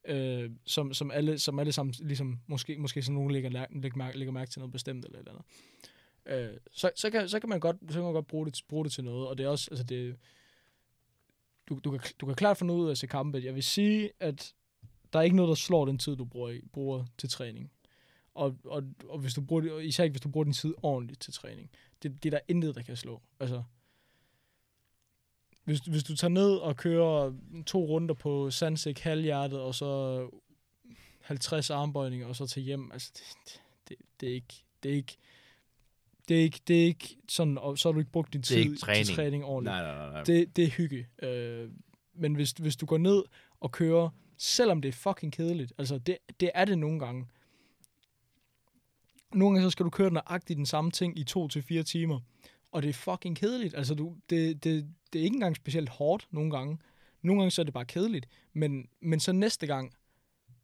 øh, 0.04 0.50
som, 0.64 0.94
som, 0.94 1.10
alle, 1.10 1.38
som 1.38 1.58
alle 1.58 1.72
sammen, 1.72 1.94
ligesom, 1.98 2.38
måske, 2.46 2.78
måske 2.78 3.02
sådan 3.02 3.14
nogen 3.14 3.30
lægger, 3.30 3.50
lægger, 3.50 3.98
mærke, 3.98 4.18
lægger 4.18 4.32
mærke 4.32 4.50
til 4.50 4.60
noget 4.60 4.72
bestemt 4.72 5.04
eller 5.04 5.18
et 5.18 5.20
eller 5.20 5.32
andet. 5.32 5.46
Øh, 6.26 6.56
så, 6.72 6.90
så, 6.96 7.10
kan, 7.10 7.28
så, 7.28 7.40
kan 7.40 7.48
man 7.48 7.60
godt, 7.60 7.76
så 7.88 7.92
kan 7.94 8.02
man 8.02 8.12
godt 8.12 8.26
bruge 8.26 8.46
det, 8.46 8.62
bruge 8.68 8.84
det 8.84 8.92
til 8.92 9.04
noget, 9.04 9.28
og 9.28 9.38
det 9.38 9.44
er 9.46 9.48
også, 9.50 9.68
altså 9.70 9.84
det, 9.84 10.16
du, 11.68 11.78
du, 11.84 11.90
kan, 11.90 12.00
du 12.20 12.26
kan 12.26 12.34
klart 12.34 12.56
få 12.56 12.64
noget 12.64 12.80
ud 12.80 12.86
af 12.86 12.90
at 12.90 12.98
se 12.98 13.06
kampe. 13.06 13.40
Jeg 13.44 13.54
vil 13.54 13.62
sige, 13.62 14.10
at 14.20 14.54
der 15.12 15.18
er 15.18 15.22
ikke 15.22 15.36
noget, 15.36 15.48
der 15.48 15.54
slår 15.54 15.84
den 15.84 15.98
tid, 15.98 16.16
du 16.16 16.24
bruger, 16.24 16.50
i- 16.50 16.66
bruger 16.72 17.04
til 17.18 17.28
træning. 17.28 17.70
Og, 18.34 18.56
og, 18.64 18.82
og 19.08 19.18
hvis 19.18 19.34
du 19.34 19.40
bruger 19.40 19.62
det, 19.62 19.84
især 19.84 20.04
ikke, 20.04 20.12
hvis 20.12 20.20
du 20.20 20.28
bruger 20.28 20.44
din 20.44 20.52
tid 20.52 20.74
ordentligt 20.82 21.20
til 21.20 21.32
træning. 21.32 21.70
Det, 22.02 22.22
det 22.22 22.34
er 22.34 22.38
der 22.38 22.44
intet, 22.48 22.74
der 22.74 22.82
kan 22.82 22.96
slå. 22.96 23.22
Altså, 23.40 23.62
hvis, 25.64 25.78
hvis 25.80 26.04
du 26.04 26.16
tager 26.16 26.30
ned 26.30 26.56
og 26.56 26.76
kører 26.76 27.32
to 27.66 27.84
runder 27.84 28.14
på 28.14 28.50
sandsæk 28.50 28.98
halvhjertet, 28.98 29.60
og 29.60 29.74
så 29.74 30.30
50 31.20 31.70
armbøjninger, 31.70 32.26
og 32.26 32.36
så 32.36 32.46
til 32.46 32.62
hjem, 32.62 32.92
altså, 32.92 33.12
det, 33.14 33.60
det, 33.88 33.96
det 34.20 34.28
er 34.28 34.34
ikke, 34.34 34.54
det 34.82 34.90
er 34.90 34.94
ikke, 34.96 35.16
det 36.28 36.38
er 36.38 36.42
ikke, 36.42 36.60
det 36.68 36.82
er 36.82 36.84
ikke 36.84 37.16
sådan, 37.28 37.58
og 37.58 37.78
så 37.78 37.88
har 37.88 37.92
du 37.92 37.98
ikke 37.98 38.10
brugt 38.10 38.32
din 38.32 38.42
tid 38.42 38.76
træning. 38.76 39.06
til 39.06 39.14
træning 39.16 39.44
ordentligt 39.44 39.72
Nej, 39.72 39.82
nej, 39.82 39.96
nej. 39.96 40.12
nej. 40.12 40.22
det, 40.22 40.56
det 40.56 40.64
er 40.64 40.68
hygge. 40.68 41.06
Øh, 41.22 41.70
men 42.14 42.34
hvis, 42.34 42.50
hvis 42.50 42.76
du 42.76 42.86
går 42.86 42.98
ned 42.98 43.22
og 43.60 43.72
kører 43.72 44.10
selvom 44.36 44.82
det 44.82 44.88
er 44.88 44.92
fucking 44.92 45.32
kedeligt. 45.32 45.72
Altså, 45.78 45.98
det, 45.98 46.18
det 46.40 46.50
er 46.54 46.64
det 46.64 46.78
nogle 46.78 47.00
gange. 47.00 47.26
Nogle 49.34 49.54
gange 49.54 49.66
så 49.66 49.70
skal 49.70 49.84
du 49.84 49.90
køre 49.90 50.10
nøjagtigt 50.10 50.56
den 50.56 50.66
samme 50.66 50.90
ting 50.90 51.18
i 51.18 51.24
to 51.24 51.48
til 51.48 51.62
fire 51.62 51.82
timer, 51.82 52.20
og 52.72 52.82
det 52.82 52.88
er 52.88 52.92
fucking 52.92 53.36
kedeligt. 53.36 53.74
Altså, 53.74 53.94
du, 53.94 54.16
det, 54.30 54.64
det, 54.64 54.86
det 55.12 55.18
er 55.18 55.24
ikke 55.24 55.34
engang 55.34 55.56
specielt 55.56 55.88
hårdt 55.88 56.26
nogle 56.30 56.50
gange. 56.50 56.78
Nogle 57.22 57.40
gange 57.42 57.50
så 57.50 57.62
er 57.62 57.64
det 57.64 57.74
bare 57.74 57.84
kedeligt, 57.84 58.28
men, 58.52 58.88
men 59.00 59.20
så 59.20 59.32
næste 59.32 59.66
gang, 59.66 59.92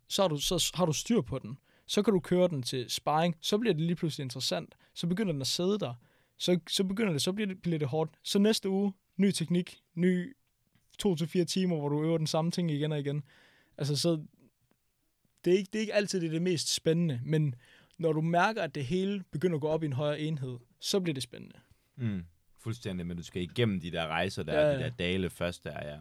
så 0.08 0.22
har, 0.22 0.28
du, 0.28 0.36
så 0.36 0.72
har 0.74 0.86
du 0.86 0.92
styr 0.92 1.20
på 1.20 1.38
den. 1.38 1.58
Så 1.86 2.02
kan 2.02 2.12
du 2.14 2.20
køre 2.20 2.48
den 2.48 2.62
til 2.62 2.90
sparring, 2.90 3.36
så 3.40 3.58
bliver 3.58 3.74
det 3.74 3.82
lige 3.82 3.96
pludselig 3.96 4.24
interessant. 4.24 4.74
Så 4.94 5.06
begynder 5.06 5.32
den 5.32 5.40
at 5.40 5.46
sidde 5.46 5.78
der. 5.78 5.94
Så, 6.38 6.58
så 6.68 6.84
begynder 6.84 7.12
det, 7.12 7.22
så 7.22 7.32
bliver 7.32 7.46
det, 7.46 7.62
bliver 7.62 7.78
det 7.78 7.88
hårdt. 7.88 8.10
Så 8.22 8.38
næste 8.38 8.68
uge, 8.68 8.92
ny 9.16 9.30
teknik, 9.30 9.80
ny 9.94 10.36
to 10.98 11.14
til 11.16 11.28
fire 11.28 11.44
timer, 11.44 11.76
hvor 11.76 11.88
du 11.88 12.02
øver 12.02 12.18
den 12.18 12.26
samme 12.26 12.50
ting 12.50 12.70
igen 12.70 12.92
og 12.92 13.00
igen. 13.00 13.22
Altså, 13.78 13.96
så 13.96 14.24
det 15.44 15.52
er 15.52 15.56
ikke, 15.58 15.68
det 15.72 15.78
er 15.78 15.80
ikke 15.80 15.94
altid 15.94 16.20
det, 16.20 16.26
er 16.26 16.30
det 16.30 16.42
mest 16.42 16.74
spændende, 16.74 17.20
men 17.24 17.54
når 17.98 18.12
du 18.12 18.20
mærker, 18.20 18.62
at 18.62 18.74
det 18.74 18.84
hele 18.84 19.24
begynder 19.30 19.54
at 19.56 19.60
gå 19.60 19.68
op 19.68 19.82
i 19.82 19.86
en 19.86 19.92
højere 19.92 20.20
enhed, 20.20 20.58
så 20.80 21.00
bliver 21.00 21.14
det 21.14 21.22
spændende. 21.22 21.56
Mm. 21.96 22.24
Fuldstændig, 22.58 23.06
men 23.06 23.16
du 23.16 23.22
skal 23.22 23.42
igennem 23.42 23.80
de 23.80 23.90
der 23.90 24.06
rejser 24.06 24.42
der, 24.42 24.60
Ja, 24.60 24.66
ja, 24.70 24.78
de 24.78 24.82
der 24.82 24.90
dale 24.90 25.30
først 25.30 25.64
der, 25.64 25.88
ja. 25.88 25.98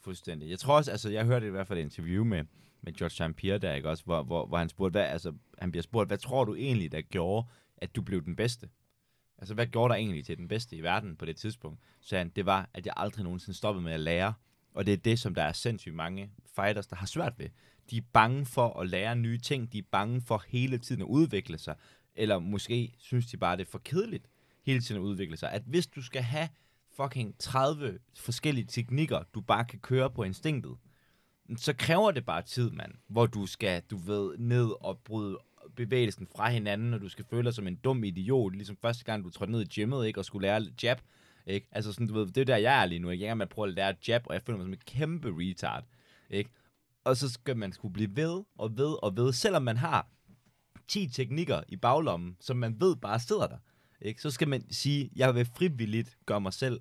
Fuldstændig. 0.00 0.50
Jeg 0.50 0.58
tror 0.58 0.76
også, 0.76 0.90
altså 0.90 1.10
jeg 1.10 1.24
hørte 1.24 1.46
i 1.46 1.50
hvert 1.50 1.66
fald 1.66 1.78
et 1.78 1.82
interview 1.82 2.24
med, 2.24 2.44
med 2.82 2.92
George 2.92 3.10
St. 3.30 3.36
Pierre 3.36 3.58
der, 3.58 3.74
ikke 3.74 3.88
også, 3.88 4.04
hvor, 4.04 4.22
hvor, 4.22 4.46
hvor 4.46 4.58
han 4.58 4.68
spurgte, 4.68 4.90
hvad, 4.90 5.02
altså, 5.02 5.32
han 5.58 5.70
bliver 5.70 5.82
spurgt, 5.82 6.08
hvad 6.08 6.18
tror 6.18 6.44
du 6.44 6.54
egentlig, 6.54 6.92
der 6.92 7.00
gjorde, 7.00 7.46
at 7.84 7.96
du 7.96 8.02
blev 8.02 8.24
den 8.24 8.36
bedste? 8.36 8.68
Altså, 9.38 9.54
hvad 9.54 9.66
gjorde 9.66 9.92
der 9.92 9.98
egentlig 9.98 10.24
til 10.24 10.38
den 10.38 10.48
bedste 10.48 10.76
i 10.76 10.82
verden 10.82 11.16
på 11.16 11.24
det 11.24 11.36
tidspunkt? 11.36 11.80
Så 12.00 12.16
han, 12.16 12.28
det 12.28 12.46
var, 12.46 12.70
at 12.74 12.86
jeg 12.86 12.94
aldrig 12.96 13.24
nogensinde 13.24 13.58
stoppede 13.58 13.84
med 13.84 13.92
at 13.92 14.00
lære. 14.00 14.34
Og 14.74 14.86
det 14.86 14.92
er 14.92 14.96
det, 14.96 15.18
som 15.18 15.34
der 15.34 15.42
er 15.42 15.52
sindssygt 15.52 15.94
mange 15.94 16.30
fighters, 16.56 16.86
der 16.86 16.96
har 16.96 17.06
svært 17.06 17.38
ved. 17.38 17.48
De 17.90 17.96
er 17.96 18.02
bange 18.12 18.46
for 18.46 18.80
at 18.80 18.88
lære 18.88 19.16
nye 19.16 19.38
ting. 19.38 19.72
De 19.72 19.78
er 19.78 19.82
bange 19.90 20.20
for 20.20 20.44
hele 20.48 20.78
tiden 20.78 21.02
at 21.02 21.06
udvikle 21.06 21.58
sig. 21.58 21.76
Eller 22.14 22.38
måske 22.38 22.94
synes 22.98 23.26
de 23.26 23.36
bare, 23.36 23.56
det 23.56 23.66
er 23.66 23.70
for 23.70 23.78
kedeligt 23.78 24.26
hele 24.62 24.80
tiden 24.80 25.00
at 25.00 25.04
udvikle 25.04 25.36
sig. 25.36 25.52
At 25.52 25.62
hvis 25.66 25.86
du 25.86 26.02
skal 26.02 26.22
have 26.22 26.48
fucking 26.96 27.38
30 27.38 27.98
forskellige 28.14 28.66
teknikker, 28.66 29.22
du 29.34 29.40
bare 29.40 29.64
kan 29.64 29.78
køre 29.78 30.10
på 30.10 30.22
instinktet, 30.22 30.76
så 31.56 31.72
kræver 31.72 32.10
det 32.10 32.24
bare 32.24 32.42
tid, 32.42 32.70
mand. 32.70 32.92
Hvor 33.08 33.26
du 33.26 33.46
skal, 33.46 33.82
du 33.90 33.96
ved, 33.96 34.38
ned 34.38 34.70
og 34.80 34.98
bryde 34.98 35.38
bevægelsen 35.76 36.26
fra 36.36 36.48
hinanden, 36.50 36.94
og 36.94 37.00
du 37.00 37.08
skal 37.08 37.24
føle 37.30 37.44
dig 37.44 37.54
som 37.54 37.66
en 37.66 37.76
dum 37.76 38.04
idiot, 38.04 38.54
ligesom 38.54 38.76
første 38.82 39.04
gang, 39.04 39.24
du 39.24 39.30
trådte 39.30 39.52
ned 39.52 39.60
i 39.60 39.64
gymmet, 39.74 40.06
ikke, 40.06 40.20
og 40.20 40.24
skulle 40.24 40.46
lære 40.48 40.66
jab, 40.82 41.00
ikke? 41.46 41.68
Altså 41.72 41.92
sådan, 41.92 42.06
du 42.06 42.14
ved, 42.14 42.26
det 42.26 42.36
er 42.40 42.44
der, 42.44 42.56
jeg 42.56 42.82
er 42.82 42.86
lige 42.86 42.98
nu, 42.98 43.10
ikke? 43.10 43.24
Jeg 43.24 43.30
er 43.30 43.34
med 43.34 43.46
at 43.46 43.50
prøve 43.50 43.68
at 43.68 43.74
lære 43.74 43.94
jab, 44.08 44.22
og 44.26 44.34
jeg 44.34 44.42
føler 44.42 44.56
mig 44.58 44.64
som 44.64 44.72
en 44.72 44.78
kæmpe 44.86 45.28
retard, 45.38 45.84
ikke? 46.30 46.50
Og 47.04 47.16
så 47.16 47.28
skal 47.28 47.56
man 47.56 47.72
skulle 47.72 47.92
blive 47.92 48.16
ved 48.16 48.42
og 48.58 48.76
ved 48.76 49.04
og 49.04 49.16
ved, 49.16 49.32
selvom 49.32 49.62
man 49.62 49.76
har 49.76 50.06
10 50.88 51.08
teknikker 51.08 51.60
i 51.68 51.76
baglommen, 51.76 52.36
som 52.40 52.56
man 52.56 52.80
ved 52.80 52.96
bare 52.96 53.20
sidder 53.20 53.46
der, 53.46 53.58
ikke? 54.00 54.22
Så 54.22 54.30
skal 54.30 54.48
man 54.48 54.72
sige, 54.72 55.10
jeg 55.16 55.34
vil 55.34 55.44
frivilligt 55.44 56.16
gøre 56.26 56.40
mig 56.40 56.52
selv 56.52 56.80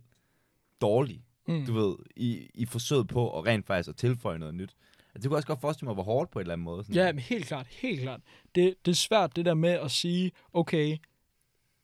dårlig, 0.81 1.23
Mm. 1.47 1.65
du 1.65 1.73
ved, 1.73 1.95
i, 2.15 2.49
i 2.53 2.65
forsøget 2.65 3.07
på 3.07 3.39
at 3.39 3.45
rent 3.45 3.65
faktisk 3.67 3.89
at 3.89 3.95
tilføje 3.95 4.39
noget 4.39 4.55
nyt. 4.55 4.75
Altså, 5.15 5.23
det 5.23 5.29
kunne 5.29 5.35
jeg 5.35 5.37
også 5.37 5.47
godt 5.47 5.61
forestille 5.61 5.85
mig, 5.87 5.93
hvor 5.93 6.03
hårdt 6.03 6.31
på 6.31 6.39
en 6.39 6.41
eller 6.41 6.53
anden 6.53 6.65
måde. 6.65 6.83
Sådan. 6.83 6.95
Ja, 6.95 7.11
men 7.11 7.19
helt 7.19 7.45
klart, 7.45 7.67
helt 7.67 8.01
klart. 8.01 8.21
Det, 8.55 8.75
det 8.85 8.91
er 8.91 8.95
svært 8.95 9.35
det 9.35 9.45
der 9.45 9.53
med 9.53 9.69
at 9.69 9.91
sige, 9.91 10.31
okay, 10.53 10.97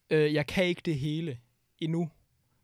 øh, 0.09 0.33
jeg 0.33 0.47
kan 0.47 0.65
ikke 0.65 0.81
det 0.85 0.95
hele 0.95 1.39
endnu. 1.77 2.09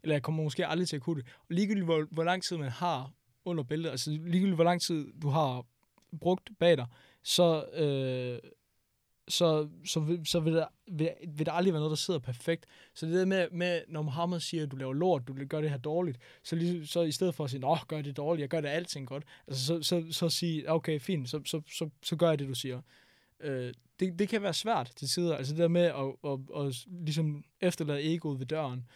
Eller 0.04 0.16
jeg 0.16 0.24
kommer 0.24 0.44
måske 0.44 0.68
aldrig 0.68 0.88
til 0.88 0.96
at 0.96 1.02
kunne 1.02 1.22
det. 1.22 1.30
Og 1.40 1.46
ligegyldigt 1.50 1.86
hvor, 1.86 2.08
hvor 2.12 2.24
lang 2.24 2.44
tid 2.44 2.58
man 2.58 2.70
har 2.70 3.12
under 3.46 3.64
bæltet, 3.64 3.90
altså 3.90 4.12
ligegyldigt 4.12 4.56
hvor 4.56 4.64
lang 4.64 4.82
tid 4.82 5.14
du 5.22 5.30
har 5.30 5.66
brugt 6.20 6.50
bag 6.60 6.78
dig, 6.78 6.86
så, 7.24 7.66
øh, 7.66 8.52
så, 9.28 9.70
så, 9.86 10.20
så 10.26 10.40
vil, 10.40 10.54
der, 10.54 10.66
vil, 10.88 11.10
vil 11.28 11.46
der 11.46 11.52
aldrig 11.52 11.74
være 11.74 11.80
noget, 11.80 11.90
der 11.90 11.96
sidder 11.96 12.20
perfekt. 12.20 12.66
Så 12.94 13.06
det 13.06 13.14
der 13.14 13.26
med, 13.26 13.48
med 13.52 13.82
når 13.88 14.02
Mohammed 14.02 14.40
siger, 14.40 14.64
at 14.64 14.72
du 14.72 14.76
laver 14.76 14.94
lort, 14.94 15.28
du 15.28 15.36
gør 15.50 15.62
det 15.62 15.70
her 15.70 15.78
dårligt, 15.78 16.18
så, 16.44 16.56
lige, 16.56 16.88
så 16.88 17.02
i 17.02 17.12
stedet 17.12 17.36
for 17.36 17.44
at 17.44 17.50
sige, 17.50 17.72
at 17.72 17.88
gør 17.88 18.02
det 18.02 18.18
dårligt, 18.18 18.42
jeg 18.42 18.50
gør 18.50 18.62
det 18.62 18.68
alting 18.68 19.08
godt, 19.08 19.24
altså, 19.48 19.66
så, 19.66 19.82
så, 19.82 20.06
så 20.12 20.30
sige, 20.30 20.72
okay, 20.72 21.00
fint, 21.00 21.30
så, 21.30 21.42
så, 21.46 21.62
så, 21.72 21.90
så 22.04 22.16
gør 22.16 22.30
jeg 22.30 22.40
det, 22.40 22.48
du 22.48 22.54
siger. 22.54 22.82
Øh, 23.40 23.74
det, 24.00 24.20
det 24.20 24.30
kan 24.30 24.42
være 24.42 24.54
svært 24.54 24.92
til 24.96 25.08
tider, 25.08 25.36
altså 25.36 25.54
det 25.54 25.62
der 25.62 25.68
med 25.68 25.82
at, 25.82 26.32
at, 26.32 26.40
at, 26.62 26.68
at 26.68 26.86
ligesom 27.06 27.44
efterlade 27.62 28.14
egoet 28.14 28.40
ved 28.40 28.46
døren, 28.46 28.88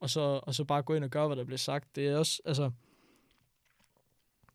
og 0.00 0.10
så, 0.10 0.40
og 0.42 0.54
så 0.54 0.64
bare 0.64 0.82
gå 0.82 0.94
ind 0.94 1.04
og 1.04 1.10
gøre, 1.10 1.26
hvad 1.26 1.36
der 1.36 1.44
bliver 1.44 1.58
sagt. 1.58 1.96
Det 1.96 2.08
er 2.08 2.16
også, 2.16 2.42
altså, 2.44 2.70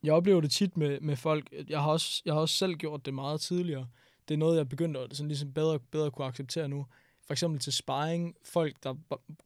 jeg 0.04 0.14
oplever 0.14 0.42
det 0.42 0.52
tit 0.52 0.78
med, 0.78 1.00
med 1.00 1.16
folk, 1.16 1.54
jeg 1.70 1.82
har, 1.82 1.92
også, 1.92 2.22
jeg 2.26 2.34
har 2.34 2.42
også 2.42 2.56
selv 2.56 2.76
gjort 2.76 3.06
det 3.06 3.14
meget 3.14 3.42
tidligere, 3.42 3.88
det 4.30 4.36
er 4.36 4.40
noget, 4.40 4.58
jeg 4.58 4.70
begyndte 4.70 5.00
at 5.00 5.18
sådan 5.18 5.28
ligesom 5.28 5.54
bedre, 5.54 5.80
bedre 5.80 6.12
kunne 6.12 6.28
acceptere 6.28 6.68
nu. 6.68 6.86
For 7.26 7.34
eksempel 7.34 7.60
til 7.60 7.74
sparring, 7.74 8.36
folk, 8.44 8.84
der 8.84 8.96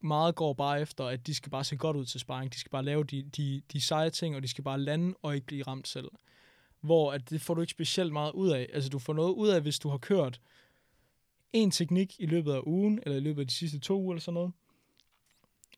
meget 0.02 0.36
går 0.36 0.54
bare 0.54 0.82
efter, 0.82 1.06
at 1.06 1.28
de 1.28 1.36
skal 1.36 1.50
bare 1.50 1.64
se 1.64 1.78
godt 1.78 1.98
ud 1.98 2.06
til 2.06 2.20
sparring. 2.20 2.54
De 2.54 2.60
skal 2.60 2.70
bare 2.70 2.84
lave 2.84 3.04
de, 3.04 3.24
de, 3.38 3.62
de 3.74 3.82
seje 3.82 4.10
ting, 4.10 4.36
og 4.36 4.44
de 4.44 4.48
skal 4.48 4.64
bare 4.64 4.80
lande 4.80 5.16
og 5.22 5.36
ikke 5.36 5.48
blive 5.48 5.64
ramt 5.64 5.88
selv. 5.88 6.12
Hvor 6.82 7.12
at 7.12 7.30
det 7.30 7.42
får 7.42 7.54
du 7.54 7.62
ikke 7.62 7.72
specielt 7.72 8.14
meget 8.14 8.32
ud 8.32 8.50
af. 8.50 8.70
Altså, 8.74 8.90
du 8.90 9.00
får 9.00 9.14
noget 9.14 9.34
ud 9.34 9.48
af, 9.48 9.62
hvis 9.62 9.80
du 9.80 9.90
har 9.90 9.98
kørt 9.98 10.42
en 11.54 11.72
teknik 11.72 12.16
i 12.20 12.26
løbet 12.26 12.54
af 12.54 12.62
ugen, 12.66 13.00
eller 13.04 13.18
i 13.18 13.22
løbet 13.22 13.42
af 13.42 13.48
de 13.48 13.54
sidste 13.54 13.80
to 13.80 14.02
uger, 14.02 14.14
eller 14.14 14.22
sådan 14.22 14.34
noget. 14.34 14.52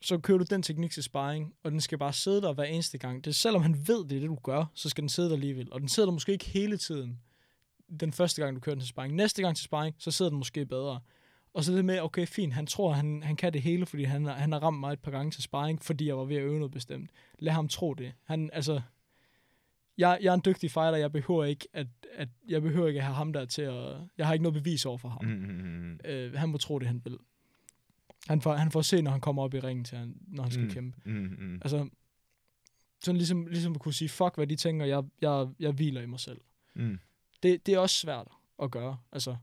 Så 0.01 0.17
kører 0.17 0.37
du 0.37 0.45
den 0.49 0.61
teknik 0.61 0.91
til 0.91 1.03
sparring, 1.03 1.53
og 1.63 1.71
den 1.71 1.81
skal 1.81 1.97
bare 1.97 2.13
sidde 2.13 2.41
der 2.41 2.53
hver 2.53 2.63
eneste 2.63 2.97
gang. 2.97 3.25
Det 3.25 3.35
selvom 3.35 3.61
han 3.61 3.87
ved, 3.87 4.05
det 4.05 4.15
er 4.15 4.19
det, 4.19 4.29
du 4.29 4.39
gør, 4.43 4.65
så 4.73 4.89
skal 4.89 5.01
den 5.01 5.09
sidde 5.09 5.29
der 5.29 5.35
alligevel. 5.35 5.73
Og 5.73 5.79
den 5.79 5.89
sidder 5.89 6.07
der 6.07 6.13
måske 6.13 6.31
ikke 6.31 6.45
hele 6.45 6.77
tiden 6.77 7.19
den 7.99 8.13
første 8.13 8.41
gang, 8.41 8.55
du 8.55 8.59
kører 8.59 8.75
den 8.75 8.81
til 8.81 8.89
sparring. 8.89 9.15
Næste 9.15 9.41
gang 9.41 9.55
til 9.55 9.65
sparring, 9.65 9.95
så 9.97 10.11
sidder 10.11 10.29
den 10.29 10.37
måske 10.37 10.65
bedre. 10.65 10.99
Og 11.53 11.63
så 11.63 11.73
det 11.73 11.85
med, 11.85 11.99
okay, 12.01 12.27
fint, 12.27 12.53
han 12.53 12.67
tror, 12.67 12.93
han, 12.93 13.23
han 13.23 13.35
kan 13.35 13.53
det 13.53 13.61
hele, 13.61 13.85
fordi 13.85 14.03
han, 14.03 14.25
han 14.25 14.51
har 14.51 14.59
ramt 14.59 14.79
mig 14.79 14.93
et 14.93 14.99
par 14.99 15.11
gange 15.11 15.31
til 15.31 15.43
sparring, 15.43 15.83
fordi 15.83 16.07
jeg 16.07 16.17
var 16.17 16.23
ved 16.23 16.35
at 16.35 16.41
øve 16.41 16.59
noget 16.59 16.71
bestemt. 16.71 17.09
Lad 17.39 17.53
ham 17.53 17.67
tro 17.67 17.93
det. 17.93 18.13
Han, 18.23 18.49
altså, 18.53 18.81
jeg, 19.97 20.19
jeg 20.21 20.29
er 20.29 20.33
en 20.33 20.41
dygtig 20.45 20.71
fighter, 20.71 20.97
jeg 20.97 21.11
behøver 21.11 21.43
ikke 21.43 21.67
at, 21.73 21.87
at, 22.13 22.29
jeg 22.47 22.61
behøver 22.61 22.87
ikke 22.87 22.99
at 22.99 23.05
have 23.05 23.15
ham 23.15 23.33
der 23.33 23.45
til 23.45 23.61
at, 23.61 23.97
jeg 24.17 24.25
har 24.25 24.33
ikke 24.33 24.43
noget 24.43 24.63
bevis 24.63 24.85
over 24.85 24.97
for 24.97 25.09
ham. 25.09 25.25
Mm, 25.25 25.31
mm, 25.31 25.79
mm, 25.79 25.99
Øh, 26.05 26.33
han 26.33 26.49
må 26.49 26.57
tro 26.57 26.79
det, 26.79 26.87
han 26.87 27.01
vil. 27.03 27.17
Han 28.27 28.41
får, 28.41 28.53
han 28.53 28.71
får 28.71 28.81
se, 28.81 29.01
når 29.01 29.11
han 29.11 29.21
kommer 29.21 29.43
op 29.43 29.53
i 29.53 29.59
ringen, 29.59 29.85
til 29.85 29.97
han, 29.97 30.15
når 30.27 30.43
han 30.43 30.51
skal 30.51 30.65
mm, 30.65 30.71
kæmpe. 30.71 31.01
Mm, 31.05 31.35
mm, 31.39 31.55
Altså, 31.61 31.89
sådan 33.03 33.17
ligesom, 33.17 33.45
ligesom 33.45 33.73
at 33.73 33.79
kunne 33.81 33.93
sige, 33.93 34.09
fuck 34.09 34.35
hvad 34.35 34.47
de 34.47 34.55
tænker, 34.55 34.85
jeg, 34.85 35.03
jeg, 35.21 35.47
jeg 35.59 35.71
hviler 35.71 36.01
i 36.01 36.05
mig 36.05 36.19
selv 36.19 36.41
mm. 36.73 36.99
Det, 37.43 37.65
det 37.65 37.73
er 37.73 37.79
også 37.79 37.95
svært 37.95 38.27
at 38.63 38.71
gøre. 38.71 38.97
Altså, 39.11 39.35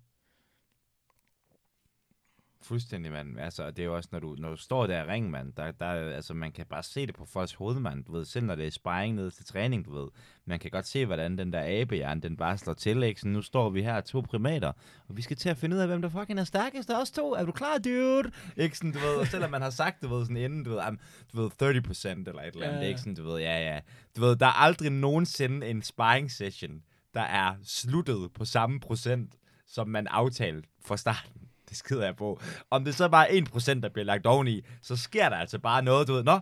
Fuldstændig, 2.64 3.12
mand. 3.12 3.40
Altså, 3.40 3.70
det 3.70 3.78
er 3.78 3.84
jo 3.84 3.96
også, 3.96 4.08
når 4.12 4.18
du, 4.18 4.36
når 4.38 4.50
du 4.50 4.56
står 4.56 4.86
der 4.86 5.04
i 5.04 5.06
ringen, 5.06 5.30
mand, 5.30 5.52
der, 5.52 5.70
der, 5.70 5.86
altså, 5.86 6.34
man 6.34 6.52
kan 6.52 6.66
bare 6.66 6.82
se 6.82 7.06
det 7.06 7.14
på 7.14 7.24
folks 7.26 7.52
hoved, 7.54 7.80
mand. 7.80 8.04
Du 8.04 8.12
ved, 8.12 8.24
selv 8.24 8.46
når 8.46 8.54
det 8.54 8.66
er 8.66 8.70
sparring 8.70 9.14
ned 9.14 9.30
til 9.30 9.44
træning, 9.44 9.84
du 9.84 9.92
ved. 9.92 10.08
Man 10.44 10.58
kan 10.58 10.70
godt 10.70 10.86
se, 10.86 11.06
hvordan 11.06 11.38
den 11.38 11.52
der 11.52 11.80
abehjern, 11.80 12.20
den 12.20 12.36
bare 12.36 12.58
slår 12.58 12.74
til, 12.74 13.02
ikke? 13.02 13.20
Så 13.20 13.28
nu 13.28 13.42
står 13.42 13.70
vi 13.70 13.82
her 13.82 14.00
to 14.00 14.20
primater, 14.20 14.72
og 15.08 15.16
vi 15.16 15.22
skal 15.22 15.36
til 15.36 15.48
at 15.48 15.56
finde 15.56 15.76
ud 15.76 15.80
af, 15.80 15.86
hvem 15.86 16.02
der 16.02 16.08
fucking 16.08 16.40
er 16.40 16.44
stærkest 16.44 16.90
af 16.90 17.00
os 17.00 17.10
to. 17.10 17.32
Er 17.34 17.44
du 17.44 17.52
klar, 17.52 17.78
dude? 17.78 18.30
Ikke 18.56 18.76
sådan, 18.78 18.92
du 18.92 18.98
ved, 18.98 19.16
og 19.16 19.26
selvom 19.26 19.50
man 19.50 19.62
har 19.62 19.70
sagt, 19.70 20.02
du 20.02 20.08
ved, 20.08 20.24
sådan 20.24 20.36
inden, 20.36 20.64
du 20.64 20.70
ved, 20.70 20.80
um, 20.88 20.98
du 21.32 21.42
ved 21.42 21.50
30% 21.50 22.08
eller 22.08 22.42
et 22.42 22.54
eller 22.54 22.66
andet, 22.66 22.78
Ja, 22.78 22.82
ja. 22.82 22.88
ikke 22.88 23.00
sådan, 23.00 23.14
du 23.14 23.22
ved, 23.22 23.40
ja, 23.40 23.74
ja. 23.74 23.80
Du 24.16 24.20
ved, 24.20 24.36
der 24.36 24.46
er 24.46 24.60
aldrig 24.60 24.90
nogensinde 24.90 25.66
en 25.66 25.82
sparring 25.82 26.30
session, 26.30 26.82
der 27.14 27.20
er 27.22 27.54
sluttet 27.64 28.32
på 28.34 28.44
samme 28.44 28.80
procent, 28.80 29.34
som 29.66 29.88
man 29.88 30.06
aftalte 30.06 30.68
fra 30.84 30.96
starten. 30.96 31.40
Det 31.68 31.76
skider 31.76 32.04
jeg 32.04 32.16
på. 32.16 32.40
Om 32.70 32.84
det 32.84 32.94
så 32.94 33.08
bare 33.08 33.36
er 33.36 33.42
1%, 33.76 33.80
der 33.80 33.88
bliver 33.88 34.04
lagt 34.04 34.26
oveni, 34.26 34.60
så 34.82 34.96
sker 34.96 35.28
der 35.28 35.36
altså 35.36 35.58
bare 35.58 35.82
noget, 35.82 36.08
du 36.08 36.12
ved, 36.12 36.22
nå, 36.22 36.40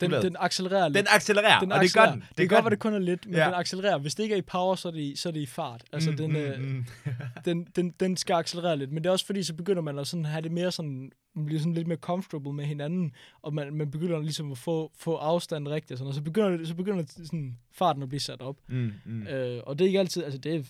den, 0.00 0.10
den 0.22 0.36
accelererer 0.40 0.88
lidt. 0.88 0.96
den 0.98 1.06
accelererer, 1.10 1.60
den 1.60 1.72
og 1.72 1.80
det 1.80 1.94
gør 1.94 2.10
den. 2.10 2.20
Det, 2.20 2.38
Det 2.38 2.48
gør 2.48 2.56
godt 2.56 2.64
den. 2.64 2.70
det 2.70 2.78
kun 2.78 2.94
er 2.94 2.98
lidt, 2.98 3.26
men 3.26 3.34
Ja. 3.34 3.44
den 3.46 3.54
accelererer. 3.54 3.98
Hvis 3.98 4.14
det 4.14 4.22
ikke 4.22 4.32
er 4.34 4.38
i 4.38 4.42
power, 4.42 4.74
så 4.74 4.88
er 4.88 4.92
det 4.92 5.00
i, 5.00 5.16
så 5.16 5.28
er 5.28 5.32
det 5.32 5.40
i 5.40 5.46
fart. 5.46 5.84
Altså, 5.92 6.10
Mm, 6.10 6.16
den, 6.16 6.30
mm, 6.30 6.36
øh, 6.36 6.60
mm. 6.60 6.84
den, 7.44 7.66
den, 7.76 7.94
den 8.00 8.16
skal 8.16 8.34
accelerere 8.34 8.76
lidt. 8.76 8.92
Men 8.92 9.02
det 9.04 9.08
er 9.08 9.12
også 9.12 9.26
fordi, 9.26 9.42
så 9.42 9.54
begynder 9.54 9.82
man 9.82 9.98
at 9.98 10.06
sådan 10.06 10.24
have 10.24 10.42
det 10.42 10.52
mere 10.52 10.72
sådan, 10.72 11.12
man 11.34 11.46
bliver 11.46 11.58
sådan 11.60 11.74
lidt 11.74 11.86
mere 11.86 11.98
comfortable 11.98 12.52
med 12.52 12.64
hinanden, 12.64 13.12
og 13.42 13.54
man, 13.54 13.74
man 13.74 13.90
begynder 13.90 14.20
ligesom 14.20 14.52
at 14.52 14.58
få, 14.58 14.92
få 14.98 15.14
afstand 15.16 15.68
rigtigt, 15.68 15.92
og, 15.92 15.98
sådan, 15.98 16.08
og 16.08 16.14
så 16.14 16.22
begynder, 16.22 16.64
så 16.66 16.74
begynder 16.74 17.04
sådan, 17.06 17.58
farten 17.72 18.02
at 18.02 18.08
blive 18.08 18.20
sat 18.20 18.40
op. 18.40 18.56
Mm, 18.68 18.92
mm. 19.06 19.26
Øh, 19.26 19.62
og 19.66 19.78
det 19.78 19.84
er 19.84 19.86
ikke 19.88 19.98
altid, 20.00 20.24
altså 20.24 20.38
det 20.38 20.54
er, 20.54 20.62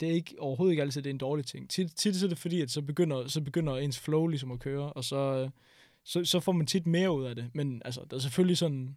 det 0.00 0.08
er 0.08 0.12
ikke, 0.12 0.34
overhovedet 0.38 0.72
ikke 0.72 0.82
altid, 0.82 1.02
det 1.02 1.10
er 1.10 1.14
en 1.14 1.18
dårlig 1.18 1.46
ting. 1.46 1.70
Tit, 1.70 1.92
tit 1.96 2.16
så 2.16 2.26
er 2.26 2.28
det 2.28 2.38
fordi, 2.38 2.60
at 2.60 2.70
så 2.70 2.82
begynder, 2.82 3.28
så 3.28 3.40
begynder 3.40 3.76
ens 3.76 3.98
flow 3.98 4.26
ligesom 4.26 4.52
at 4.52 4.58
køre, 4.58 4.92
og 4.92 5.04
så, 5.04 5.16
øh, 5.16 5.50
så, 6.04 6.24
så 6.24 6.40
får 6.40 6.52
man 6.52 6.66
tit 6.66 6.86
mere 6.86 7.12
ud 7.12 7.24
af 7.24 7.34
det. 7.34 7.50
Men 7.54 7.82
altså, 7.84 8.04
der 8.10 8.16
er 8.16 8.20
selvfølgelig 8.20 8.58
sådan 8.58 8.96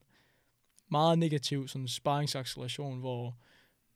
meget 0.91 1.19
negativ 1.19 1.67
sådan 1.67 1.87
sparringsacceleration, 1.87 2.99
hvor 2.99 3.37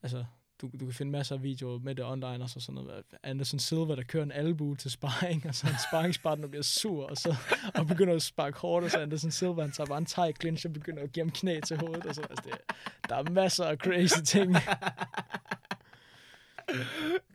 altså, 0.04 0.26
du, 0.62 0.70
du 0.80 0.86
kan 0.86 0.94
finde 0.94 1.12
masser 1.12 1.36
af 1.36 1.44
videoer 1.44 1.80
med 1.80 1.96
det 1.96 2.06
online, 2.06 2.44
og 2.44 2.50
så 2.50 2.60
sådan 2.60 2.84
noget. 2.84 3.04
Anderson 3.24 3.60
Silva, 3.60 3.96
der 3.96 4.04
kører 4.04 4.24
en 4.24 4.32
albu 4.32 4.76
til 4.76 4.92
sparring, 4.92 5.46
og 5.46 5.56
så 5.56 5.68
en 5.68 5.74
sparringspartner 5.90 6.48
bliver 6.48 6.64
sur, 6.64 7.06
og 7.10 7.18
så 7.18 7.36
og 7.76 7.88
begynder 7.88 8.16
at 8.16 8.22
sparke 8.22 8.60
hårdt, 8.60 8.86
og 8.86 8.92
så 8.92 9.00
Anderson 9.00 9.32
Silva, 9.32 9.62
han 9.62 9.72
tager 9.72 9.88
bare 9.88 9.98
en 9.98 10.06
thai 10.06 10.34
clinch 10.42 10.66
og 10.66 10.74
begynder 10.74 11.04
at 11.04 11.12
give 11.12 11.26
ham 11.26 11.32
knæ 11.32 11.60
til 11.60 11.78
hovedet, 11.78 12.06
og 12.06 12.16
så 12.16 12.22
altså, 12.22 12.44
det, 12.46 12.76
der 13.10 13.16
er 13.16 13.24
masser 13.24 13.66
af 13.66 13.78
crazy 13.78 14.22
ting. 14.26 14.56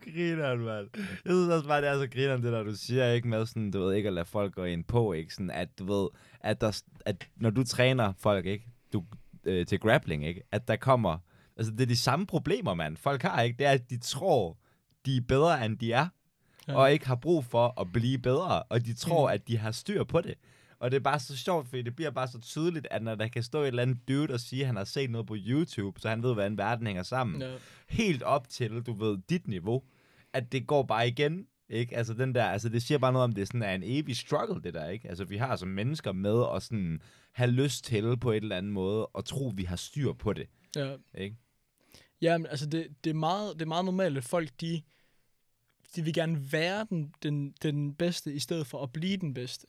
Grineren, 0.03 0.59
mand. 0.59 0.87
Jeg 0.95 1.31
synes 1.33 1.49
også 1.49 1.67
bare, 1.67 1.81
det 1.81 1.89
er 1.89 1.97
så 1.97 2.07
grineren, 2.07 2.43
det 2.43 2.53
der, 2.53 2.63
du 2.63 2.75
siger, 2.75 3.11
ikke 3.11 3.27
med 3.27 3.45
sådan, 3.45 3.71
du 3.71 3.79
ved, 3.79 3.93
ikke 3.93 4.07
at 4.07 4.13
lade 4.13 4.25
folk 4.25 4.55
gå 4.55 4.63
ind 4.63 4.83
på, 4.83 5.13
ikke? 5.13 5.33
Sådan, 5.33 5.51
at 5.51 5.79
du 5.79 5.85
ved, 5.85 6.09
at, 6.39 6.61
der, 6.61 6.81
at 7.05 7.27
når 7.35 7.49
du 7.49 7.63
træner 7.63 8.13
folk, 8.19 8.45
ikke? 8.45 8.65
Du, 8.93 9.03
øh, 9.45 9.65
til 9.65 9.79
grappling, 9.79 10.25
ikke? 10.25 10.41
At 10.51 10.67
der 10.67 10.75
kommer, 10.75 11.17
altså 11.57 11.71
det 11.71 11.81
er 11.81 11.85
de 11.85 11.97
samme 11.97 12.25
problemer, 12.25 12.73
mand. 12.73 12.97
Folk 12.97 13.21
har, 13.21 13.41
ikke? 13.41 13.57
Det 13.57 13.65
er, 13.65 13.71
at 13.71 13.89
de 13.89 13.97
tror, 13.97 14.57
de 15.05 15.17
er 15.17 15.21
bedre, 15.21 15.65
end 15.65 15.77
de 15.77 15.93
er. 15.93 16.07
Ja. 16.67 16.75
Og 16.75 16.91
ikke 16.91 17.07
har 17.07 17.15
brug 17.15 17.45
for 17.45 17.81
at 17.81 17.91
blive 17.91 18.17
bedre. 18.17 18.63
Og 18.63 18.85
de 18.85 18.93
tror, 18.93 19.27
mm. 19.27 19.33
at 19.33 19.47
de 19.47 19.57
har 19.57 19.71
styr 19.71 20.03
på 20.03 20.21
det. 20.21 20.35
Og 20.83 20.91
det 20.91 20.97
er 20.97 21.01
bare 21.01 21.19
så 21.19 21.37
sjovt, 21.37 21.67
fordi 21.67 21.81
det 21.81 21.95
bliver 21.95 22.11
bare 22.11 22.27
så 22.27 22.39
tydeligt, 22.41 22.87
at 22.91 23.03
når 23.03 23.15
der 23.15 23.27
kan 23.27 23.43
stå 23.43 23.61
et 23.61 23.67
eller 23.67 23.81
andet 23.81 24.07
dude 24.07 24.33
og 24.33 24.39
sige, 24.39 24.61
at 24.61 24.67
han 24.67 24.75
har 24.75 24.83
set 24.83 25.09
noget 25.09 25.27
på 25.27 25.35
YouTube, 25.37 25.99
så 25.99 26.09
han 26.09 26.23
ved, 26.23 26.33
hvordan 26.33 26.57
verden 26.57 26.87
hænger 26.87 27.03
sammen. 27.03 27.41
Ja. 27.41 27.55
Helt 27.89 28.23
op 28.23 28.49
til, 28.49 28.81
du 28.81 28.93
ved, 28.93 29.17
dit 29.29 29.47
niveau, 29.47 29.83
at 30.33 30.51
det 30.51 30.67
går 30.67 30.83
bare 30.83 31.07
igen. 31.07 31.47
Ikke? 31.69 31.97
Altså, 31.97 32.13
den 32.13 32.35
der, 32.35 32.43
altså, 32.43 32.69
det 32.69 32.83
siger 32.83 32.97
bare 32.97 33.13
noget 33.13 33.23
om, 33.23 33.31
det 33.31 33.47
sådan 33.47 33.61
er 33.61 33.75
en 33.75 33.83
evig 33.85 34.17
struggle, 34.17 34.61
det 34.63 34.73
der, 34.73 34.89
ikke? 34.89 35.09
Altså, 35.09 35.25
vi 35.25 35.37
har 35.37 35.55
som 35.55 35.67
mennesker 35.67 36.11
med 36.11 36.43
at 36.55 36.63
sådan 36.63 37.01
have 37.31 37.51
lyst 37.51 37.85
til 37.85 38.17
på 38.17 38.31
et 38.31 38.43
eller 38.43 38.57
andet 38.57 38.71
måde, 38.71 39.05
og 39.05 39.25
tro, 39.25 39.53
vi 39.55 39.63
har 39.63 39.75
styr 39.75 40.13
på 40.13 40.33
det. 40.33 40.47
Ja. 40.75 40.95
Ikke? 41.17 41.35
Jamen, 42.21 42.47
altså, 42.47 42.65
det, 42.65 42.87
det, 43.03 43.09
er 43.09 43.13
meget, 43.13 43.53
det 43.53 43.61
er 43.61 43.67
meget 43.67 43.85
normalt, 43.85 44.17
at 44.17 44.23
folk, 44.23 44.49
de, 44.61 44.81
de 45.95 46.01
vil 46.01 46.13
gerne 46.13 46.51
være 46.51 46.87
den, 46.89 47.13
den, 47.23 47.53
den 47.61 47.95
bedste, 47.95 48.33
i 48.33 48.39
stedet 48.39 48.67
for 48.67 48.83
at 48.83 48.93
blive 48.93 49.17
den 49.17 49.33
bedste 49.33 49.67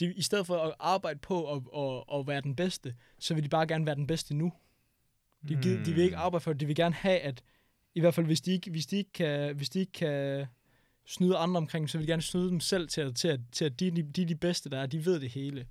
de, 0.00 0.12
i 0.14 0.22
stedet 0.22 0.46
for 0.46 0.56
at 0.56 0.74
arbejde 0.78 1.18
på 1.18 1.52
at, 1.52 1.62
at, 1.76 2.18
at 2.18 2.26
være 2.26 2.40
den 2.40 2.56
bedste, 2.56 2.94
så 3.18 3.34
vil 3.34 3.44
de 3.44 3.48
bare 3.48 3.66
gerne 3.66 3.86
være 3.86 3.94
den 3.94 4.06
bedste 4.06 4.34
nu. 4.34 4.52
De, 5.48 5.56
mm. 5.56 5.62
de, 5.62 5.92
vil 5.92 5.98
ikke 5.98 6.16
hmm. 6.16 6.24
arbejde 6.24 6.42
for 6.42 6.52
det. 6.52 6.60
De 6.60 6.66
vil 6.66 6.76
gerne 6.76 6.94
have, 6.94 7.18
at 7.18 7.42
i 7.94 8.00
hvert 8.00 8.14
fald 8.14 8.26
hvis 8.26 8.40
de 8.40 8.52
ikke, 8.52 8.70
hvis 8.70 8.86
de 8.86 8.96
ikke, 8.96 9.12
kan, 9.12 9.56
hvis 9.56 9.68
de 9.68 9.80
ikke 9.80 9.92
kan 9.92 10.46
snyde 11.06 11.36
andre 11.36 11.58
omkring, 11.58 11.90
så 11.90 11.98
vil 11.98 12.06
de 12.06 12.12
gerne 12.12 12.22
snyde 12.22 12.48
dem 12.48 12.60
selv 12.60 12.88
til, 12.88 13.00
at, 13.00 13.16
til, 13.16 13.28
at, 13.28 13.40
til 13.52 13.64
at 13.64 13.80
de, 13.80 13.90
de, 13.90 14.02
de 14.02 14.22
er 14.22 14.26
de 14.26 14.34
bedste, 14.34 14.70
der 14.70 14.78
er. 14.78 14.86
De 14.86 15.04
ved 15.04 15.20
det 15.20 15.30
hele. 15.30 15.66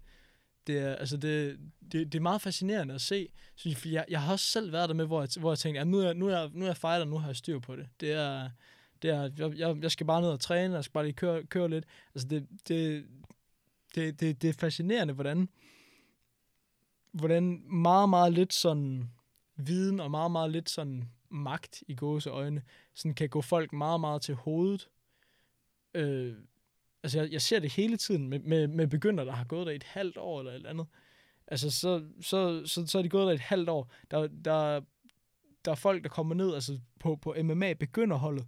Det 0.68 0.78
er, 0.78 0.96
altså 0.96 1.18
det, 1.18 1.60
det, 1.92 2.14
det 2.14 2.16
er 2.16 2.22
meget 2.22 2.42
fascinerende 2.42 2.94
at 2.94 3.02
se. 3.02 3.30
Synes 3.56 3.86
jeg, 3.86 3.94
jeg, 3.94 4.06
jeg 4.10 4.22
har 4.22 4.32
også 4.32 4.46
selv 4.46 4.72
været 4.72 4.90
der 4.90 4.96
med, 4.96 5.06
hvor 5.06 5.22
jeg, 5.22 5.30
hvor 5.40 5.52
jeg 5.52 5.60
tænkte, 5.60 5.82
at 5.82 5.88
nu 5.88 6.00
er, 6.00 6.14
nu, 6.14 6.28
er, 6.28 6.50
nu 6.54 6.66
er 6.66 6.70
jeg 6.70 6.78
fighter, 6.78 7.06
nu 7.06 7.18
har 7.18 7.28
jeg 7.28 7.36
styr 7.36 7.60
på 7.60 7.76
det. 7.76 7.88
Det 8.00 8.12
er, 8.12 8.50
det 9.02 9.10
er 9.10 9.30
jeg, 9.58 9.78
jeg 9.82 9.92
skal 9.92 10.06
bare 10.06 10.22
ned 10.22 10.30
og 10.30 10.40
træne, 10.40 10.76
jeg 10.76 10.84
skal 10.84 10.94
bare 10.94 11.04
lige 11.04 11.14
køre, 11.14 11.44
køre 11.44 11.70
lidt. 11.70 11.86
Altså 12.16 12.28
det, 12.28 12.48
det, 12.68 13.06
det, 13.96 14.20
det, 14.20 14.42
det 14.42 14.50
er 14.50 14.54
fascinerende, 14.54 15.14
hvordan, 15.14 15.50
hvordan 17.12 17.64
meget, 17.72 18.10
meget 18.10 18.34
lidt 18.34 18.54
sådan 18.54 19.10
viden 19.56 20.00
og 20.00 20.12
meget, 20.12 20.32
meget 20.32 20.52
lidt 20.52 20.70
sådan 20.70 21.10
magt 21.30 21.84
i 21.88 21.96
gåse 21.96 22.30
øjne, 22.30 22.62
sådan 22.94 23.14
kan 23.14 23.30
gå 23.30 23.42
folk 23.42 23.74
meget, 23.74 24.00
meget 24.00 24.22
til 24.22 24.36
hovedet. 24.36 24.90
Øh, 25.94 26.36
altså, 27.04 27.22
jeg, 27.22 27.32
jeg 27.32 27.42
ser 27.42 27.60
det 27.60 27.74
hele 27.74 27.98
tiden 27.98 28.28
med, 28.28 28.40
med, 28.40 28.68
med 28.68 28.88
begynder, 28.88 29.24
der 29.24 29.32
har 29.32 29.44
gået 29.44 29.68
der 29.68 29.74
et 29.74 29.84
halvt 29.84 30.18
år 30.18 30.40
eller 30.40 30.54
et 30.54 30.66
andet. 30.66 30.88
Altså, 31.48 31.72
så, 31.72 32.06
så, 32.22 32.66
så, 32.66 32.88
så 32.88 32.98
er 32.98 33.02
de 33.02 33.10
gået 33.10 33.28
der 33.28 33.34
et 33.34 33.40
halvt 33.40 33.70
år. 33.70 33.92
Der, 34.12 34.28
der, 34.28 34.82
der 35.66 35.72
er 35.72 35.76
folk, 35.76 36.04
der 36.04 36.10
kommer 36.10 36.36
ned 36.36 36.54
altså 36.54 36.80
på, 37.00 37.16
på 37.16 37.36
MMA 37.44 37.74
begynderholdet, 37.74 38.48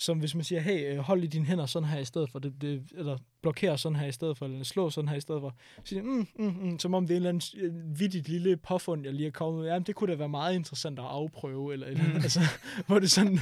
som 0.00 0.18
hvis 0.18 0.34
man 0.34 0.44
siger, 0.44 0.60
hey, 0.60 0.92
øh, 0.92 0.98
hold 0.98 1.24
i 1.24 1.26
dine 1.26 1.44
hænder 1.44 1.66
sådan 1.66 1.88
her 1.88 1.98
i 1.98 2.04
stedet 2.04 2.30
for, 2.30 2.38
det, 2.38 2.54
det, 2.60 2.92
eller 2.94 3.18
blokér 3.46 3.76
sådan 3.76 3.96
her 3.96 4.06
i 4.06 4.12
stedet 4.12 4.38
for, 4.38 4.46
eller 4.46 4.64
slå 4.64 4.90
sådan 4.90 5.08
her 5.08 5.16
i 5.16 5.20
stedet 5.20 5.40
for, 5.40 5.56
så 5.76 5.82
siger 5.84 6.02
mm, 6.02 6.26
mm, 6.38 6.56
mm, 6.60 6.78
som 6.78 6.94
om 6.94 7.06
det 7.06 7.14
er 7.14 7.16
en 7.16 7.26
eller 7.26 7.28
anden 7.28 7.60
øh, 7.64 7.98
vidtigt 7.98 8.28
lille 8.28 8.56
påfund, 8.56 9.04
jeg 9.04 9.14
lige 9.14 9.26
er 9.26 9.30
kommet 9.30 9.60
med. 9.60 9.70
Jamen, 9.70 9.86
det 9.86 9.94
kunne 9.94 10.12
da 10.12 10.16
være 10.16 10.28
meget 10.28 10.54
interessant 10.54 10.98
at 10.98 11.04
afprøve, 11.04 11.72
eller, 11.72 11.86
eller 11.86 12.08
mm. 12.08 12.14
altså, 12.14 12.40
hvor 12.86 12.98
det 12.98 13.10
sådan... 13.10 13.38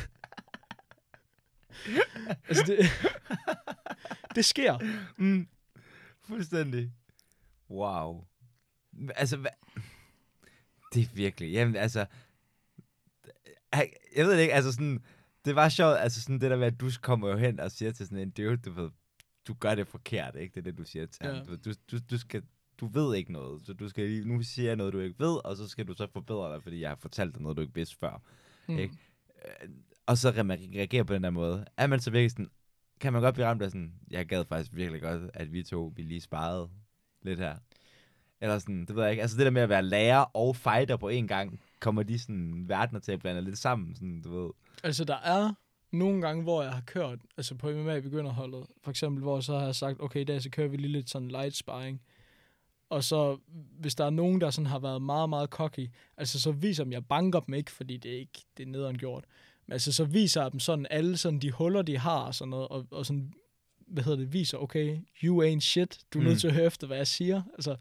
altså, 2.49 2.65
det, 2.67 2.79
det 4.35 4.45
sker. 4.45 4.79
Mm. 5.17 5.49
Fuldstændig. 6.25 6.93
Wow. 7.71 8.25
Altså, 9.15 9.37
hvad? 9.37 9.51
Det 10.95 11.03
er 11.03 11.09
virkelig, 11.15 11.53
jamen 11.53 11.77
altså, 11.77 12.07
jeg 14.17 14.27
ved 14.27 14.33
det 14.33 14.41
ikke, 14.41 14.55
altså 14.55 14.73
sådan, 14.73 15.05
det 15.47 15.57
var 15.57 15.69
sjovt, 15.69 15.97
altså 15.99 16.23
sådan 16.23 16.41
det 16.41 16.51
der 16.51 16.57
med, 16.57 16.67
at 16.67 16.81
du 16.81 16.91
kommer 17.03 17.29
jo 17.29 17.37
hen 17.37 17.61
og 17.61 17.71
siger 17.71 17.93
til 17.93 18.07
sådan 18.07 18.19
en 18.19 18.31
dude, 18.31 18.57
du 18.57 18.73
ved, 18.73 18.91
du 19.49 19.55
gør 19.55 19.75
det 19.75 19.89
forkert, 19.89 20.37
ikke? 20.37 20.55
Det 20.55 20.61
er 20.61 20.65
det, 20.65 20.79
du 20.79 20.85
siger 20.85 21.07
til 21.07 21.21
ja. 21.25 21.35
ham. 21.35 21.47
Du, 21.47 21.73
du, 21.91 21.99
du, 22.11 22.19
skal, 22.19 22.43
du 22.81 22.87
ved 22.87 23.17
ikke 23.17 23.33
noget, 23.33 23.67
så 23.67 23.73
du 23.73 23.89
skal 23.89 24.09
lige, 24.09 24.29
nu 24.29 24.43
siger 24.43 24.69
jeg 24.69 24.77
noget, 24.77 24.93
du 24.93 25.01
ikke 25.01 25.19
ved, 25.19 25.45
og 25.45 25.57
så 25.57 25.69
skal 25.69 25.89
du 25.89 25.95
så 25.95 26.07
forbedre 26.13 26.55
dig, 26.55 26.63
fordi 26.63 26.81
jeg 26.81 26.91
har 26.91 26.97
fortalt 26.97 27.35
dig 27.35 27.43
noget, 27.43 27.57
du 27.57 27.63
ikke 27.63 27.75
vidste 27.75 27.97
før. 28.01 28.23
Mm. 28.67 28.79
Ikke? 28.79 28.95
Øh, 29.45 29.69
og 30.07 30.19
så 30.19 30.31
reagere 30.31 31.05
på 31.05 31.15
den 31.15 31.25
der 31.25 31.31
måde. 31.31 31.67
Er 31.77 31.87
man 31.87 32.01
så 32.01 32.11
virkelig 32.11 32.31
sådan, 32.31 32.51
kan 33.01 33.13
man 33.13 33.23
godt 33.23 33.35
blive 33.35 33.47
ramt 33.47 33.63
af 33.63 33.71
sådan, 33.71 33.93
jeg 34.11 34.27
gad 34.27 34.45
faktisk 34.45 34.71
virkelig 34.75 35.03
godt, 35.03 35.31
at 35.35 35.53
vi 35.53 35.63
to, 35.63 35.93
vi 35.97 36.03
lige 36.03 36.21
sparede 36.21 36.69
lidt 37.23 37.39
her. 37.39 37.57
Eller 38.41 38.59
sådan, 38.59 38.85
det 38.85 38.97
ved 38.97 39.03
jeg 39.03 39.11
ikke. 39.11 39.23
Altså 39.23 39.37
det 39.37 39.45
der 39.45 39.51
med 39.51 39.63
at 39.63 39.69
være 39.69 39.83
lærer 39.83 40.37
og 40.37 40.57
fighter 40.57 40.97
på 40.97 41.09
en 41.09 41.29
gang, 41.29 41.61
kommer 41.81 42.03
de 42.03 42.19
sådan 42.19 42.65
verdener 42.69 43.01
til 43.01 43.13
at 43.13 43.21
blande 43.21 43.43
lidt 43.43 43.59
sammen, 43.59 43.95
sådan, 43.95 44.23
du 44.23 44.43
ved. 44.43 44.51
Altså, 44.85 45.05
der 45.05 45.17
er 45.17 45.53
nogle 45.93 46.21
gange, 46.21 46.43
hvor 46.43 46.63
jeg 46.63 46.73
har 46.73 46.81
kørt, 46.81 47.19
altså 47.37 47.55
på 47.55 47.71
MMA 47.71 48.01
begynderholdet, 48.01 48.67
for 48.83 48.91
eksempel, 48.91 49.23
hvor 49.23 49.41
så 49.41 49.59
har 49.59 49.65
jeg 49.65 49.75
sagt, 49.75 50.01
okay, 50.01 50.21
i 50.21 50.25
dag 50.25 50.43
så 50.43 50.51
kører 50.51 50.69
vi 50.69 50.77
lige 50.77 50.93
lidt 50.93 51.11
sådan 51.11 51.29
light 51.29 51.57
sparring. 51.57 52.03
Og 52.91 53.05
så, 53.05 53.39
hvis 53.81 53.95
der 53.95 54.05
er 54.05 54.11
nogen, 54.11 54.41
der 54.41 54.51
sådan 54.51 54.67
har 54.67 54.79
været 54.79 55.03
meget, 55.03 55.29
meget 55.29 55.51
cocky, 55.51 55.89
altså 56.17 56.41
så 56.41 56.53
viser 56.53 56.85
dem, 56.85 56.93
jeg 56.93 57.07
banker 57.07 57.41
dem 57.41 57.55
ikke, 57.55 57.71
fordi 57.71 57.97
det 57.97 58.15
er 58.15 58.19
ikke 58.19 58.45
det 58.57 58.63
er 58.63 58.67
nederen 58.71 58.99
gjort. 58.99 59.25
Men 59.67 59.73
altså, 59.73 59.93
så 59.93 60.05
viser 60.05 60.43
jeg 60.43 60.53
dem 60.53 60.61
sådan 60.61 60.87
alle 60.91 61.17
sådan 61.17 61.39
de 61.39 61.51
huller, 61.51 61.83
de 61.83 61.99
har 61.99 62.19
og 62.19 62.35
sådan 62.35 62.51
noget, 62.51 62.69
og, 62.69 62.87
og 62.91 63.07
sådan, 63.07 63.33
hvad 63.87 64.05
hedder 64.05 64.19
det, 64.19 64.33
viser, 64.33 64.59
okay, 64.59 64.99
you 65.23 65.45
ain't 65.45 65.61
shit, 65.61 65.99
du 66.13 66.19
er 66.19 66.23
mm. 66.23 66.29
nødt 66.29 66.41
til 66.41 66.49
at 66.49 66.55
høre 66.55 66.67
efter, 66.67 66.87
hvad 66.87 66.97
jeg 66.97 67.07
siger. 67.07 67.43
Altså, 67.55 67.77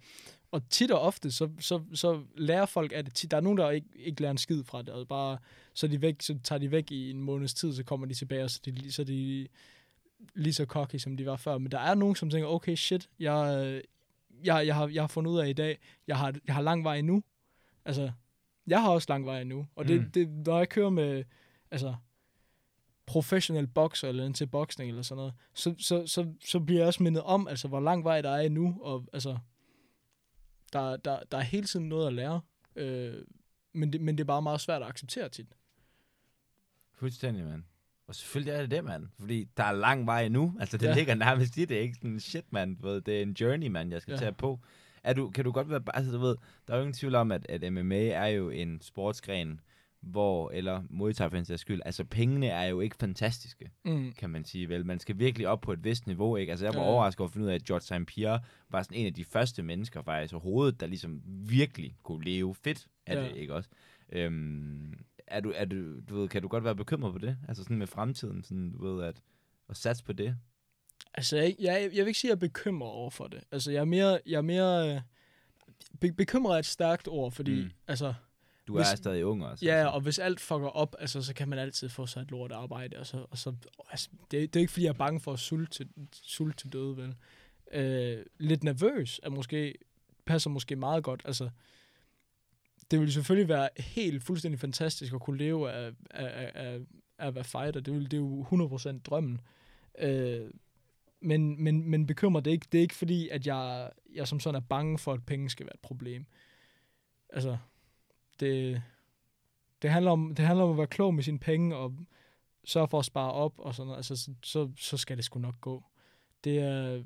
og 0.55 0.69
tit 0.69 0.91
og 0.91 0.99
ofte, 0.99 1.31
så, 1.31 1.49
så, 1.59 1.81
så 1.93 2.21
lærer 2.37 2.65
folk 2.65 2.91
at 2.93 3.05
det. 3.05 3.31
Der 3.31 3.37
er 3.37 3.41
nogen, 3.41 3.57
der 3.57 3.69
ikke, 3.69 3.87
ikke 3.95 4.21
lærer 4.21 4.31
en 4.31 4.37
skid 4.37 4.63
fra 4.63 4.81
det, 4.81 4.89
og 4.89 5.07
bare, 5.07 5.37
så, 5.73 5.87
de 5.87 6.01
væk, 6.01 6.21
så 6.21 6.37
tager 6.43 6.59
de 6.59 6.71
væk 6.71 6.91
i 6.91 7.09
en 7.11 7.23
måneds 7.23 7.53
tid, 7.53 7.73
så 7.73 7.83
kommer 7.83 8.07
de 8.07 8.13
tilbage, 8.13 8.43
og 8.43 8.49
så 8.49 8.61
de, 8.65 8.91
så 8.91 9.03
de 9.03 9.47
lige 10.35 10.53
så 10.53 10.65
cocky, 10.65 10.95
som 10.95 11.17
de 11.17 11.25
var 11.25 11.35
før. 11.35 11.57
Men 11.57 11.71
der 11.71 11.79
er 11.79 11.95
nogen, 11.95 12.15
som 12.15 12.29
tænker, 12.29 12.47
okay, 12.47 12.75
shit, 12.75 13.09
jeg, 13.19 13.81
jeg, 14.43 14.67
jeg, 14.67 14.75
har, 14.75 14.87
jeg 14.87 15.03
har 15.03 15.07
fundet 15.07 15.31
ud 15.31 15.39
af 15.39 15.49
i 15.49 15.53
dag, 15.53 15.79
jeg 16.07 16.17
har, 16.17 16.35
jeg 16.47 16.55
har 16.55 16.61
lang 16.61 16.83
vej 16.83 16.95
endnu. 16.95 17.23
Altså, 17.85 18.11
jeg 18.67 18.81
har 18.81 18.89
også 18.89 19.05
lang 19.09 19.25
vej 19.25 19.41
endnu. 19.41 19.67
Og 19.75 19.87
det, 19.87 20.01
mm. 20.01 20.11
det, 20.11 20.29
når 20.29 20.57
jeg 20.57 20.69
kører 20.69 20.89
med, 20.89 21.23
altså, 21.71 21.95
professionel 23.05 23.67
bokser 23.67 24.09
eller 24.09 24.31
til 24.31 24.47
boksning 24.47 24.89
eller 24.89 25.01
sådan 25.01 25.17
noget, 25.17 25.33
så, 25.53 25.75
så, 25.79 26.07
så, 26.07 26.33
så 26.45 26.59
bliver 26.59 26.79
jeg 26.79 26.87
også 26.87 27.03
mindet 27.03 27.23
om, 27.23 27.47
altså, 27.47 27.67
hvor 27.67 27.79
lang 27.79 28.03
vej 28.03 28.21
der 28.21 28.29
er 28.29 28.41
endnu, 28.41 28.77
og 28.81 29.05
altså, 29.13 29.37
der, 30.79 30.97
der, 30.97 31.19
der 31.31 31.37
er 31.37 31.41
hele 31.41 31.67
tiden 31.67 31.89
noget 31.89 32.07
at 32.07 32.13
lære, 32.13 32.41
øh, 32.75 33.13
men, 33.73 33.93
det, 33.93 34.01
men 34.01 34.17
det 34.17 34.23
er 34.23 34.25
bare 34.25 34.41
meget 34.41 34.61
svært 34.61 34.81
at 34.81 34.87
acceptere 34.87 35.29
tit. 35.29 35.47
Fuldstændig, 36.93 37.45
mand. 37.45 37.63
Og 38.07 38.15
selvfølgelig 38.15 38.51
er 38.51 38.61
det 38.61 38.71
det, 38.71 38.83
mand. 38.83 39.07
Fordi 39.19 39.47
der 39.57 39.63
er 39.63 39.71
lang 39.71 40.05
vej 40.05 40.27
nu. 40.27 40.53
Altså, 40.59 40.77
det 40.77 40.87
ja. 40.87 40.93
ligger 40.93 41.15
nærmest 41.15 41.57
i 41.57 41.65
det, 41.65 41.75
ikke? 41.75 41.95
Sådan, 41.95 42.19
shit, 42.19 42.53
mand. 42.53 43.01
Det 43.01 43.17
er 43.17 43.21
en 43.21 43.31
journey, 43.31 43.67
mand, 43.67 43.91
jeg 43.91 44.01
skal 44.01 44.11
ja. 44.11 44.17
tage 44.17 44.31
på. 44.31 44.59
Er 45.03 45.13
du, 45.13 45.29
kan 45.29 45.45
du 45.45 45.51
godt 45.51 45.69
være... 45.69 45.81
Altså, 45.93 46.11
du 46.11 46.17
ved, 46.17 46.35
der 46.67 46.73
er 46.73 46.77
jo 46.77 46.81
ingen 46.81 46.93
tvivl 46.93 47.15
om, 47.15 47.31
at, 47.31 47.45
at 47.49 47.73
MMA 47.73 48.05
er 48.07 48.25
jo 48.25 48.49
en 48.49 48.81
sportsgren, 48.81 49.59
hvor, 50.05 50.51
eller 50.51 50.83
modtager 50.89 51.29
for 51.29 51.37
en 51.37 51.57
skyld, 51.57 51.81
altså 51.85 52.03
pengene 52.03 52.47
er 52.47 52.63
jo 52.63 52.81
ikke 52.81 52.95
fantastiske, 52.95 53.71
mm. 53.85 54.13
kan 54.17 54.29
man 54.29 54.45
sige 54.45 54.69
vel. 54.69 54.85
Man 54.85 54.99
skal 54.99 55.19
virkelig 55.19 55.47
op 55.47 55.61
på 55.61 55.73
et 55.73 55.83
vist 55.83 56.07
niveau, 56.07 56.35
ikke? 56.35 56.51
Altså 56.51 56.65
jeg 56.65 56.73
var 56.73 56.81
ja. 56.81 56.87
overrasket 56.87 57.19
over 57.19 57.27
at 57.27 57.33
finde 57.33 57.45
ud 57.45 57.51
af, 57.51 57.55
at 57.55 57.63
George 57.63 57.81
St. 57.81 58.07
Pierre 58.07 58.39
var 58.69 58.83
sådan 58.83 58.97
en 58.97 59.05
af 59.05 59.13
de 59.13 59.25
første 59.25 59.63
mennesker 59.63 60.01
faktisk 60.01 60.33
overhovedet, 60.33 60.79
der 60.79 60.87
ligesom 60.87 61.21
virkelig 61.25 61.97
kunne 62.03 62.25
leve 62.25 62.55
fedt 62.55 62.87
af 63.05 63.15
ja. 63.15 63.23
det, 63.23 63.35
ikke 63.35 63.53
også? 63.53 63.69
Øhm, 64.09 64.93
er 65.27 65.39
du, 65.39 65.53
er 65.55 65.65
du, 65.65 65.99
du 66.09 66.19
ved, 66.19 66.27
kan 66.27 66.41
du 66.41 66.47
godt 66.47 66.63
være 66.63 66.75
bekymret 66.75 67.13
på 67.13 67.19
det? 67.19 67.37
Altså 67.47 67.63
sådan 67.63 67.77
med 67.77 67.87
fremtiden, 67.87 68.43
sådan, 68.43 68.71
du 68.71 68.87
ved, 68.87 69.03
at, 69.03 69.21
at 69.69 69.77
satse 69.77 70.03
på 70.03 70.13
det? 70.13 70.37
Altså, 71.13 71.37
jeg, 71.37 71.55
jeg, 71.59 71.89
jeg 71.93 72.05
vil 72.05 72.07
ikke 72.07 72.19
sige, 72.19 72.31
at 72.31 72.41
jeg 72.41 72.45
er 72.45 72.49
bekymret 72.49 72.91
over 72.91 73.09
for 73.09 73.27
det. 73.27 73.43
Altså, 73.51 73.71
jeg 73.71 73.79
er 73.79 73.85
mere, 73.85 74.19
jeg 74.25 74.37
er 74.37 74.41
mere 74.41 75.01
be, 75.99 76.11
bekymret 76.11 76.55
er 76.55 76.59
et 76.59 76.65
stærkt 76.65 77.07
ord, 77.07 77.31
fordi, 77.31 77.63
mm. 77.63 77.69
altså, 77.87 78.13
du 78.67 78.75
hvis, 78.75 78.91
er 78.91 78.95
stadig 78.95 79.25
ung 79.25 79.45
også. 79.45 79.65
Ja, 79.65 79.71
altså. 79.71 79.89
og 79.89 80.01
hvis 80.01 80.19
alt 80.19 80.39
fucker 80.39 80.67
op, 80.67 80.95
altså, 80.99 81.21
så 81.21 81.33
kan 81.33 81.49
man 81.49 81.59
altid 81.59 81.89
få 81.89 82.05
sig 82.05 82.21
et 82.21 82.31
lort 82.31 82.51
arbejde. 82.51 82.97
Og 82.97 83.05
så, 83.05 83.25
og 83.31 83.37
så, 83.37 83.53
altså, 83.89 84.09
det, 84.31 84.53
det 84.53 84.59
er 84.59 84.61
ikke, 84.61 84.73
fordi 84.73 84.85
jeg 84.85 84.89
er 84.89 84.97
bange 84.97 85.19
for 85.19 85.33
at 85.33 85.39
sulte 85.39 85.71
til, 85.71 85.89
sulte 86.11 86.57
til 86.57 86.73
døde, 86.73 86.97
vel. 86.97 87.15
Øh, 87.71 88.25
lidt 88.39 88.63
nervøs 88.63 89.19
er 89.23 89.29
måske, 89.29 89.75
passer 90.25 90.49
måske 90.49 90.75
meget 90.75 91.03
godt. 91.03 91.21
Altså, 91.25 91.49
det 92.91 92.99
ville 92.99 93.13
selvfølgelig 93.13 93.49
være 93.49 93.69
helt 93.77 94.23
fuldstændig 94.23 94.59
fantastisk 94.59 95.13
at 95.13 95.21
kunne 95.21 95.37
leve 95.37 95.71
af, 95.71 95.91
af, 96.11 96.51
af, 96.55 96.65
af 96.65 96.79
at 97.17 97.35
være 97.35 97.43
fighter. 97.43 97.79
Det, 97.79 97.93
ville, 97.93 98.07
det 98.07 98.13
er 98.13 98.21
jo 98.21 98.45
100% 98.77 98.99
drømmen. 99.01 99.41
Øh, 99.99 100.49
men, 101.21 101.63
men, 101.63 101.89
men 101.89 102.07
bekymrer 102.07 102.41
det 102.41 102.51
ikke. 102.51 102.67
Det 102.71 102.77
er 102.77 102.81
ikke 102.81 102.95
fordi, 102.95 103.29
at 103.29 103.47
jeg, 103.47 103.89
jeg 104.13 104.27
som 104.27 104.39
sådan 104.39 104.61
er 104.61 104.65
bange 104.69 104.97
for, 104.97 105.13
at 105.13 105.25
penge 105.25 105.49
skal 105.49 105.65
være 105.65 105.73
et 105.73 105.79
problem. 105.79 106.25
Altså, 107.29 107.57
det, 108.39 108.81
det, 109.81 109.89
handler 109.89 110.11
om, 110.11 110.35
det 110.35 110.45
handler 110.45 110.63
om 110.65 110.71
at 110.71 110.77
være 110.77 110.87
klog 110.87 111.13
med 111.13 111.23
sine 111.23 111.39
penge 111.39 111.75
og 111.75 111.95
sørge 112.65 112.87
for 112.87 112.99
at 112.99 113.05
spare 113.05 113.31
op 113.31 113.59
og 113.59 113.75
sådan 113.75 113.87
noget, 113.87 113.97
altså, 113.97 114.15
så, 114.15 114.33
så, 114.43 114.71
så 114.77 114.97
skal 114.97 115.17
det 115.17 115.25
sgu 115.25 115.39
nok 115.39 115.61
gå. 115.61 115.83
Det 116.43 116.59
er, 116.59 117.03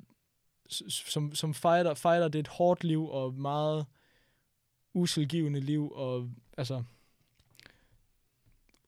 som, 0.88 1.34
som 1.34 1.54
fighter, 1.54 1.94
fighter, 1.94 2.28
det 2.28 2.38
er 2.38 2.42
et 2.42 2.48
hårdt 2.48 2.84
liv 2.84 3.08
og 3.08 3.34
meget 3.34 3.86
uselgivende 4.94 5.60
liv, 5.60 5.92
og 5.92 6.30
altså, 6.56 6.82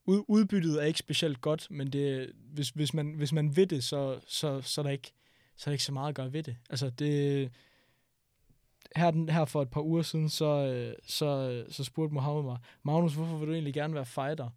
ud, 0.05 0.25
udbyttet 0.29 0.83
er 0.83 0.87
ikke 0.87 0.99
specielt 0.99 1.41
godt, 1.41 1.71
men 1.71 1.93
det, 1.93 2.33
hvis, 2.35 2.69
hvis, 2.69 2.95
man, 2.95 3.13
hvis 3.15 3.33
man 3.33 3.57
ved 3.57 3.67
det, 3.67 3.85
så, 3.85 4.21
så, 4.27 4.61
så, 4.61 4.81
er 4.81 4.83
der 4.83 4.91
ikke, 4.91 5.13
så 5.57 5.63
er 5.63 5.71
der 5.71 5.73
ikke 5.73 5.85
så 5.85 5.93
meget 5.93 6.09
at 6.09 6.15
gøre 6.15 6.33
ved 6.33 6.43
det. 6.43 6.57
Altså, 6.71 6.91
det, 6.91 7.51
her, 8.97 9.11
den, 9.11 9.29
her 9.29 9.45
for 9.45 9.63
et 9.63 9.71
par 9.71 9.81
uger 9.81 10.03
siden, 10.03 10.29
så, 10.29 10.47
øh, 10.47 10.95
så, 11.07 11.27
øh, 11.27 11.73
så 11.73 11.85
spurgte 11.85 12.15
Mohammed 12.15 12.43
mig, 12.43 12.59
Magnus, 12.83 13.15
hvorfor 13.15 13.37
vil 13.37 13.49
du 13.49 13.53
egentlig 13.53 13.75
gerne 13.75 13.95
være 13.95 14.07
fighter? 14.07 14.49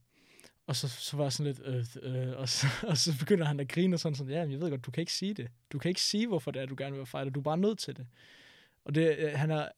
Og 0.68 0.76
så, 0.76 0.88
så 0.88 1.18
var 1.18 1.24
jeg 1.24 1.34
sådan 1.34 1.54
lidt, 1.54 1.62
øh, 1.66 2.28
øh, 2.28 2.38
og, 2.38 2.50
så, 2.50 2.68
og 2.90 2.98
så 2.98 3.20
begynder 3.20 3.46
han 3.46 3.60
at 3.60 3.68
grine 3.68 3.96
og 3.96 4.00
sådan, 4.00 4.16
sådan 4.16 4.34
ja, 4.34 4.42
men 4.42 4.52
jeg 4.52 4.62
ved 4.62 4.70
godt, 4.70 4.86
du 4.86 4.92
kan 4.92 5.02
ikke 5.02 5.14
sige 5.14 5.34
det. 5.34 5.48
Du 5.72 5.80
kan 5.80 5.90
ikke 5.90 6.02
sige, 6.02 6.28
hvorfor 6.28 6.52
det 6.52 6.62
er, 6.62 6.66
du 6.66 6.76
gerne 6.78 6.92
vil 6.92 6.98
være 6.98 7.06
fighter. 7.06 7.32
Du 7.32 7.40
er 7.40 7.44
bare 7.44 7.58
nødt 7.58 7.80
til 7.80 7.98
det. 7.98 8.08
Og 8.86 8.96
det, 8.96 9.18
øh, 9.18 9.32
han, 9.36 9.50
har, 9.50 9.72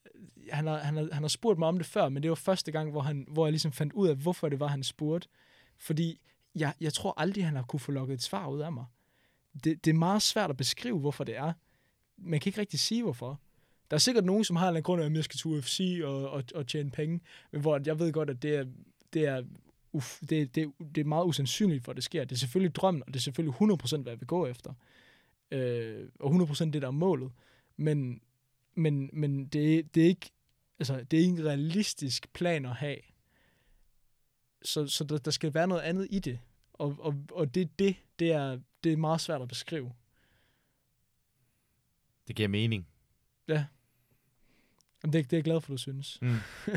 han, 0.51 0.67
har, 0.67 0.77
han, 0.77 0.97
har, 0.97 1.09
han 1.11 1.23
har 1.23 1.27
spurgt 1.27 1.59
mig 1.59 1.67
om 1.67 1.77
det 1.77 1.85
før, 1.85 2.09
men 2.09 2.23
det 2.23 2.29
var 2.29 2.35
første 2.35 2.71
gang, 2.71 2.91
hvor, 2.91 3.01
han, 3.01 3.25
hvor 3.27 3.45
jeg 3.45 3.51
ligesom 3.51 3.71
fandt 3.71 3.93
ud 3.93 4.07
af, 4.07 4.15
hvorfor 4.15 4.49
det 4.49 4.59
var, 4.59 4.67
han 4.67 4.83
spurgte. 4.83 5.27
Fordi 5.77 6.19
jeg, 6.55 6.73
jeg 6.81 6.93
tror 6.93 7.13
aldrig, 7.17 7.45
han 7.45 7.55
har 7.55 7.63
kunne 7.63 7.79
få 7.79 7.91
lukket 7.91 8.13
et 8.13 8.23
svar 8.23 8.47
ud 8.47 8.59
af 8.59 8.71
mig. 8.71 8.85
Det, 9.63 9.85
det 9.85 9.91
er 9.91 9.95
meget 9.97 10.21
svært 10.21 10.49
at 10.49 10.57
beskrive, 10.57 10.99
hvorfor 10.99 11.23
det 11.23 11.37
er. 11.37 11.53
Man 12.17 12.39
kan 12.39 12.49
ikke 12.49 12.61
rigtig 12.61 12.79
sige, 12.79 13.03
hvorfor. 13.03 13.39
Der 13.89 13.95
er 13.95 13.99
sikkert 13.99 14.25
nogen, 14.25 14.43
som 14.43 14.55
har 14.55 14.71
en 14.71 14.83
grund 14.83 15.01
af, 15.01 15.05
at 15.05 15.13
jeg 15.13 15.23
skal 15.23 15.37
til 15.37 15.47
UFC 15.47 16.01
og, 16.03 16.29
og, 16.29 16.43
og 16.55 16.67
tjene 16.67 16.91
penge, 16.91 17.19
men 17.51 17.61
hvor 17.61 17.81
jeg 17.85 17.99
ved 17.99 18.13
godt, 18.13 18.29
at 18.29 18.41
det 18.41 18.55
er, 18.55 18.65
det 19.13 19.25
er, 19.25 19.43
uf, 19.91 20.19
det, 20.29 20.55
det, 20.55 20.71
det 20.95 21.01
er 21.01 21.05
meget 21.05 21.25
usandsynligt, 21.25 21.83
for 21.83 21.91
at 21.91 21.95
det 21.95 22.03
sker. 22.03 22.23
Det 22.23 22.35
er 22.35 22.39
selvfølgelig 22.39 22.75
drømmen, 22.75 23.03
og 23.07 23.13
det 23.13 23.15
er 23.15 23.23
selvfølgelig 23.23 23.55
100% 23.61 24.01
hvad 24.01 24.11
jeg 24.11 24.19
vil 24.19 24.27
gå 24.27 24.45
efter. 24.45 24.73
Øh, 25.51 26.09
og 26.19 26.31
100% 26.31 26.63
det, 26.63 26.81
der 26.81 26.87
er 26.87 26.91
målet. 26.91 27.31
Men, 27.77 28.21
men, 28.75 29.09
men 29.13 29.47
det, 29.47 29.95
det, 29.95 30.03
er 30.03 30.07
ikke, 30.07 30.31
altså, 30.79 31.03
det 31.11 31.17
er 31.17 31.21
ikke 31.21 31.41
en 31.41 31.45
realistisk 31.45 32.33
plan 32.33 32.65
at 32.65 32.75
have. 32.75 32.97
Så, 34.61 34.87
så 34.87 35.03
der, 35.03 35.17
der 35.17 35.31
skal 35.31 35.53
være 35.53 35.67
noget 35.67 35.81
andet 35.81 36.07
i 36.11 36.19
det. 36.19 36.39
Og, 36.73 36.95
og, 36.99 37.15
og 37.31 37.55
det, 37.55 37.79
det, 37.79 37.95
det, 38.19 38.31
er, 38.31 38.59
det 38.83 38.93
er 38.93 38.97
meget 38.97 39.21
svært 39.21 39.41
at 39.41 39.47
beskrive. 39.47 39.93
Det 42.27 42.35
giver 42.35 42.49
mening. 42.49 42.87
Jamen, 45.07 45.13
det, 45.13 45.31
det 45.31 45.33
er 45.33 45.37
jeg 45.37 45.43
glad 45.43 45.61
for, 45.61 45.73
du 45.73 45.77
synes. 45.77 46.17
Mm. 46.21 46.35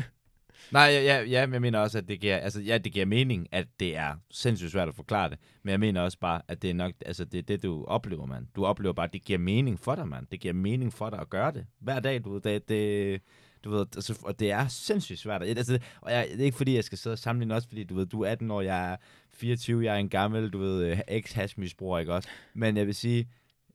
Nej, 0.71 0.81
ja, 0.81 1.01
ja, 1.01 1.21
ja, 1.21 1.45
men 1.45 1.53
jeg 1.53 1.61
mener 1.61 1.79
også, 1.79 1.97
at 1.97 2.07
det 2.07 2.19
giver, 2.19 2.37
altså, 2.37 2.61
ja, 2.61 2.77
det 2.77 2.93
giver 2.93 3.05
mening, 3.05 3.47
at 3.51 3.67
det 3.79 3.97
er 3.97 4.15
sindssygt 4.31 4.71
svært 4.71 4.87
at 4.87 4.95
forklare 4.95 5.29
det. 5.29 5.37
Men 5.63 5.71
jeg 5.71 5.79
mener 5.79 6.01
også 6.01 6.19
bare, 6.19 6.41
at 6.47 6.61
det 6.61 6.69
er 6.69 6.73
nok, 6.73 6.91
altså, 7.05 7.25
det 7.25 7.37
er 7.37 7.41
det, 7.41 7.63
du 7.63 7.85
oplever, 7.85 8.25
mand. 8.25 8.47
Du 8.55 8.65
oplever 8.65 8.93
bare, 8.93 9.05
at 9.05 9.13
det 9.13 9.25
giver 9.25 9.39
mening 9.39 9.79
for 9.79 9.95
dig, 9.95 10.07
mand. 10.07 10.27
Det 10.31 10.39
giver 10.39 10.53
mening 10.53 10.93
for 10.93 11.09
dig 11.09 11.19
at 11.19 11.29
gøre 11.29 11.51
det. 11.51 11.65
Hver 11.79 11.99
dag, 11.99 12.23
du 12.23 12.33
ved, 12.33 12.41
det, 12.41 12.69
det 12.69 13.21
du 13.63 13.69
ved, 13.69 13.85
altså, 13.95 14.19
og 14.23 14.39
det 14.39 14.51
er 14.51 14.67
sindssygt 14.67 15.19
svært. 15.19 15.43
Altså, 15.43 15.79
og 16.01 16.11
jeg, 16.11 16.27
det 16.31 16.41
er 16.41 16.45
ikke 16.45 16.57
fordi, 16.57 16.75
jeg 16.75 16.83
skal 16.83 16.97
sidde 16.97 17.13
og 17.13 17.19
sammenligne 17.19 17.55
også, 17.55 17.67
fordi 17.67 17.83
du 17.83 17.95
ved, 17.95 18.05
du 18.05 18.21
er 18.21 18.29
18 18.29 18.51
år, 18.51 18.61
jeg 18.61 18.91
er 18.91 18.95
24, 19.33 19.85
jeg 19.85 19.95
er 19.95 19.99
en 19.99 20.09
gammel, 20.09 20.49
du 20.49 20.57
ved, 20.57 20.97
ex-hashmisbruger, 21.07 21.99
ikke 21.99 22.13
også? 22.13 22.29
Men 22.53 22.77
jeg 22.77 22.87
vil 22.87 22.95
sige, 22.95 23.27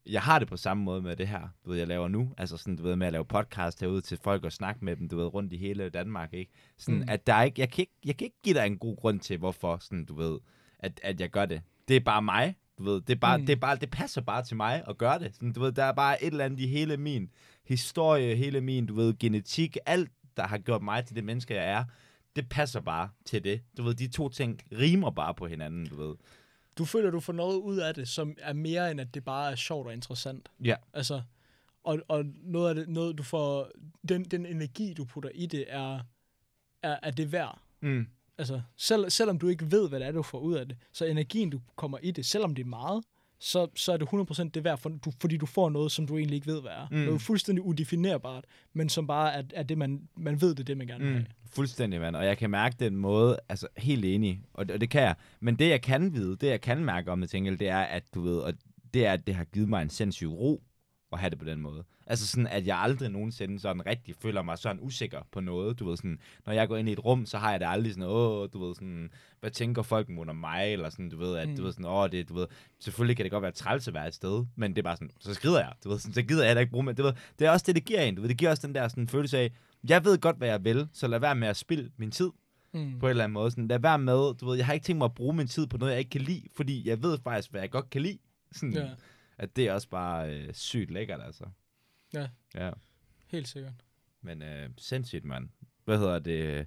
jeg 0.08 0.22
har 0.22 0.38
det 0.38 0.48
på 0.48 0.56
samme 0.56 0.82
måde 0.84 1.02
med 1.02 1.16
det 1.16 1.28
her, 1.28 1.48
du 1.64 1.70
ved, 1.70 1.78
jeg 1.78 1.86
laver 1.88 2.08
nu. 2.08 2.32
Altså 2.38 2.56
sådan, 2.56 2.76
du 2.76 2.82
ved, 2.82 2.96
med 2.96 3.06
at 3.06 3.12
lave 3.12 3.24
podcast 3.24 3.80
herude 3.80 4.00
til 4.00 4.18
folk 4.22 4.44
og 4.44 4.52
snakke 4.52 4.84
med 4.84 4.96
dem, 4.96 5.08
du 5.08 5.16
ved, 5.16 5.24
rundt 5.34 5.52
i 5.52 5.56
hele 5.56 5.88
Danmark, 5.88 6.32
ikke? 6.34 6.52
Sådan, 6.78 7.00
Mm. 7.00 7.06
at 7.08 7.26
der 7.26 7.34
er 7.34 7.42
ikke, 7.42 7.60
jeg 7.60 7.70
kan 7.70 7.82
ikke, 7.82 7.92
jeg 8.04 8.16
kan 8.16 8.24
ikke 8.24 8.42
give 8.44 8.54
dig 8.54 8.66
en 8.66 8.78
god 8.78 8.96
grund 8.96 9.20
til, 9.20 9.38
hvorfor, 9.38 9.78
sådan, 9.80 10.04
du 10.04 10.14
ved, 10.14 10.38
at, 10.78 11.00
at 11.02 11.20
jeg 11.20 11.30
gør 11.30 11.46
det. 11.46 11.62
Det 11.88 11.96
er 11.96 12.00
bare 12.00 12.22
mig, 12.22 12.54
du 12.78 12.84
ved, 12.84 13.00
det 13.00 13.10
er 13.14 13.18
bare, 13.20 13.38
mm. 13.38 13.46
det 13.46 13.52
er 13.52 13.56
bare, 13.60 13.76
det 13.76 13.90
passer 13.90 14.20
bare 14.20 14.42
til 14.44 14.56
mig 14.56 14.84
at 14.88 14.98
gøre 14.98 15.18
det. 15.18 15.34
Sådan, 15.34 15.52
du 15.52 15.60
ved, 15.60 15.72
der 15.72 15.84
er 15.84 15.92
bare 15.92 16.22
et 16.24 16.30
eller 16.30 16.44
andet 16.44 16.60
i 16.60 16.66
hele 16.66 16.96
min 16.96 17.30
historie, 17.66 18.36
hele 18.36 18.60
min, 18.60 18.86
du 18.86 18.94
ved, 18.94 19.18
genetik, 19.18 19.76
alt, 19.86 20.10
der 20.36 20.46
har 20.46 20.58
gjort 20.58 20.82
mig 20.82 21.04
til 21.04 21.16
det 21.16 21.24
menneske, 21.24 21.54
jeg 21.54 21.70
er, 21.70 21.84
det 22.36 22.48
passer 22.48 22.80
bare 22.80 23.08
til 23.24 23.44
det. 23.44 23.60
Du 23.76 23.82
ved, 23.82 23.94
de 23.94 24.08
to 24.08 24.28
ting 24.28 24.60
rimer 24.72 25.10
bare 25.10 25.34
på 25.34 25.46
hinanden, 25.46 25.86
du 25.86 25.96
ved. 25.96 26.14
Du 26.78 26.84
føler, 26.84 27.10
du 27.10 27.20
får 27.20 27.32
noget 27.32 27.56
ud 27.56 27.76
af 27.76 27.94
det, 27.94 28.08
som 28.08 28.36
er 28.38 28.52
mere 28.52 28.90
end, 28.90 29.00
at 29.00 29.14
det 29.14 29.24
bare 29.24 29.50
er 29.52 29.56
sjovt 29.56 29.86
og 29.86 29.92
interessant. 29.92 30.48
Ja. 30.64 30.76
Altså, 30.92 31.22
og, 31.84 31.98
og 32.08 32.24
noget 32.42 32.68
af 32.68 32.74
det, 32.74 32.88
noget 32.88 33.18
du 33.18 33.22
får, 33.22 33.70
den, 34.08 34.24
den 34.24 34.46
energi, 34.46 34.94
du 34.94 35.04
putter 35.04 35.30
i 35.34 35.46
det, 35.46 35.64
er, 35.68 36.00
er, 36.82 36.96
er 37.02 37.10
det 37.10 37.32
værd. 37.32 37.58
Mm. 37.80 38.06
Altså, 38.38 38.60
selv, 38.76 39.10
selvom 39.10 39.38
du 39.38 39.48
ikke 39.48 39.70
ved, 39.70 39.88
hvad 39.88 40.00
det 40.00 40.08
er, 40.08 40.12
du 40.12 40.22
får 40.22 40.38
ud 40.38 40.54
af 40.54 40.68
det, 40.68 40.76
så 40.92 41.04
energien, 41.04 41.50
du 41.50 41.60
kommer 41.76 41.98
i 42.02 42.10
det, 42.10 42.26
selvom 42.26 42.54
det 42.54 42.62
er 42.62 42.66
meget, 42.68 43.04
så, 43.38 43.68
så 43.74 43.92
er 43.92 43.96
det 43.96 44.08
100% 44.08 44.48
det 44.54 44.64
værd, 44.64 44.78
for, 44.78 44.88
du, 44.88 45.12
fordi 45.20 45.36
du 45.36 45.46
får 45.46 45.70
noget, 45.70 45.92
som 45.92 46.06
du 46.06 46.16
egentlig 46.16 46.34
ikke 46.36 46.46
ved, 46.46 46.60
hvad 46.60 46.70
er. 46.70 46.88
Mm. 46.90 46.96
Noget 46.96 47.22
fuldstændig 47.22 47.64
udefinerbart, 47.64 48.44
men 48.72 48.88
som 48.88 49.06
bare 49.06 49.32
er, 49.34 49.42
er 49.54 49.62
det, 49.62 49.78
man, 49.78 50.08
man 50.16 50.40
ved, 50.40 50.50
det 50.50 50.60
er 50.60 50.64
det, 50.64 50.76
man 50.76 50.86
gerne 50.86 51.04
vil 51.04 51.12
Mm, 51.12 51.16
have. 51.18 51.26
Fuldstændig, 51.54 52.00
mand. 52.00 52.16
Og 52.16 52.24
jeg 52.26 52.38
kan 52.38 52.50
mærke 52.50 52.76
den 52.80 52.96
måde, 52.96 53.38
altså 53.48 53.68
helt 53.76 54.04
enig, 54.04 54.42
og 54.54 54.66
det, 54.66 54.74
og 54.74 54.80
det 54.80 54.90
kan 54.90 55.02
jeg. 55.02 55.14
Men 55.40 55.56
det, 55.58 55.68
jeg 55.70 55.82
kan 55.82 56.12
vide, 56.14 56.36
det 56.36 56.46
jeg 56.46 56.60
kan 56.60 56.84
mærke 56.84 57.10
om 57.12 57.20
det, 57.20 57.30
tænker 57.30 57.56
det 57.56 57.68
er, 57.68 57.80
at 57.80 58.02
du 58.14 58.20
ved, 58.20 58.38
og 58.38 58.52
det 58.94 59.06
er, 59.06 59.12
at 59.12 59.26
det 59.26 59.34
har 59.34 59.44
givet 59.44 59.68
mig 59.68 59.82
en 59.82 59.90
sindssyg 59.90 60.28
ro 60.28 60.62
at 61.12 61.18
have 61.18 61.30
det 61.30 61.38
på 61.38 61.44
den 61.44 61.60
måde. 61.60 61.84
Altså 62.06 62.26
sådan, 62.26 62.46
at 62.46 62.66
jeg 62.66 62.78
aldrig 62.78 63.08
nogensinde 63.10 63.60
sådan 63.60 63.86
rigtig 63.86 64.14
føler 64.22 64.42
mig 64.42 64.58
sådan 64.58 64.78
usikker 64.82 65.20
på 65.32 65.40
noget. 65.40 65.78
Du 65.78 65.88
ved 65.88 65.96
sådan, 65.96 66.18
når 66.46 66.52
jeg 66.52 66.68
går 66.68 66.76
ind 66.76 66.88
i 66.88 66.92
et 66.92 67.04
rum, 67.04 67.26
så 67.26 67.38
har 67.38 67.50
jeg 67.50 67.60
det 67.60 67.66
aldrig 67.68 67.92
sådan, 67.92 68.08
åh, 68.08 68.48
du 68.52 68.66
ved 68.66 68.74
sådan, 68.74 69.10
hvad 69.40 69.50
tænker 69.50 69.82
folk 69.82 70.08
mod 70.08 70.34
mig, 70.34 70.72
eller 70.72 70.90
sådan, 70.90 71.08
du 71.08 71.16
ved, 71.18 71.36
at 71.36 71.48
Mm. 71.48 71.56
du 71.56 71.62
ved 71.62 71.72
sådan, 71.72 71.84
åh, 71.86 72.10
det, 72.10 72.28
du 72.28 72.34
ved, 72.34 72.46
selvfølgelig 72.80 73.16
kan 73.16 73.24
det 73.24 73.32
godt 73.32 73.42
være 73.42 73.52
træls 73.52 73.88
at 73.88 73.94
være 73.94 74.08
et 74.08 74.14
sted, 74.14 74.44
men 74.56 74.70
det 74.70 74.78
er 74.78 74.82
bare 74.82 74.96
sådan, 74.96 75.10
så 75.20 75.34
skrider 75.34 75.58
jeg, 75.60 75.72
du 75.84 75.88
ved, 75.88 75.98
sådan, 75.98 76.14
så 76.14 76.22
gider 76.22 76.42
jeg 76.42 76.48
heller 76.48 76.60
ikke 76.60 76.70
bruge 76.72 76.84
mig. 76.84 76.96
Det, 76.96 77.04
ved, 77.04 77.12
det 77.38 77.46
er 77.46 77.50
også 77.50 77.64
det, 77.66 77.74
det 77.74 77.84
giver 77.84 78.00
en, 78.00 78.14
du 78.14 78.20
ved, 78.22 78.28
det 78.28 78.38
giver 78.38 78.50
også 78.50 78.66
den 78.66 78.74
der 78.74 78.88
sådan 78.88 79.08
følelse 79.08 79.38
af, 79.38 79.52
jeg 79.90 80.04
ved 80.04 80.18
godt, 80.18 80.36
hvad 80.36 80.48
jeg 80.48 80.64
vil, 80.64 80.88
så 80.92 81.06
lad 81.06 81.18
være 81.18 81.34
med 81.34 81.48
at 81.48 81.56
spille 81.56 81.90
min 81.96 82.10
tid 82.10 82.30
Mm. 82.72 82.98
på 82.98 83.06
en 83.06 83.10
eller 83.10 83.24
anden 83.24 83.32
måde. 83.34 83.50
Sådan, 83.50 83.68
lad 83.68 83.78
være 83.78 83.98
med, 83.98 84.34
du 84.34 84.46
ved, 84.46 84.56
jeg 84.56 84.66
har 84.66 84.72
ikke 84.72 84.84
tænkt 84.84 84.98
mig 84.98 85.04
at 85.04 85.14
bruge 85.14 85.34
min 85.36 85.46
tid 85.46 85.66
på 85.66 85.76
noget, 85.76 85.92
jeg 85.92 85.98
ikke 85.98 86.10
kan 86.10 86.20
lide, 86.20 86.42
fordi 86.56 86.88
jeg 86.88 87.02
ved 87.02 87.18
faktisk, 87.24 87.50
hvad 87.50 87.60
jeg 87.60 87.70
godt 87.70 87.90
kan 87.90 88.02
lide. 88.02 88.18
Sådan, 88.52 88.74
Ja, 88.74 88.88
At 89.38 89.56
det 89.56 89.68
er 89.68 89.72
også 89.72 89.88
bare 89.88 90.34
øh, 90.34 90.54
sygt 90.54 90.90
lækkert, 90.90 91.20
altså. 91.24 91.44
Ja. 92.14 92.28
Ja, 92.54 92.70
helt 93.26 93.48
sikkert. 93.48 93.72
men 94.22 94.42
øh, 94.42 94.68
sindssygt, 94.78 95.24
mand. 95.24 95.48
Hvad 95.84 95.98
hedder 95.98 96.18
det? 96.18 96.66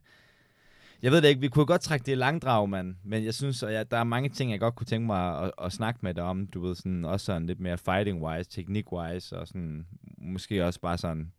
Jeg 1.02 1.12
ved 1.12 1.22
det 1.22 1.28
ikke, 1.28 1.42
vi 1.42 1.48
kunne 1.48 1.66
godt 1.66 1.82
trække 1.82 2.06
det 2.06 2.12
i 2.12 2.16
langdrag, 2.16 2.70
mand. 2.70 2.96
Men 3.04 3.26
jeg 3.26 3.34
synes, 3.34 3.64
at 3.64 3.74
jeg, 3.74 3.92
der 3.92 3.98
er 3.98 4.04
mange 4.04 4.30
ting, 4.30 4.52
jeg 4.52 4.60
godt 4.60 4.76
kunne 4.76 4.88
tænke 4.88 5.06
mig 5.08 5.44
at, 5.44 5.52
at 5.62 5.72
snakke 5.72 6.00
med 6.04 6.14
dig 6.14 6.24
om. 6.24 6.48
Du 6.48 6.60
ved, 6.62 6.76
sådan, 6.76 7.06
også 7.06 7.26
sådan 7.26 7.46
lidt 7.48 7.60
mere 7.60 7.78
fighting-wise, 7.78 8.50
teknik-wise, 8.50 9.38
og 9.38 9.48
sådan, 9.48 9.88
måske 10.18 10.66
også 10.66 10.80
bare 10.82 10.98
sådan, 10.98 11.32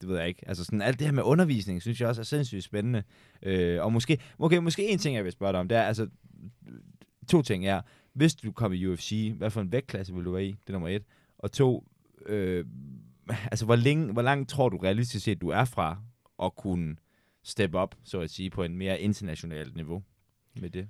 det 0.00 0.08
ved 0.08 0.18
jeg 0.18 0.28
ikke. 0.28 0.48
Altså 0.48 0.64
sådan, 0.64 0.82
alt 0.82 0.98
det 0.98 1.06
her 1.06 1.12
med 1.12 1.22
undervisning, 1.22 1.82
synes 1.82 2.00
jeg 2.00 2.08
også 2.08 2.22
er 2.22 2.24
sindssygt 2.24 2.64
spændende. 2.64 3.02
Øh, 3.42 3.82
og 3.82 3.92
måske, 3.92 4.18
okay, 4.38 4.56
måske 4.56 4.88
en 4.88 4.98
ting, 4.98 5.16
jeg 5.16 5.24
vil 5.24 5.32
spørge 5.32 5.52
dig 5.52 5.60
om, 5.60 5.68
det 5.68 5.78
er, 5.78 5.82
altså, 5.82 6.08
to 7.28 7.42
ting 7.42 7.66
er, 7.66 7.80
hvis 8.12 8.34
du 8.34 8.52
kommer 8.52 8.78
i 8.78 8.86
UFC, 8.86 9.32
hvad 9.36 9.50
for 9.50 9.60
en 9.60 9.72
vægtklasse 9.72 10.14
vil 10.14 10.24
du 10.24 10.32
være 10.32 10.44
i? 10.44 10.50
Det 10.50 10.68
er 10.68 10.72
nummer 10.72 10.88
et. 10.88 11.04
Og 11.38 11.52
to, 11.52 11.88
øh, 12.26 12.66
altså 13.28 13.64
hvor, 13.64 13.76
længe, 13.76 14.12
hvor 14.12 14.22
langt 14.22 14.50
tror 14.50 14.68
du 14.68 14.76
realistisk 14.76 15.24
set, 15.24 15.40
du 15.40 15.48
er 15.48 15.64
fra 15.64 16.02
at 16.42 16.56
kunne 16.56 16.96
step 17.42 17.74
up, 17.74 17.94
så 18.04 18.20
at 18.20 18.30
sige, 18.30 18.50
på 18.50 18.62
en 18.62 18.76
mere 18.76 19.00
internationalt 19.00 19.76
niveau 19.76 20.02
med 20.54 20.70
det? 20.70 20.88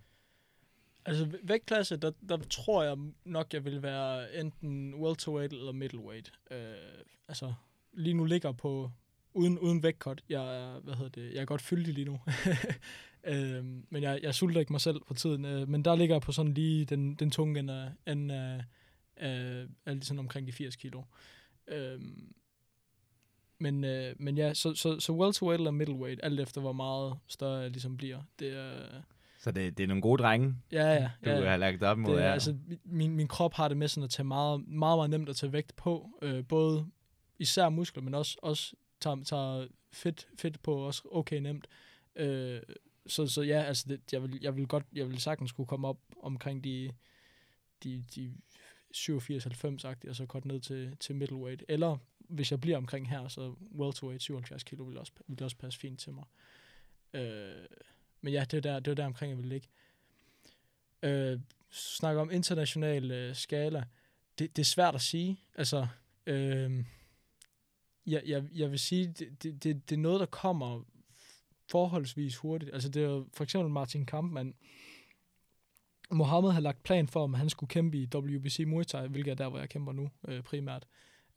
Altså 1.06 1.38
vægtklasse, 1.42 1.96
der, 1.96 2.12
der 2.28 2.36
tror 2.36 2.82
jeg 2.82 2.96
nok, 3.24 3.54
jeg 3.54 3.64
vil 3.64 3.82
være 3.82 4.40
enten 4.40 4.94
welterweight 4.94 5.52
eller 5.52 5.72
middleweight. 5.72 6.32
Øh, 6.50 6.58
altså 7.28 7.54
lige 7.96 8.14
nu 8.14 8.24
ligger 8.24 8.52
på 8.52 8.90
uden, 9.34 9.58
uden 9.58 9.82
vægtcut. 9.82 10.22
Jeg 10.28 10.56
er, 10.56 10.80
hvad 10.80 10.94
hedder 10.94 11.10
det, 11.10 11.34
jeg 11.34 11.40
er 11.40 11.44
godt 11.44 11.62
fyldig 11.62 11.94
lige 11.94 12.04
nu. 12.04 12.20
øh, 13.32 13.64
men 13.64 14.02
jeg, 14.02 14.20
jeg 14.22 14.34
sulter 14.34 14.60
ikke 14.60 14.72
mig 14.72 14.80
selv 14.80 15.00
på 15.08 15.14
tiden. 15.14 15.44
Øh, 15.44 15.68
men 15.68 15.84
der 15.84 15.96
ligger 15.96 16.14
jeg 16.14 16.22
på 16.22 16.32
sådan 16.32 16.54
lige 16.54 16.84
den, 16.84 17.14
den 17.14 17.30
tunge 17.30 17.58
ende 17.58 17.74
af, 18.06 18.12
ende 18.12 18.34
af, 18.34 18.64
af, 19.16 19.66
af 19.86 19.94
lige 19.94 20.04
sådan 20.04 20.18
omkring 20.18 20.46
de 20.46 20.52
80 20.52 20.76
kilo. 20.76 21.02
Øh, 21.68 22.00
men, 23.58 23.84
øh, 23.84 24.14
men 24.18 24.38
ja, 24.38 24.54
så, 24.54 24.74
så, 24.74 25.00
så 25.00 25.12
welterweight 25.12 25.60
eller 25.60 25.70
middleweight, 25.70 26.20
alt 26.22 26.40
efter 26.40 26.60
hvor 26.60 26.72
meget 26.72 27.16
større 27.28 27.60
jeg 27.60 27.70
ligesom 27.70 27.96
bliver. 27.96 28.22
Det 28.38 28.48
er, 28.48 28.72
Så 29.40 29.50
det, 29.50 29.78
det 29.78 29.84
er 29.84 29.88
nogle 29.88 30.02
gode 30.02 30.22
drenge, 30.22 30.54
ja, 30.72 30.92
ja. 30.92 31.10
du 31.24 31.30
ja, 31.30 31.40
ja. 31.40 31.50
har 31.50 31.56
lagt 31.56 31.82
op 31.82 31.98
mod 31.98 32.12
Det, 32.12 32.22
her. 32.22 32.32
altså, 32.32 32.56
min, 32.84 33.16
min 33.16 33.28
krop 33.28 33.54
har 33.54 33.68
det 33.68 33.76
med 33.76 33.88
sådan 33.88 34.04
at 34.04 34.10
tage 34.10 34.26
meget, 34.26 34.68
meget, 34.68 34.98
meget 34.98 35.10
nemt 35.10 35.28
at 35.28 35.36
tage 35.36 35.52
vægt 35.52 35.76
på. 35.76 36.18
Øh, 36.22 36.44
både 36.44 36.86
især 37.38 37.68
muskler, 37.68 38.02
men 38.02 38.14
også, 38.14 38.38
også 38.42 38.74
tager, 39.00 39.24
tager 39.24 39.66
fedt, 39.92 40.28
fedt 40.38 40.62
på 40.62 40.74
også 40.74 41.02
okay 41.10 41.36
nemt. 41.36 41.66
Øh, 42.16 42.62
så, 43.06 43.26
så 43.26 43.42
ja, 43.42 43.62
altså 43.62 43.84
det, 43.88 44.00
jeg, 44.12 44.22
vil, 44.22 44.38
jeg 44.42 44.56
vil 44.56 44.66
godt, 44.66 44.84
jeg 44.92 45.08
vil 45.08 45.20
sagtens 45.20 45.52
kunne 45.52 45.66
komme 45.66 45.88
op 45.88 45.98
omkring 46.22 46.64
de, 46.64 46.90
de, 47.84 48.04
de 48.14 48.34
87-90-agtige, 48.96 50.08
og 50.08 50.16
så 50.16 50.26
godt 50.28 50.44
ned 50.44 50.60
til, 50.60 50.96
til 51.00 51.14
middleweight. 51.14 51.64
Eller 51.68 51.98
hvis 52.18 52.50
jeg 52.50 52.60
bliver 52.60 52.76
omkring 52.76 53.10
her, 53.10 53.28
så 53.28 53.54
welterweight 53.78 54.22
77 54.22 54.64
kilo 54.64 54.84
vil 54.84 54.98
også, 54.98 55.12
vil 55.26 55.42
også 55.42 55.56
passe 55.56 55.78
fint 55.78 56.00
til 56.00 56.12
mig. 56.12 56.24
Øh, 57.14 57.66
men 58.20 58.32
ja, 58.32 58.44
det 58.50 58.56
er 58.56 58.60
der, 58.60 58.80
det 58.80 58.90
er 58.90 58.94
der 58.94 59.06
omkring, 59.06 59.30
jeg 59.30 59.38
vil 59.38 59.46
ligge. 59.46 59.68
Øh, 61.02 61.40
snakker 61.70 62.22
om 62.22 62.30
international 62.30 63.10
øh, 63.10 63.34
skala, 63.34 63.84
det, 64.38 64.56
det 64.56 64.62
er 64.62 64.66
svært 64.66 64.94
at 64.94 65.00
sige. 65.00 65.40
Altså, 65.54 65.86
øh, 66.26 66.84
jeg, 68.06 68.22
jeg, 68.26 68.44
jeg 68.54 68.70
vil 68.70 68.78
sige, 68.78 69.06
det, 69.06 69.42
det, 69.42 69.64
det, 69.64 69.90
det 69.90 69.96
er 69.96 70.00
noget, 70.00 70.20
der 70.20 70.26
kommer 70.26 70.82
forholdsvis 71.70 72.36
hurtigt. 72.36 72.74
Altså, 72.74 72.88
det 72.88 73.04
er 73.04 73.24
for 73.32 73.44
eksempel 73.44 73.70
Martin 73.70 74.06
Kampmann. 74.06 74.54
Mohammed 76.10 76.50
har 76.50 76.60
lagt 76.60 76.82
plan 76.82 77.08
for, 77.08 77.24
om 77.24 77.34
han 77.34 77.50
skulle 77.50 77.68
kæmpe 77.68 77.98
i 77.98 78.08
WBC 78.14 78.64
Muay 78.66 78.84
Thai, 78.84 79.08
hvilket 79.08 79.30
er 79.30 79.34
der, 79.34 79.48
hvor 79.48 79.58
jeg 79.58 79.68
kæmper 79.68 79.92
nu 79.92 80.10
øh, 80.28 80.42
primært. 80.42 80.86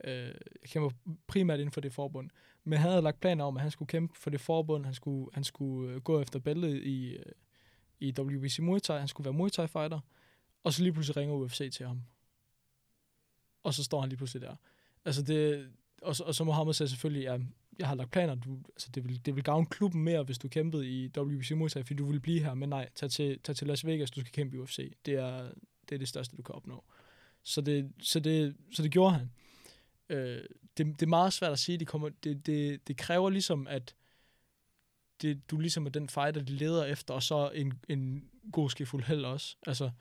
Øh, 0.03 0.13
jeg 0.61 0.69
kæmper 0.69 0.89
primært 1.27 1.59
inden 1.59 1.71
for 1.71 1.81
det 1.81 1.93
forbund. 1.93 2.29
Men 2.63 2.79
han 2.79 2.89
havde 2.89 3.01
lagt 3.01 3.19
planer 3.19 3.43
om, 3.45 3.57
at 3.57 3.61
han 3.61 3.71
skulle 3.71 3.89
kæmpe 3.89 4.19
for 4.19 4.29
det 4.29 4.41
forbund. 4.41 4.85
Han 4.85 4.93
skulle, 4.93 5.29
han 5.33 5.43
skulle 5.43 5.93
øh, 5.93 6.01
gå 6.01 6.21
efter 6.21 6.39
bæltet 6.39 6.83
i, 6.83 7.15
øh, 7.15 7.25
i 7.99 8.13
WBC 8.19 8.59
Muay 8.59 8.79
Thai. 8.79 8.99
Han 8.99 9.07
skulle 9.07 9.25
være 9.25 9.33
Muay 9.33 9.49
Thai 9.49 9.67
fighter. 9.67 9.99
Og 10.63 10.73
så 10.73 10.83
lige 10.83 10.93
pludselig 10.93 11.17
ringer 11.17 11.35
UFC 11.35 11.71
til 11.73 11.85
ham. 11.85 12.01
Og 13.63 13.73
så 13.73 13.83
står 13.83 13.99
han 13.99 14.09
lige 14.09 14.17
pludselig 14.17 14.41
der. 14.41 14.55
Altså 15.05 15.21
det, 15.21 15.71
og, 16.01 16.15
så, 16.15 16.23
og 16.23 16.35
så 16.35 16.43
Mohammed 16.43 16.73
sagde 16.73 16.89
selvfølgelig, 16.89 17.23
ja, 17.23 17.37
jeg 17.79 17.87
har 17.87 17.95
lagt 17.95 18.11
planer, 18.11 18.35
du, 18.35 18.59
altså 18.69 18.89
det, 18.95 19.03
vil, 19.03 19.25
det 19.25 19.35
vil 19.35 19.43
gavne 19.43 19.65
klubben 19.65 20.03
mere, 20.03 20.23
hvis 20.23 20.37
du 20.37 20.47
kæmpede 20.47 20.87
i 20.87 21.11
WBC 21.17 21.51
Muay 21.51 21.69
Thai, 21.69 21.83
fordi 21.83 21.93
du 21.97 22.05
ville 22.05 22.19
blive 22.19 22.43
her, 22.43 22.53
men 22.53 22.69
nej, 22.69 22.89
tag 22.95 23.11
til, 23.11 23.39
tag 23.39 23.55
til 23.55 23.67
Las 23.67 23.85
Vegas, 23.85 24.11
du 24.11 24.19
skal 24.19 24.31
kæmpe 24.31 24.55
i 24.55 24.59
UFC. 24.59 24.93
Det 25.05 25.13
er, 25.13 25.51
det 25.89 25.95
er 25.95 25.99
det 25.99 26.07
største, 26.07 26.37
du 26.37 26.41
kan 26.41 26.55
opnå. 26.55 26.83
Så 27.43 27.61
det, 27.61 27.91
så 28.01 28.19
det, 28.19 28.55
så 28.71 28.83
det 28.83 28.91
gjorde 28.91 29.13
han. 29.13 29.31
Øh, 30.09 30.43
det, 30.77 30.85
det 30.85 31.01
er 31.01 31.07
meget 31.07 31.33
svært 31.33 31.51
at 31.51 31.59
sige, 31.59 31.77
det, 31.77 31.87
kommer, 31.87 32.09
det, 32.09 32.45
det, 32.45 32.87
det 32.87 32.97
kræver 32.97 33.29
ligesom, 33.29 33.67
at 33.67 33.95
det, 35.21 35.51
du 35.51 35.59
ligesom 35.59 35.85
er 35.85 35.89
den 35.89 36.09
fighter, 36.09 36.41
de 36.41 36.53
leder 36.53 36.85
efter, 36.85 37.13
og 37.13 37.23
så 37.23 37.49
en, 37.49 37.73
en 37.89 38.29
god 38.51 38.69
skifuld 38.69 39.03
held 39.03 39.25
også. 39.25 39.55
Altså, 39.67 39.91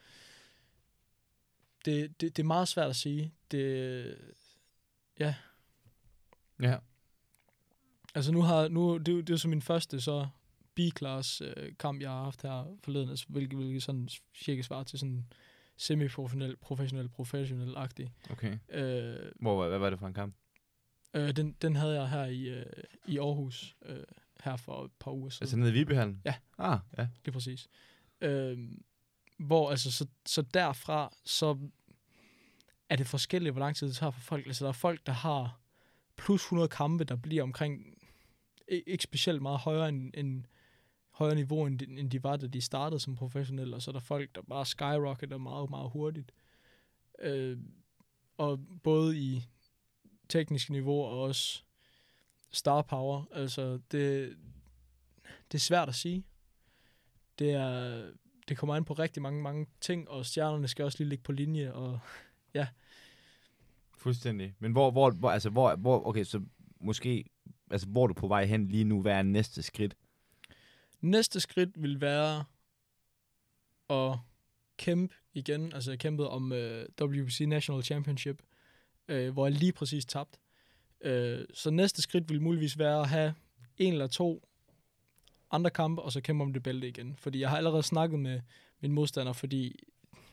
det, 1.85 2.20
det, 2.20 2.36
det 2.36 2.43
er 2.43 2.47
meget 2.47 2.68
svært 2.68 2.90
at 2.90 2.97
sige. 2.97 3.32
Det, 3.51 4.18
ja. 5.20 5.35
Ja. 6.60 6.78
Altså 8.14 8.32
nu 8.32 8.42
har, 8.42 8.68
nu, 8.68 8.98
det, 8.98 9.08
er 9.08 9.12
jo- 9.12 9.20
det 9.20 9.28
er 9.30 9.34
jo 9.34 9.38
så 9.38 9.48
min 9.48 9.62
første 9.62 10.00
så 10.00 10.28
B-class 10.74 11.40
øh, 11.44 11.72
kamp, 11.78 12.00
jeg 12.02 12.10
har 12.10 12.22
haft 12.24 12.42
her 12.42 12.76
forleden, 12.84 13.08
altså, 13.10 13.26
hvilket, 13.28 13.58
hvilket 13.58 13.82
sådan 13.82 14.08
cirka 14.34 14.62
svarer 14.62 14.84
til 14.84 14.98
sådan 14.98 15.26
semi-professionel, 15.76 16.56
professionel, 16.56 17.08
professionel-agtig. 17.08 18.08
Okay. 18.30 18.58
Øh, 18.68 19.32
Hvor, 19.40 19.68
hvad 19.68 19.78
var 19.78 19.90
det 19.90 19.98
for 19.98 20.06
en 20.06 20.14
kamp? 20.14 20.34
øh, 21.14 21.36
den, 21.36 21.52
den 21.62 21.76
havde 21.76 21.94
jeg 22.00 22.08
her 22.10 22.24
i, 22.24 22.42
øh, 22.48 22.66
i 23.06 23.18
Aarhus, 23.18 23.76
øh, 23.84 24.02
her 24.44 24.56
for 24.56 24.84
et 24.84 24.90
par 25.00 25.10
uger 25.10 25.30
siden. 25.30 25.44
Altså 25.44 25.56
nede 25.56 25.70
i 25.70 25.72
Vibehallen? 25.72 26.22
Ja. 26.24 26.34
Ah, 26.58 26.78
ja. 26.98 27.08
Lige 27.24 27.32
præcis. 27.32 27.68
Øh, 28.20 28.58
hvor 29.38 29.70
altså, 29.70 29.92
så, 29.92 30.06
så 30.26 30.42
derfra, 30.42 31.12
så 31.24 31.58
er 32.88 32.96
det 32.96 33.06
forskelligt, 33.06 33.52
hvor 33.52 33.60
lang 33.60 33.76
tid 33.76 33.86
det 33.88 33.96
tager 33.96 34.10
for 34.10 34.20
folk. 34.20 34.46
Altså, 34.46 34.64
der 34.64 34.68
er 34.68 34.72
folk, 34.72 35.06
der 35.06 35.12
har 35.12 35.60
plus 36.16 36.43
100 36.43 36.68
kampe, 36.68 37.05
der 37.05 37.16
bliver 37.16 37.43
omkring, 37.43 37.98
e- 38.72 38.82
ikke 38.86 39.05
specielt 39.05 39.43
meget 39.43 39.59
højere 39.59 39.88
end, 39.88 40.10
end 40.14 40.44
højere 41.10 41.34
niveau, 41.34 41.66
end 41.66 41.78
de, 41.78 41.84
end 41.84 42.10
de 42.10 42.22
var, 42.22 42.36
da 42.36 42.47
de 42.47 42.60
startede 42.60 43.01
som 43.01 43.14
professionelle, 43.14 43.76
og 43.76 43.82
så 43.82 43.90
er 43.90 43.93
der 43.93 44.01
folk, 44.01 44.34
der 44.34 44.43
bare 44.43 44.66
skyrocketer 44.66 45.38
meget, 45.38 45.70
meget 45.70 45.90
hurtigt. 45.90 46.32
Øh, 47.18 47.59
og 48.36 48.60
både 48.82 49.18
i 49.18 49.48
teknisk 50.28 50.70
niveau 50.70 51.02
og 51.02 51.22
også 51.22 51.62
star 52.52 52.82
power, 52.82 53.24
altså 53.32 53.80
det, 53.93 54.36
det 55.52 55.55
er 55.55 55.62
svært 55.62 55.88
at 55.88 55.94
sige. 55.94 56.24
Det 57.38 57.51
er, 57.51 58.02
det 58.48 58.56
kommer 58.56 58.74
an 58.74 58.84
på 58.84 58.93
rigtig 58.93 59.22
mange, 59.22 59.43
mange 59.43 59.66
ting, 59.80 60.09
og 60.10 60.26
stjernerne 60.26 60.68
skal 60.68 60.84
også 60.84 60.98
lige 60.98 61.09
ligge 61.09 61.24
på 61.24 61.32
linje, 61.32 61.72
og 61.72 61.98
ja, 62.55 62.66
Fuldstændig. 64.06 64.54
Men 64.58 64.72
hvor, 64.72 64.90
hvor, 64.90 65.10
hvor, 65.10 65.30
altså, 65.30 65.50
hvor, 65.50 65.76
hvor, 65.76 66.06
okay, 66.06 66.24
så 66.24 66.40
måske, 66.80 67.24
altså, 67.70 67.86
hvor 67.86 68.02
er 68.02 68.06
du 68.06 68.14
på 68.14 68.28
vej 68.28 68.44
hen 68.44 68.68
lige 68.68 68.84
nu? 68.84 69.02
Hvad 69.02 69.12
er 69.12 69.22
næste 69.22 69.62
skridt? 69.62 69.96
Næste 71.00 71.40
skridt 71.40 71.82
vil 71.82 72.00
være 72.00 72.44
at 73.90 74.18
kæmpe 74.76 75.14
igen. 75.34 75.72
Altså 75.72 75.90
jeg 75.90 75.98
kæmpede 75.98 76.30
om 76.30 76.52
øh, 76.52 76.86
WBC 77.00 77.40
National 77.40 77.82
Championship, 77.82 78.42
øh, 79.08 79.32
hvor 79.32 79.46
jeg 79.46 79.54
lige 79.54 79.72
præcis 79.72 80.06
tabte. 80.06 80.38
Øh, 81.00 81.44
så 81.54 81.70
næste 81.70 82.02
skridt 82.02 82.28
vil 82.28 82.42
muligvis 82.42 82.78
være 82.78 83.00
at 83.00 83.08
have 83.08 83.34
en 83.76 83.92
eller 83.92 84.06
to 84.06 84.48
andre 85.50 85.70
kampe, 85.70 86.02
og 86.02 86.12
så 86.12 86.20
kæmpe 86.20 86.44
om 86.44 86.52
det 86.52 86.62
bælte 86.62 86.88
igen. 86.88 87.16
Fordi 87.18 87.40
jeg 87.40 87.50
har 87.50 87.56
allerede 87.56 87.82
snakket 87.82 88.20
med 88.20 88.40
min 88.80 88.92
modstander, 88.92 89.32
fordi 89.32 89.84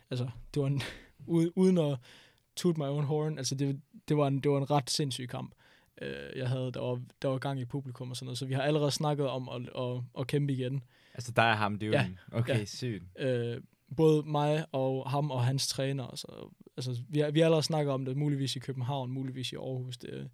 altså, 0.10 0.30
det 0.54 0.62
var 0.62 0.68
en, 0.68 0.82
uden, 1.28 1.52
uden 1.56 1.78
at 1.78 2.00
toot 2.56 2.78
my 2.78 2.84
own 2.84 3.04
horn, 3.04 3.38
altså 3.38 3.56
det, 3.56 3.82
det, 4.08 4.18
var 4.18 4.28
en, 4.28 4.40
det 4.40 4.52
var 4.52 4.58
en 4.58 4.72
ret 4.72 4.90
sindssyg 4.90 5.28
kamp 5.30 5.54
øh, 6.02 6.38
jeg 6.38 6.50
havde, 6.50 6.72
der 6.72 6.80
var, 6.80 7.02
der 7.22 7.28
var 7.28 7.38
gang 7.38 7.60
i 7.60 7.66
publikum 7.66 8.10
og 8.10 8.16
sådan 8.16 8.26
noget. 8.26 8.38
Så 8.38 8.46
vi 8.46 8.54
har 8.54 8.62
allerede 8.62 8.92
snakket 8.92 9.28
om 9.28 9.50
at, 9.50 9.62
at, 9.78 10.02
at 10.20 10.28
kæmpe 10.28 10.54
igen. 10.54 10.84
Altså, 11.14 11.32
der 11.32 11.42
er 11.42 11.56
ham, 11.56 11.80
det 11.80 11.86
er 11.86 11.88
jo 11.88 11.94
Ja. 11.94 12.06
en- 12.06 12.20
Okay, 12.32 12.60
Ja. 12.60 12.66
sygt. 12.66 13.04
Øh, 13.20 13.62
både 13.98 14.24
mig 14.24 14.66
og 14.72 15.10
ham 15.10 15.32
og 15.32 15.46
hans 15.46 15.68
træner. 15.68 16.16
Så, 16.16 16.54
altså, 16.78 17.02
vi, 17.10 17.20
har, 17.20 17.32
vi 17.32 17.40
har 17.40 17.46
allerede 17.46 17.64
snakket 17.66 17.94
om 17.94 18.06
det, 18.06 18.18
muligvis 18.18 18.56
i 18.56 18.60
København, 18.60 19.12
muligvis 19.12 19.52
i 19.52 19.56
Aarhus. 19.56 19.98
Det, 19.98 20.30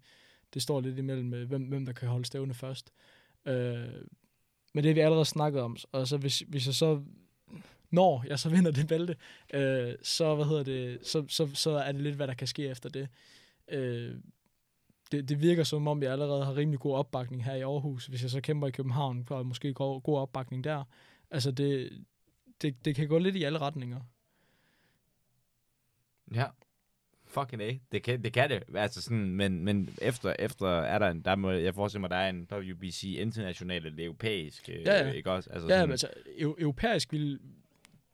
det 0.54 0.62
står 0.62 0.80
lidt 0.80 0.98
imellem, 0.98 1.24
med, 1.26 1.44
hvem, 1.46 1.62
hvem 1.62 1.86
der 1.86 1.92
kan 1.92 2.08
holde 2.08 2.24
stævne 2.24 2.54
først. 2.54 2.92
Øh, 3.46 3.54
men 4.74 4.84
det 4.84 4.86
har 4.86 4.94
vi 4.94 5.00
allerede 5.00 5.24
snakket 5.24 5.62
om. 5.62 5.76
Og 5.92 6.08
så 6.08 6.16
hvis, 6.16 6.38
hvis 6.48 6.66
jeg 6.66 6.74
så 6.74 7.02
når 7.90 8.24
jeg 8.28 8.38
så 8.38 8.48
vinder 8.48 8.70
det 8.70 8.88
bælte, 8.88 9.16
øh, 9.54 9.94
så, 10.02 10.34
hvad 10.34 10.44
hedder 10.44 10.62
det, 10.62 11.06
så, 11.06 11.24
så, 11.28 11.50
så 11.54 11.70
er 11.70 11.92
det 11.92 12.00
lidt, 12.00 12.16
hvad 12.16 12.26
der 12.28 12.34
kan 12.34 12.46
ske 12.46 12.68
efter 12.68 12.88
det. 12.88 13.08
Øh, 13.68 14.14
det, 15.12 15.28
det 15.28 15.40
virker 15.40 15.64
som 15.64 15.88
om, 15.88 16.02
jeg 16.02 16.12
allerede 16.12 16.44
har 16.44 16.56
rimelig 16.56 16.80
god 16.80 16.94
opbakning 16.96 17.44
her 17.44 17.54
i 17.54 17.60
Aarhus. 17.60 18.06
Hvis 18.06 18.22
jeg 18.22 18.30
så 18.30 18.40
kæmper 18.40 18.66
i 18.66 18.70
København, 18.70 19.24
så 19.28 19.34
er 19.34 19.42
måske 19.42 19.74
god, 19.74 20.00
god 20.02 20.18
opbakning 20.18 20.64
der. 20.64 20.84
Altså, 21.30 21.50
det, 21.50 21.90
det, 22.62 22.84
det 22.84 22.94
kan 22.96 23.08
gå 23.08 23.18
lidt 23.18 23.36
i 23.36 23.42
alle 23.44 23.58
retninger. 23.58 24.00
Ja. 26.34 26.46
Fucking 27.26 27.62
A. 27.62 27.72
Det 27.92 28.02
kan 28.02 28.24
det, 28.24 28.32
kan 28.32 28.50
det. 28.50 28.62
Altså 28.74 29.02
sådan, 29.02 29.30
men, 29.30 29.64
men 29.64 29.88
efter, 30.02 30.34
efter 30.38 30.66
er 30.68 30.98
der, 30.98 31.08
en, 31.08 31.22
der 31.22 31.36
må, 31.36 31.50
jeg 31.50 31.74
forestiller 31.74 32.00
mig, 32.00 32.10
der 32.10 32.16
er 32.16 32.28
en 32.30 32.48
WBC 32.52 33.02
international 33.18 33.86
eller 33.86 34.04
europæisk, 34.04 34.68
Ja, 34.68 34.74
ja. 35.06 35.10
ikke 35.12 35.30
også? 35.30 35.50
Altså 35.50 35.68
Ja, 35.68 35.74
sådan, 35.74 35.88
men 35.88 35.90
altså, 35.92 36.06
eu- 36.26 36.62
europæisk 36.62 37.12
vil, 37.12 37.40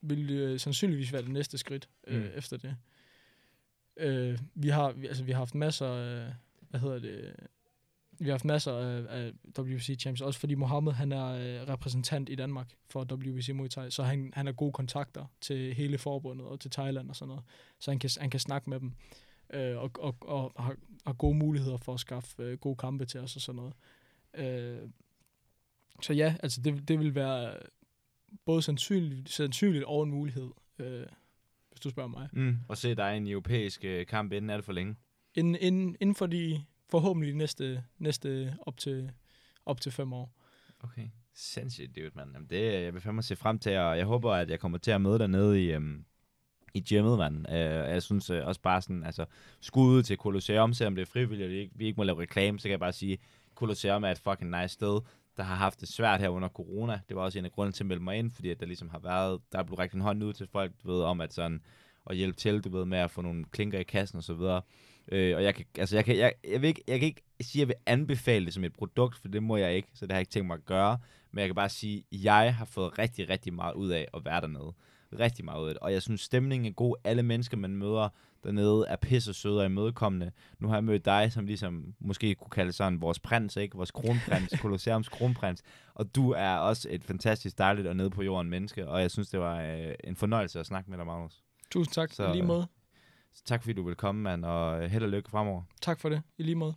vil 0.08 0.30
øh, 0.30 0.60
sandsynligvis 0.60 1.12
være 1.12 1.22
det 1.22 1.30
næste 1.30 1.58
skridt 1.58 1.88
øh, 2.06 2.22
Mm. 2.22 2.28
efter 2.34 2.56
det. 2.56 2.76
Øh, 3.96 4.38
vi 4.54 4.68
har 4.68 4.92
vi, 4.92 5.06
altså 5.06 5.24
vi 5.24 5.32
har 5.32 5.38
haft 5.38 5.54
masser 5.54 5.86
af, 5.86 6.34
hvad 6.70 6.80
hedder 6.80 6.98
det, 6.98 7.36
vi 8.18 8.24
har 8.24 8.32
haft 8.32 8.44
masser 8.44 8.72
af, 8.72 9.04
af 9.08 9.32
WBC 9.58 9.96
champs, 10.00 10.20
også 10.20 10.40
fordi 10.40 10.54
Mohammed 10.54 10.92
han 10.92 11.12
er 11.12 11.26
øh, 11.26 11.68
repræsentant 11.68 12.28
i 12.28 12.34
Danmark 12.34 12.74
for 12.90 13.04
WBC 13.12 13.48
Muay 13.54 13.68
Thai, 13.68 13.90
så 13.90 14.02
han, 14.02 14.32
han 14.34 14.46
har 14.46 14.52
gode 14.52 14.72
kontakter 14.72 15.26
til 15.40 15.74
hele 15.74 15.98
forbundet 15.98 16.46
og 16.46 16.60
til 16.60 16.70
Thailand 16.70 17.08
og 17.08 17.16
sådan 17.16 17.28
noget, 17.28 17.44
så 17.78 17.90
han 17.90 17.98
kan, 17.98 18.10
han 18.20 18.30
kan 18.30 18.40
snakke 18.40 18.70
med 18.70 18.80
dem 18.80 18.92
øh, 19.54 19.76
og, 19.78 19.90
og, 19.98 20.16
og 20.20 20.52
har, 20.64 20.76
har 21.06 21.12
gode 21.12 21.34
muligheder 21.34 21.76
for 21.76 21.94
at 21.94 22.00
skaffe 22.00 22.42
øh, 22.42 22.58
gode 22.58 22.76
kampe 22.76 23.04
til 23.04 23.20
os 23.20 23.36
og 23.36 23.42
sådan 23.42 23.56
noget. 23.56 23.74
Øh, 24.34 24.88
så 26.02 26.12
ja, 26.12 26.34
altså 26.42 26.60
det, 26.60 26.88
det 26.88 26.98
vil 26.98 27.14
være 27.14 27.58
både 28.44 28.62
sandsynligt, 28.62 29.30
sandsynligt 29.30 29.84
og 29.84 30.02
en 30.02 30.10
mulighed, 30.10 30.50
øh, 30.78 31.06
hvis 31.70 31.80
du 31.80 31.90
spørger 31.90 32.08
mig. 32.08 32.28
Mm, 32.32 32.56
og 32.68 32.78
se 32.78 32.94
dig 32.94 33.14
i 33.14 33.16
en 33.16 33.26
europæisk 33.26 33.84
øh, 33.84 34.06
kamp 34.06 34.32
inden 34.32 34.50
er 34.50 34.56
det 34.56 34.64
for 34.64 34.72
længe. 34.72 34.96
Inden, 35.34 35.56
inden, 35.60 35.96
inden 36.00 36.14
for 36.14 36.26
de 36.26 36.64
forhåbentlig 36.90 37.32
de 37.32 37.38
næste, 37.38 37.84
næste 37.98 38.56
op, 38.60 38.76
til, 38.76 39.12
op 39.66 39.80
til 39.80 39.92
fem 39.92 40.12
år. 40.12 40.32
Okay. 40.80 41.08
Sindssygt, 41.34 41.96
dude, 41.96 42.10
mand. 42.14 42.32
Jamen, 42.32 42.50
det, 42.50 42.72
jeg 42.82 42.94
vil 42.94 43.02
fandme 43.02 43.22
se 43.22 43.36
frem 43.36 43.58
til, 43.58 43.76
og 43.76 43.98
jeg 43.98 44.06
håber, 44.06 44.32
at 44.32 44.50
jeg 44.50 44.60
kommer 44.60 44.78
til 44.78 44.90
at 44.90 45.00
møde 45.00 45.18
dig 45.18 45.28
nede 45.28 45.64
i, 45.64 45.72
øhm, 45.72 46.04
i 46.74 46.80
gymmet, 46.80 47.18
mand. 47.18 47.48
Øh, 47.48 47.90
jeg 47.90 48.02
synes 48.02 48.30
øh, 48.30 48.46
også 48.46 48.60
bare 48.60 48.82
sådan, 48.82 49.04
altså, 49.04 49.24
skud 49.60 50.02
til 50.02 50.16
Colosseum, 50.16 50.72
selvom 50.72 50.94
det 50.94 51.02
er 51.02 51.06
frivilligt, 51.06 51.44
og 51.44 51.50
vi 51.50 51.58
ikke, 51.58 51.72
vi 51.74 51.86
ikke 51.86 51.96
må 51.96 52.02
lave 52.02 52.20
reklame, 52.20 52.58
så 52.58 52.62
kan 52.62 52.70
jeg 52.70 52.80
bare 52.80 52.92
sige, 52.92 53.18
Colosseum 53.54 54.04
er 54.04 54.10
et 54.10 54.18
fucking 54.18 54.50
nice 54.50 54.68
sted, 54.68 55.00
der 55.36 55.42
har 55.42 55.54
haft 55.54 55.80
det 55.80 55.88
svært 55.88 56.20
her 56.20 56.28
under 56.28 56.48
corona. 56.48 57.00
Det 57.08 57.16
var 57.16 57.22
også 57.22 57.38
en 57.38 57.44
af 57.44 57.52
grunden 57.52 57.72
til 57.72 57.82
at 57.82 57.86
melde 57.86 58.02
mig 58.02 58.16
ind, 58.16 58.30
fordi 58.30 58.50
at 58.50 58.60
der 58.60 58.66
ligesom 58.66 58.88
har 58.88 58.98
været, 58.98 59.40
der 59.52 59.58
er 59.58 59.62
blevet 59.62 59.78
rækket 59.78 59.94
en 59.94 60.00
hånd 60.00 60.24
ud 60.24 60.32
til 60.32 60.46
folk, 60.46 60.72
du 60.82 60.92
ved, 60.92 61.02
om 61.02 61.20
at 61.20 61.34
sådan, 61.34 61.62
at 62.10 62.16
hjælpe 62.16 62.36
til, 62.36 62.60
du 62.60 62.68
ved, 62.68 62.84
med 62.84 62.98
at 62.98 63.10
få 63.10 63.22
nogle 63.22 63.44
klinker 63.44 63.78
i 63.78 63.82
kassen 63.82 64.16
og 64.16 64.22
så 64.22 64.34
videre. 64.34 64.62
Øh, 65.12 65.36
og 65.36 65.42
jeg 65.42 65.54
kan, 65.54 65.64
altså 65.78 65.96
jeg 65.96 66.04
kan, 66.04 66.16
jeg, 66.18 66.32
jeg, 66.50 66.62
vil 66.62 66.68
ikke, 66.68 66.82
jeg 66.88 66.98
kan 66.98 67.06
ikke 67.06 67.22
sige, 67.40 67.62
at 67.62 67.68
jeg 67.68 67.68
vil 67.68 67.92
anbefale 67.92 68.46
det 68.46 68.54
som 68.54 68.64
et 68.64 68.72
produkt, 68.72 69.16
for 69.16 69.28
det 69.28 69.42
må 69.42 69.56
jeg 69.56 69.74
ikke, 69.74 69.88
så 69.94 70.06
det 70.06 70.12
har 70.12 70.18
jeg 70.18 70.22
ikke 70.22 70.30
tænkt 70.30 70.46
mig 70.46 70.54
at 70.54 70.64
gøre. 70.64 70.98
Men 71.32 71.38
jeg 71.38 71.48
kan 71.48 71.54
bare 71.54 71.68
sige, 71.68 71.98
at 72.12 72.24
jeg 72.24 72.54
har 72.54 72.64
fået 72.64 72.98
rigtig, 72.98 73.28
rigtig 73.28 73.54
meget 73.54 73.74
ud 73.74 73.88
af 73.88 74.08
at 74.14 74.24
være 74.24 74.40
dernede. 74.40 74.72
Rigtig 75.18 75.44
meget 75.44 75.62
ud 75.62 75.68
af 75.68 75.74
det. 75.74 75.82
Og 75.82 75.92
jeg 75.92 76.02
synes, 76.02 76.20
stemningen 76.20 76.66
er 76.66 76.74
god. 76.74 76.96
Alle 77.04 77.22
mennesker, 77.22 77.56
man 77.56 77.76
møder 77.76 78.08
dernede, 78.46 78.84
er 78.88 78.96
pisse 78.96 79.34
søde 79.34 79.58
og 79.60 79.66
imødekommende. 79.66 80.30
Nu 80.58 80.68
har 80.68 80.74
jeg 80.76 80.84
mødt 80.84 81.04
dig, 81.04 81.32
som 81.32 81.46
ligesom 81.46 81.94
måske 82.00 82.34
kunne 82.34 82.50
kalde 82.50 82.72
sådan 82.72 83.00
vores 83.00 83.18
prins, 83.18 83.56
ikke? 83.56 83.76
Vores 83.76 83.90
kronprins, 83.90 84.50
Colosseums 84.62 85.08
kronprins. 85.08 85.62
Og 85.94 86.14
du 86.14 86.30
er 86.30 86.56
også 86.56 86.88
et 86.90 87.04
fantastisk 87.04 87.58
dejligt 87.58 87.86
og 87.86 87.96
nede 87.96 88.10
på 88.10 88.22
jorden 88.22 88.50
menneske, 88.50 88.88
og 88.88 89.00
jeg 89.00 89.10
synes, 89.10 89.28
det 89.28 89.40
var 89.40 89.60
øh, 89.60 89.94
en 90.04 90.16
fornøjelse 90.16 90.60
at 90.60 90.66
snakke 90.66 90.90
med 90.90 90.98
dig, 90.98 91.06
Magnus. 91.06 91.42
Tusind 91.70 91.92
tak. 91.92 92.12
Så- 92.12 92.32
lige 92.32 92.42
måde. 92.42 92.66
Så 93.34 93.42
tak 93.44 93.62
fordi 93.62 93.72
du 93.72 93.82
vil 93.82 93.94
komme, 93.94 94.22
mand, 94.22 94.44
og 94.44 94.82
øh, 94.84 94.90
held 94.90 95.02
og 95.04 95.10
lykke 95.10 95.30
fremover. 95.30 95.62
Tak 95.82 96.00
for 96.00 96.08
det. 96.08 96.22
I 96.38 96.42
lige 96.42 96.54
måde. 96.54 96.74